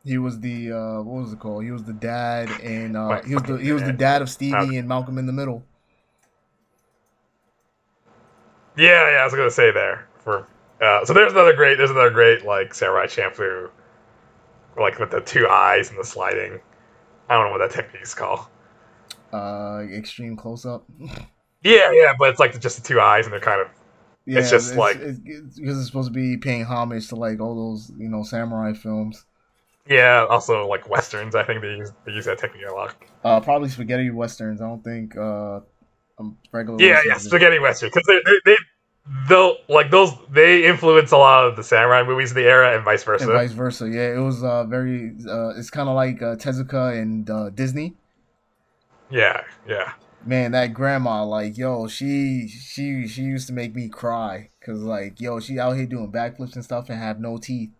he 0.03 0.17
was 0.17 0.39
the 0.39 0.71
uh, 0.71 1.01
what 1.01 1.23
was 1.23 1.33
it 1.33 1.39
called? 1.39 1.63
He 1.63 1.71
was 1.71 1.83
the 1.83 1.93
dad, 1.93 2.49
and 2.61 2.97
uh, 2.97 3.21
he 3.21 3.33
was 3.35 3.43
the 3.43 3.57
he 3.57 3.71
was 3.71 3.83
the 3.83 3.93
dad 3.93 4.21
of 4.21 4.29
Stevie 4.29 4.77
and 4.77 4.87
Malcolm 4.87 5.17
in 5.17 5.25
the 5.25 5.33
Middle. 5.33 5.63
Yeah, 8.77 9.11
yeah. 9.11 9.17
I 9.17 9.25
was 9.25 9.33
gonna 9.33 9.51
say 9.51 9.71
there 9.71 10.07
for. 10.23 10.47
Uh, 10.81 11.05
so 11.05 11.13
there's 11.13 11.31
another 11.31 11.53
great. 11.53 11.77
There's 11.77 11.91
another 11.91 12.09
great 12.09 12.43
like 12.45 12.73
Samurai 12.73 13.05
Champloo, 13.05 13.69
like 14.77 14.97
with 14.99 15.11
the 15.11 15.21
two 15.21 15.47
eyes 15.47 15.89
and 15.89 15.99
the 15.99 16.03
sliding. 16.03 16.59
I 17.29 17.35
don't 17.35 17.45
know 17.45 17.51
what 17.51 17.59
that 17.59 17.71
technique's 17.71 18.13
called. 18.13 18.47
Uh, 19.31 19.83
extreme 19.93 20.35
close 20.35 20.65
up. 20.65 20.83
Yeah, 21.63 21.91
yeah, 21.91 22.13
but 22.17 22.29
it's 22.29 22.39
like 22.39 22.59
just 22.59 22.81
the 22.81 22.87
two 22.87 22.99
eyes 22.99 23.25
and 23.25 23.31
they're 23.33 23.39
kind 23.39 23.61
of 23.61 23.67
Yeah, 24.25 24.39
It's 24.39 24.49
just 24.49 24.75
like- 24.75 24.97
it's, 24.97 25.19
because 25.19 25.77
it's 25.77 25.85
supposed 25.87 26.09
to 26.09 26.13
be 26.13 26.35
paying 26.37 26.65
homage 26.65 27.07
to 27.09 27.15
like 27.15 27.39
all 27.39 27.55
those 27.55 27.91
you 27.97 28.09
know 28.09 28.23
samurai 28.23 28.73
films. 28.73 29.25
yeah. 29.87 30.25
Also 30.29 30.67
like 30.67 30.89
westerns. 30.89 31.35
I 31.35 31.43
think 31.43 31.61
they 31.61 31.69
use 31.75 31.91
they 32.05 32.11
use 32.13 32.25
that 32.25 32.39
technique 32.39 32.65
a 32.67 32.73
lot. 32.73 32.95
Uh, 33.23 33.39
probably 33.39 33.69
spaghetti 33.69 34.09
westerns. 34.09 34.59
I 34.61 34.65
don't 34.65 34.83
think 34.83 35.15
uh, 35.15 35.59
um, 36.21 36.37
regular. 36.51 36.81
Yeah, 36.81 37.01
yeah, 37.05 37.17
spaghetti 37.17 37.59
western 37.59 37.89
because 37.89 38.05
they 38.07 38.21
they. 38.25 38.39
they 38.45 38.57
They'll 39.27 39.57
like 39.67 39.89
those. 39.89 40.11
They 40.29 40.63
influence 40.65 41.11
a 41.11 41.17
lot 41.17 41.47
of 41.47 41.55
the 41.55 41.63
samurai 41.63 42.03
movies 42.03 42.29
of 42.31 42.35
the 42.35 42.43
era, 42.43 42.75
and 42.75 42.85
vice 42.85 43.03
versa. 43.03 43.23
and 43.23 43.33
vice 43.33 43.51
versa. 43.51 43.89
Yeah, 43.89 44.13
it 44.15 44.19
was 44.19 44.43
uh, 44.43 44.63
very. 44.65 45.15
Uh, 45.27 45.57
it's 45.57 45.71
kind 45.71 45.89
of 45.89 45.95
like 45.95 46.21
uh, 46.21 46.35
Tezuka 46.35 47.01
and 47.01 47.27
uh, 47.27 47.49
Disney. 47.49 47.95
yeah, 49.09 49.41
yeah. 49.67 49.93
Man, 50.23 50.51
that 50.51 50.75
grandma, 50.75 51.25
like, 51.25 51.57
yo, 51.57 51.87
she 51.87 52.47
she 52.47 53.07
she 53.07 53.23
used 53.23 53.47
to 53.47 53.53
make 53.53 53.73
me 53.73 53.89
cry 53.89 54.51
because, 54.59 54.83
like, 54.83 55.19
yo, 55.19 55.39
she 55.39 55.57
out 55.57 55.75
here 55.75 55.87
doing 55.87 56.11
backflips 56.11 56.53
and 56.53 56.63
stuff 56.63 56.87
and 56.89 56.99
have 56.99 57.19
no 57.19 57.39
teeth. 57.39 57.71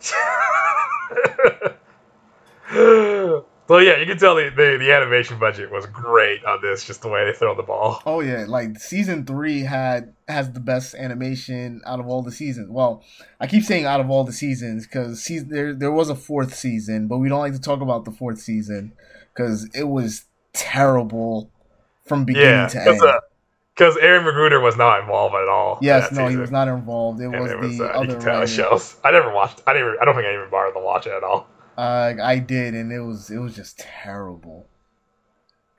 so 3.72 3.78
yeah, 3.78 3.96
you 3.96 4.04
can 4.04 4.18
tell 4.18 4.34
the, 4.34 4.50
the 4.50 4.76
the 4.78 4.92
animation 4.92 5.38
budget 5.38 5.70
was 5.70 5.86
great 5.86 6.44
on 6.44 6.60
this, 6.60 6.84
just 6.84 7.00
the 7.00 7.08
way 7.08 7.24
they 7.24 7.32
throw 7.32 7.54
the 7.56 7.62
ball. 7.62 8.02
Oh 8.04 8.20
yeah, 8.20 8.44
like 8.46 8.78
season 8.78 9.24
three 9.24 9.60
had 9.60 10.12
has 10.28 10.52
the 10.52 10.60
best 10.60 10.94
animation 10.94 11.80
out 11.86 11.98
of 11.98 12.06
all 12.06 12.20
the 12.22 12.32
seasons. 12.32 12.68
Well, 12.70 13.02
I 13.40 13.46
keep 13.46 13.64
saying 13.64 13.86
out 13.86 13.98
of 14.00 14.10
all 14.10 14.24
the 14.24 14.32
seasons 14.32 14.86
because 14.86 15.22
season 15.22 15.48
there 15.48 15.72
there 15.74 15.90
was 15.90 16.10
a 16.10 16.14
fourth 16.14 16.54
season, 16.54 17.08
but 17.08 17.16
we 17.16 17.30
don't 17.30 17.40
like 17.40 17.54
to 17.54 17.60
talk 17.60 17.80
about 17.80 18.04
the 18.04 18.10
fourth 18.10 18.40
season 18.40 18.92
because 19.34 19.66
it 19.74 19.84
was 19.88 20.26
terrible 20.52 21.50
from 22.04 22.26
beginning 22.26 22.48
Yeah, 22.48 22.66
to 22.68 22.78
end. 22.82 23.00
because 23.74 23.96
Aaron 23.96 24.24
McGruder 24.26 24.62
was 24.62 24.76
not 24.76 25.00
involved 25.00 25.34
at 25.34 25.48
all. 25.48 25.78
yes, 25.80 26.12
no, 26.12 26.28
he 26.28 26.36
was 26.36 26.50
not 26.50 26.68
involved. 26.68 27.22
It 27.22 27.24
And 27.24 27.40
was 27.40 27.50
it 27.50 27.58
was 27.58 27.78
the 27.78 27.84
uh, 27.84 28.02
you 28.02 28.08
other 28.10 28.14
can 28.16 28.20
tell 28.20 28.46
shows. 28.46 28.96
I 29.02 29.12
never 29.12 29.32
watched. 29.32 29.62
I 29.66 29.72
never. 29.72 29.96
I 29.98 30.04
don't 30.04 30.14
think 30.14 30.26
I 30.26 30.34
even 30.34 30.50
bothered 30.50 30.74
to 30.74 30.80
watch 30.80 31.06
it 31.06 31.14
at 31.14 31.22
all. 31.22 31.46
Uh, 31.76 32.14
I 32.22 32.38
did, 32.38 32.74
and 32.74 32.92
it 32.92 33.00
was 33.00 33.30
it 33.30 33.38
was 33.38 33.56
just 33.56 33.78
terrible. 33.78 34.66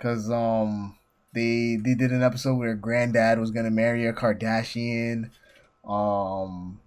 Cause 0.02 0.30
um 0.30 0.98
they 1.34 1.78
they 1.82 1.94
did 1.96 2.12
an 2.12 2.24
episode 2.24 2.56
where 2.56 2.76
Granddad 2.76 3.40
was 3.40 3.52
gonna 3.52 3.72
marry 3.72 4.06
a 4.06 4.14
Kardashian. 4.14 5.30
Um, 5.88 6.80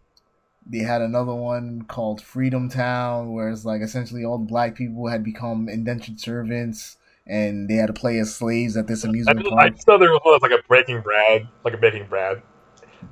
they 0.66 0.78
had 0.80 1.00
another 1.02 1.34
one 1.34 1.82
called 1.88 2.20
Freedom 2.20 2.68
Town, 2.68 3.32
where 3.32 3.48
it's 3.50 3.64
like 3.64 3.80
essentially 3.82 4.24
all 4.24 4.38
the 4.38 4.44
black 4.46 4.74
people 4.74 5.06
had 5.08 5.22
become 5.24 5.68
indentured 5.68 6.20
servants, 6.20 6.96
and 7.26 7.68
they 7.68 7.74
had 7.74 7.86
to 7.86 7.92
play 7.92 8.18
as 8.18 8.34
slaves 8.34 8.76
at 8.76 8.86
this 8.86 9.04
I, 9.04 9.08
amusement 9.08 9.40
just- 9.40 9.52
I 9.52 9.56
park. 9.56 9.74
just 9.74 9.86
thought 9.86 9.98
there 10.00 10.10
was 10.10 10.40
like 10.42 10.52
a 10.52 10.62
Breaking 10.68 11.00
Bad, 11.02 11.48
like 11.64 11.74
a 11.74 11.78
Breaking 11.78 12.06
Bad, 12.10 12.42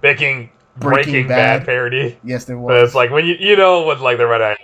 Breaking 0.01 0.51
Breaking 0.76 1.12
Breaking, 1.12 1.28
Bad. 1.28 1.59
Bad. 1.61 1.66
parody. 1.66 2.18
Yes, 2.24 2.45
there 2.47 2.59
was. 2.59 2.68
But 2.72 2.84
it's 2.84 2.95
like 2.95 3.11
when 3.11 3.24
you 3.24 3.36
you 3.38 3.57
know 3.57 3.86
when 3.86 4.01
like 4.01 4.18
they're 4.18 4.26
running 4.26 4.49
out. 4.49 4.59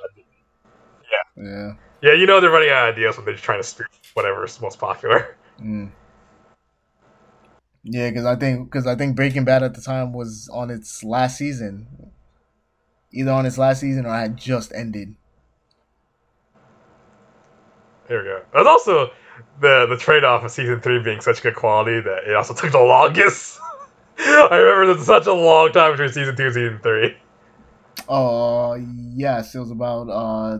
Yeah. 1.41 1.73
Yeah, 2.03 2.15
you 2.15 2.27
know 2.27 2.41
they're 2.41 2.51
running 2.51 2.71
out 2.71 2.89
of 2.89 2.95
ideas 2.95 3.17
when 3.17 3.27
they're 3.27 3.35
just 3.35 3.45
trying 3.45 3.61
to 3.61 3.67
spoof 3.67 3.89
whatever's 4.15 4.61
most 4.61 4.79
popular. 4.79 5.37
Mm. 5.61 5.91
Yeah, 7.83 8.11
because 8.11 8.25
I 8.25 8.37
think 8.37 8.71
because 8.71 8.87
I 8.87 8.95
think 8.95 9.17
Breaking 9.17 9.45
Bad 9.45 9.63
at 9.63 9.75
the 9.75 9.81
time 9.81 10.13
was 10.13 10.49
on 10.53 10.71
its 10.71 11.03
last 11.03 11.39
season, 11.39 11.87
either 13.13 13.33
on 13.33 13.47
its 13.47 13.59
last 13.59 13.81
season 13.81 14.07
or 14.07 14.15
had 14.15 14.37
just 14.37 14.73
ended. 14.75 15.15
Here 18.09 18.23
we 18.23 18.29
go. 18.29 18.43
There's 18.53 18.67
also 18.67 19.11
the 19.61 19.87
the 19.87 19.97
trade 19.97 20.25
off 20.25 20.45
of 20.45 20.51
season 20.51 20.81
three 20.81 21.03
being 21.03 21.21
such 21.21 21.43
good 21.43 21.55
quality 21.55 22.01
that 22.01 22.25
it 22.27 22.35
also 22.35 22.55
took 22.55 22.73
the 22.73 22.79
longest. 22.79 23.59
I 24.19 24.57
remember 24.57 24.95
there's 24.95 25.07
such 25.07 25.27
a 25.27 25.33
long 25.33 25.73
time 25.73 25.93
between 25.93 26.11
season 26.11 26.37
two 26.37 26.45
and 26.47 26.55
season 26.55 26.81
three. 26.83 27.17
Uh, 28.09 28.77
yes, 29.15 29.55
it 29.55 29.59
was 29.59 29.71
about 29.71 30.09
uh 30.11 30.59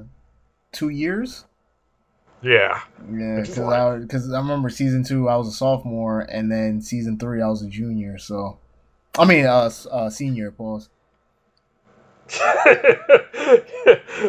two 0.73 0.89
years. 0.89 1.45
Yeah. 2.43 2.81
Yeah, 3.13 3.41
because 3.41 4.31
I 4.33 4.37
I 4.37 4.41
remember 4.41 4.71
season 4.71 5.05
two 5.05 5.29
I 5.29 5.37
was 5.37 5.49
a 5.49 5.53
sophomore, 5.53 6.21
and 6.21 6.51
then 6.51 6.81
season 6.81 7.19
three 7.19 7.43
I 7.43 7.49
was 7.49 7.63
a 7.63 7.69
junior. 7.69 8.17
So, 8.19 8.59
I 9.19 9.25
mean, 9.27 9.45
uh, 9.47 9.71
uh 9.91 10.09
senior. 10.11 10.51
Pause. 10.51 10.89
so 12.29 12.41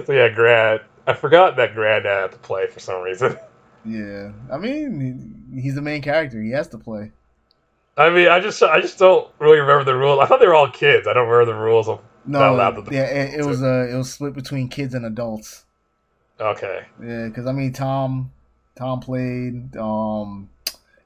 yeah, 0.10 0.30
Grad. 0.30 0.82
I 1.08 1.14
forgot 1.14 1.56
that 1.58 1.74
Grad 1.74 2.06
had 2.06 2.32
to 2.32 2.38
play 2.38 2.68
for 2.68 2.80
some 2.80 3.02
reason. 3.02 3.38
Yeah, 3.84 4.32
I 4.54 4.58
mean, 4.60 5.58
he's 5.60 5.74
the 5.74 5.82
main 5.82 6.04
character. 6.04 6.40
He 6.40 6.52
has 6.52 6.68
to 6.68 6.78
play. 6.78 7.12
I 7.98 8.12
mean, 8.12 8.28
I 8.28 8.40
just 8.40 8.62
I 8.62 8.80
just 8.80 9.00
don't 9.00 9.28
really 9.40 9.58
remember 9.60 9.84
the 9.84 9.96
rules. 9.96 10.20
I 10.22 10.28
thought 10.28 10.40
they 10.40 10.46
were 10.46 10.54
all 10.54 10.70
kids. 10.70 11.08
I 11.08 11.14
don't 11.14 11.28
remember 11.28 11.52
the 11.52 11.60
rules 11.60 11.88
of. 11.88 12.00
Not 12.24 12.42
No, 12.42 12.54
allowed 12.56 12.86
to- 12.86 12.94
yeah, 12.94 13.06
it, 13.06 13.40
it 13.40 13.44
was 13.44 13.64
uh, 13.64 13.88
it 13.92 13.96
was 13.96 14.14
split 14.14 14.36
between 14.36 14.70
kids 14.70 14.94
and 14.94 15.04
adults. 15.04 15.66
Okay. 16.42 16.86
Yeah, 17.02 17.28
because 17.28 17.46
I 17.46 17.52
mean, 17.52 17.72
Tom, 17.72 18.32
Tom 18.76 19.00
played 19.00 19.76
um, 19.78 20.50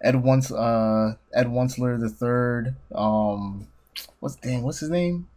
Ed 0.01 0.15
once 0.23 0.51
uh 0.51 1.15
Ed 1.33 1.47
Wuncler 1.47 1.99
the 1.99 2.09
third. 2.09 2.75
Um, 2.93 3.67
what's 4.21 4.35
dang 4.37 4.63
what's 4.63 4.79
his 4.79 4.89
name? 4.89 5.27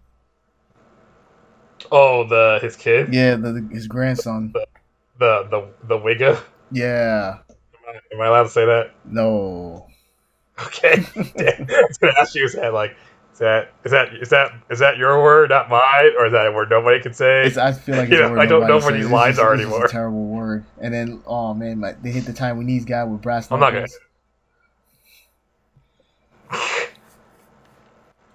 Oh, 1.91 2.25
the 2.27 2.59
his 2.63 2.77
kid, 2.77 3.13
Yeah, 3.15 3.37
the, 3.37 3.53
the- 3.53 3.69
his 3.75 3.87
grandson. 3.87 4.53
the 4.53 4.67
the 5.19 5.69
the 5.85 5.99
Wigga. 5.99 6.41
Yeah, 6.71 7.39
Am 7.49 7.95
I, 7.95 8.15
am 8.15 8.21
I 8.21 8.27
allowed 8.27 8.43
to 8.45 8.49
say 8.51 8.67
that? 8.67 8.91
no. 9.05 9.87
Okay. 10.67 10.97
Damn. 11.37 11.67
I 11.71 11.85
was 11.89 11.99
gonna 11.99 12.13
ask 12.21 12.35
you, 12.35 12.49
that 12.51 12.75
like, 12.75 12.97
is 13.39 13.43
that 13.43 13.71
is 13.85 13.93
that 13.93 14.09
is 14.21 14.31
that 14.31 14.51
is 14.69 14.79
that 14.81 14.97
your 14.97 15.23
word, 15.23 15.51
not 15.51 15.71
mine, 15.71 16.11
or 16.19 16.27
is 16.27 16.33
that 16.33 16.47
a 16.49 16.51
word 16.53 16.71
nobody 16.71 17.01
can 17.01 17.15
say? 17.15 17.47
It's, 17.47 17.57
I 17.57 17.71
feel 17.71 17.97
like 17.97 18.11
it's 18.11 18.19
know, 18.19 18.37
I 18.37 18.47
don't 18.47 18.67
know 18.67 18.79
where 18.79 18.91
these 18.93 19.05
It's 19.05 19.13
lines 19.13 19.37
just- 19.37 19.45
are 19.47 19.55
anymore. 19.55 19.85
A 19.85 19.89
terrible 19.89 20.27
word. 20.27 20.65
And 20.81 20.93
then, 20.93 21.23
oh 21.25 21.55
man, 21.55 21.79
my, 21.79 21.93
they 21.93 22.11
hit 22.11 22.25
the 22.25 22.33
time 22.33 22.59
we 22.59 22.65
need 22.65 22.85
guy 22.85 23.05
with 23.05 23.23
brass 23.23 23.49
I'm 23.53 23.61
not 23.61 23.71
gonna- 23.71 23.83
knuckles. 23.83 23.99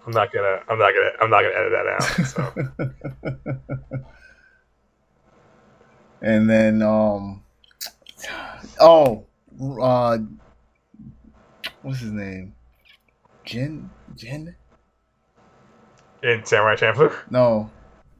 I'm 0.06 0.12
not 0.14 0.32
gonna. 0.34 0.62
I'm 0.70 0.80
not 0.80 0.94
gonna. 0.94 1.12
I'm 1.22 1.30
not 1.30 1.42
gonna 1.42 1.56
edit 1.56 1.72
that 1.72 1.88
out. 1.88 2.04
So. 2.28 3.78
and 6.22 6.50
then, 6.50 6.82
um, 6.82 7.44
oh, 8.80 9.26
uh, 9.82 10.18
what's 11.82 12.00
his 12.00 12.12
name? 12.12 12.54
Jen. 13.46 13.90
Jin? 14.16 14.56
In 16.24 16.45
Samurai 16.45 16.76
Champloo. 16.76 17.14
No, 17.30 17.70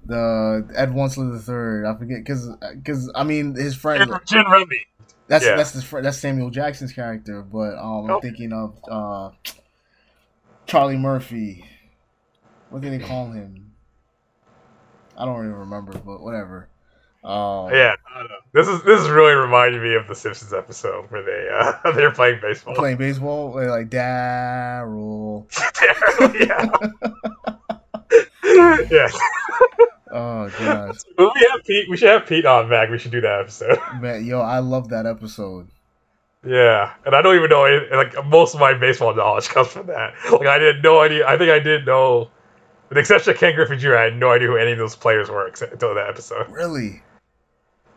the 0.06 0.68
Ed 0.76 0.90
Wuncler 0.92 1.32
the 1.32 1.40
third. 1.40 1.86
I 1.86 1.98
forget 1.98 2.20
because 2.20 2.50
because 2.76 3.10
I 3.16 3.24
mean 3.24 3.56
his 3.56 3.76
friend. 3.76 4.12
Gin 4.28 4.44
Rummy. 4.46 4.86
That's 5.28 5.46
yeah. 5.46 5.56
that's 5.56 5.72
his 5.72 5.84
friend. 5.86 6.06
That's 6.06 6.18
Samuel 6.18 6.50
Jackson's 6.50 6.92
character. 6.92 7.42
But 7.42 7.78
um, 7.78 8.06
I'm 8.06 8.12
Oh. 8.12 8.20
thinking 8.20 8.52
of 8.52 8.78
uh, 8.92 9.30
Charlie 10.66 10.98
Murphy. 10.98 11.66
What 12.70 12.82
did 12.82 12.92
they 13.00 13.06
call 13.06 13.32
him? 13.32 13.72
I 15.18 15.26
don't 15.26 15.38
even 15.46 15.54
remember, 15.54 15.94
but 15.94 16.22
whatever. 16.22 16.68
Um, 17.24 17.72
Yeah. 17.72 17.96
I 18.14 18.20
don't 18.20 18.30
know. 18.30 18.36
This 18.52 18.68
is 18.68 18.84
this 18.84 19.00
is 19.00 19.10
really 19.10 19.34
reminding 19.34 19.82
me 19.82 19.94
of 19.96 20.08
the 20.08 20.16
Simpsons 20.16 20.52
episode 20.54 21.10
where 21.10 21.24
they 21.24 21.48
uh 21.54 21.92
they're 21.96 22.12
playing 22.12 22.40
baseball. 22.42 22.76
playing 22.76 22.98
baseball, 22.98 23.54
they're 23.54 23.70
like 23.72 23.90
Daryl. 23.90 25.46
yeah. 26.48 26.68
yeah. 28.92 29.10
Oh 30.12 30.50
god. 30.60 30.98
We 31.18 31.48
have 31.52 31.64
Pete, 31.66 31.90
we 31.90 31.98
should 31.98 32.10
have 32.10 32.28
Pete 32.28 32.46
on 32.46 32.70
back. 32.70 32.90
We 32.90 33.00
should 33.00 33.12
do 33.12 33.22
that 33.22 33.42
episode. 33.42 33.80
man, 34.00 34.26
yo, 34.26 34.42
I 34.42 34.60
love 34.60 34.90
that 34.90 35.06
episode. 35.06 35.68
Yeah, 36.46 36.94
and 37.06 37.16
I 37.16 37.22
don't 37.22 37.36
even 37.36 37.50
know 37.50 37.64
any, 37.64 37.96
like 37.96 38.14
most 38.26 38.54
of 38.54 38.60
my 38.60 38.74
baseball 38.74 39.16
knowledge 39.16 39.48
comes 39.50 39.70
from 39.70 39.88
that. 39.88 40.14
Like 40.32 40.48
I 40.48 40.60
had 40.60 40.84
no 40.84 41.02
idea. 41.02 41.28
I 41.28 41.38
think 41.38 41.50
I 41.50 41.60
didn't 41.60 41.86
know, 41.86 42.30
with 42.90 42.96
the 42.96 43.00
exception 43.00 43.34
of 43.34 43.40
Ken 43.40 43.56
Griffey 43.56 43.78
Jr. 43.78 43.96
I 43.96 44.04
had 44.04 44.18
no 44.18 44.32
idea 44.32 44.50
who 44.50 44.58
any 44.58 44.74
of 44.74 44.78
those 44.78 44.96
players 44.96 45.30
were 45.30 45.48
except 45.48 45.74
until 45.74 45.96
that 45.96 46.10
episode. 46.10 46.50
Really? 46.50 47.02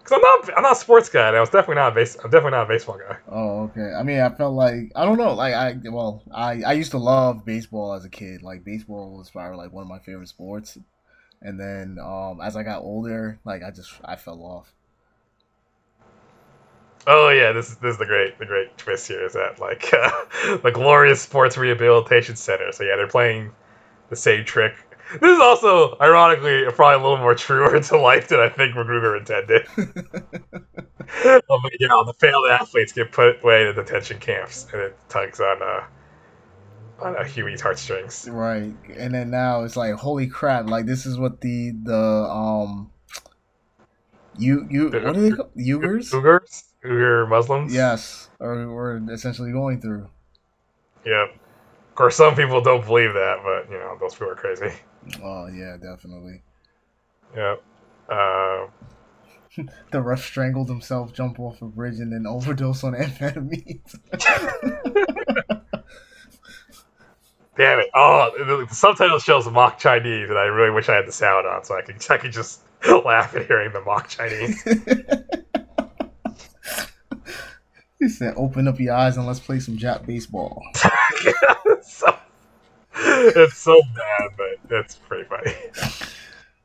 Because 0.06 0.22
I'm 0.22 0.22
not, 0.22 0.58
I'm 0.58 0.62
not 0.62 0.72
a 0.72 0.76
sports 0.76 1.08
guy. 1.08 1.26
And 1.26 1.36
I 1.36 1.40
was 1.40 1.50
definitely 1.50 1.76
not 1.76 1.90
a 1.90 1.94
base. 1.96 2.16
I'm 2.16 2.30
definitely 2.30 2.52
not 2.52 2.66
a 2.66 2.68
baseball 2.68 2.96
guy. 2.96 3.16
Oh, 3.28 3.64
okay. 3.64 3.92
I 3.92 4.04
mean, 4.04 4.20
I 4.20 4.28
felt 4.28 4.54
like 4.54 4.92
I 4.94 5.04
don't 5.04 5.18
know. 5.18 5.34
Like 5.34 5.54
I, 5.54 5.76
well, 5.90 6.22
I 6.32 6.62
I 6.62 6.72
used 6.74 6.92
to 6.92 6.98
love 6.98 7.44
baseball 7.44 7.92
as 7.94 8.04
a 8.04 8.08
kid. 8.08 8.42
Like 8.42 8.62
baseball 8.62 9.16
was 9.18 9.30
probably 9.30 9.56
like 9.56 9.72
one 9.72 9.82
of 9.82 9.88
my 9.88 9.98
favorite 9.98 10.28
sports. 10.28 10.78
And 11.42 11.58
then 11.58 11.98
um, 12.00 12.40
as 12.40 12.56
I 12.56 12.62
got 12.62 12.82
older, 12.82 13.40
like 13.44 13.64
I 13.64 13.72
just 13.72 13.94
I 14.04 14.14
fell 14.14 14.42
off. 14.42 14.72
Oh 17.08 17.30
yeah, 17.30 17.50
this 17.50 17.70
is 17.70 17.76
this 17.78 17.94
is 17.94 17.98
the 17.98 18.06
great 18.06 18.38
the 18.38 18.46
great 18.46 18.78
twist 18.78 19.08
here 19.08 19.24
is 19.24 19.32
that 19.32 19.58
like 19.60 19.92
uh, 19.92 20.56
the 20.62 20.70
glorious 20.72 21.20
sports 21.20 21.56
rehabilitation 21.56 22.36
center. 22.36 22.70
So 22.70 22.84
yeah, 22.84 22.94
they're 22.94 23.08
playing 23.08 23.50
the 24.08 24.16
same 24.16 24.44
trick. 24.44 24.74
This 25.20 25.30
is 25.30 25.40
also 25.40 25.96
ironically 26.00 26.64
probably 26.72 27.00
a 27.00 27.02
little 27.02 27.18
more 27.18 27.34
truer 27.34 27.80
to 27.80 27.98
life 27.98 28.28
than 28.28 28.40
I 28.40 28.48
think 28.48 28.74
McGruder 28.74 29.18
intended. 29.18 29.66
oh, 31.48 31.60
but, 31.62 31.72
you 31.78 31.86
know, 31.86 32.04
the 32.04 32.14
failed 32.18 32.48
athletes 32.50 32.92
get 32.92 33.12
put 33.12 33.42
away 33.42 33.68
in 33.68 33.74
detention 33.74 34.18
camps, 34.18 34.66
and 34.72 34.82
it 34.82 34.98
tugs 35.08 35.40
on 35.40 35.62
uh 35.62 35.84
on 36.98 37.16
uh, 37.16 37.24
Huey's 37.24 37.60
heartstrings. 37.60 38.28
Right, 38.28 38.74
and 38.96 39.14
then 39.14 39.30
now 39.30 39.62
it's 39.62 39.76
like 39.76 39.94
holy 39.94 40.26
crap! 40.26 40.68
Like 40.68 40.86
this 40.86 41.06
is 41.06 41.18
what 41.18 41.40
the 41.40 41.72
the 41.84 41.94
um 41.94 42.90
you 44.36 44.66
you 44.70 44.86
what 44.86 45.04
are 45.04 45.12
they 45.12 45.30
called? 45.30 45.54
Uyghurs? 45.54 46.12
Uyghurs? 46.12 46.64
Uyghur 46.84 47.28
Muslims? 47.28 47.72
Yes, 47.72 48.28
or 48.40 48.68
we're 48.68 49.12
essentially 49.12 49.52
going 49.52 49.80
through. 49.80 50.08
Yep. 51.04 51.34
Of 51.90 51.94
course, 51.94 52.16
some 52.16 52.34
people 52.34 52.60
don't 52.60 52.84
believe 52.84 53.14
that, 53.14 53.36
but 53.44 53.70
you 53.72 53.78
know 53.78 53.96
those 54.00 54.14
people 54.14 54.30
are 54.30 54.34
crazy. 54.34 54.72
Oh 55.22 55.46
yeah, 55.48 55.76
definitely. 55.76 56.42
Yep. 57.34 57.62
Uh, 58.08 58.66
the 59.92 60.02
ref 60.02 60.24
strangled 60.24 60.68
himself, 60.68 61.12
jump 61.12 61.40
off 61.40 61.62
a 61.62 61.66
bridge, 61.66 61.98
and 61.98 62.12
then 62.12 62.26
overdose 62.26 62.84
on 62.84 62.92
amphetamines. 62.98 63.96
Damn 67.56 67.78
it! 67.78 67.88
Oh, 67.94 68.30
the, 68.36 68.66
the 68.68 68.74
subtitle 68.74 69.18
shows 69.18 69.48
mock 69.48 69.78
Chinese, 69.78 70.28
and 70.28 70.38
I 70.38 70.44
really 70.44 70.70
wish 70.70 70.90
I 70.90 70.96
had 70.96 71.06
the 71.06 71.12
sound 71.12 71.46
on 71.46 71.64
so 71.64 71.74
I 71.74 71.80
could 71.80 72.04
I 72.10 72.18
could 72.18 72.32
just 72.32 72.60
laugh 73.04 73.34
at 73.34 73.46
hearing 73.46 73.72
the 73.72 73.80
mock 73.80 74.08
Chinese. 74.08 74.62
he 77.98 78.08
said, 78.10 78.34
"Open 78.36 78.68
up 78.68 78.78
your 78.78 78.94
eyes 78.94 79.16
and 79.16 79.26
let's 79.26 79.40
play 79.40 79.58
some 79.58 79.78
Jap 79.78 80.04
baseball." 80.04 80.62
so, 81.82 82.14
it's 83.36 83.58
so 83.58 83.80
bad, 83.94 84.30
but 84.36 84.78
it's 84.78 84.96
pretty 84.96 85.24
funny. 85.28 85.52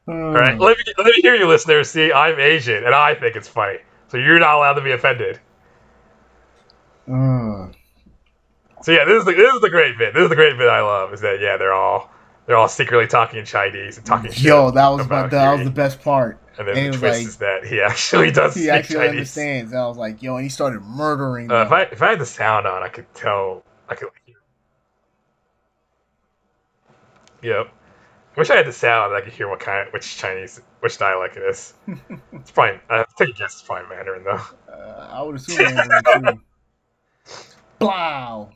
All 0.07 0.31
right, 0.31 0.57
let 0.59 0.77
me 0.77 0.83
let 0.97 1.05
me 1.07 1.21
hear 1.21 1.35
you, 1.35 1.47
listeners. 1.47 1.89
See, 1.89 2.11
I'm 2.11 2.39
Asian, 2.39 2.83
and 2.85 2.95
I 2.95 3.13
think 3.15 3.35
it's 3.35 3.47
funny, 3.47 3.77
so 4.07 4.17
you're 4.17 4.39
not 4.39 4.55
allowed 4.55 4.73
to 4.73 4.81
be 4.81 4.91
offended. 4.91 5.39
Uh, 7.11 7.67
So 8.81 8.91
yeah, 8.91 9.05
this 9.05 9.19
is 9.19 9.25
the 9.25 9.33
this 9.33 9.53
is 9.53 9.61
the 9.61 9.69
great 9.69 9.97
bit. 9.97 10.13
This 10.13 10.23
is 10.23 10.29
the 10.29 10.35
great 10.35 10.57
bit 10.57 10.67
I 10.69 10.81
love. 10.81 11.13
Is 11.13 11.21
that 11.21 11.39
yeah, 11.39 11.57
they're 11.57 11.73
all 11.73 12.09
they're 12.45 12.55
all 12.57 12.67
secretly 12.67 13.07
talking 13.07 13.39
in 13.39 13.45
Chinese 13.45 13.97
and 13.97 14.05
talking. 14.05 14.31
shit 14.31 14.43
yo, 14.43 14.71
that 14.71 14.87
was 14.89 15.05
about 15.05 15.29
that 15.31 15.51
was 15.53 15.63
the 15.65 15.69
best 15.71 16.01
part. 16.01 16.39
And 16.57 16.67
then 16.67 16.77
and 16.77 16.93
the 16.93 16.97
twist 16.97 17.19
like- 17.19 17.27
is 17.27 17.37
that 17.37 17.65
he 17.65 17.79
actually 17.89 18.31
does 18.31 18.55
He 18.55 18.61
speak 18.61 18.71
actually 18.71 18.95
Chinese. 18.95 19.09
understands. 19.11 19.71
And 19.71 19.81
I 19.81 19.87
was 19.87 19.97
like, 19.97 20.21
yo, 20.23 20.35
and 20.35 20.43
he 20.43 20.49
started 20.49 20.81
murdering. 20.81 21.51
Uh, 21.51 21.63
if. 21.63 21.71
I 21.71 21.81
if 21.83 22.01
I 22.01 22.09
had 22.09 22.19
the 22.19 22.25
sound 22.25 22.65
on, 22.65 22.81
I 22.83 22.87
could 22.89 23.11
tell. 23.13 23.63
I 23.87 23.95
could. 23.95 24.09
Yep. 27.41 27.73
Wish 28.37 28.49
I 28.49 28.55
had 28.55 28.65
the 28.65 28.71
sound. 28.71 29.13
I 29.13 29.21
could 29.21 29.33
hear 29.33 29.49
what 29.49 29.59
kind, 29.59 29.91
which 29.91 30.17
Chinese, 30.17 30.61
which 30.79 30.97
dialect 30.97 31.35
it 31.35 31.43
is. 31.43 31.73
it's 32.31 32.51
probably. 32.51 32.79
I 32.89 33.03
take 33.17 33.29
a 33.29 33.33
guess. 33.33 33.53
It's 33.53 33.61
probably 33.61 33.93
Mandarin 33.93 34.23
though. 34.23 34.41
Uh, 34.71 35.09
I 35.11 35.21
would 35.21 35.35
assume 35.35 35.75
were 35.75 36.21
too. 36.21 36.41
Blow. 37.79 38.49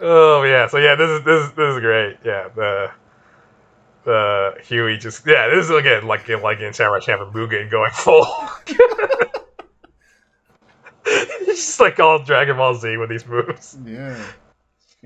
oh 0.00 0.42
yeah. 0.44 0.68
So 0.68 0.78
yeah, 0.78 0.94
this 0.94 1.10
is 1.10 1.24
this 1.24 1.46
is 1.46 1.52
this 1.52 1.74
is 1.74 1.80
great. 1.80 2.18
Yeah. 2.24 2.48
The 2.54 2.92
the 4.04 4.54
Huey 4.62 4.96
just 4.96 5.26
yeah. 5.26 5.48
This 5.48 5.64
is 5.64 5.70
again 5.70 6.06
like 6.06 6.28
like 6.28 6.60
in 6.60 6.72
Samurai 6.72 7.00
Champloo 7.00 7.32
Mugen 7.32 7.68
going 7.68 7.90
full. 7.90 8.24
He's 11.06 11.56
just 11.56 11.80
like 11.80 11.98
all 11.98 12.22
Dragon 12.22 12.56
Ball 12.56 12.74
Z 12.74 12.96
with 12.96 13.10
these 13.10 13.26
moves. 13.26 13.76
Yeah. 13.84 14.24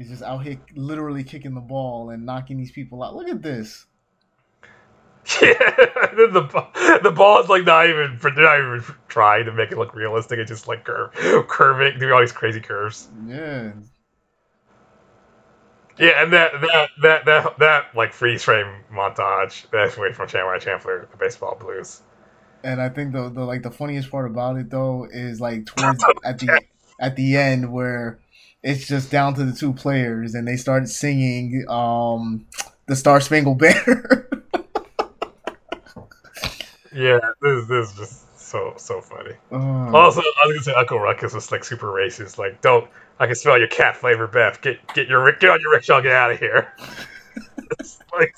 He's 0.01 0.09
just 0.09 0.22
out 0.22 0.39
here 0.39 0.59
literally 0.74 1.22
kicking 1.22 1.52
the 1.52 1.60
ball 1.60 2.09
and 2.09 2.24
knocking 2.24 2.56
these 2.56 2.72
people 2.72 3.02
out. 3.02 3.14
Look 3.14 3.28
at 3.28 3.43
this. 3.43 3.85
Yeah, 5.43 5.52
the 5.52 7.01
the 7.02 7.10
ball 7.10 7.43
is 7.43 7.51
like 7.51 7.64
not 7.64 7.86
even 7.86 8.18
they're 8.22 8.32
not 8.32 8.59
even 8.59 8.82
trying 9.09 9.44
to 9.44 9.52
make 9.52 9.70
it 9.70 9.77
look 9.77 9.94
realistic. 9.94 10.39
It's 10.39 10.51
just 10.51 10.66
like 10.66 10.85
curve, 10.86 11.12
curving, 11.47 11.98
doing 11.98 12.12
all 12.12 12.20
these 12.20 12.32
crazy 12.32 12.60
curves. 12.60 13.09
Yeah. 13.27 13.72
Yeah, 15.98 16.22
and 16.22 16.32
that 16.32 16.52
that 16.62 16.89
that 17.02 17.24
that 17.27 17.59
that 17.59 17.85
like 17.94 18.14
freeze 18.14 18.43
frame 18.43 18.82
montage 18.90 19.70
that's 19.70 19.98
way 19.98 20.14
from 20.14 20.28
Chandler 20.28 20.59
Champloo, 20.59 21.10
the 21.10 21.16
baseball 21.18 21.59
blues. 21.60 22.01
And 22.64 22.81
I 22.81 22.89
think 22.89 23.12
the, 23.12 23.28
the 23.28 23.44
like 23.44 23.62
the 23.62 23.70
funniest 23.70 24.10
part 24.10 24.28
about 24.28 24.56
it 24.56 24.70
though 24.70 25.06
is 25.12 25.43
like 25.43 25.66
towards 25.77 26.02
at 26.24 26.39
the 26.39 26.62
at 26.98 27.16
the 27.16 27.36
end 27.36 27.70
where 27.70 28.18
it's 28.62 28.87
just 28.87 29.11
down 29.11 29.35
to 29.35 29.45
the 29.45 29.53
two 29.53 29.73
players 29.73 30.35
and 30.35 30.47
they 30.47 30.57
started 30.57 30.89
singing 30.89 31.65
um 31.69 32.47
the 32.87 32.97
Star 32.97 33.20
Spangled 33.20 33.59
Banner. 33.59 34.27
Yeah, 36.93 37.20
this 37.41 37.66
this 37.69 37.91
is 37.91 37.97
just 37.97 38.41
so 38.41 38.74
so 38.77 39.01
funny. 39.01 39.35
Oh, 39.53 39.95
Also, 39.95 40.20
I 40.20 40.47
was 40.47 40.55
gonna 40.57 40.62
say 40.62 40.73
Uncle 40.73 40.99
Ruckus 40.99 41.32
was 41.32 41.53
like 41.53 41.62
super 41.62 41.87
racist. 41.87 42.37
Like, 42.37 42.61
don't 42.62 42.91
I 43.20 43.27
can 43.27 43.37
smell 43.37 43.57
your 43.59 43.69
cat 43.69 43.97
flavor, 43.97 44.27
Beth. 44.27 44.61
Get 44.61 44.78
get 44.93 45.07
your 45.09 45.31
get 45.32 45.51
on 45.51 45.61
your 45.61 45.70
rickshaw, 45.70 46.01
get 46.01 46.12
out 46.12 46.32
of 46.32 46.41
here. 46.41 46.73
it's 47.78 48.01
like 48.12 48.37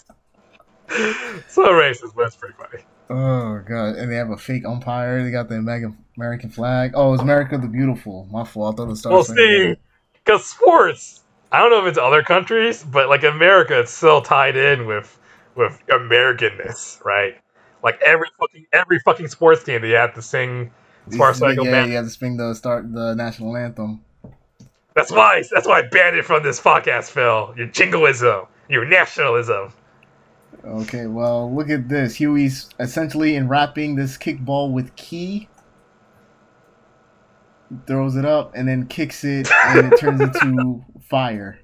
so 1.48 1.62
racist, 1.70 2.14
but 2.14 2.26
it's 2.26 2.36
pretty 2.36 2.54
funny. 2.58 2.84
oh 3.08 3.62
god! 3.66 3.96
And 3.96 4.12
they 4.12 4.16
have 4.16 4.28
a 4.30 4.36
fake 4.36 4.66
umpire. 4.66 5.24
They 5.24 5.30
got 5.30 5.48
the 5.48 5.54
American 5.54 5.96
American 6.18 6.50
flag. 6.50 6.92
Oh, 6.94 7.14
it's 7.14 7.22
America 7.22 7.56
the 7.56 7.68
Beautiful. 7.68 8.28
My 8.30 8.44
fault. 8.44 8.74
I 8.74 8.76
thought 8.76 8.82
it 8.82 8.88
was 8.88 9.00
Star 9.00 9.12
Well, 9.14 9.24
Banner. 9.24 9.76
Because 10.24 10.46
sports, 10.46 11.22
I 11.50 11.58
don't 11.58 11.70
know 11.70 11.80
if 11.80 11.86
it's 11.86 11.98
other 11.98 12.22
countries, 12.22 12.82
but 12.82 13.08
like 13.08 13.24
America, 13.24 13.80
it's 13.80 13.92
still 13.92 14.22
tied 14.22 14.56
in 14.56 14.86
with 14.86 15.18
with 15.54 15.78
Americanness, 15.88 17.04
right? 17.04 17.36
Like 17.82 18.00
every 18.02 18.28
fucking 18.38 18.66
every 18.72 18.98
fucking 19.00 19.28
sports 19.28 19.64
team, 19.64 19.82
they 19.82 19.90
have 19.90 20.14
to 20.14 20.22
sing 20.22 20.70
Star 21.10 21.34
Spangled 21.34 21.66
yeah, 21.66 21.84
you 21.84 21.96
have 21.96 22.04
to 22.04 22.10
sing 22.10 22.36
the 22.36 22.54
start 22.54 22.92
the 22.92 23.14
national 23.14 23.56
anthem. 23.56 24.04
That's 24.94 25.10
why 25.10 25.42
that's 25.50 25.66
why 25.66 25.80
I 25.80 25.82
banned 25.82 26.16
it 26.16 26.24
from 26.24 26.42
this 26.42 26.60
podcast, 26.60 27.10
Phil. 27.10 27.54
Your 27.56 27.66
jingoism, 27.66 28.46
your 28.68 28.84
nationalism. 28.84 29.72
Okay, 30.64 31.06
well, 31.06 31.52
look 31.52 31.70
at 31.70 31.88
this. 31.88 32.14
Huey's 32.14 32.70
essentially 32.78 33.34
enwrapping 33.34 33.96
this 33.96 34.16
kickball 34.16 34.70
with 34.70 34.94
key. 34.94 35.48
Throws 37.86 38.16
it 38.16 38.24
up 38.24 38.52
and 38.54 38.68
then 38.68 38.86
kicks 38.86 39.24
it, 39.24 39.50
and 39.66 39.92
it 39.92 39.98
turns 39.98 40.20
into 40.20 40.84
fire. 41.08 41.58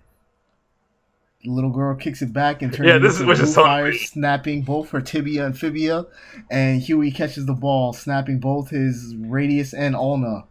The 1.44 1.51
little 1.51 1.70
girl 1.70 1.94
kicks 1.94 2.20
it 2.20 2.32
back 2.32 2.62
and 2.62 2.72
turns 2.72 2.89
Yeah, 2.89 2.98
this 2.98 3.14
is 3.14 3.20
into 3.20 3.28
what 3.28 3.39
blue 3.39 3.52
fire, 3.52 3.93
snapping 3.93 4.62
both 4.62 4.90
her 4.90 5.01
tibia 5.01 5.47
and 5.47 5.56
fibia. 5.56 6.06
And 6.51 6.82
Huey 6.82 7.12
catches 7.12 7.47
the 7.47 7.55
ball, 7.55 7.93
snapping 7.93 8.40
both 8.40 8.70
his 8.70 9.14
radius 9.16 9.72
and 9.72 9.94
ulna. 9.94 10.44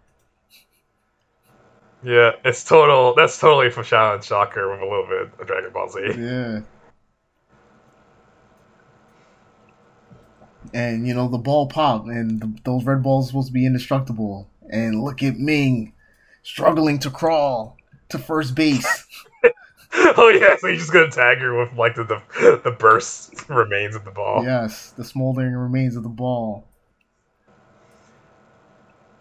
Yeah, 2.04 2.32
it's 2.46 2.64
total. 2.64 3.14
That's 3.16 3.38
totally 3.38 3.70
from 3.70 3.84
Shaolin 3.84 4.24
Soccer 4.24 4.72
with 4.72 4.80
a 4.80 4.86
little 4.86 5.08
bit 5.08 5.40
of 5.40 5.48
Dragon 5.48 5.72
Ball 5.74 5.90
Z. 5.90 6.00
Yeah. 6.18 6.62
And 10.74 11.08
you 11.08 11.14
know 11.14 11.28
the 11.28 11.38
ball 11.38 11.68
popped, 11.68 12.08
and 12.08 12.42
th 12.42 12.64
those 12.64 12.84
red 12.84 13.02
balls 13.02 13.28
supposed 13.28 13.48
to 13.48 13.54
be 13.54 13.66
indestructible. 13.66 14.50
And 14.70 15.02
look 15.04 15.24
at 15.24 15.38
Ming 15.38 15.94
struggling 16.44 17.00
to 17.00 17.10
crawl 17.10 17.78
to 18.10 18.18
first 18.18 18.56
base. 18.56 19.06
oh 19.94 20.30
yeah, 20.30 20.56
so 20.58 20.68
he's 20.68 20.80
just 20.80 20.94
gonna 20.94 21.12
tag 21.12 21.40
her 21.40 21.58
with 21.58 21.74
like 21.78 21.96
the 21.96 22.04
the, 22.04 22.62
the 22.64 22.72
burst 22.72 23.50
remains 23.50 23.96
of 23.96 24.06
the 24.06 24.12
ball. 24.12 24.44
Yes, 24.44 24.92
the 24.92 25.04
smoldering 25.04 25.54
remains 25.54 25.96
of 25.96 26.04
the 26.04 26.10
ball. 26.10 26.68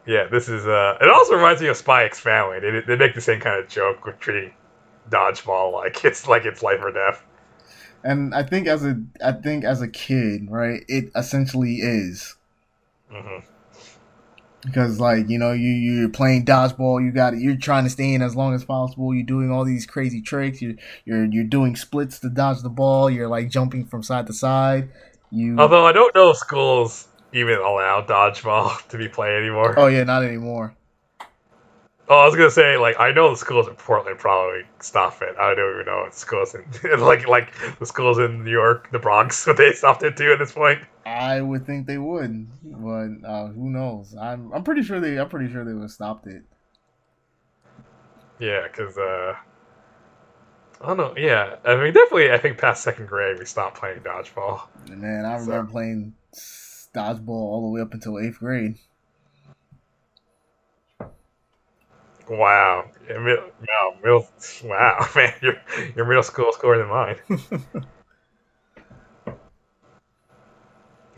Yeah, 0.07 0.29
this 0.29 0.49
is 0.49 0.67
uh. 0.67 0.99
It 1.01 1.09
also 1.09 1.35
reminds 1.35 1.61
me 1.61 1.69
of 1.69 1.77
Spy 1.77 2.05
X 2.05 2.21
Family. 2.21 2.61
They 2.61 2.81
they 2.81 2.97
make 2.97 3.15
the 3.15 3.21
same 3.21 3.41
kind 3.41 3.59
of 3.59 3.69
joke 3.69 4.05
with 4.05 4.19
treating 4.21 4.53
dodgeball 5.11 5.73
like 5.73 6.05
it's 6.05 6.27
like 6.27 6.45
it's 6.45 6.63
life 6.63 6.81
or 6.81 6.93
death. 6.93 7.25
And 8.05 8.35
I 8.35 8.45
think 8.45 8.69
as 8.69 8.85
a 8.85 9.03
I 9.25 9.33
think 9.33 9.65
as 9.65 9.83
a 9.83 9.89
kid, 9.89 10.49
right, 10.49 10.85
it 10.89 11.11
essentially 11.17 11.77
is. 11.77 12.37
hmm 13.11 13.39
because 14.65 14.99
like 14.99 15.29
you 15.29 15.39
know 15.39 15.53
you 15.53 15.71
you're 15.71 16.09
playing 16.09 16.45
dodgeball 16.45 17.05
you 17.05 17.13
got 17.13 17.37
you're 17.39 17.57
trying 17.57 17.85
to 17.85 17.91
stay 17.91 18.15
in 18.15 18.23
as 18.23 18.35
long 18.35 18.55
as 18.55 18.65
possible 18.65 19.15
you're 19.15 19.23
doing 19.23 19.51
all 19.51 19.65
these 19.65 19.87
crazy 19.87 20.21
tricks 20.21 20.61
you're 20.61 20.75
you're 21.05 21.25
you're 21.27 21.45
doing 21.45 21.77
splits 21.77 22.19
to 22.19 22.29
dodge 22.29 22.63
the 22.63 22.69
ball 22.69 23.09
you're 23.11 23.29
like 23.29 23.49
jumping 23.49 23.85
from 23.85 24.03
side 24.03 24.27
to 24.27 24.33
side 24.33 24.89
You. 25.31 25.59
Although 25.59 25.87
I 25.87 25.93
don't 25.93 26.15
know 26.15 26.31
if 26.31 26.37
schools 26.37 27.09
even 27.33 27.59
allow 27.59 28.05
dodgeball 28.07 28.87
to 28.89 28.99
be 28.99 29.09
played 29.09 29.43
anymore. 29.43 29.75
Oh 29.79 29.87
yeah, 29.87 30.05
not 30.05 30.23
anymore. 30.23 30.75
Oh, 32.09 32.21
I 32.21 32.27
was 32.27 32.37
gonna 32.37 32.51
say 32.51 32.77
like 32.77 33.01
I 33.01 33.11
know 33.11 33.31
the 33.31 33.37
schools 33.37 33.67
in 33.67 33.75
Portland 33.75 34.19
probably 34.19 34.63
stop 34.81 35.21
it. 35.23 35.37
I 35.39 35.55
don't 35.55 35.75
even 35.75 35.87
know 35.87 36.05
if 36.07 36.15
schools 36.15 36.55
in 36.55 36.65
like 37.01 37.27
like 37.27 37.53
the 37.79 37.87
schools 37.87 38.19
in 38.19 38.45
New 38.45 38.51
York, 38.51 38.91
the 38.93 38.99
Bronx, 38.99 39.45
what 39.47 39.57
they 39.57 39.73
stopped 39.73 40.03
it 40.05 40.17
too 40.17 40.33
at 40.33 40.39
this 40.39 40.53
point. 40.53 40.81
I 41.05 41.41
would 41.41 41.67
think 41.67 41.87
they 41.87 41.99
would, 41.99 42.49
but 42.63 43.09
uh, 43.25 43.49
who 43.49 43.71
knows? 43.71 44.15
I'm 44.21 44.53
I'm 44.53 44.63
pretty 44.63 44.83
sure 44.83 45.01
they 45.01 45.19
I'm 45.19 45.29
pretty 45.29 45.53
sure 45.53 45.65
they 45.65 45.73
would 45.73 45.83
have 45.83 45.91
stopped 45.91 46.29
it. 46.29 46.43
Yeah, 48.39 48.69
because 48.69 48.97
uh, 48.97 49.35
I 50.81 50.87
don't 50.87 50.97
know. 50.97 51.15
Yeah, 51.17 51.57
I 51.65 51.75
mean 51.75 51.93
definitely. 51.93 52.31
I 52.31 52.39
think 52.39 52.59
past 52.59 52.85
second 52.85 53.07
grade 53.07 53.39
we 53.39 53.47
stopped 53.47 53.79
playing 53.79 54.01
dodgeball. 54.01 54.63
Man, 54.89 55.25
I 55.25 55.35
remember 55.39 55.67
so. 55.67 55.73
playing 55.73 56.15
dodgeball 56.95 57.31
all 57.31 57.63
the 57.63 57.75
way 57.75 57.81
up 57.81 57.95
until 57.95 58.21
eighth 58.21 58.39
grade. 58.39 58.79
Wow. 62.29 62.91
Yeah, 63.09 63.19
middle, 63.19 63.51
wow, 64.65 65.09
man, 65.17 65.35
your 65.43 65.55
your 65.95 66.07
middle 66.07 66.23
school 66.23 66.53
scorer 66.53 66.79
than 66.79 66.89
mine. 66.89 67.17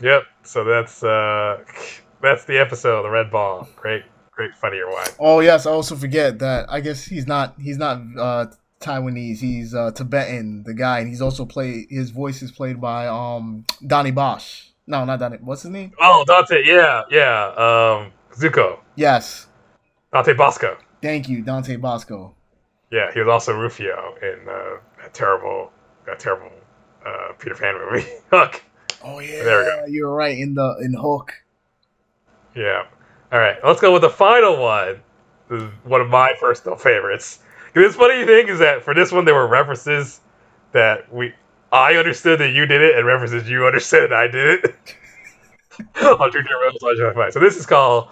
yep. 0.01 0.23
So 0.43 0.63
that's 0.63 1.03
uh, 1.03 1.63
that's 2.21 2.45
the 2.45 2.59
episode. 2.59 3.03
The 3.03 3.09
red 3.09 3.31
ball. 3.31 3.67
Great, 3.75 4.03
great, 4.31 4.55
funnier 4.55 4.87
what? 4.87 5.15
Oh 5.19 5.39
yes, 5.39 5.65
I 5.65 5.71
also 5.71 5.95
forget 5.95 6.37
that. 6.39 6.71
I 6.71 6.79
guess 6.79 7.05
he's 7.05 7.25
not 7.25 7.55
he's 7.59 7.77
not 7.77 8.01
uh, 8.17 8.45
Taiwanese. 8.79 9.39
He's 9.39 9.73
uh, 9.73 9.91
Tibetan. 9.91 10.63
The 10.63 10.75
guy, 10.75 10.99
and 10.99 11.07
he's 11.07 11.21
also 11.21 11.45
played. 11.45 11.87
His 11.89 12.11
voice 12.11 12.43
is 12.43 12.51
played 12.51 12.79
by 12.79 13.07
um 13.07 13.65
Donnie 13.85 14.11
Bosch. 14.11 14.67
No, 14.85 15.05
not 15.05 15.19
Donnie. 15.19 15.37
What's 15.41 15.63
his 15.63 15.71
name? 15.71 15.93
Oh, 15.99 16.23
Dante. 16.27 16.63
Yeah, 16.65 17.01
yeah. 17.09 17.47
Um, 17.49 18.11
Zuko. 18.33 18.79
Yes. 18.95 19.47
Dante 20.11 20.33
Basco. 20.33 20.77
Thank 21.01 21.29
you, 21.29 21.41
Dante 21.41 21.75
Basco. 21.77 22.35
Yeah, 22.91 23.11
he 23.13 23.19
was 23.19 23.29
also 23.29 23.53
Rufio 23.53 24.15
in 24.21 24.47
uh, 24.49 24.77
that 25.01 25.13
terrible, 25.13 25.71
that 26.05 26.19
terrible 26.19 26.51
uh, 27.05 27.33
Peter 27.37 27.55
Pan 27.55 27.75
movie, 27.79 28.07
Hook. 28.31 28.61
Oh 29.03 29.19
yeah, 29.19 29.43
there 29.43 29.59
we 29.59 29.65
go. 29.65 29.85
You're 29.87 30.13
right 30.13 30.37
in 30.37 30.55
the 30.55 30.77
in 30.81 30.93
Hook. 30.93 31.33
Yeah. 32.55 32.85
All 33.31 33.39
right, 33.39 33.57
let's 33.63 33.79
go 33.79 33.93
with 33.93 34.01
the 34.01 34.09
final 34.09 34.59
one. 34.59 34.99
This 35.49 35.61
is 35.61 35.69
one 35.83 36.01
of 36.01 36.09
my 36.09 36.33
personal 36.39 36.77
favorites. 36.77 37.39
This 37.73 37.95
funny 37.95 38.25
thing 38.25 38.47
is 38.47 38.59
that 38.59 38.83
for 38.83 38.93
this 38.93 39.11
one 39.11 39.25
there 39.25 39.35
were 39.35 39.47
references 39.47 40.19
that 40.71 41.11
we 41.13 41.33
I 41.71 41.95
understood 41.95 42.39
that 42.39 42.51
you 42.51 42.65
did 42.65 42.81
it, 42.81 42.97
and 42.97 43.05
references 43.05 43.47
you 43.47 43.65
understood 43.67 44.05
and 44.05 44.15
I 44.15 44.27
did 44.27 44.65
it. 44.65 44.95
on 46.01 46.31
two 46.31 46.41
different 46.41 47.33
So 47.33 47.39
this 47.39 47.55
is 47.55 47.65
called 47.65 48.09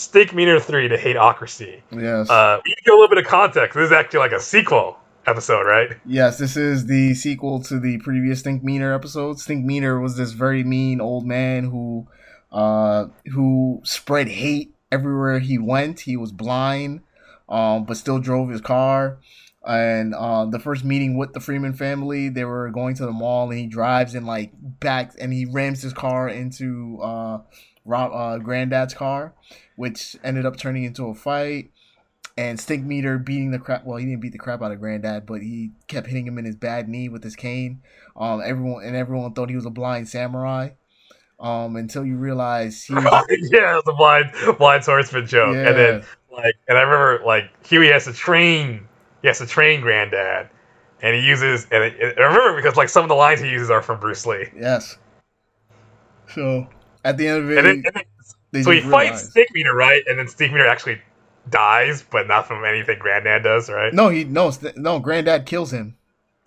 Stinkmeaner 0.00 0.62
3 0.62 0.88
to 0.88 0.96
Hateocracy. 0.96 1.82
Yes. 1.92 2.30
Uh, 2.30 2.58
we 2.64 2.74
give 2.84 2.92
a 2.92 2.94
little 2.94 3.08
bit 3.08 3.18
of 3.18 3.26
context. 3.26 3.76
This 3.76 3.86
is 3.86 3.92
actually 3.92 4.20
like 4.20 4.32
a 4.32 4.40
sequel 4.40 4.96
episode, 5.26 5.66
right? 5.66 5.90
Yes, 6.06 6.38
this 6.38 6.56
is 6.56 6.86
the 6.86 7.12
sequel 7.14 7.62
to 7.64 7.78
the 7.78 7.98
previous 7.98 8.42
Stinkmeaner 8.42 8.94
episode. 8.94 9.36
Stinkmeaner 9.36 10.00
was 10.00 10.16
this 10.16 10.32
very 10.32 10.64
mean 10.64 11.02
old 11.02 11.26
man 11.26 11.64
who 11.64 12.08
uh, 12.50 13.08
who 13.32 13.82
spread 13.84 14.28
hate 14.28 14.74
everywhere 14.90 15.38
he 15.38 15.58
went. 15.58 16.00
He 16.00 16.16
was 16.16 16.32
blind, 16.32 17.02
um, 17.50 17.84
but 17.84 17.98
still 17.98 18.18
drove 18.18 18.48
his 18.48 18.62
car. 18.62 19.18
And 19.66 20.14
uh, 20.14 20.46
the 20.46 20.58
first 20.58 20.82
meeting 20.82 21.18
with 21.18 21.34
the 21.34 21.40
Freeman 21.40 21.74
family, 21.74 22.30
they 22.30 22.46
were 22.46 22.70
going 22.70 22.94
to 22.94 23.04
the 23.04 23.12
mall, 23.12 23.50
and 23.50 23.60
he 23.60 23.66
drives 23.66 24.14
and 24.14 24.26
like 24.26 24.52
back, 24.54 25.12
and 25.20 25.30
he 25.30 25.44
rams 25.44 25.82
his 25.82 25.92
car 25.92 26.30
into 26.30 26.98
uh, 27.02 27.40
Rob, 27.84 28.12
uh, 28.12 28.38
Granddad's 28.38 28.94
car, 28.94 29.34
which 29.76 30.16
ended 30.22 30.46
up 30.46 30.56
turning 30.56 30.84
into 30.84 31.06
a 31.06 31.14
fight. 31.14 31.70
And 32.36 32.58
Stinkmeaner 32.58 33.22
beating 33.22 33.50
the 33.50 33.58
crap. 33.58 33.84
Well, 33.84 33.98
he 33.98 34.06
didn't 34.06 34.20
beat 34.20 34.32
the 34.32 34.38
crap 34.38 34.62
out 34.62 34.72
of 34.72 34.80
Granddad, 34.80 35.26
but 35.26 35.42
he 35.42 35.72
kept 35.88 36.06
hitting 36.06 36.26
him 36.26 36.38
in 36.38 36.46
his 36.46 36.56
bad 36.56 36.88
knee 36.88 37.08
with 37.08 37.22
his 37.22 37.36
cane. 37.36 37.82
Um, 38.16 38.40
everyone 38.42 38.84
and 38.84 38.96
everyone 38.96 39.34
thought 39.34 39.50
he 39.50 39.56
was 39.56 39.66
a 39.66 39.70
blind 39.70 40.08
samurai. 40.08 40.70
Um, 41.38 41.76
until 41.76 42.04
you 42.04 42.16
realize 42.16 42.82
he 42.82 42.94
was, 42.94 43.04
yeah, 43.50 43.72
it 43.72 43.84
was 43.84 43.88
a 43.88 43.92
blind 43.94 44.58
blind 44.58 44.84
swordsman 44.84 45.26
joke. 45.26 45.54
Yeah. 45.54 45.68
And 45.68 45.78
then 45.78 46.04
like, 46.30 46.54
and 46.68 46.78
I 46.78 46.82
remember 46.82 47.24
like 47.24 47.50
Huey 47.66 47.88
has 47.88 48.04
to 48.04 48.12
train, 48.12 48.86
he 49.22 49.28
has 49.28 49.38
to 49.38 49.46
train 49.46 49.80
Granddad, 49.80 50.48
and 51.02 51.16
he 51.16 51.26
uses 51.26 51.66
and 51.70 51.82
I 51.82 52.22
remember 52.22 52.56
because 52.56 52.76
like 52.76 52.88
some 52.88 53.02
of 53.02 53.08
the 53.08 53.14
lines 53.14 53.40
he 53.40 53.50
uses 53.50 53.70
are 53.70 53.82
from 53.82 54.00
Bruce 54.00 54.24
Lee. 54.26 54.48
Yes. 54.54 54.98
So 56.34 56.68
at 57.04 57.16
the 57.16 57.28
end 57.28 57.44
of 57.44 57.50
it, 57.50 57.58
and 57.58 57.66
then, 57.66 57.82
and 57.86 58.04
then, 58.52 58.64
so 58.64 58.70
he 58.70 58.80
fights 58.80 59.30
Stinkmeaner, 59.30 59.74
right? 59.74 60.02
And 60.06 60.18
then 60.18 60.26
Stinkmeaner 60.26 60.68
actually 60.68 61.00
dies, 61.48 62.04
but 62.10 62.26
not 62.26 62.46
from 62.46 62.64
anything 62.64 62.98
Granddad 62.98 63.42
does, 63.42 63.70
right? 63.70 63.92
No, 63.92 64.08
he 64.08 64.24
no 64.24 64.52
no. 64.76 64.98
Granddad 65.00 65.46
kills 65.46 65.72
him. 65.72 65.96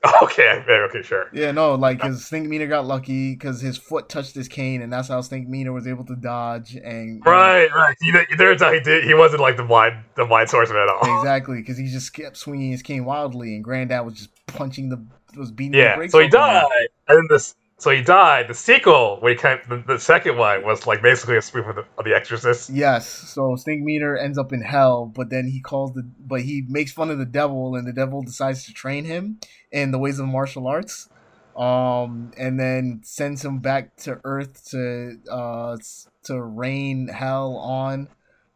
Okay, 0.22 0.62
okay, 0.68 1.02
sure. 1.02 1.30
Yeah, 1.32 1.52
no, 1.52 1.76
like 1.76 2.02
his 2.02 2.30
Stinkmeaner 2.30 2.68
got 2.68 2.86
lucky 2.86 3.34
because 3.34 3.62
his 3.62 3.78
foot 3.78 4.10
touched 4.10 4.36
his 4.36 4.50
cane, 4.50 4.82
and 4.82 4.92
that's 4.92 5.08
how 5.08 5.22
Stinkmeaner 5.22 5.74
was 5.74 5.88
able 5.88 6.04
to 6.06 6.16
dodge. 6.18 6.76
And 6.76 7.26
right, 7.26 7.70
know, 7.70 7.76
right. 7.78 7.96
He, 8.02 8.12
turns 8.36 8.62
out 8.62 8.74
he 8.74 8.82
did. 8.82 9.06
He 9.06 9.14
wasn't 9.14 9.42
like 9.42 9.56
the 9.56 9.64
blind, 9.64 10.04
the 10.16 10.26
blind 10.26 10.50
swordsman 10.50 10.80
at 10.80 10.90
all. 10.90 11.20
Exactly, 11.20 11.62
because 11.62 11.78
he 11.78 11.88
just 11.88 12.14
kept 12.14 12.36
swinging 12.36 12.72
his 12.72 12.82
cane 12.82 13.06
wildly, 13.06 13.56
and 13.56 13.64
Granddad 13.64 14.04
was 14.06 14.16
just 14.16 14.30
punching 14.48 14.90
the 14.90 15.02
was 15.38 15.52
beating. 15.52 15.80
Yeah, 15.80 16.06
so 16.08 16.20
he 16.20 16.28
died, 16.28 16.68
and 17.08 17.18
then 17.18 17.28
this 17.30 17.56
so 17.78 17.90
he 17.90 18.02
died. 18.02 18.48
The 18.48 18.54
sequel, 18.54 19.18
when 19.20 19.34
he 19.34 19.38
came, 19.38 19.60
the, 19.68 19.84
the 19.86 20.00
second 20.00 20.38
one 20.38 20.64
was 20.64 20.88
like 20.88 21.02
basically 21.02 21.38
a 21.38 21.42
spoof 21.42 21.68
of 21.68 21.76
the, 21.76 21.86
of 21.98 22.06
the 22.06 22.16
Exorcist. 22.16 22.70
Yes. 22.70 23.08
So 23.08 23.56
Stinkmeaner 23.56 24.22
ends 24.22 24.38
up 24.38 24.54
in 24.54 24.62
hell, 24.62 25.06
but 25.06 25.30
then 25.30 25.48
he 25.48 25.60
calls 25.60 25.94
the, 25.94 26.04
but 26.20 26.42
he 26.42 26.64
makes 26.68 26.92
fun 26.92 27.10
of 27.10 27.18
the 27.18 27.26
devil, 27.26 27.76
and 27.76 27.88
the 27.88 27.94
devil 27.94 28.22
decides 28.22 28.66
to 28.66 28.74
train 28.74 29.06
him 29.06 29.40
in 29.72 29.92
the 29.92 30.00
ways 30.00 30.20
of 30.20 30.28
martial 30.28 30.68
arts, 30.68 31.10
um, 31.58 32.32
and 32.38 32.60
then 32.60 33.02
sends 33.04 33.44
him 33.44 33.60
back 33.60 33.96
to 33.98 34.20
Earth 34.24 34.70
to 34.72 35.20
uh 35.30 35.78
to 36.24 36.42
rain 36.42 37.10
hell 37.10 37.58
on 37.58 38.08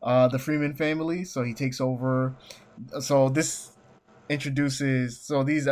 uh 0.01 0.27
the 0.27 0.39
Freeman 0.39 0.73
family. 0.73 1.23
So 1.25 1.43
he 1.43 1.53
takes 1.53 1.81
over. 1.81 2.35
So 2.99 3.29
this 3.29 3.71
introduces 4.29 5.19
so 5.19 5.43
these 5.43 5.67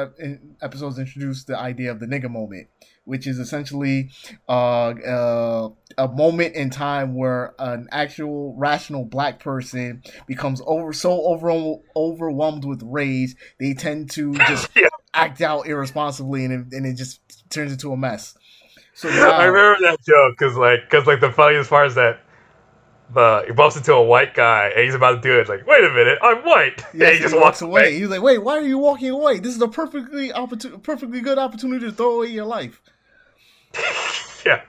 episodes 0.62 1.00
introduce 1.00 1.44
the 1.44 1.58
idea 1.58 1.92
of 1.92 2.00
the 2.00 2.06
nigga 2.06 2.30
moment 2.30 2.68
which 3.06 3.28
is 3.28 3.38
essentially 3.38 4.10
uh, 4.50 4.90
uh, 4.90 5.70
a 5.98 6.08
moment 6.08 6.56
in 6.56 6.72
time 6.72 7.14
where 7.14 7.54
an 7.60 7.88
actual 7.92 8.56
rational 8.58 9.06
black 9.06 9.40
person 9.40 10.02
becomes 10.26 10.62
over 10.66 10.92
so 10.92 11.24
over, 11.26 11.78
overwhelmed 11.96 12.66
with 12.66 12.82
rage 12.84 13.36
they 13.60 13.74
tend 13.74 14.10
to 14.10 14.34
just 14.34 14.70
yeah. 14.76 14.88
act 15.14 15.42
out 15.42 15.68
irresponsibly 15.68 16.46
and 16.46 16.54
it, 16.54 16.76
and 16.76 16.86
it 16.86 16.96
just 16.96 17.20
turns 17.50 17.72
into 17.72 17.92
a 17.92 17.98
mess. 17.98 18.36
So 18.94 19.10
now, 19.10 19.32
I 19.32 19.46
remember 19.46 19.78
that 19.88 20.00
joke 20.06 20.36
because 20.38 20.56
like 20.56 20.82
because 20.90 21.06
like 21.06 21.20
the 21.20 21.32
funniest 21.32 21.70
part 21.70 21.88
is 21.88 21.96
that 21.96 22.22
the 23.14 23.44
he 23.48 23.54
bumps 23.54 23.76
into 23.76 23.94
a 23.94 24.04
white 24.04 24.34
guy 24.34 24.72
and 24.76 24.84
he's 24.86 24.96
about 24.96 25.16
to 25.16 25.22
do 25.22 25.38
it. 25.38 25.42
It's 25.42 25.50
like, 25.50 25.66
wait 25.68 25.84
a 25.84 25.90
minute, 25.90 26.18
I'm 26.22 26.44
white. 26.44 26.84
Yeah, 26.94 27.12
he 27.12 27.20
just 27.20 27.36
walks 27.36 27.62
away. 27.62 27.82
away. 27.82 28.00
He's 28.00 28.10
like, 28.10 28.22
wait, 28.22 28.40
why 28.40 28.58
are 28.58 28.62
you 28.62 28.78
walking 28.78 29.10
away? 29.10 29.40
This 29.40 29.56
is 29.56 29.62
a 29.62 29.68
perfectly 29.68 30.30
opportun- 30.30 30.82
perfectly 30.84 31.22
good 31.22 31.38
opportunity 31.38 31.86
to 31.86 31.92
throw 31.92 32.18
away 32.18 32.28
your 32.28 32.46
life. 32.46 32.82
yeah. 34.46 34.62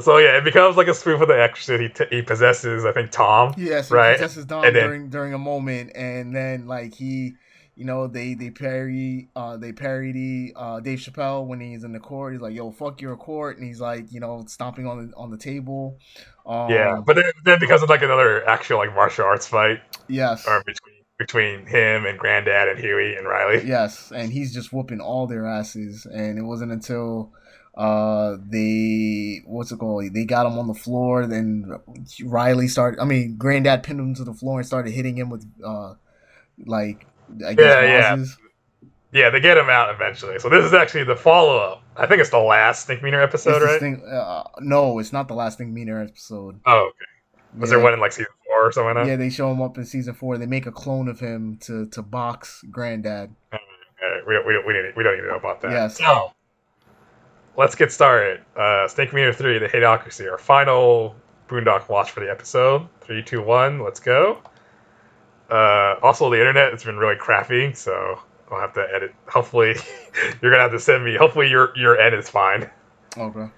So 0.00 0.18
yeah, 0.18 0.38
it 0.38 0.44
becomes 0.44 0.76
like 0.76 0.88
a 0.88 0.94
spoof 0.94 1.20
of 1.20 1.28
the 1.28 1.40
Exorcist. 1.40 1.80
He, 1.80 1.88
t- 1.88 2.16
he 2.16 2.22
possesses, 2.22 2.84
I 2.84 2.92
think, 2.92 3.10
Tom. 3.10 3.54
Yes, 3.56 3.88
he 3.88 3.94
right? 3.94 4.16
possesses 4.16 4.46
Tom 4.46 4.64
and 4.64 4.74
during 4.74 5.02
then, 5.02 5.10
during 5.10 5.34
a 5.34 5.38
moment, 5.38 5.92
and 5.94 6.34
then 6.34 6.66
like 6.66 6.94
he, 6.94 7.34
you 7.74 7.84
know, 7.84 8.06
they 8.06 8.34
they 8.34 8.50
parody 8.50 9.28
uh 9.34 9.56
they 9.56 9.72
parody 9.72 10.52
uh 10.54 10.80
Dave 10.80 10.98
Chappelle 10.98 11.46
when 11.46 11.60
he's 11.60 11.84
in 11.84 11.92
the 11.92 12.00
court. 12.00 12.34
He's 12.34 12.42
like, 12.42 12.54
"Yo, 12.54 12.70
fuck 12.70 13.00
your 13.00 13.16
court," 13.16 13.56
and 13.58 13.66
he's 13.66 13.80
like, 13.80 14.12
you 14.12 14.20
know, 14.20 14.44
stomping 14.46 14.86
on 14.86 15.06
the 15.06 15.16
on 15.16 15.30
the 15.30 15.38
table. 15.38 15.98
Um, 16.44 16.70
yeah, 16.70 17.00
but 17.04 17.16
then, 17.16 17.30
then 17.44 17.60
because 17.60 17.82
of 17.82 17.88
like 17.88 18.02
another 18.02 18.46
actual 18.48 18.78
like 18.78 18.94
martial 18.94 19.24
arts 19.24 19.46
fight. 19.46 19.80
Yes. 20.08 20.46
Or 20.46 20.62
between 20.64 21.02
between 21.18 21.66
him 21.66 22.04
and 22.04 22.18
Granddad 22.18 22.68
and 22.68 22.78
Huey 22.78 23.14
and 23.14 23.26
Riley. 23.26 23.66
Yes, 23.66 24.12
and 24.14 24.32
he's 24.32 24.52
just 24.52 24.72
whooping 24.72 25.00
all 25.00 25.26
their 25.26 25.46
asses, 25.46 26.04
and 26.04 26.38
it 26.38 26.42
wasn't 26.42 26.72
until 26.72 27.32
uh, 27.76 28.36
they 28.50 29.40
what's 29.46 29.72
it 29.72 29.78
called? 29.78 30.12
They 30.12 30.24
got 30.24 30.46
him 30.46 30.58
on 30.58 30.66
the 30.66 30.74
floor. 30.74 31.26
Then 31.26 31.78
Riley 32.24 32.68
started. 32.68 33.00
I 33.00 33.04
mean, 33.04 33.36
Granddad 33.38 33.82
pinned 33.82 34.00
him 34.00 34.14
to 34.16 34.24
the 34.24 34.34
floor 34.34 34.58
and 34.58 34.66
started 34.66 34.92
hitting 34.92 35.16
him 35.16 35.30
with 35.30 35.46
uh, 35.64 35.94
like 36.66 37.06
I 37.46 37.54
guess 37.54 37.64
yeah, 37.64 38.16
yeah. 38.16 38.24
Yeah, 39.12 39.28
they 39.28 39.40
get 39.40 39.58
him 39.58 39.68
out 39.68 39.94
eventually. 39.94 40.38
So 40.38 40.48
this 40.48 40.64
is 40.64 40.72
actually 40.72 41.04
the 41.04 41.16
follow 41.16 41.58
up. 41.58 41.82
I 41.96 42.06
think 42.06 42.20
it's 42.20 42.30
the 42.30 42.38
last 42.38 42.88
Stinkmeaner 42.88 43.22
episode, 43.22 43.60
right? 43.60 43.76
Stink, 43.76 44.02
uh, 44.10 44.44
no, 44.60 44.98
it's 44.98 45.12
not 45.12 45.28
the 45.28 45.34
last 45.34 45.58
Stinkmeaner 45.58 46.02
episode. 46.02 46.60
Oh, 46.64 46.88
okay. 46.88 47.58
Was 47.58 47.68
yeah. 47.68 47.76
there 47.76 47.84
one 47.84 47.92
in 47.92 48.00
like 48.00 48.12
season 48.12 48.32
four 48.46 48.66
or 48.66 48.72
something? 48.72 49.06
Yeah, 49.06 49.16
they 49.16 49.28
show 49.28 49.52
him 49.52 49.60
up 49.60 49.76
in 49.76 49.84
season 49.84 50.14
four. 50.14 50.38
They 50.38 50.46
make 50.46 50.64
a 50.64 50.72
clone 50.72 51.08
of 51.08 51.20
him 51.20 51.58
to 51.62 51.86
to 51.88 52.00
box 52.00 52.64
Granddad. 52.70 53.34
we, 53.52 53.58
we, 54.26 54.38
we, 54.38 54.62
we, 54.66 54.72
don't, 54.72 54.96
we 54.96 55.02
don't 55.02 55.18
even 55.18 55.28
know 55.28 55.36
about 55.36 55.60
that. 55.60 55.72
Yes. 55.72 55.98
So, 55.98 56.32
let's 57.56 57.74
get 57.74 57.92
started. 57.92 58.40
Uh, 58.56 58.88
Stinkmeaner 58.88 59.34
3, 59.34 59.58
The 59.58 59.68
Hateocracy, 59.68 60.30
our 60.30 60.38
final 60.38 61.14
Boondock 61.48 61.88
watch 61.88 62.10
for 62.10 62.20
the 62.20 62.30
episode. 62.30 62.88
Three, 63.00 63.22
two, 63.22 63.42
one, 63.42 63.80
let's 63.80 64.00
go. 64.00 64.38
Uh, 65.50 65.96
also, 66.02 66.30
the 66.30 66.38
internet 66.38 66.72
it's 66.72 66.84
been 66.84 66.96
really 66.96 67.16
crappy, 67.16 67.72
so 67.74 68.18
I'll 68.50 68.60
have 68.60 68.74
to 68.74 68.86
edit. 68.94 69.14
Hopefully, 69.28 69.74
you're 70.42 70.50
gonna 70.50 70.62
have 70.62 70.72
to 70.72 70.80
send 70.80 71.04
me. 71.04 71.16
Hopefully, 71.16 71.48
your 71.48 71.76
your 71.76 71.98
end 71.98 72.14
is 72.14 72.28
fine. 72.28 72.70
Okay. 73.16 73.48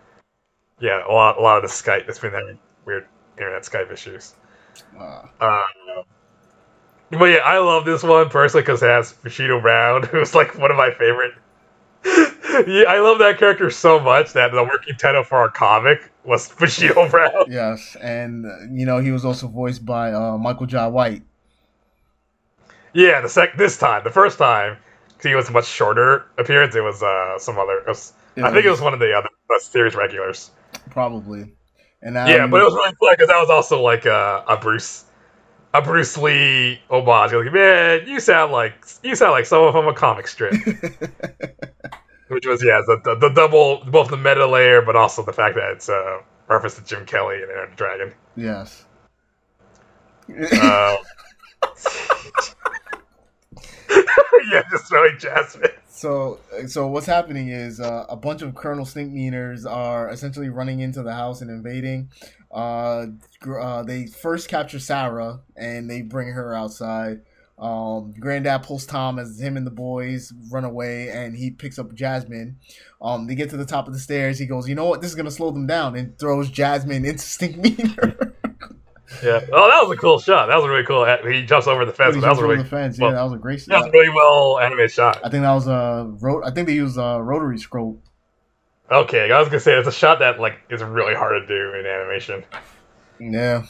Yeah, 0.80 1.06
a 1.06 1.12
lot, 1.12 1.38
a 1.38 1.40
lot 1.40 1.56
of 1.56 1.62
the 1.62 1.68
Skype. 1.68 2.08
It's 2.08 2.18
been 2.18 2.32
having 2.32 2.58
weird 2.84 3.06
internet 3.38 3.62
Skype 3.62 3.92
issues. 3.92 4.34
Uh, 4.98 5.22
Uh, 5.40 5.62
but 7.10 7.26
yeah, 7.26 7.38
I 7.44 7.58
love 7.58 7.84
this 7.84 8.02
one 8.02 8.28
personally 8.28 8.62
because 8.62 8.82
it 8.82 8.88
has 8.88 9.12
Bushido 9.12 9.60
Brown, 9.60 10.02
who's 10.10 10.34
like 10.34 10.58
one 10.58 10.70
of 10.70 10.76
my 10.76 10.90
favorite. 10.90 11.32
yeah, 12.04 12.84
I 12.88 12.98
love 13.00 13.18
that 13.18 13.36
character 13.38 13.70
so 13.70 13.98
much 14.00 14.32
that 14.32 14.52
the 14.52 14.62
working 14.62 14.96
title 14.96 15.22
for 15.22 15.38
our 15.38 15.48
comic 15.50 16.10
was 16.24 16.48
Bushido 16.52 17.08
Brown. 17.08 17.44
yes, 17.48 17.96
and 18.00 18.46
uh, 18.46 18.50
you 18.70 18.84
know 18.84 18.98
he 18.98 19.10
was 19.10 19.24
also 19.24 19.48
voiced 19.48 19.84
by 19.86 20.12
uh, 20.12 20.36
Michael 20.38 20.66
Jai 20.66 20.86
White. 20.88 21.22
Yeah, 22.94 23.20
the 23.20 23.28
sec 23.28 23.56
this 23.56 23.76
time, 23.76 24.04
the 24.04 24.10
first 24.10 24.38
time, 24.38 24.78
he 25.22 25.34
was 25.34 25.48
a 25.48 25.52
much 25.52 25.66
shorter 25.66 26.26
appearance. 26.38 26.74
It 26.74 26.80
was 26.82 27.02
uh 27.02 27.38
some 27.38 27.58
other. 27.58 27.78
It 27.78 27.88
was, 27.88 28.12
I 28.36 28.50
think 28.52 28.64
it 28.64 28.70
was 28.70 28.80
one 28.80 28.94
of 28.94 29.00
the 29.00 29.12
other 29.12 29.28
uh, 29.54 29.58
series 29.58 29.94
regulars. 29.94 30.50
probably. 30.90 31.52
And 32.02 32.14
now 32.14 32.26
yeah, 32.26 32.46
but 32.46 32.60
it 32.60 32.64
was 32.64 32.74
really 32.74 32.94
fun 33.00 33.14
because 33.14 33.28
that 33.28 33.40
was 33.40 33.50
also 33.50 33.80
like 33.80 34.04
a, 34.04 34.44
a 34.46 34.58
Bruce, 34.58 35.04
a 35.72 35.80
Bruce 35.80 36.16
Lee 36.18 36.78
homage. 36.90 37.32
Like, 37.32 37.52
man, 37.52 38.06
you 38.06 38.20
sound 38.20 38.52
like 38.52 38.74
you 39.02 39.16
sound 39.16 39.32
like 39.32 39.46
someone 39.46 39.72
from 39.72 39.88
a 39.88 39.94
comic 39.94 40.28
strip. 40.28 40.52
Which 42.28 42.46
was 42.46 42.62
yeah, 42.62 42.80
the, 42.86 43.00
the, 43.04 43.14
the 43.16 43.28
double 43.30 43.84
both 43.86 44.08
the 44.08 44.16
meta 44.16 44.46
layer, 44.46 44.82
but 44.82 44.96
also 44.96 45.24
the 45.24 45.32
fact 45.32 45.54
that 45.56 45.70
it's 45.72 45.88
a 45.88 46.20
reference 46.48 46.76
to 46.76 46.84
Jim 46.84 47.06
Kelly 47.06 47.42
and 47.42 47.50
Aaron 47.50 47.72
Dragon. 47.76 48.12
yes. 48.36 48.84
Um, 50.28 50.96
yeah, 54.52 54.62
just 54.70 54.90
really 54.90 55.16
Jasmine. 55.18 55.70
So, 55.88 56.40
so 56.66 56.88
what's 56.88 57.06
happening 57.06 57.48
is 57.48 57.80
uh, 57.80 58.06
a 58.08 58.16
bunch 58.16 58.42
of 58.42 58.54
Colonel 58.54 58.84
Stinkmeaners 58.84 59.70
are 59.70 60.10
essentially 60.10 60.48
running 60.48 60.80
into 60.80 61.02
the 61.02 61.12
house 61.12 61.40
and 61.40 61.50
invading. 61.50 62.10
Uh, 62.50 63.06
uh, 63.48 63.82
they 63.82 64.06
first 64.06 64.48
capture 64.48 64.78
Sarah 64.78 65.40
and 65.56 65.88
they 65.88 66.02
bring 66.02 66.28
her 66.28 66.54
outside. 66.54 67.20
Um, 67.58 68.14
Granddad 68.18 68.64
pulls 68.64 68.84
Tom 68.84 69.18
as 69.18 69.40
him 69.40 69.56
and 69.56 69.66
the 69.66 69.70
boys 69.70 70.32
run 70.50 70.64
away, 70.64 71.08
and 71.10 71.36
he 71.36 71.50
picks 71.50 71.78
up 71.78 71.94
Jasmine. 71.94 72.58
Um, 73.00 73.26
they 73.26 73.36
get 73.36 73.50
to 73.50 73.56
the 73.56 73.64
top 73.64 73.86
of 73.86 73.92
the 73.92 74.00
stairs. 74.00 74.38
He 74.38 74.46
goes, 74.46 74.68
"You 74.68 74.74
know 74.74 74.86
what? 74.86 75.00
This 75.00 75.10
is 75.10 75.14
gonna 75.14 75.30
slow 75.30 75.52
them 75.52 75.66
down," 75.66 75.94
and 75.94 76.18
throws 76.18 76.50
Jasmine 76.50 77.04
into 77.04 77.22
Stinkmeaner. 77.22 78.32
Yeah. 79.22 79.40
Oh, 79.52 79.68
that 79.68 79.86
was 79.86 79.90
a 79.96 80.00
cool 80.00 80.18
shot. 80.18 80.46
That 80.46 80.56
was 80.56 80.66
really 80.66 80.84
cool. 80.84 81.04
He 81.30 81.44
jumps 81.44 81.66
over 81.66 81.84
the 81.84 81.92
fence. 81.92 82.14
That 82.16 82.30
was 82.30 82.40
really 82.40 82.56
the 82.56 82.64
fence. 82.64 82.98
well, 82.98 83.10
yeah, 83.10 83.16
that 83.16 83.22
was 83.24 83.32
a 83.34 83.36
great 83.36 83.64
that 83.66 83.78
was 83.78 83.86
a 83.88 83.90
really 83.90 84.08
well 84.08 84.58
animated 84.58 84.92
shot. 84.92 85.20
I 85.22 85.28
think 85.28 85.42
that 85.42 85.52
was 85.52 85.66
a 85.66 86.10
ro- 86.20 86.42
I 86.42 86.50
think 86.50 86.66
they 86.68 86.74
used 86.74 86.96
a 86.96 87.20
rotary 87.22 87.58
scroll. 87.58 88.02
Okay, 88.90 89.30
I 89.30 89.38
was 89.38 89.48
gonna 89.48 89.60
say 89.60 89.74
it's 89.74 89.88
a 89.88 89.92
shot 89.92 90.20
that 90.20 90.40
like 90.40 90.58
is 90.70 90.82
really 90.82 91.14
hard 91.14 91.42
to 91.42 91.46
do 91.46 91.74
in 91.78 91.86
animation, 91.86 92.44
Yeah. 93.20 93.64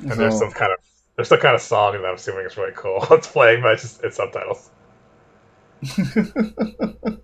and 0.00 0.10
there's 0.12 0.38
some 0.38 0.50
kind 0.52 0.72
of 0.72 0.78
there's 1.16 1.28
some 1.28 1.38
kind 1.40 1.54
of 1.54 1.60
song 1.62 1.92
that 1.92 2.04
I'm 2.04 2.14
assuming 2.16 2.46
is 2.46 2.56
really 2.56 2.72
cool. 2.74 3.04
it's 3.12 3.28
playing, 3.28 3.62
but 3.62 3.74
it's 3.74 3.82
just 3.82 4.02
it's 4.04 4.16
subtitles. 4.16 4.70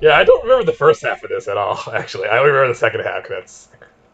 Yeah, 0.00 0.16
I 0.16 0.24
don't 0.24 0.42
remember 0.44 0.64
the 0.64 0.76
first 0.76 1.02
half 1.02 1.22
of 1.24 1.30
this 1.30 1.48
at 1.48 1.56
all. 1.56 1.78
Actually, 1.92 2.28
I 2.28 2.38
only 2.38 2.50
remember 2.52 2.72
the 2.72 2.78
second 2.78 3.00
half 3.00 3.26
it's 3.30 3.68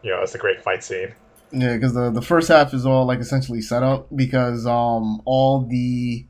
you 0.07 0.13
know 0.15 0.21
it's 0.21 0.33
a 0.35 0.37
great 0.37 0.61
fight 0.61 0.83
scene. 0.83 1.13
Yeah, 1.51 1.75
because 1.75 1.93
the 1.93 2.09
the 2.09 2.21
first 2.21 2.47
half 2.47 2.73
is 2.73 2.85
all 2.85 3.05
like 3.05 3.19
essentially 3.19 3.61
set 3.61 3.83
up 3.83 4.07
because 4.15 4.65
um 4.65 5.21
all 5.25 5.61
the 5.61 6.25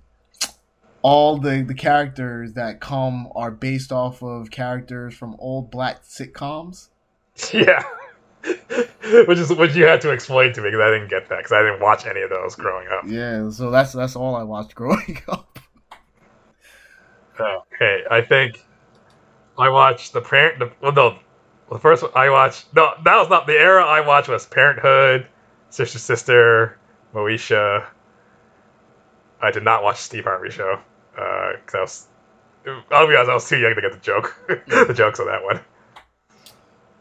all 1.04 1.38
the 1.38 1.62
the 1.62 1.76
characters 1.76 2.54
that 2.54 2.80
come 2.82 3.30
are 3.36 3.52
based 3.52 3.92
off 3.92 4.24
of 4.24 4.50
characters 4.50 5.14
from 5.14 5.36
old 5.40 5.70
black 5.72 6.04
sitcoms. 6.04 6.90
Yeah. 7.54 7.84
which 9.28 9.38
is 9.38 9.54
what 9.54 9.76
you 9.76 9.86
had 9.86 10.02
to 10.02 10.12
explain 10.12 10.54
to 10.54 10.62
me 10.62 10.70
because 10.70 10.82
I 10.82 10.90
didn't 10.92 11.10
get 11.10 11.30
that 11.30 11.38
because 11.38 11.52
I 11.52 11.62
didn't 11.62 11.82
watch 11.82 12.06
any 12.08 12.22
of 12.22 12.30
those 12.32 12.56
growing 12.56 12.88
up. 12.88 13.04
Yeah, 13.06 13.50
so 13.52 13.70
that's 13.70 13.94
that's 13.94 14.16
all 14.16 14.36
I 14.36 14.44
watched 14.44 14.74
growing 14.74 15.20
up. 15.28 15.60
Okay, 17.40 18.04
I 18.10 18.22
think 18.22 18.64
I 19.58 19.70
watched 19.70 20.14
the 20.14 20.22
parent. 20.22 20.60
The, 20.60 20.72
well, 20.82 20.94
no, 20.94 21.20
the 21.70 21.80
first 21.80 22.04
one 22.04 22.12
I 22.16 22.30
watched. 22.30 22.74
No, 22.74 22.92
that 23.04 23.16
was 23.18 23.30
not 23.30 23.48
the 23.48 23.54
era 23.54 23.84
I 23.86 24.02
watched. 24.02 24.30
Was 24.30 24.46
Parenthood, 24.46 25.28
Sister 25.70 26.00
Sister, 26.00 26.78
Moesha. 27.14 27.86
I 29.42 29.52
did 29.52 29.64
not 29.64 29.84
watch 29.84 29.98
Steve 29.98 30.24
Harvey 30.24 30.50
show 30.50 30.80
because 31.14 31.76
I 31.76 31.82
was. 31.82 32.08
I'll 32.92 33.08
be 33.08 33.16
honest, 33.16 33.32
I 33.32 33.34
was 33.34 33.48
too 33.48 33.58
young 33.58 33.76
to 33.76 33.82
get 33.82 33.94
the 33.94 34.00
joke, 34.00 34.36
the 34.48 34.94
jokes 34.94 35.20
on 35.20 35.28
that 35.28 35.44
one. 35.44 35.62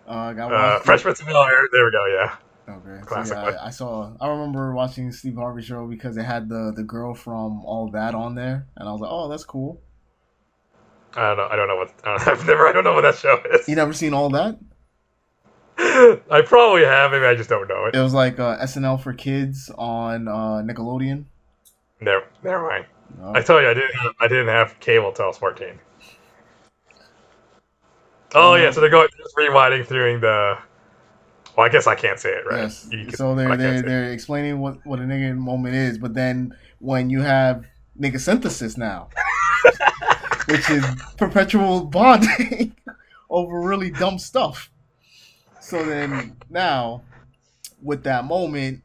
Uh, 0.06 0.32
Uh, 0.38 0.78
Fresh 0.80 1.02
Prince 1.02 1.20
of 1.20 1.26
Bel 1.26 1.42
Air. 1.42 1.68
There 1.72 1.84
we 1.84 1.90
go. 1.90 2.06
Yeah. 2.06 2.36
Okay, 2.68 3.00
so 3.00 3.06
Classic 3.06 3.36
yeah. 3.36 3.44
I, 3.44 3.66
I 3.66 3.70
saw. 3.70 4.12
I 4.20 4.28
remember 4.28 4.72
watching 4.74 5.10
Steve 5.12 5.36
Harvey 5.36 5.62
show 5.62 5.86
because 5.86 6.16
it 6.16 6.24
had 6.24 6.48
the 6.48 6.72
the 6.74 6.82
girl 6.82 7.14
from 7.14 7.64
All 7.64 7.90
That 7.90 8.14
on 8.14 8.34
there, 8.34 8.66
and 8.76 8.88
I 8.88 8.92
was 8.92 9.00
like, 9.00 9.10
oh, 9.10 9.28
that's 9.28 9.44
cool. 9.44 9.80
I 11.14 11.28
don't 11.28 11.36
know. 11.36 11.48
I 11.50 11.56
don't 11.56 11.68
know 11.68 11.76
what. 11.76 11.92
I 12.04 12.16
don't, 12.18 12.28
I've 12.40 12.46
never. 12.46 12.66
I 12.66 12.72
don't 12.72 12.84
know 12.84 12.94
what 12.94 13.02
that 13.02 13.16
show 13.16 13.40
is. 13.52 13.68
You 13.68 13.76
never 13.76 13.92
seen 13.92 14.14
All 14.14 14.30
That? 14.30 14.58
I 15.78 16.42
probably 16.44 16.84
have. 16.84 17.10
Maybe 17.12 17.26
I 17.26 17.34
just 17.34 17.50
don't 17.50 17.68
know 17.68 17.86
it. 17.86 17.94
It 17.94 18.00
was 18.00 18.14
like 18.14 18.38
uh, 18.38 18.58
SNL 18.58 19.00
for 19.02 19.12
kids 19.12 19.70
on 19.76 20.26
uh, 20.28 20.62
Nickelodeon. 20.64 21.24
Never. 22.00 22.24
Never 22.42 22.66
mind. 22.68 22.86
Oh. 23.22 23.32
I 23.34 23.42
told 23.42 23.62
you 23.62 23.68
I 23.70 23.74
didn't. 23.74 23.94
Have, 23.94 24.12
I 24.20 24.28
didn't 24.28 24.48
have 24.48 24.78
cable 24.80 25.12
till 25.12 25.26
I 25.26 25.28
was 25.28 25.38
fourteen. 25.38 25.78
Oh 28.34 28.54
yeah, 28.54 28.70
so 28.70 28.80
they're 28.80 28.90
going 28.90 29.08
just 29.16 29.36
rewinding 29.36 29.86
through 29.86 30.20
the. 30.20 30.58
Well, 31.56 31.64
I 31.66 31.70
guess 31.70 31.86
I 31.86 31.94
can't 31.94 32.18
say 32.18 32.30
it, 32.30 32.44
right? 32.46 32.62
Yes. 32.62 32.88
Can- 32.88 33.14
So 33.14 33.34
they're 33.34 33.56
they're, 33.56 33.82
they're 33.82 34.12
explaining 34.12 34.58
what 34.58 34.84
what 34.84 34.98
a 34.98 35.02
nigga 35.02 35.36
moment 35.36 35.74
is, 35.74 35.96
but 35.98 36.14
then 36.14 36.54
when 36.80 37.08
you 37.08 37.22
have 37.22 37.64
nigga 37.98 38.20
synthesis 38.20 38.76
now, 38.76 39.08
which 40.46 40.70
is 40.70 40.84
perpetual 41.16 41.84
bonding 41.84 42.74
over 43.30 43.60
really 43.60 43.90
dumb 43.90 44.18
stuff. 44.18 44.70
So 45.60 45.84
then 45.84 46.36
now, 46.48 47.02
with 47.82 48.04
that 48.04 48.24
moment 48.24 48.82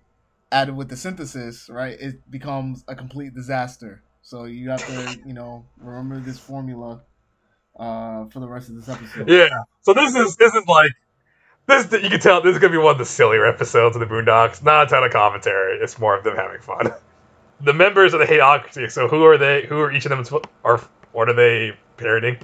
added 0.51 0.75
with 0.75 0.89
the 0.89 0.97
synthesis, 0.97 1.69
right, 1.69 1.99
it 1.99 2.29
becomes 2.29 2.83
a 2.87 2.95
complete 2.95 3.33
disaster. 3.33 4.03
So 4.21 4.45
you 4.45 4.69
have 4.69 4.85
to, 4.87 5.19
you 5.25 5.33
know, 5.33 5.65
remember 5.77 6.19
this 6.19 6.39
formula 6.39 7.01
uh, 7.79 8.25
for 8.25 8.39
the 8.39 8.47
rest 8.47 8.69
of 8.69 8.75
this 8.75 8.89
episode. 8.89 9.29
Yeah. 9.29 9.49
So 9.81 9.93
this 9.93 10.15
is 10.15 10.35
this 10.35 10.53
is 10.53 10.65
like 10.67 10.91
this. 11.67 11.91
You 11.91 12.09
can 12.09 12.19
tell 12.19 12.41
this 12.41 12.53
is 12.53 12.59
gonna 12.59 12.71
be 12.71 12.77
one 12.77 12.93
of 12.93 12.97
the 12.97 13.05
sillier 13.05 13.45
episodes 13.45 13.95
of 13.95 13.99
the 13.99 14.05
Boondocks. 14.05 14.63
Not 14.63 14.87
a 14.87 14.89
ton 14.89 15.03
of 15.03 15.11
commentary. 15.11 15.77
It's 15.77 15.99
more 15.99 16.17
of 16.17 16.23
them 16.23 16.35
having 16.35 16.61
fun. 16.61 16.93
The 17.61 17.73
members 17.73 18.13
of 18.13 18.19
the 18.19 18.25
Hateocracy. 18.25 18.91
So 18.91 19.07
who 19.07 19.23
are 19.25 19.37
they? 19.37 19.65
Who 19.67 19.79
are 19.79 19.91
each 19.91 20.05
of 20.05 20.09
them? 20.09 20.41
Are 20.63 20.81
what 21.11 21.29
are 21.29 21.33
they 21.33 21.73
parodying? 21.97 22.39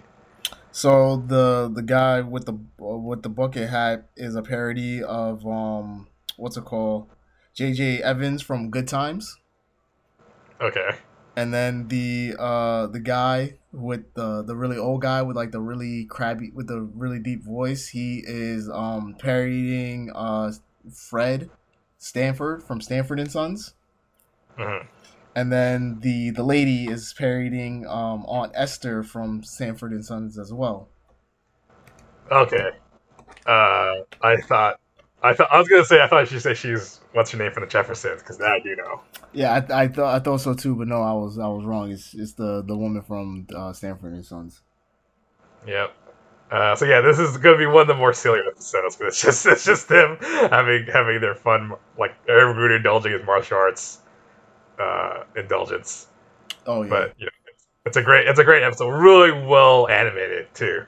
So 0.71 1.17
the 1.17 1.71
the 1.73 1.81
guy 1.81 2.21
with 2.21 2.45
the 2.45 2.57
with 2.77 3.23
the 3.23 3.29
bucket 3.29 3.69
hat 3.69 4.09
is 4.15 4.35
a 4.35 4.41
parody 4.41 5.01
of 5.03 5.45
um 5.45 6.07
what's 6.35 6.57
it 6.57 6.65
called? 6.65 7.09
J.J. 7.53 8.03
Evans 8.03 8.41
from 8.43 8.69
Good 8.69 8.87
Times, 8.87 9.37
Okay. 10.61 10.91
and 11.35 11.53
then 11.53 11.87
the 11.87 12.35
uh 12.37 12.87
the 12.87 12.99
guy 12.99 13.57
with 13.71 14.13
the 14.13 14.43
the 14.43 14.55
really 14.55 14.77
old 14.77 15.01
guy 15.01 15.21
with 15.21 15.35
like 15.35 15.51
the 15.51 15.61
really 15.61 16.05
crabby 16.05 16.51
with 16.53 16.67
the 16.67 16.81
really 16.81 17.19
deep 17.19 17.43
voice. 17.43 17.89
He 17.89 18.23
is 18.25 18.69
um 18.69 19.15
parodying 19.17 20.11
uh 20.13 20.51
Fred 20.93 21.49
Sanford 21.97 22.63
from 22.63 22.81
Sanford 22.81 23.19
and 23.19 23.31
Sons, 23.31 23.73
hmm 24.57 24.85
and 25.37 25.51
then 25.51 25.99
the 25.99 26.31
the 26.31 26.41
lady 26.41 26.87
is 26.87 27.13
parodying 27.13 27.85
um 27.85 28.25
Aunt 28.27 28.51
Esther 28.55 29.03
from 29.03 29.43
Sanford 29.43 29.91
and 29.91 30.03
Sons 30.03 30.39
as 30.39 30.51
well. 30.51 30.89
Okay. 32.31 32.71
Uh, 33.45 33.93
I 34.21 34.37
thought. 34.47 34.79
I 35.21 35.33
thought 35.33 35.47
I 35.51 35.57
was 35.59 35.67
gonna 35.67 35.85
say 35.85 36.01
I 36.01 36.07
thought 36.07 36.27
she'd 36.27 36.41
say 36.41 36.53
she's 36.53 37.01
what's 37.13 37.31
her 37.31 37.37
name 37.37 37.51
from 37.51 37.61
the 37.61 37.69
Jeffersons 37.69 38.21
because 38.21 38.37
that 38.39 38.49
I 38.49 38.59
do 38.59 38.75
know. 38.75 39.01
Yeah, 39.31 39.61
I, 39.69 39.83
I 39.83 39.87
thought 39.87 40.15
I 40.15 40.19
thought 40.19 40.41
so 40.41 40.53
too, 40.55 40.75
but 40.75 40.87
no, 40.87 41.01
I 41.01 41.13
was 41.13 41.37
I 41.37 41.47
was 41.47 41.65
wrong. 41.65 41.91
It's 41.91 42.13
it's 42.15 42.33
the 42.33 42.63
the 42.63 42.75
woman 42.75 43.03
from 43.03 43.47
uh, 43.55 43.73
Sanford 43.73 44.13
and 44.13 44.25
Sons. 44.25 44.61
Yep. 45.67 45.93
Uh, 46.51 46.75
so 46.75 46.85
yeah, 46.85 47.01
this 47.01 47.19
is 47.19 47.37
gonna 47.37 47.57
be 47.57 47.65
one 47.65 47.81
of 47.81 47.87
the 47.87 47.95
more 47.95 48.13
silly 48.13 48.39
episodes, 48.47 48.95
but 48.95 49.07
it's 49.07 49.21
just 49.21 49.45
it's 49.45 49.65
just 49.65 49.87
them 49.87 50.17
having 50.21 50.85
having 50.85 51.21
their 51.21 51.35
fun, 51.35 51.73
like 51.97 52.15
everyone 52.27 52.71
indulging 52.71 53.13
in 53.13 53.25
martial 53.25 53.57
arts 53.57 54.01
uh, 54.79 55.23
indulgence. 55.35 56.07
Oh 56.65 56.83
yeah, 56.83 56.89
But 56.89 57.13
you 57.17 57.25
know, 57.25 57.31
it's, 57.47 57.67
it's 57.85 57.97
a 57.97 58.01
great 58.01 58.27
it's 58.27 58.39
a 58.39 58.43
great 58.43 58.63
episode, 58.63 58.89
really 58.89 59.31
well 59.31 59.87
animated 59.87 60.53
too. 60.53 60.85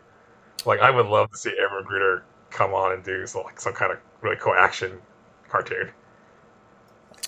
Like 0.65 0.79
I 0.79 0.89
would 0.89 1.07
love 1.07 1.31
to 1.31 1.37
see 1.37 1.53
Aaron 1.57 1.85
McGruder 1.85 2.21
come 2.49 2.73
on 2.73 2.93
and 2.93 3.03
do 3.03 3.25
some, 3.27 3.43
like 3.43 3.59
some 3.59 3.73
kind 3.73 3.91
of 3.91 3.99
really 4.21 4.37
cool 4.37 4.53
action 4.57 4.99
cartoon. 5.47 5.89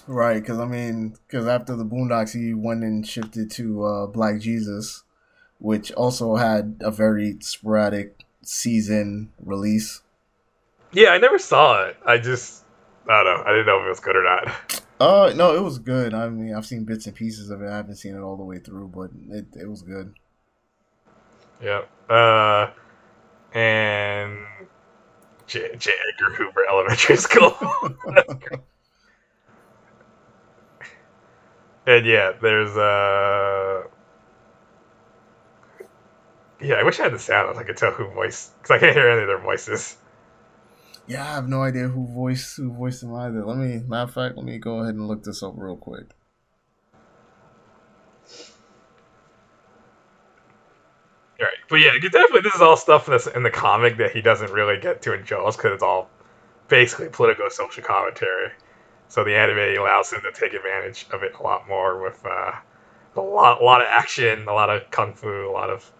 Right, 0.07 0.41
because 0.41 0.59
I 0.59 0.65
mean, 0.65 1.15
because 1.27 1.47
after 1.47 1.75
the 1.75 1.85
Boondocks, 1.85 2.33
he 2.33 2.53
went 2.53 2.83
and 2.83 3.07
shifted 3.07 3.51
to 3.51 3.83
uh, 3.83 4.07
Black 4.07 4.39
Jesus, 4.39 5.03
which 5.59 5.91
also 5.93 6.35
had 6.35 6.77
a 6.81 6.91
very 6.91 7.37
sporadic 7.39 8.25
season 8.41 9.31
release. 9.43 10.01
Yeah, 10.91 11.09
I 11.09 11.19
never 11.19 11.37
saw 11.37 11.85
it. 11.85 11.97
I 12.05 12.17
just 12.17 12.63
I 13.09 13.23
don't 13.23 13.37
know. 13.37 13.43
I 13.45 13.51
didn't 13.51 13.67
know 13.67 13.79
if 13.79 13.85
it 13.85 13.89
was 13.89 13.99
good 13.99 14.15
or 14.15 14.23
not. 14.23 14.81
Uh, 15.01 15.33
no, 15.35 15.55
it 15.55 15.61
was 15.61 15.79
good. 15.79 16.13
I 16.13 16.29
mean, 16.29 16.53
I've 16.53 16.65
seen 16.67 16.85
bits 16.85 17.07
and 17.07 17.15
pieces 17.15 17.49
of 17.49 17.61
it. 17.63 17.67
I 17.69 17.77
haven't 17.77 17.95
seen 17.95 18.15
it 18.15 18.19
all 18.21 18.37
the 18.37 18.43
way 18.43 18.59
through, 18.59 18.89
but 18.89 19.09
it 19.29 19.47
it 19.59 19.67
was 19.67 19.81
good. 19.81 20.13
Yeah. 21.59 21.81
Uh, 22.09 22.71
and 23.53 24.37
J. 25.47 25.75
J. 25.77 25.91
Edgar 26.13 26.35
Hoover 26.35 26.65
Elementary 26.69 27.15
School. 27.27 27.55
and 31.87 32.05
yeah, 32.05 32.31
there's 32.41 32.75
uh 32.77 33.83
yeah, 36.61 36.75
I 36.75 36.83
wish 36.83 36.99
I 36.99 37.03
had 37.03 37.13
the 37.13 37.19
sound. 37.19 37.57
I 37.57 37.63
could 37.63 37.77
tell 37.77 37.91
who 37.91 38.07
voice 38.11 38.51
because 38.61 38.71
I 38.71 38.77
can't 38.79 38.95
hear 38.95 39.09
any 39.09 39.21
of 39.21 39.27
their 39.27 39.39
voices. 39.39 39.97
Yeah, 41.11 41.29
I 41.29 41.33
have 41.35 41.49
no 41.49 41.61
idea 41.61 41.89
who 41.89 42.07
voiced 42.07 42.55
who 42.55 42.71
voiced 42.71 43.01
them 43.01 43.13
either. 43.13 43.45
Let 43.45 43.57
me 43.57 43.81
matter 43.85 44.03
of 44.03 44.13
fact, 44.13 44.37
let 44.37 44.45
me 44.45 44.57
go 44.57 44.79
ahead 44.79 44.95
and 44.95 45.09
look 45.09 45.25
this 45.25 45.43
up 45.43 45.55
real 45.57 45.75
quick. 45.75 46.05
Right, 51.37 51.49
but 51.69 51.77
yeah, 51.77 51.91
definitely 51.99 52.41
this 52.41 52.55
is 52.55 52.61
all 52.61 52.77
stuff 52.77 53.07
that's 53.07 53.27
in 53.27 53.43
the 53.43 53.49
comic 53.49 53.97
that 53.97 54.11
he 54.11 54.21
doesn't 54.21 54.51
really 54.51 54.79
get 54.79 55.01
to 55.01 55.13
enjoy 55.13 55.51
because 55.51 55.73
it's 55.73 55.83
all 55.83 56.09
basically 56.69 57.09
political 57.09 57.49
social 57.49 57.83
commentary. 57.83 58.51
So 59.09 59.25
the 59.25 59.35
anime 59.35 59.81
allows 59.81 60.13
him 60.13 60.21
to 60.21 60.31
take 60.31 60.53
advantage 60.53 61.07
of 61.11 61.23
it 61.23 61.33
a 61.37 61.43
lot 61.43 61.67
more 61.67 62.01
with 62.01 62.25
uh, 62.25 62.53
a 63.17 63.21
lot, 63.21 63.59
a 63.59 63.65
lot 63.65 63.81
of 63.81 63.87
action, 63.89 64.47
a 64.47 64.53
lot 64.53 64.69
of 64.69 64.89
kung 64.91 65.13
fu, 65.13 65.27
a 65.27 65.51
lot 65.51 65.69
of. 65.69 65.91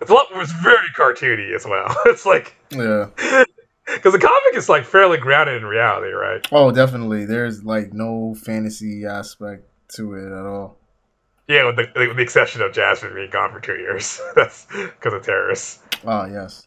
It's 0.00 0.10
a 0.10 0.14
lot. 0.14 0.26
It's 0.32 0.50
very 0.50 0.88
cartoony 0.96 1.54
as 1.54 1.64
well. 1.64 1.94
It's 2.06 2.26
like 2.26 2.56
Yeah. 2.72 3.44
because 3.94 4.12
the 4.12 4.18
comic 4.18 4.56
is 4.56 4.68
like 4.68 4.84
fairly 4.84 5.18
grounded 5.18 5.56
in 5.56 5.64
reality, 5.66 6.12
right? 6.12 6.46
Oh, 6.50 6.70
definitely. 6.70 7.26
There's 7.26 7.64
like 7.64 7.92
no 7.92 8.34
fantasy 8.34 9.04
aspect 9.04 9.68
to 9.96 10.14
it 10.14 10.26
at 10.26 10.46
all. 10.46 10.78
Yeah, 11.48 11.66
with 11.66 11.76
the, 11.76 11.90
with 11.94 12.16
the 12.16 12.22
exception 12.22 12.62
of 12.62 12.72
Jasmine 12.72 13.14
being 13.14 13.30
gone 13.30 13.52
for 13.52 13.60
two 13.60 13.76
years. 13.76 14.20
That's 14.34 14.66
because 14.66 15.12
of 15.12 15.22
terrorists. 15.22 15.80
Ah, 16.06 16.26
yes. 16.26 16.66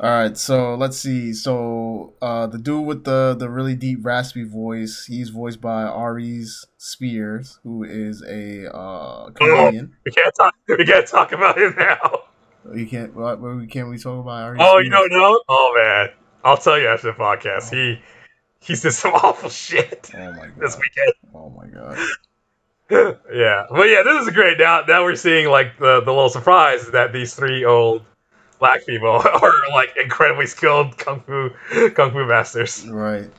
All 0.00 0.08
right, 0.08 0.36
so 0.36 0.76
let's 0.76 0.96
see. 0.96 1.32
So 1.32 2.14
uh, 2.22 2.46
the 2.46 2.56
dude 2.56 2.86
with 2.86 3.02
the 3.02 3.34
the 3.36 3.50
really 3.50 3.74
deep 3.74 3.98
raspy 4.02 4.44
voice, 4.44 5.06
he's 5.06 5.30
voiced 5.30 5.60
by 5.60 5.82
Aries 5.82 6.64
Spears, 6.76 7.58
who 7.64 7.82
is 7.82 8.22
a 8.22 8.72
uh, 8.72 9.30
comedian. 9.30 9.96
We 10.04 10.12
can't 10.12 10.34
talk. 10.36 10.54
We 10.68 10.84
can't 10.84 11.06
talk 11.06 11.32
about 11.32 11.58
him 11.58 11.74
now. 11.76 12.27
You 12.74 12.86
can't. 12.86 13.14
What? 13.14 13.40
what- 13.40 13.68
Can't 13.70 13.88
we 13.88 13.98
talk 13.98 14.20
about? 14.20 14.56
Oh, 14.58 14.78
you 14.78 14.90
don't 14.90 15.10
know? 15.12 15.40
Oh 15.48 15.74
man, 15.76 16.08
I'll 16.44 16.56
tell 16.56 16.78
you 16.78 16.88
after 16.88 17.08
the 17.12 17.18
podcast. 17.18 17.70
He 17.72 18.00
he 18.60 18.74
did 18.74 18.92
some 18.92 19.12
awful 19.14 19.48
shit 19.50 20.10
Oh 20.14 20.32
my 20.32 20.48
this 20.58 20.76
weekend. 20.76 21.12
Oh 21.34 21.50
my 21.50 21.66
god. 21.66 21.98
yeah, 23.32 23.66
but 23.70 23.84
yeah, 23.88 24.02
this 24.02 24.26
is 24.26 24.30
great. 24.34 24.58
Now, 24.58 24.82
now 24.88 25.02
we're 25.04 25.14
seeing 25.14 25.48
like 25.48 25.78
the 25.78 26.00
the 26.00 26.10
little 26.12 26.30
surprise 26.30 26.90
that 26.90 27.12
these 27.12 27.34
three 27.34 27.64
old 27.64 28.02
black 28.58 28.84
people 28.86 29.10
are 29.24 29.52
like 29.72 29.94
incredibly 29.96 30.46
skilled 30.46 30.96
kung 30.98 31.20
fu 31.20 31.50
kung 31.90 32.12
fu 32.12 32.24
masters. 32.26 32.86
Right. 32.88 33.30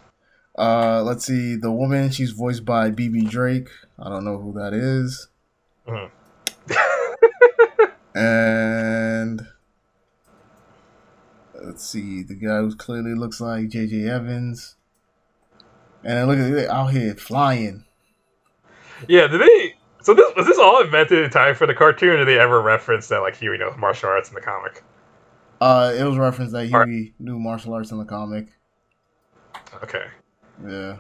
Uh, 0.58 1.02
let's 1.04 1.26
see. 1.26 1.56
The 1.56 1.72
woman, 1.72 2.10
she's 2.12 2.32
voiced 2.32 2.66
by 2.66 2.92
BB 2.92 3.30
Drake. 3.30 3.70
I 3.98 4.10
don't 4.10 4.26
know 4.26 4.38
who 4.38 4.54
that 4.54 4.74
is. 4.74 5.28
Mhm. 5.88 6.12
And 8.16 9.42
let's 11.64 11.88
see. 11.88 12.24
The 12.24 12.36
guy 12.36 12.58
who 12.58 12.76
clearly 12.76 13.14
looks 13.16 13.40
like 13.42 13.70
J.J. 13.70 14.10
Evans. 14.10 14.76
And 16.04 16.18
then 16.18 16.28
look 16.28 16.40
at 16.40 16.64
it 16.64 16.70
out 16.70 16.88
here 16.88 17.14
flying. 17.16 17.86
Yeah, 19.08 19.28
did 19.28 19.42
they? 19.42 19.76
So 20.02 20.14
this 20.14 20.34
was 20.36 20.48
this 20.48 20.58
all 20.58 20.82
invented 20.82 21.24
in 21.26 21.30
time 21.30 21.56
for 21.56 21.68
the 21.68 21.74
cartoon? 21.74 22.10
Or 22.10 22.18
did 22.18 22.28
they 22.28 22.40
ever 22.40 22.62
reference 22.62 23.08
that 23.10 23.20
like 23.20 23.36
Huey 23.36 23.58
knows 23.58 23.76
martial 23.78 24.10
arts 24.10 24.30
in 24.30 24.36
the 24.36 24.42
comic? 24.42 24.84
Uh, 25.60 25.94
it 25.98 26.04
was 26.06 26.18
referenced 26.18 26.54
that. 26.54 26.68
Huey 26.68 27.14
knew 27.20 27.38
martial 27.38 27.74
arts 27.74 27.92
in 27.92 27.98
the 27.98 28.06
comic. 28.06 28.48
Okay, 29.84 30.06
Yeah. 30.66 30.98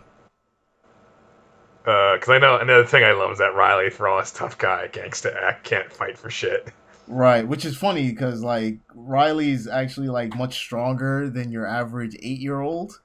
because 1.83 2.29
I 2.29 2.37
know 2.39 2.57
another 2.57 2.85
thing 2.85 3.03
I 3.03 3.13
love 3.13 3.31
is 3.31 3.37
that 3.39 3.55
Riley, 3.55 3.89
for 3.89 4.07
all 4.07 4.19
his 4.19 4.31
tough 4.31 4.57
guy 4.57 4.89
gangsta 4.91 5.33
act, 5.41 5.63
can't 5.63 5.91
fight 5.91 6.17
for 6.17 6.29
shit. 6.29 6.71
Right, 7.11 7.47
which 7.47 7.65
is 7.65 7.75
funny 7.75 8.11
because 8.11 8.43
like 8.43 8.77
Riley's 8.93 9.67
actually 9.67 10.09
like 10.09 10.35
much 10.35 10.53
stronger 10.53 11.27
than 11.27 11.51
your 11.51 11.65
average 11.65 12.15
eight 12.21 12.39
year 12.39 12.61
old, 12.61 13.01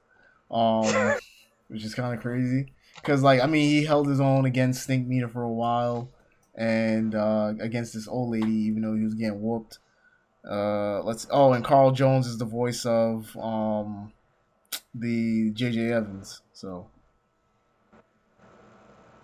um, 0.51 1.15
which 1.69 1.83
is 1.83 1.95
kind 1.95 2.13
of 2.13 2.21
crazy. 2.21 2.71
Because 2.97 3.23
like 3.23 3.41
I 3.41 3.47
mean, 3.47 3.67
he 3.67 3.83
held 3.83 4.07
his 4.07 4.21
own 4.21 4.45
against 4.45 4.87
Stinkmeaner 4.87 5.31
for 5.31 5.41
a 5.41 5.51
while, 5.51 6.11
and 6.53 7.15
uh, 7.15 7.53
against 7.59 7.95
this 7.95 8.07
old 8.07 8.29
lady, 8.29 8.51
even 8.51 8.83
though 8.83 8.93
he 8.93 9.03
was 9.03 9.15
getting 9.15 9.41
whooped. 9.41 9.79
Uh, 10.47 11.01
let's 11.01 11.25
oh, 11.31 11.53
and 11.53 11.65
Carl 11.65 11.89
Jones 11.91 12.27
is 12.27 12.37
the 12.37 12.45
voice 12.45 12.85
of 12.85 13.35
um, 13.37 14.13
the 14.93 15.49
J.J. 15.49 15.91
Evans. 15.91 16.43
So 16.53 16.85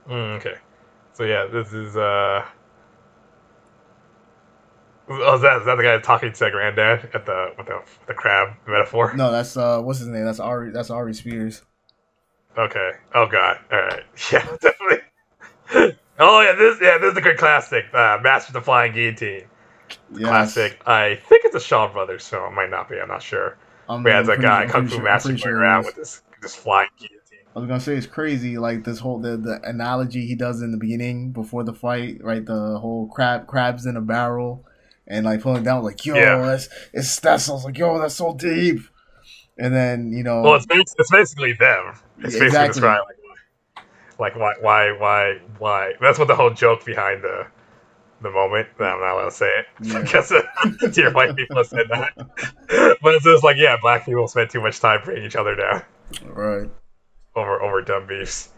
Mm, 0.07 0.37
okay, 0.37 0.55
so 1.13 1.23
yeah, 1.23 1.45
this 1.45 1.71
is 1.71 1.95
uh. 1.95 2.43
Oh, 5.13 5.35
is 5.35 5.41
that, 5.41 5.59
is 5.59 5.65
that 5.65 5.75
the 5.75 5.83
guy 5.83 5.99
talking 5.99 6.31
to 6.31 6.51
granddad 6.51 7.09
at 7.13 7.25
the 7.25 7.53
with 7.57 7.67
the, 7.67 7.81
the 8.07 8.13
crab 8.13 8.55
metaphor? 8.67 9.13
no, 9.15 9.31
that's 9.31 9.57
uh, 9.57 9.79
what's 9.81 9.99
his 9.99 10.07
name? 10.07 10.25
That's 10.25 10.39
Ari. 10.39 10.71
That's 10.71 10.89
Ari 10.89 11.13
Spears. 11.13 11.61
Okay. 12.57 12.91
Oh 13.15 13.25
god. 13.27 13.59
All 13.71 13.79
right. 13.79 14.03
Yeah, 14.31 14.45
definitely. 14.61 14.97
oh 16.19 16.41
yeah, 16.41 16.53
this 16.57 16.77
yeah 16.81 16.97
this 16.97 17.11
is 17.11 17.17
a 17.17 17.21
good 17.21 17.37
classic. 17.37 17.85
Uh, 17.93 18.17
Master 18.21 18.49
of 18.49 18.53
the 18.53 18.61
Flying 18.61 18.93
Guillotine. 18.93 19.45
Yes. 20.13 20.27
Classic. 20.29 20.81
I 20.85 21.15
think 21.27 21.45
it's 21.45 21.55
a 21.55 21.59
Shaw 21.59 21.91
Brothers 21.91 22.27
film. 22.27 22.53
It 22.53 22.55
might 22.55 22.69
not 22.69 22.89
be. 22.89 22.99
I'm 22.99 23.07
not 23.07 23.21
sure. 23.23 23.57
But 23.87 24.03
yeah, 24.05 24.19
it's 24.21 24.29
a 24.29 24.37
guy 24.37 24.63
sure- 24.63 24.71
kung 24.71 24.87
fu 24.87 24.95
sure- 24.95 25.03
master 25.03 25.37
sure 25.37 25.57
around 25.57 25.85
with 25.85 25.95
this 25.95 26.21
this 26.41 26.55
flying 26.55 26.89
guillotine. 26.97 27.17
I 27.55 27.59
was 27.59 27.67
gonna 27.67 27.81
say 27.81 27.95
it's 27.95 28.07
crazy, 28.07 28.57
like 28.57 28.85
this 28.85 28.99
whole 28.99 29.19
the, 29.19 29.35
the 29.35 29.59
analogy 29.63 30.25
he 30.25 30.35
does 30.35 30.61
in 30.61 30.71
the 30.71 30.77
beginning 30.77 31.31
before 31.33 31.63
the 31.65 31.73
fight, 31.73 32.23
right? 32.23 32.45
The 32.45 32.79
whole 32.79 33.07
crab 33.07 33.47
crabs 33.47 33.85
in 33.85 33.97
a 33.97 34.01
barrel 34.01 34.65
and 35.11 35.25
like 35.25 35.41
pulling 35.41 35.63
down, 35.63 35.83
like 35.83 36.03
yo, 36.05 36.15
Yeah. 36.15 36.37
that's 36.39 36.69
it's 36.93 37.19
that's 37.19 37.49
I 37.49 37.53
was 37.53 37.65
like 37.65 37.77
yo, 37.77 37.99
that's 37.99 38.15
so 38.15 38.33
deep. 38.33 38.79
And 39.57 39.73
then 39.75 40.11
you 40.11 40.23
know, 40.23 40.41
Well, 40.41 40.55
it's 40.55 40.65
it's 40.97 41.11
basically 41.11 41.53
them. 41.53 41.93
It's 42.19 42.37
basically 42.39 42.67
describing 42.69 43.03
like 44.19 44.35
why 44.35 44.53
like 44.53 44.61
why 44.61 44.91
why 44.93 44.93
why. 44.97 45.39
why 45.59 45.93
That's 46.01 46.17
what 46.17 46.27
the 46.27 46.35
whole 46.35 46.51
joke 46.51 46.85
behind 46.85 47.23
the 47.23 47.47
the 48.21 48.29
moment. 48.31 48.67
that 48.77 48.93
I'm 48.93 48.99
not 49.01 49.13
allowed 49.13 49.25
to 49.25 49.31
say 49.31 49.49
it 49.49 49.65
Yeah. 49.81 50.01
because 50.03 50.31
uh, 50.31 50.41
dear 50.91 51.11
white 51.11 51.35
people 51.35 51.63
said 51.63 51.87
that. 51.89 52.13
but 53.01 53.13
it's 53.15 53.25
just 53.25 53.43
like 53.43 53.57
yeah, 53.57 53.77
black 53.81 54.05
people 54.05 54.27
spend 54.27 54.49
too 54.49 54.61
much 54.61 54.79
time 54.79 55.01
bringing 55.03 55.25
each 55.25 55.35
other 55.35 55.55
down. 55.55 55.81
right? 56.25 56.69
over 57.35 57.61
over 57.61 57.81
dumb 57.81 58.05
beefs. 58.07 58.49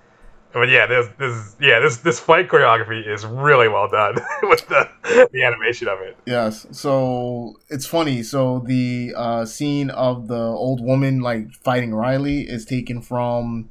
But 0.54 0.70
yeah, 0.70 0.86
this 0.86 1.08
this 1.18 1.56
yeah 1.60 1.80
this 1.80 1.98
this 1.98 2.20
fight 2.20 2.48
choreography 2.48 3.08
is 3.08 3.26
really 3.26 3.68
well 3.68 3.90
done 3.90 4.16
with 4.44 4.68
the 4.68 4.88
the 5.32 5.44
animation 5.44 5.88
of 5.88 6.00
it. 6.02 6.16
Yes. 6.28 6.68
So 6.72 7.56
it's 7.70 7.88
funny. 7.88 8.22
So 8.22 8.64
the 8.66 9.14
uh, 9.18 9.46
scene 9.46 9.90
of 9.90 10.28
the 10.28 10.38
old 10.38 10.80
woman 10.84 11.22
like 11.22 11.52
fighting 11.52 11.94
Riley 11.94 12.42
is 12.42 12.66
taken 12.66 13.02
from 13.02 13.70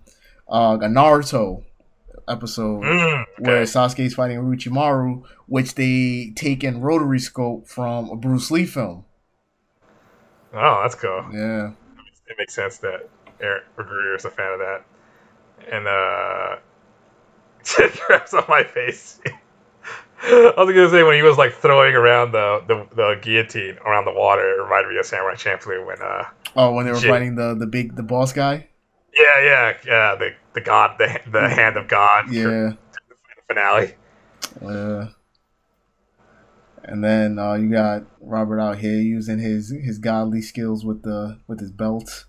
uh, 0.48 0.78
a 0.82 0.86
Naruto 0.86 1.62
episode. 2.28 2.82
Mm, 2.82 3.24
where 3.38 3.56
okay. 3.58 3.70
Sasuke's 3.70 4.14
fighting 4.14 4.38
Orochimaru, 4.38 5.22
which 5.46 5.76
they 5.76 6.32
take 6.34 6.64
in 6.64 6.80
rotary 6.80 7.20
scope 7.20 7.68
from 7.68 8.10
a 8.10 8.16
Bruce 8.16 8.50
Lee 8.50 8.66
film. 8.66 9.04
Oh, 10.52 10.80
that's 10.82 10.96
cool. 10.96 11.26
Yeah. 11.32 11.70
It 12.26 12.36
makes 12.38 12.54
sense 12.54 12.78
that 12.78 13.08
Eric 13.40 13.64
Greer 13.76 14.16
is 14.16 14.24
a 14.24 14.30
fan 14.30 14.52
of 14.52 14.58
that. 14.58 14.84
And 15.70 15.86
uh, 15.86 16.56
grabs 18.06 18.34
on 18.34 18.44
my 18.48 18.64
face. 18.64 19.20
I 20.24 20.54
was 20.56 20.68
gonna 20.74 20.90
say 20.90 21.02
when 21.02 21.16
he 21.16 21.22
was 21.22 21.36
like 21.36 21.54
throwing 21.54 21.94
around 21.94 22.32
the, 22.32 22.62
the, 22.68 22.86
the 22.94 23.18
guillotine 23.20 23.76
around 23.84 24.04
the 24.04 24.12
water, 24.12 24.42
it 24.42 24.62
reminded 24.62 24.90
me 24.90 24.98
of 24.98 25.06
Samurai 25.06 25.34
Champloo 25.34 25.84
when 25.86 26.00
uh 26.00 26.24
Oh, 26.54 26.72
when 26.74 26.84
they 26.86 26.92
were 26.92 26.98
Shit. 26.98 27.10
fighting 27.10 27.34
the 27.34 27.54
the 27.54 27.66
big 27.66 27.96
the 27.96 28.02
boss 28.02 28.32
guy. 28.32 28.68
yeah 29.14 29.42
yeah 29.42 29.76
yeah 29.86 30.14
the 30.16 30.30
the 30.54 30.60
god 30.60 30.96
the 30.98 31.20
the 31.30 31.48
hand 31.48 31.76
of 31.76 31.88
God 31.88 32.32
Yeah. 32.32 32.72
finale. 33.48 33.94
Uh, 34.64 35.06
And 36.84 37.02
then 37.02 37.38
uh, 37.38 37.54
you 37.54 37.70
got 37.70 38.02
Robert 38.20 38.60
out 38.60 38.78
here 38.78 38.98
using 39.00 39.38
his 39.38 39.70
his 39.70 39.98
godly 39.98 40.42
skills 40.42 40.84
with 40.84 41.02
the 41.02 41.38
with 41.46 41.60
his 41.60 41.70
belt, 41.70 42.26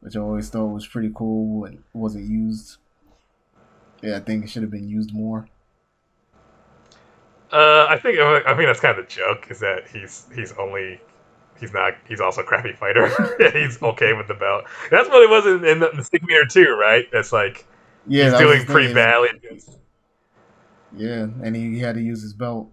which 0.00 0.16
I 0.16 0.20
always 0.20 0.50
thought 0.50 0.66
was 0.74 0.86
pretty 0.86 1.10
cool. 1.14 1.64
It 1.64 1.78
wasn't 1.92 2.28
used. 2.28 2.76
Yeah, 4.02 4.16
I 4.16 4.20
think 4.20 4.44
it 4.44 4.50
should 4.50 4.62
have 4.62 4.70
been 4.70 4.88
used 4.88 5.12
more. 5.12 5.48
Uh, 7.50 7.86
I 7.88 7.98
think 7.98 8.18
I 8.18 8.54
think 8.54 8.68
that's 8.68 8.80
kind 8.80 8.98
of 8.98 9.06
the 9.06 9.10
joke 9.10 9.46
is 9.50 9.58
that 9.60 9.88
he's 9.92 10.26
he's 10.34 10.52
only 10.58 11.00
he's 11.58 11.72
not 11.72 11.94
he's 12.06 12.20
also 12.20 12.42
a 12.42 12.44
crappy 12.44 12.72
fighter. 12.74 13.08
he's 13.52 13.82
okay 13.82 14.12
with 14.12 14.28
the 14.28 14.34
belt. 14.34 14.64
That's 14.90 15.08
what 15.08 15.22
it 15.22 15.30
was 15.30 15.46
in, 15.46 15.64
in 15.64 15.78
the, 15.80 15.88
the 15.94 16.02
Stinkmeaner 16.02 16.50
too, 16.50 16.76
right? 16.78 17.06
That's 17.10 17.32
like 17.32 17.66
Yeah, 18.06 18.30
he's 18.30 18.38
doing 18.38 18.64
pretty 18.66 18.92
badly. 18.92 19.30
against- 19.30 19.70
Yeah, 20.94 21.22
and 21.42 21.56
he 21.56 21.78
had 21.78 21.94
to 21.94 22.02
use 22.02 22.20
his 22.22 22.34
belt. 22.34 22.70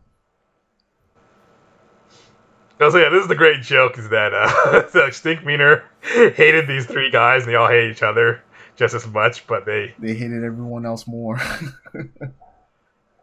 So 2.80 2.98
yeah, 2.98 3.08
this 3.08 3.22
is 3.22 3.30
the 3.30 3.36
great 3.36 3.62
joke 3.62 3.98
is 3.98 4.10
that 4.10 4.34
uh, 4.34 4.48
the 4.92 5.08
Stinkmeaner 5.12 5.84
hated 6.36 6.68
these 6.68 6.86
three 6.86 7.10
guys 7.10 7.44
and 7.44 7.52
they 7.52 7.56
all 7.56 7.70
hate 7.70 7.90
each 7.90 8.04
other 8.04 8.44
just 8.76 8.94
as 8.94 9.08
much, 9.08 9.48
but 9.48 9.66
they 9.66 9.94
They 10.00 10.14
hated 10.14 10.44
everyone 10.44 10.86
else 10.86 11.08
more. 11.08 11.40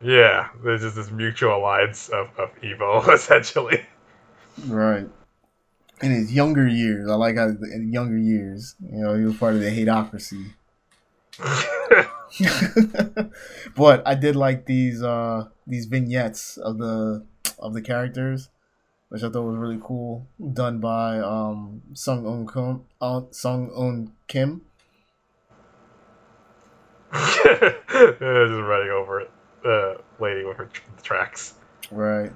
yeah, 0.02 0.48
there's 0.64 0.82
just 0.82 0.96
this 0.96 1.10
mutual 1.10 1.56
alliance 1.56 2.08
of, 2.08 2.28
of 2.38 2.50
evil 2.62 3.00
essentially. 3.10 3.84
right. 4.66 5.08
In 6.00 6.10
his 6.10 6.32
younger 6.32 6.66
years, 6.66 7.08
I 7.08 7.14
like 7.14 7.36
how 7.36 7.46
in 7.46 7.92
younger 7.92 8.18
years, 8.18 8.74
you 8.80 8.98
know, 8.98 9.16
he 9.16 9.24
was 9.24 9.36
part 9.36 9.54
of 9.54 9.60
the 9.60 9.70
hateocracy. 9.70 10.52
but 13.76 14.06
I 14.06 14.14
did 14.14 14.36
like 14.36 14.66
these 14.66 15.02
uh 15.02 15.48
these 15.66 15.86
vignettes 15.86 16.56
of 16.56 16.78
the 16.78 17.24
of 17.58 17.74
the 17.74 17.82
characters, 17.82 18.48
which 19.08 19.22
I 19.22 19.30
thought 19.30 19.44
was 19.44 19.56
really 19.56 19.80
cool, 19.82 20.26
done 20.52 20.80
by 20.80 21.18
um 21.18 21.82
Seung 21.94 22.24
Eun 22.24 22.52
Kim. 22.52 22.84
Uh, 23.00 23.20
Seung 23.30 23.70
Eun 23.76 24.10
Kim. 24.26 24.62
just 27.12 28.20
running 28.20 28.90
over 28.90 29.20
it, 29.20 29.30
uh, 29.64 29.94
lady 30.18 30.44
with 30.44 30.56
her 30.56 30.66
tr- 30.66 30.82
tracks. 31.02 31.54
Right. 31.90 32.32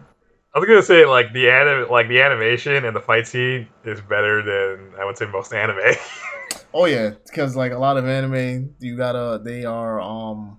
I 0.54 0.58
was 0.58 0.68
gonna 0.68 0.82
say 0.82 1.04
like 1.04 1.32
the 1.32 1.50
anim- 1.50 1.90
like 1.90 2.08
the 2.08 2.20
animation 2.22 2.84
and 2.84 2.96
the 2.96 3.00
fight 3.00 3.26
scene 3.26 3.68
is 3.84 4.00
better 4.00 4.42
than 4.42 4.98
I 4.98 5.04
would 5.04 5.18
say 5.18 5.26
most 5.26 5.52
anime. 5.52 5.78
Oh 6.72 6.84
yeah, 6.84 7.12
because 7.24 7.56
like 7.56 7.72
a 7.72 7.78
lot 7.78 7.96
of 7.96 8.06
anime, 8.06 8.74
you 8.80 8.98
gotta 8.98 9.40
they 9.42 9.64
are 9.64 9.98
um, 9.98 10.58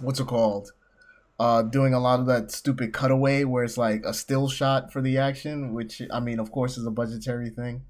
what's 0.00 0.20
it 0.20 0.26
called? 0.26 0.70
Uh, 1.40 1.62
doing 1.62 1.94
a 1.94 1.98
lot 1.98 2.20
of 2.20 2.26
that 2.26 2.50
stupid 2.50 2.92
cutaway 2.92 3.44
where 3.44 3.64
it's 3.64 3.78
like 3.78 4.02
a 4.04 4.12
still 4.12 4.48
shot 4.48 4.92
for 4.92 5.00
the 5.00 5.16
action, 5.16 5.72
which 5.72 6.02
I 6.12 6.20
mean, 6.20 6.38
of 6.38 6.52
course, 6.52 6.76
is 6.76 6.86
a 6.86 6.90
budgetary 6.90 7.48
thing. 7.48 7.82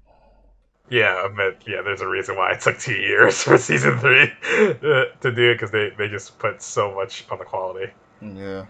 Yeah, 0.89 1.23
I 1.25 1.27
meant 1.29 1.57
yeah. 1.67 1.81
There's 1.81 2.01
a 2.01 2.07
reason 2.07 2.35
why 2.35 2.51
it 2.51 2.61
took 2.61 2.77
two 2.77 2.93
years 2.93 3.41
for 3.43 3.57
season 3.57 3.97
three 3.99 4.31
to 4.43 5.09
do 5.23 5.51
it 5.51 5.55
because 5.55 5.71
they 5.71 5.91
they 5.97 6.07
just 6.07 6.37
put 6.39 6.61
so 6.61 6.93
much 6.93 7.25
on 7.29 7.39
the 7.39 7.45
quality. 7.45 7.91
Yeah. 8.21 8.65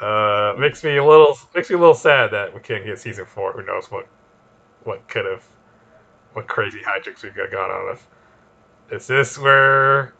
Uh, 0.00 0.54
makes 0.58 0.82
me 0.82 0.96
a 0.96 1.04
little 1.04 1.38
makes 1.54 1.70
me 1.70 1.76
a 1.76 1.78
little 1.78 1.94
sad 1.94 2.32
that 2.32 2.52
we 2.52 2.60
can't 2.60 2.84
get 2.84 2.98
season 2.98 3.24
four. 3.24 3.52
Who 3.52 3.64
knows 3.64 3.90
what 3.90 4.06
what 4.84 5.06
could 5.08 5.24
have 5.26 5.44
what 6.32 6.48
crazy 6.48 6.80
hijinks 6.80 7.22
we 7.22 7.30
got 7.30 7.50
gone 7.50 7.70
on 7.70 7.92
if 7.92 8.06
is 8.90 9.06
this 9.06 9.38
where 9.38 10.14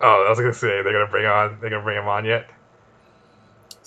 oh 0.00 0.24
I 0.26 0.30
was 0.30 0.38
gonna 0.38 0.52
say 0.52 0.82
they're 0.82 0.92
gonna 0.92 1.10
bring 1.10 1.26
on 1.26 1.58
they're 1.60 1.70
gonna 1.70 1.82
bring 1.82 1.98
him 1.98 2.08
on 2.08 2.24
yet 2.24 2.48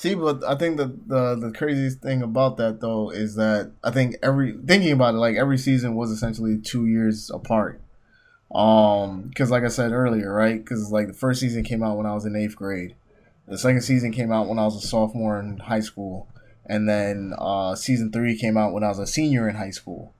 See, 0.01 0.15
but 0.15 0.43
I 0.43 0.55
think 0.55 0.77
the, 0.77 0.87
the 1.05 1.35
the 1.35 1.53
craziest 1.55 2.01
thing 2.01 2.23
about 2.23 2.57
that 2.57 2.81
though 2.81 3.11
is 3.11 3.35
that 3.35 3.71
I 3.83 3.91
think 3.91 4.15
every 4.23 4.57
thinking 4.65 4.93
about 4.93 5.13
it, 5.13 5.19
like 5.19 5.35
every 5.35 5.59
season 5.59 5.93
was 5.93 6.09
essentially 6.09 6.57
two 6.57 6.87
years 6.87 7.29
apart. 7.29 7.79
Um, 8.51 9.27
because 9.29 9.51
like 9.51 9.63
I 9.63 9.67
said 9.67 9.91
earlier, 9.91 10.33
right? 10.33 10.57
Because 10.57 10.91
like 10.91 11.05
the 11.05 11.13
first 11.13 11.39
season 11.39 11.63
came 11.63 11.83
out 11.83 11.97
when 11.97 12.07
I 12.07 12.15
was 12.15 12.25
in 12.25 12.35
eighth 12.35 12.55
grade, 12.55 12.95
the 13.47 13.59
second 13.59 13.83
season 13.83 14.11
came 14.11 14.31
out 14.31 14.47
when 14.47 14.57
I 14.57 14.65
was 14.65 14.83
a 14.83 14.87
sophomore 14.87 15.39
in 15.39 15.59
high 15.59 15.81
school, 15.81 16.27
and 16.65 16.89
then 16.89 17.35
uh, 17.37 17.75
season 17.75 18.11
three 18.11 18.35
came 18.35 18.57
out 18.57 18.73
when 18.73 18.83
I 18.83 18.87
was 18.87 18.97
a 18.97 19.05
senior 19.05 19.47
in 19.47 19.53
high 19.53 19.69
school. 19.69 20.15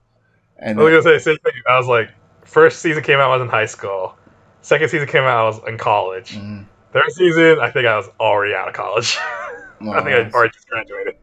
And 0.58 0.78
I 0.78 0.82
was 0.84 1.04
gonna 1.04 1.18
say 1.18 1.32
same 1.32 1.38
thing 1.38 1.54
I 1.68 1.76
was 1.76 1.88
like 1.88 2.08
first 2.44 2.78
season 2.78 3.02
came 3.02 3.18
out 3.18 3.32
I 3.32 3.36
was 3.36 3.42
in 3.42 3.48
high 3.48 3.66
school 3.66 4.14
second 4.60 4.90
season 4.90 5.08
came 5.08 5.24
out 5.24 5.40
I 5.40 5.44
was 5.44 5.60
in 5.66 5.76
college 5.76 6.36
Mhm. 6.36 6.66
third 6.92 7.10
season 7.10 7.58
I 7.58 7.68
think 7.72 7.88
I 7.88 7.96
was 7.96 8.06
already 8.20 8.54
out 8.54 8.68
of 8.68 8.74
college 8.74 9.18
Oh, 9.84 9.90
I 9.92 10.02
think 10.02 10.14
I 10.16 10.30
already 10.30 10.52
just 10.52 10.68
graduated. 10.68 11.14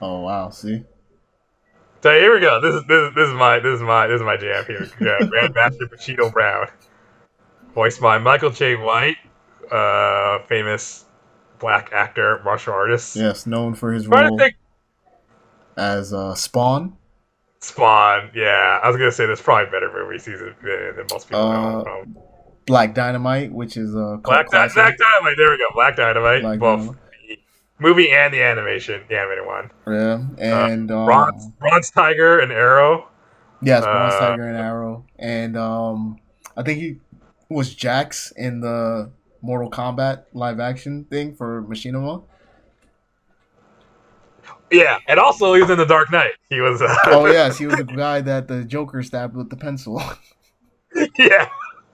oh 0.00 0.20
wow, 0.20 0.50
see, 0.50 0.84
so 2.02 2.10
here 2.12 2.34
we 2.34 2.40
go. 2.40 2.60
This 2.60 2.74
is 2.74 2.82
this 2.88 3.08
is, 3.08 3.14
this 3.14 3.28
is 3.28 3.34
my 3.34 3.58
this 3.58 3.74
is 3.76 3.82
my 3.82 4.06
this 4.06 4.16
is 4.20 4.24
my 4.24 4.36
jam 4.36 4.64
here. 4.66 4.88
Yeah, 5.00 5.18
Grandmaster 5.26 5.88
Bushido 5.90 6.30
Brown. 6.30 6.66
Voiced 7.74 8.00
by 8.00 8.18
Michael 8.18 8.50
Jai 8.50 8.74
White 8.74 9.16
uh 9.70 10.38
famous 10.46 11.04
black 11.58 11.90
actor 11.92 12.40
martial 12.44 12.72
artist. 12.72 13.16
Yes, 13.16 13.46
known 13.46 13.74
for 13.74 13.92
his 13.92 14.06
role 14.08 14.38
think 14.38 14.54
as 15.76 16.12
uh, 16.12 16.34
Spawn. 16.34 16.96
Spawn 17.60 18.30
yeah. 18.34 18.80
I 18.82 18.88
was 18.88 18.96
gonna 18.96 19.12
say 19.12 19.26
there's 19.26 19.42
probably 19.42 19.70
better 19.70 19.90
movies 19.92 20.24
than, 20.24 20.54
than 20.62 21.06
most 21.10 21.28
people 21.28 21.42
Uh, 21.42 21.82
know 21.82 22.04
Black 22.66 22.94
Dynamite, 22.94 23.50
which 23.52 23.76
is 23.76 23.94
a 23.94 24.18
Black, 24.22 24.50
Di- 24.50 24.68
Black 24.74 24.96
Dynamite 24.98 25.36
there 25.36 25.50
we 25.50 25.58
go. 25.58 25.64
Black 25.74 25.96
Dynamite 25.96 26.42
Black 26.42 26.58
Dynamite. 26.60 26.96
Movie 27.78 28.10
and 28.10 28.32
the 28.32 28.42
animation 28.42 29.02
the 29.08 29.18
animated 29.18 29.46
one 29.46 29.70
Yeah, 29.86 30.20
and 30.38 30.90
um, 30.90 31.06
Bronze, 31.06 31.46
Bronze 31.58 31.90
Tiger 31.90 32.38
and 32.40 32.52
Arrow. 32.52 33.08
yes, 33.62 33.84
Bronze 33.84 34.14
uh, 34.14 34.20
Tiger 34.20 34.48
and 34.48 34.56
Arrow, 34.56 35.04
and 35.18 35.56
um, 35.56 36.18
I 36.56 36.62
think 36.62 36.80
he 36.80 36.98
was 37.48 37.74
Jax 37.74 38.32
in 38.36 38.60
the 38.60 39.10
Mortal 39.40 39.70
Kombat 39.70 40.24
live 40.32 40.60
action 40.60 41.04
thing 41.04 41.34
for 41.34 41.62
Machinima. 41.62 42.24
Yeah, 44.70 44.98
and 45.06 45.18
also 45.18 45.54
he 45.54 45.62
was 45.62 45.70
in 45.70 45.78
the 45.78 45.86
Dark 45.86 46.10
Knight. 46.12 46.32
He 46.50 46.60
was. 46.60 46.82
Uh, 46.82 46.94
Oh 47.06 47.26
yes, 47.32 47.56
he 47.58 47.66
was 47.66 47.76
the 47.76 47.84
guy 47.84 48.20
that 48.20 48.48
the 48.48 48.64
Joker 48.64 49.02
stabbed 49.02 49.34
with 49.34 49.48
the 49.48 49.56
pencil. 49.56 50.02
yeah. 51.18 51.48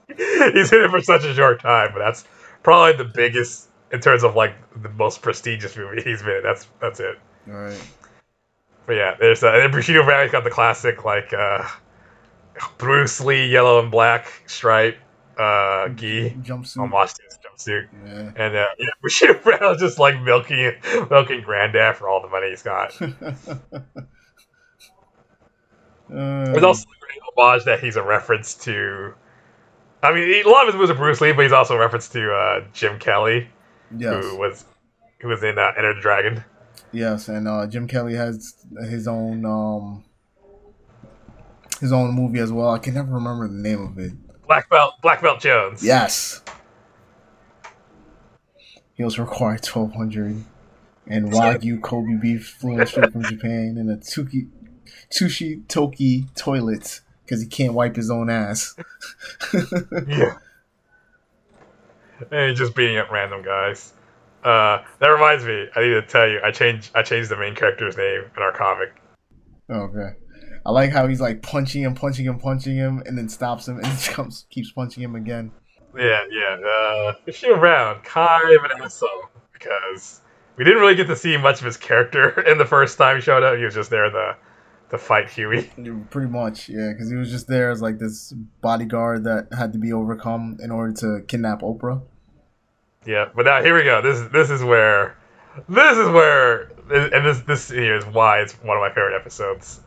He's 0.17 0.71
in 0.71 0.83
it 0.83 0.89
for 0.91 1.01
such 1.01 1.23
a 1.23 1.33
short 1.33 1.61
time, 1.61 1.89
but 1.93 1.99
that's 1.99 2.25
probably 2.63 2.97
the 2.97 3.11
biggest 3.11 3.69
in 3.95 4.01
terms 4.01 4.23
of 4.23 4.35
like 4.35 4.53
the 4.83 4.89
most 4.89 5.21
prestigious 5.23 5.75
movie 5.75 6.01
he's 6.03 6.21
been 6.21 6.37
in. 6.37 6.43
That's 6.43 6.67
that's 6.79 6.99
it. 6.99 7.17
All 7.47 7.53
right. 7.55 7.81
But 8.85 8.93
yeah, 8.93 9.15
there's 9.19 9.43
uh, 9.43 9.51
and 9.53 9.71
Bushido 9.71 10.03
Brown's 10.03 10.31
got 10.31 10.43
the 10.43 10.51
classic 10.51 11.03
like 11.05 11.33
uh, 11.33 11.67
Bruce 12.77 13.19
Lee 13.21 13.47
yellow 13.47 13.79
and 13.81 13.89
black 13.91 14.27
stripe 14.45 14.97
uh, 15.39 15.89
gi 15.89 16.31
Jumpsuit. 16.43 16.77
on 16.81 16.91
Washington's 16.91 17.39
jumpsuit. 17.43 17.87
Yeah. 18.05 18.31
And 18.45 18.55
uh, 18.55 18.65
yeah, 18.77 18.87
Bushido 19.01 19.33
Brown's 19.39 19.79
just 19.79 19.97
like 19.97 20.21
milking 20.21 20.73
milking 21.09 21.41
granddad 21.41 21.95
for 21.97 22.07
all 22.09 22.21
the 22.21 22.27
money 22.29 22.49
he's 22.51 22.61
got. 22.63 22.93
There's 26.09 26.57
Uh, 26.63 26.67
also 26.67 26.85
a 26.87 26.99
great 27.05 27.19
homage 27.35 27.63
that 27.65 27.79
he's 27.79 27.95
a 27.95 28.03
reference 28.03 28.53
to. 28.65 29.13
I 30.03 30.13
mean, 30.13 30.45
a 30.45 30.49
lot 30.49 30.61
of 30.67 30.67
his 30.67 30.75
movies 30.75 30.91
are 30.91 30.95
Bruce 30.99 31.19
Lee, 31.21 31.31
but 31.31 31.41
he's 31.43 31.51
also 31.51 31.75
a 31.75 31.79
reference 31.79 32.07
to 32.09 32.31
uh, 32.31 32.63
Jim 32.73 32.99
Kelly, 32.99 33.47
yes, 33.97 34.23
who 34.23 34.37
was 34.37 34.65
who 35.19 35.27
was 35.27 35.43
in 35.43 35.57
uh, 35.57 35.71
Enter 35.77 35.93
the 35.93 36.01
Dragon. 36.01 36.43
yes, 36.91 37.27
and 37.27 37.47
uh, 37.47 37.67
Jim 37.67 37.87
Kelly 37.87 38.15
has 38.15 38.65
his 38.89 39.07
own 39.07 39.45
um 39.45 40.03
his 41.79 41.91
own 41.91 42.13
movie 42.13 42.39
as 42.39 42.51
well. 42.51 42.71
I 42.71 42.79
can 42.79 42.93
never 42.93 43.13
remember 43.13 43.47
the 43.47 43.55
name 43.55 43.81
of 43.81 43.99
it. 43.99 44.13
Black 44.47 44.69
Belt, 44.69 44.93
Black 45.01 45.21
Belt 45.21 45.39
Jones. 45.41 45.83
Yes. 45.83 46.41
He 48.93 49.03
was 49.03 49.19
required 49.19 49.65
1200 49.65 50.45
and 51.07 51.31
Wagyu 51.31 51.81
Kobe 51.81 52.15
beef 52.21 52.55
flown 52.59 52.85
straight 52.85 53.11
from 53.11 53.23
Japan 53.29 53.77
in 53.77 53.89
a 53.89 53.97
Tuki, 53.97 54.47
Tushi 55.11 55.67
Toki 55.67 56.27
toilet 56.35 57.01
because 57.23 57.41
he 57.41 57.47
can't 57.47 57.73
wipe 57.73 57.95
his 57.95 58.09
own 58.09 58.29
ass. 58.29 58.75
yeah. 60.07 60.37
And 62.31 62.49
he's 62.49 62.59
just 62.59 62.75
beating 62.75 62.97
up 62.97 63.11
random 63.11 63.43
guys. 63.43 63.93
Uh, 64.43 64.83
that 64.99 65.07
reminds 65.07 65.43
me, 65.43 65.65
I 65.75 65.81
need 65.81 65.89
to 65.89 66.01
tell 66.03 66.29
you, 66.29 66.39
I 66.43 66.51
changed 66.51 66.91
I 66.93 67.01
changed 67.01 67.29
the 67.29 67.37
main 67.37 67.55
character's 67.55 67.97
name 67.97 68.23
in 68.35 68.43
our 68.43 68.51
comic. 68.51 68.89
okay. 69.69 70.15
I 70.65 70.71
like 70.71 70.91
how 70.91 71.07
he's 71.07 71.21
like 71.21 71.41
punching 71.41 71.83
him, 71.83 71.93
punching 71.93 72.25
him, 72.25 72.39
punching 72.39 72.75
him, 72.75 73.03
and 73.05 73.17
then 73.17 73.29
stops 73.29 73.67
him 73.67 73.79
and 73.83 73.99
comes, 74.05 74.45
keeps 74.49 74.71
punching 74.71 75.03
him 75.03 75.15
again. 75.15 75.51
Yeah, 75.97 76.23
yeah. 76.29 76.67
Uh, 76.67 77.13
Bushido 77.25 77.57
Brown, 77.59 78.01
kind 78.01 78.55
of 78.55 78.63
an 78.65 78.81
asshole 78.81 79.29
because 79.53 80.21
we 80.57 80.63
didn't 80.63 80.79
really 80.79 80.95
get 80.95 81.07
to 81.07 81.15
see 81.15 81.37
much 81.37 81.59
of 81.59 81.65
his 81.65 81.77
character 81.77 82.41
in 82.49 82.57
the 82.57 82.65
first 82.65 82.97
time 82.97 83.17
he 83.17 83.21
showed 83.21 83.43
up. 83.43 83.57
He 83.57 83.63
was 83.63 83.75
just 83.75 83.89
there 83.89 84.09
to 84.09 84.37
to 84.89 84.97
fight 84.97 85.29
Huey. 85.29 85.63
Pretty 86.09 86.29
much, 86.29 86.69
yeah, 86.69 86.91
because 86.91 87.09
he 87.09 87.15
was 87.15 87.31
just 87.31 87.47
there 87.47 87.71
as 87.71 87.81
like 87.81 87.99
this 87.99 88.33
bodyguard 88.61 89.23
that 89.23 89.47
had 89.57 89.73
to 89.73 89.79
be 89.79 89.91
overcome 89.93 90.57
in 90.61 90.71
order 90.71 90.93
to 90.93 91.25
kidnap 91.27 91.61
Oprah. 91.61 92.01
Yeah, 93.05 93.29
but 93.35 93.45
now 93.45 93.61
here 93.61 93.75
we 93.75 93.83
go. 93.83 94.01
This 94.01 94.19
is 94.19 94.29
this 94.29 94.49
is 94.49 94.63
where 94.63 95.17
this 95.69 95.97
is 95.97 96.09
where, 96.09 96.71
and 96.91 97.25
this 97.25 97.39
this 97.41 97.69
here 97.69 97.95
is 97.97 98.05
why 98.05 98.39
it's 98.39 98.53
one 98.63 98.77
of 98.77 98.81
my 98.81 98.89
favorite 98.89 99.15
episodes. 99.15 99.79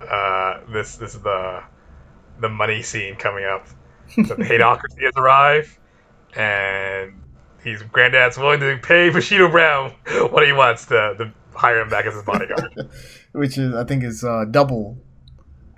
Uh, 0.00 0.60
this 0.72 0.96
this 0.96 1.14
is 1.14 1.22
the 1.22 1.62
the 2.40 2.48
money 2.48 2.82
scene 2.82 3.16
coming 3.16 3.44
up. 3.44 3.66
So 4.26 4.34
the 4.34 4.44
Hateocracy 4.44 5.04
has 5.04 5.14
arrived, 5.16 5.78
and 6.36 7.14
he's 7.64 7.82
granddad's 7.82 8.36
willing 8.36 8.60
to 8.60 8.76
pay 8.82 9.08
Bushido 9.08 9.48
Brown 9.50 9.90
what 10.30 10.44
he 10.44 10.52
wants 10.52 10.84
to, 10.86 11.14
to 11.16 11.32
hire 11.54 11.80
him 11.80 11.88
back 11.88 12.04
as 12.04 12.12
his 12.12 12.22
bodyguard. 12.22 12.90
Which 13.32 13.58
is, 13.58 13.74
I 13.74 13.84
think, 13.84 14.04
is 14.04 14.24
uh, 14.24 14.44
double. 14.50 14.98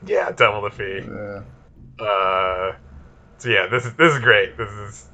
yeah, 0.07 0.31
double 0.33 0.63
the 0.63 0.71
fee. 0.71 1.01
Yeah. 1.07 2.05
Uh, 2.05 2.77
so 3.39 3.49
yeah, 3.49 3.67
this 3.69 3.85
is 3.85 3.95
this 3.95 4.13
is 4.13 4.21
great. 4.21 4.57
This 4.57 4.71
is 4.71 5.09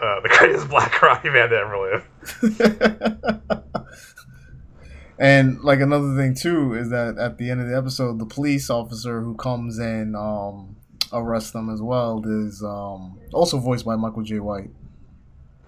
uh, 0.00 0.20
the 0.20 0.28
greatest 0.38 0.68
Black 0.68 0.92
Karate 0.92 1.32
man 1.32 1.50
to 1.50 1.56
ever 1.56 1.78
live. 1.78 3.74
and 5.18 5.60
like 5.60 5.80
another 5.80 6.16
thing 6.16 6.34
too 6.34 6.74
is 6.74 6.90
that 6.90 7.18
at 7.18 7.38
the 7.38 7.50
end 7.50 7.60
of 7.60 7.68
the 7.68 7.76
episode, 7.76 8.18
the 8.18 8.26
police 8.26 8.70
officer 8.70 9.20
who 9.20 9.34
comes 9.34 9.78
and 9.78 10.16
um, 10.16 10.76
arrests 11.12 11.50
them 11.50 11.68
as 11.70 11.82
well 11.82 12.22
is 12.24 12.62
um, 12.62 13.18
also 13.32 13.58
voiced 13.58 13.84
by 13.84 13.96
Michael 13.96 14.22
Jai 14.22 14.38
White. 14.38 14.70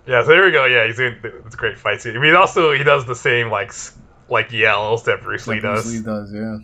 Yeah, 0.06 0.22
so 0.22 0.28
there 0.28 0.44
we 0.44 0.50
go. 0.52 0.66
Yeah, 0.66 0.86
he's 0.86 0.96
doing 0.96 1.16
it's 1.22 1.54
a 1.54 1.58
great 1.58 1.78
fight 1.78 2.00
scene. 2.02 2.16
I 2.16 2.20
mean, 2.20 2.36
also 2.36 2.72
he 2.72 2.84
does 2.84 3.06
the 3.06 3.14
same 3.14 3.50
like 3.50 3.72
like 4.28 4.52
yells 4.52 5.04
that 5.04 5.22
Bruce 5.22 5.46
Lee 5.46 5.56
Like 5.56 5.62
Bruce 5.62 5.84
does. 5.84 5.94
Lee 5.94 6.02
does, 6.02 6.32
yeah. 6.32 6.56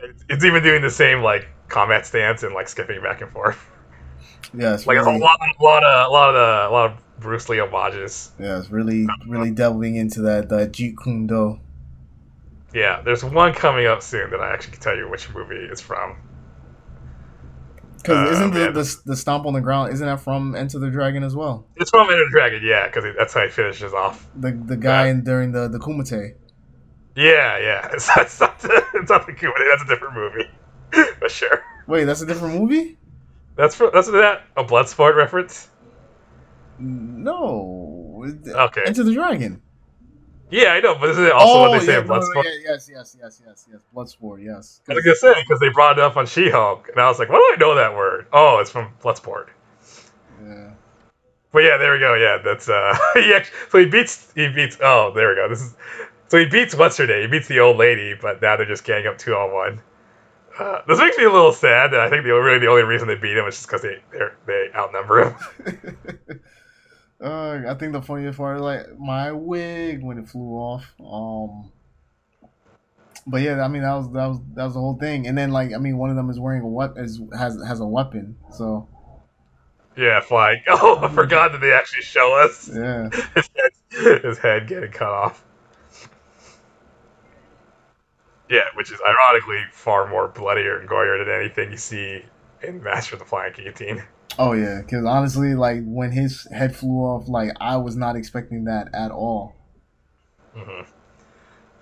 It's, 0.00 0.24
it's 0.28 0.44
even 0.44 0.62
doing 0.62 0.82
the 0.82 0.90
same 0.90 1.22
like 1.22 1.48
combat 1.68 2.06
stance 2.06 2.42
and 2.42 2.54
like 2.54 2.68
skipping 2.68 3.02
back 3.02 3.20
and 3.22 3.30
forth. 3.32 3.58
Yeah, 4.54 4.74
it's 4.74 4.86
Like 4.86 4.96
really, 4.98 5.16
a 5.16 5.18
lot, 5.18 5.40
a 5.40 5.62
lot 5.62 5.82
of 5.84 6.08
a 6.08 6.12
lot 6.12 6.28
of 6.28 6.34
the 6.34 6.70
a 6.70 6.72
lot 6.72 6.90
of 6.92 7.20
Bruce 7.20 7.48
Lee 7.48 7.58
homages. 7.58 8.30
yeah, 8.38 8.58
it's 8.58 8.70
really, 8.70 9.06
really 9.26 9.50
delving 9.50 9.96
into 9.96 10.22
that 10.22 10.48
that 10.50 10.70
Jeet 10.72 10.94
Kune 11.02 11.26
Do. 11.26 11.58
Yeah, 12.72 13.02
there's 13.02 13.24
one 13.24 13.52
coming 13.54 13.86
up 13.86 14.02
soon 14.02 14.30
that 14.30 14.40
I 14.40 14.52
actually 14.52 14.74
can 14.74 14.80
tell 14.82 14.96
you 14.96 15.10
which 15.10 15.28
movie 15.34 15.56
it's 15.56 15.80
from. 15.80 16.16
Because 17.96 18.28
Uh, 18.28 18.32
isn't 18.32 18.50
the, 18.54 18.70
the 18.70 18.96
the 19.06 19.16
stomp 19.16 19.46
on 19.46 19.52
the 19.52 19.60
ground? 19.60 19.92
Isn't 19.92 20.06
that 20.06 20.20
from 20.20 20.54
Enter 20.54 20.78
the 20.78 20.90
Dragon 20.90 21.24
as 21.24 21.34
well? 21.34 21.66
It's 21.76 21.90
from 21.90 22.08
Enter 22.08 22.24
the 22.24 22.30
Dragon, 22.30 22.60
yeah, 22.64 22.86
because 22.86 23.04
that's 23.18 23.34
how 23.34 23.42
he 23.42 23.48
finishes 23.50 23.92
off. 23.92 24.28
The 24.36 24.52
the 24.52 24.76
guy 24.76 25.08
in, 25.08 25.24
during 25.24 25.50
the 25.52 25.66
the 25.68 25.78
Kumite. 25.78 26.34
Yeah, 27.16 27.58
yeah. 27.58 27.88
It's, 27.92 28.08
it's 28.16 28.40
not 28.40 28.58
the, 28.60 28.84
it's 28.94 29.10
not 29.10 29.26
the 29.26 29.32
Kumite. 29.32 29.68
That's 29.70 29.82
a 29.82 29.86
different 29.86 30.14
movie, 30.14 30.48
but 31.20 31.30
sure. 31.30 31.64
Wait, 31.86 32.04
that's 32.04 32.20
a 32.20 32.26
different 32.26 32.60
movie? 32.60 32.98
That's 33.56 33.74
for, 33.74 33.90
that's 33.92 34.10
that 34.10 34.42
a 34.56 34.62
Bloodsport 34.64 35.16
reference. 35.16 35.70
No. 36.78 38.24
Okay. 38.46 38.82
Enter 38.86 39.02
the 39.02 39.14
Dragon. 39.14 39.62
Yeah, 40.50 40.72
I 40.72 40.80
know, 40.80 40.94
but 40.94 41.08
this 41.08 41.18
it 41.18 41.32
also 41.32 41.60
what 41.60 41.80
they 41.80 41.84
say 41.84 41.94
yeah, 41.94 42.00
in 42.02 42.06
no, 42.06 42.14
no, 42.14 42.20
Bloodsport? 42.20 42.44
yeah, 42.44 42.50
yes, 42.64 42.90
yes, 42.92 43.16
yes, 43.20 43.42
yes, 43.44 43.68
yes. 43.70 43.80
Bloodsport, 43.94 44.44
yes. 44.44 44.80
I 44.88 44.94
was 44.94 45.02
gonna 45.02 45.16
say 45.16 45.34
because 45.42 45.58
they 45.58 45.70
brought 45.70 45.98
it 45.98 46.04
up 46.04 46.16
on 46.16 46.26
She-Hulk, 46.26 46.88
and 46.88 47.00
I 47.00 47.08
was 47.08 47.18
like, 47.18 47.30
"Why 47.30 47.36
do 47.36 47.54
I 47.54 47.56
know 47.58 47.74
that 47.74 47.96
word?" 47.96 48.26
Oh, 48.32 48.58
it's 48.60 48.70
from 48.70 48.92
Bloodsport. 49.02 49.48
Yeah. 50.44 50.70
But 51.50 51.64
yeah, 51.64 51.78
there 51.78 51.92
we 51.94 51.98
go. 51.98 52.14
Yeah, 52.14 52.38
that's 52.44 52.68
uh, 52.68 52.96
he 53.14 53.34
actually, 53.34 53.56
so 53.70 53.78
he 53.78 53.86
beats 53.86 54.32
he 54.36 54.48
beats. 54.48 54.78
Oh, 54.80 55.12
there 55.14 55.30
we 55.30 55.34
go. 55.34 55.48
This 55.48 55.62
is 55.62 55.74
so 56.28 56.38
he 56.38 56.46
beats 56.46 56.74
what's 56.74 56.96
her 56.96 57.06
name? 57.06 57.22
He 57.22 57.26
beats 57.26 57.48
the 57.48 57.60
old 57.60 57.76
lady, 57.76 58.14
but 58.20 58.40
now 58.42 58.56
they're 58.56 58.66
just 58.66 58.84
gang 58.84 59.06
up 59.06 59.18
two 59.18 59.34
on 59.34 59.52
one. 59.52 59.82
Uh, 60.58 60.80
this 60.88 60.98
makes 60.98 61.18
me 61.18 61.24
a 61.24 61.30
little 61.30 61.52
sad. 61.52 61.92
That 61.92 62.00
I 62.00 62.08
think 62.08 62.24
the 62.24 62.32
really 62.32 62.58
the 62.58 62.68
only 62.68 62.82
reason 62.82 63.08
they 63.08 63.14
beat 63.14 63.36
him 63.36 63.46
is 63.46 63.56
just 63.56 63.68
because 63.68 63.82
they 63.82 64.02
they're, 64.12 64.36
they 64.46 64.70
outnumber 64.74 65.24
him. 65.24 65.98
uh, 67.20 67.60
I 67.68 67.74
think 67.74 67.92
the 67.92 68.02
funniest 68.02 68.38
part 68.38 68.56
is 68.56 68.62
like 68.62 68.98
my 68.98 69.32
wig 69.32 70.02
when 70.02 70.18
it 70.18 70.28
flew 70.28 70.54
off. 70.54 70.94
Um, 70.98 71.72
but 73.26 73.42
yeah, 73.42 73.62
I 73.62 73.68
mean 73.68 73.82
that 73.82 73.94
was 73.94 74.10
that 74.12 74.26
was 74.26 74.38
that 74.54 74.64
was 74.64 74.74
the 74.74 74.80
whole 74.80 74.96
thing. 74.98 75.26
And 75.26 75.36
then 75.36 75.50
like 75.50 75.74
I 75.74 75.78
mean, 75.78 75.98
one 75.98 76.10
of 76.10 76.16
them 76.16 76.30
is 76.30 76.40
wearing 76.40 76.62
a 76.62 76.68
weapon, 76.68 77.04
is, 77.04 77.20
has 77.36 77.62
has 77.66 77.80
a 77.80 77.86
weapon. 77.86 78.36
So 78.52 78.88
yeah, 79.96 80.20
flying. 80.20 80.62
Oh, 80.68 80.98
I 81.02 81.08
forgot 81.08 81.52
that 81.52 81.60
they 81.60 81.72
actually 81.72 82.02
show 82.02 82.34
us 82.42 82.70
yeah, 82.72 83.10
his 83.34 83.50
head, 83.56 84.24
his 84.24 84.38
head 84.38 84.68
getting 84.68 84.92
cut 84.92 85.08
off. 85.08 85.44
Yeah, 88.48 88.64
which 88.74 88.92
is 88.92 89.00
ironically 89.06 89.60
far 89.72 90.08
more 90.08 90.28
bloodier 90.28 90.78
and 90.78 90.88
gorier 90.88 91.24
than 91.24 91.34
anything 91.34 91.70
you 91.72 91.76
see 91.76 92.24
in 92.62 92.82
Master 92.82 93.16
of 93.16 93.18
the 93.20 93.24
Flying 93.24 93.52
Guillotine. 93.54 94.04
oh 94.38 94.52
yeah. 94.52 94.80
Because 94.82 95.04
honestly, 95.04 95.54
like 95.54 95.78
when 95.84 96.12
his 96.12 96.46
head 96.52 96.74
flew 96.76 96.98
off, 97.00 97.28
like 97.28 97.50
I 97.60 97.76
was 97.76 97.96
not 97.96 98.16
expecting 98.16 98.64
that 98.64 98.88
at 98.94 99.10
all. 99.10 99.54
hmm 100.54 100.82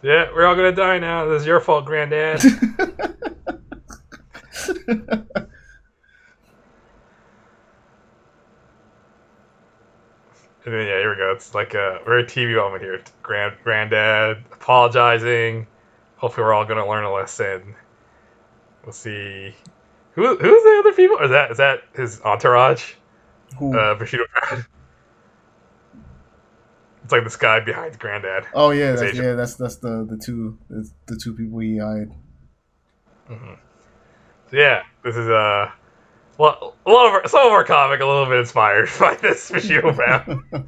Yeah, 0.02 0.30
we're 0.34 0.46
all 0.46 0.54
gonna 0.56 0.72
die 0.72 0.98
now. 0.98 1.26
This 1.26 1.42
is 1.42 1.46
your 1.46 1.60
fault, 1.60 1.84
Granddad. 1.84 2.40
And 10.64 10.72
then 10.72 10.86
yeah, 10.86 10.98
here 10.98 11.10
we 11.10 11.16
go. 11.16 11.32
It's 11.32 11.54
like 11.54 11.74
a 11.74 12.00
very 12.06 12.24
TV 12.24 12.56
moment 12.56 12.82
here. 12.82 13.02
Grand 13.22 13.54
granddad 13.62 14.44
apologizing. 14.50 15.66
Hopefully, 16.16 16.44
we're 16.44 16.54
all 16.54 16.64
gonna 16.64 16.88
learn 16.88 17.04
a 17.04 17.12
lesson. 17.12 17.74
We'll 18.84 18.92
see. 18.92 19.54
Who 20.12 20.36
who's 20.36 20.62
the 20.62 20.76
other 20.80 20.92
people? 20.92 21.16
Or 21.18 21.24
is 21.24 21.30
that 21.30 21.50
is 21.50 21.56
that 21.58 21.82
his 21.94 22.20
entourage? 22.22 22.92
Who? 23.58 23.76
Uh, 23.78 23.94
Bushido 23.94 24.24
Brown. 24.32 24.64
It's 27.02 27.12
like 27.12 27.24
this 27.24 27.36
guy 27.36 27.60
behind 27.60 27.98
Granddad. 27.98 28.46
oh 28.54 28.70
yeah, 28.70 28.92
that's, 28.92 29.02
agent. 29.02 29.24
yeah. 29.24 29.32
That's 29.34 29.54
that's 29.56 29.76
the 29.76 30.06
the 30.08 30.16
two 30.16 30.56
the, 30.70 30.90
the 31.06 31.16
two 31.16 31.34
people 31.34 31.58
he 31.58 31.78
hired. 31.78 32.12
hmm 33.26 33.54
So 34.50 34.56
yeah, 34.56 34.84
this 35.02 35.16
is 35.16 35.28
uh, 35.28 35.70
well, 36.38 36.74
a 36.86 36.90
lot 36.90 37.06
of 37.06 37.12
our, 37.12 37.28
some 37.28 37.46
of 37.46 37.52
our 37.52 37.64
comic 37.64 38.00
a 38.00 38.06
little 38.06 38.26
bit 38.26 38.38
inspired 38.38 38.88
by 39.00 39.14
this 39.16 39.50
Bushido 39.50 39.92
Brown. 39.92 40.44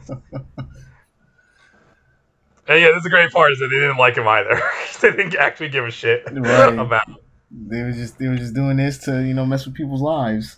And 2.69 2.81
yeah, 2.81 2.89
this 2.89 2.99
is 2.99 3.03
the 3.05 3.11
great 3.11 3.31
part 3.31 3.53
is 3.53 3.59
that 3.61 3.69
they 3.69 3.77
didn't 3.79 3.97
like 3.97 4.17
him 4.17 4.27
either. 4.27 4.61
they 5.01 5.11
didn't 5.13 5.37
actually 5.37 5.69
give 5.69 5.85
a 5.85 5.91
shit 5.91 6.25
Right. 6.33 6.79
about. 6.79 7.07
They 7.51 7.83
were 7.83 7.93
just 7.93 8.19
they 8.19 8.27
were 8.29 8.37
just 8.37 8.55
doing 8.55 8.77
this 8.77 8.99
to 9.05 9.23
you 9.25 9.33
know 9.35 9.47
mess 9.47 9.65
with 9.67 9.75
people's 9.75 10.03
lives. 10.03 10.57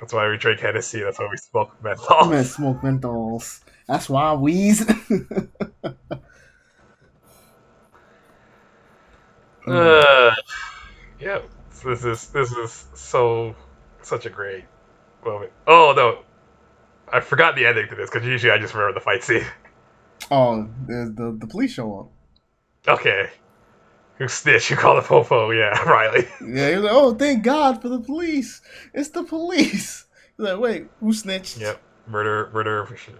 That's 0.00 0.12
why 0.12 0.28
we 0.30 0.36
drink 0.36 0.60
Hennessy. 0.60 1.00
That's 1.02 1.18
why 1.18 1.26
we 1.28 1.36
smoke 1.36 1.70
I'm 1.78 1.84
menthol. 1.84 2.20
gonna 2.24 2.44
smoke 2.44 2.80
menthols. 2.82 3.60
That's 3.88 4.08
why 4.08 4.32
wheeze. 4.34 4.88
Uh, 9.66 10.34
yeah, 11.20 11.40
this 11.84 12.04
is 12.04 12.28
this 12.28 12.52
is 12.52 12.86
so 12.94 13.54
such 14.02 14.24
a 14.26 14.30
great 14.30 14.64
moment. 15.24 15.52
Oh 15.66 15.92
no, 15.96 16.20
I 17.12 17.20
forgot 17.20 17.54
the 17.56 17.66
ending 17.66 17.88
to 17.88 17.94
this 17.94 18.08
because 18.08 18.26
usually 18.26 18.52
I 18.52 18.58
just 18.58 18.74
remember 18.74 18.94
the 18.94 19.04
fight 19.04 19.24
scene. 19.24 19.44
oh, 20.30 20.68
the, 20.86 21.12
the 21.16 21.36
the 21.40 21.46
police 21.46 21.72
show 21.72 22.00
up. 22.00 22.10
Okay, 22.88 23.30
who 24.16 24.28
snitch? 24.28 24.68
Who 24.68 24.76
called 24.76 24.98
the 25.02 25.06
popo? 25.06 25.50
Yeah, 25.50 25.82
Riley. 25.88 26.26
Yeah, 26.40 26.70
he 26.70 26.76
was 26.76 26.84
like, 26.84 26.92
"Oh, 26.92 27.14
thank 27.14 27.44
God 27.44 27.82
for 27.82 27.88
the 27.88 28.00
police! 28.00 28.60
It's 28.94 29.10
the 29.10 29.24
police." 29.24 30.06
He's 30.36 30.46
like, 30.46 30.58
"Wait, 30.58 30.86
who 31.00 31.12
snitched?" 31.12 31.58
Yep, 31.58 31.80
murder, 32.06 32.50
murder. 32.52 32.86
for 32.86 32.96
sure. 32.96 33.14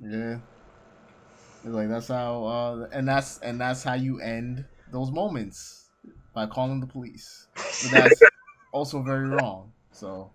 Yeah. 0.00 0.38
He's 1.62 1.72
like, 1.72 1.88
"That's 1.88 2.08
how," 2.08 2.44
uh, 2.44 2.88
and 2.92 3.06
that's 3.08 3.38
and 3.38 3.60
that's 3.60 3.82
how 3.82 3.94
you 3.94 4.20
end 4.20 4.64
those 4.92 5.10
moments 5.10 5.88
by 6.34 6.46
calling 6.46 6.80
the 6.80 6.86
police. 6.86 7.48
But 7.54 7.90
that's 7.90 8.22
also 8.72 9.02
very 9.02 9.28
wrong. 9.28 9.72
So 9.92 10.30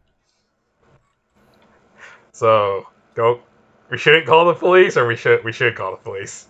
So 2.40 2.88
go. 3.16 3.41
We 3.90 3.98
shouldn't 3.98 4.26
call 4.28 4.45
the 4.45 4.53
police, 4.53 4.98
or 4.98 5.07
we 5.07 5.16
should. 5.16 5.44
We 5.44 5.52
should 5.52 5.76
call 5.76 5.91
the 5.91 5.98
police. 5.98 6.48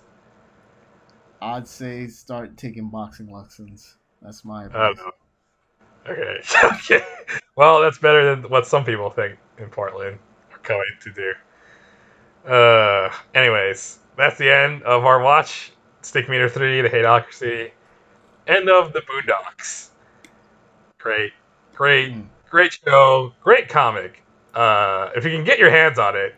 I'd 1.42 1.68
say 1.68 2.08
start 2.08 2.58
taking 2.58 2.90
boxing 2.90 3.32
lessons. 3.32 3.96
That's 4.22 4.44
my 4.44 4.66
advice. 4.66 4.98
don't. 4.98 5.16
Okay. 6.08 6.42
okay. 7.00 7.06
Well, 7.56 7.82
that's 7.82 7.98
better 7.98 8.36
than 8.36 8.50
what 8.50 8.68
some 8.68 8.84
people 8.84 9.10
think 9.10 9.38
in 9.58 9.70
Portland 9.70 10.20
are 10.52 10.58
coming 10.60 10.86
to 11.02 11.12
do. 11.12 11.34
Uh. 12.52 13.14
Anyways, 13.34 14.00
that's 14.18 14.38
the 14.38 14.54
end 14.54 14.84
of 14.84 15.06
our 15.06 15.22
watch. 15.22 15.72
Stinkmeaner 16.02 16.50
Three, 16.50 16.82
the 16.82 16.90
Hateocracy. 16.90 17.72
End 18.48 18.70
of 18.70 18.94
the 18.94 19.02
Boondocks. 19.02 19.90
Great, 20.98 21.34
great, 21.76 22.12
Hmm. 22.14 22.22
great 22.50 22.74
show. 22.86 23.34
Great 23.44 23.70
comic. 23.70 24.24
Uh, 24.56 25.10
if 25.16 25.24
you 25.24 25.32
can 25.32 25.44
get 25.44 25.60
your 25.60 25.70
hands 25.70 26.00
on 26.00 26.16
it, 26.16 26.36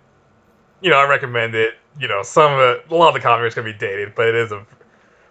you 0.81 0.89
know 0.89 0.97
I 0.97 1.07
recommend 1.07 1.55
it. 1.55 1.75
You 1.99 2.07
know 2.07 2.23
some 2.23 2.53
of 2.53 2.59
it, 2.59 2.85
a 2.89 2.95
lot 2.95 3.09
of 3.09 3.13
the 3.15 3.19
comics 3.19 3.55
can 3.55 3.63
be 3.63 3.73
dated, 3.73 4.13
but 4.15 4.27
it 4.27 4.35
is 4.35 4.51
a 4.51 4.65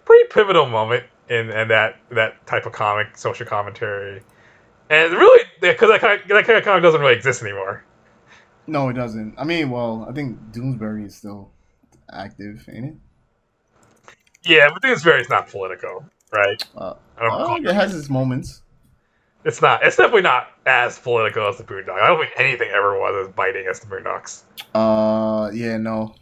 pretty 0.04 0.28
pivotal 0.28 0.66
moment 0.66 1.04
in, 1.28 1.50
in 1.50 1.68
that 1.68 1.96
that 2.10 2.46
type 2.46 2.66
of 2.66 2.72
comic, 2.72 3.16
social 3.16 3.46
commentary, 3.46 4.22
and 4.90 5.12
really 5.12 5.44
because 5.60 5.90
that 5.90 6.00
kind 6.00 6.20
of, 6.20 6.28
that 6.28 6.44
kind 6.44 6.58
of 6.58 6.64
comic 6.64 6.82
doesn't 6.82 7.00
really 7.00 7.14
exist 7.14 7.42
anymore. 7.42 7.84
No, 8.66 8.88
it 8.88 8.94
doesn't. 8.94 9.34
I 9.38 9.44
mean, 9.44 9.70
well, 9.70 10.06
I 10.08 10.12
think 10.12 10.38
Doonesbury 10.52 11.06
is 11.06 11.16
still 11.16 11.50
active, 12.12 12.68
ain't 12.72 12.86
it? 12.86 12.94
Yeah, 14.44 14.70
but 14.72 14.88
is 14.88 15.04
not 15.28 15.48
political, 15.48 16.04
right? 16.32 16.62
Uh, 16.76 16.94
I 17.18 17.28
don't 17.28 17.66
uh, 17.66 17.70
it 17.70 17.74
has 17.74 17.94
its 17.94 18.08
moments. 18.08 18.62
It's 19.44 19.62
not. 19.62 19.84
It's 19.84 19.96
definitely 19.96 20.22
not 20.22 20.48
as 20.66 20.98
political 20.98 21.48
as 21.48 21.56
the 21.56 21.64
Boondocks. 21.64 22.00
I 22.00 22.08
don't 22.08 22.20
think 22.20 22.32
anything 22.36 22.70
ever 22.70 22.98
was 22.98 23.26
as 23.26 23.34
biting 23.34 23.66
as 23.66 23.80
the 23.80 23.86
Boondocks. 23.86 24.42
Uh, 24.74 25.29
yeah, 25.52 25.76
no. 25.76 26.14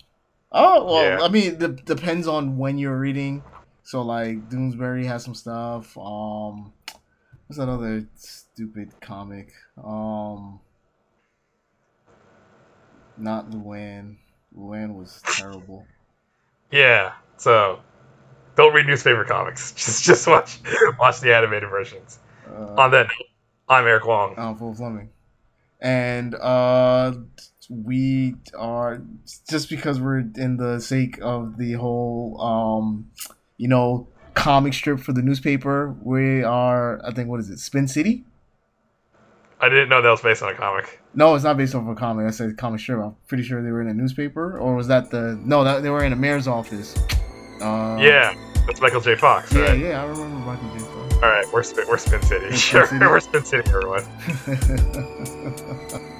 Oh 0.52 0.84
well, 0.84 1.04
Yeah. 1.04 1.18
I 1.22 1.28
mean, 1.28 1.62
it 1.62 1.84
depends 1.84 2.26
on 2.26 2.56
when 2.58 2.78
you're 2.78 2.98
reading. 2.98 3.42
So 3.82 4.02
like, 4.02 4.48
Doonesbury 4.50 5.04
has 5.06 5.24
some 5.24 5.34
stuff. 5.34 5.96
Um, 5.96 6.72
what's 7.46 7.58
that 7.58 7.68
other 7.68 8.06
stupid 8.16 8.92
comic? 9.00 9.52
Um, 9.82 10.60
not 13.16 13.50
Luann. 13.50 14.16
Luann 14.56 14.94
was 14.94 15.22
terrible. 15.24 15.86
Yeah. 16.70 17.12
So 17.36 17.80
don't 18.56 18.74
read 18.74 18.86
newspaper 18.86 19.24
comics. 19.24 19.72
Just 19.76 20.04
just 20.04 20.26
watch 20.26 20.58
watch 20.98 21.20
the 21.20 21.34
animated 21.34 21.70
versions. 21.70 22.18
Uh, 22.48 22.74
On 22.76 22.90
that 22.90 23.06
note, 23.06 23.28
I'm 23.68 23.86
Eric 23.86 24.06
Wong. 24.06 24.34
I'm 24.36 24.56
Phil 24.56 24.74
Fleming. 24.74 25.10
And 25.80 26.34
uh, 26.34 27.12
we 27.68 28.34
are 28.56 29.02
just 29.48 29.68
because 29.68 30.00
we're 30.00 30.20
in 30.20 30.56
the 30.56 30.80
sake 30.80 31.18
of 31.22 31.58
the 31.58 31.72
whole, 31.74 32.40
um, 32.40 33.10
you 33.56 33.68
know, 33.68 34.08
comic 34.34 34.72
strip 34.72 35.00
for 35.00 35.12
the 35.12 35.22
newspaper. 35.22 35.94
We 36.02 36.42
are, 36.42 37.04
I 37.04 37.12
think, 37.12 37.28
what 37.28 37.40
is 37.40 37.50
it, 37.50 37.58
Spin 37.58 37.88
City? 37.88 38.24
I 39.60 39.68
didn't 39.68 39.88
know 39.88 40.00
that 40.00 40.08
was 40.10 40.20
based 40.22 40.42
on 40.42 40.50
a 40.50 40.54
comic. 40.54 41.00
No, 41.14 41.34
it's 41.34 41.42
not 41.42 41.56
based 41.56 41.74
off 41.74 41.86
a 41.88 41.94
comic. 41.96 42.26
I 42.26 42.30
said 42.30 42.56
comic 42.56 42.78
strip. 42.80 43.00
I'm 43.00 43.16
pretty 43.26 43.42
sure 43.42 43.60
they 43.62 43.72
were 43.72 43.80
in 43.82 43.88
a 43.88 43.94
newspaper, 43.94 44.56
or 44.58 44.76
was 44.76 44.86
that 44.86 45.10
the? 45.10 45.36
No, 45.44 45.64
that 45.64 45.82
they 45.82 45.90
were 45.90 46.04
in 46.04 46.12
a 46.12 46.16
mayor's 46.16 46.46
office. 46.46 46.96
Uh, 47.60 47.98
yeah, 48.00 48.34
that's 48.68 48.80
Michael 48.80 49.00
J. 49.00 49.16
Fox, 49.16 49.52
yeah, 49.52 49.62
right? 49.62 49.78
yeah. 49.78 50.00
I 50.02 50.06
remember 50.06 50.38
Michael 50.46 50.68
J. 50.74 50.78
Fox. 50.84 51.14
All 51.16 51.22
right, 51.22 51.44
we're 51.52 51.64
Spin, 51.64 51.86
we're 51.88 51.98
Spin 51.98 52.22
City. 52.22 52.44
Spin 52.46 52.56
Sure, 52.56 52.86
City. 52.86 53.04
we're 53.04 53.18
Spin 53.18 53.44
City, 53.50 53.68
everyone. 53.68 54.04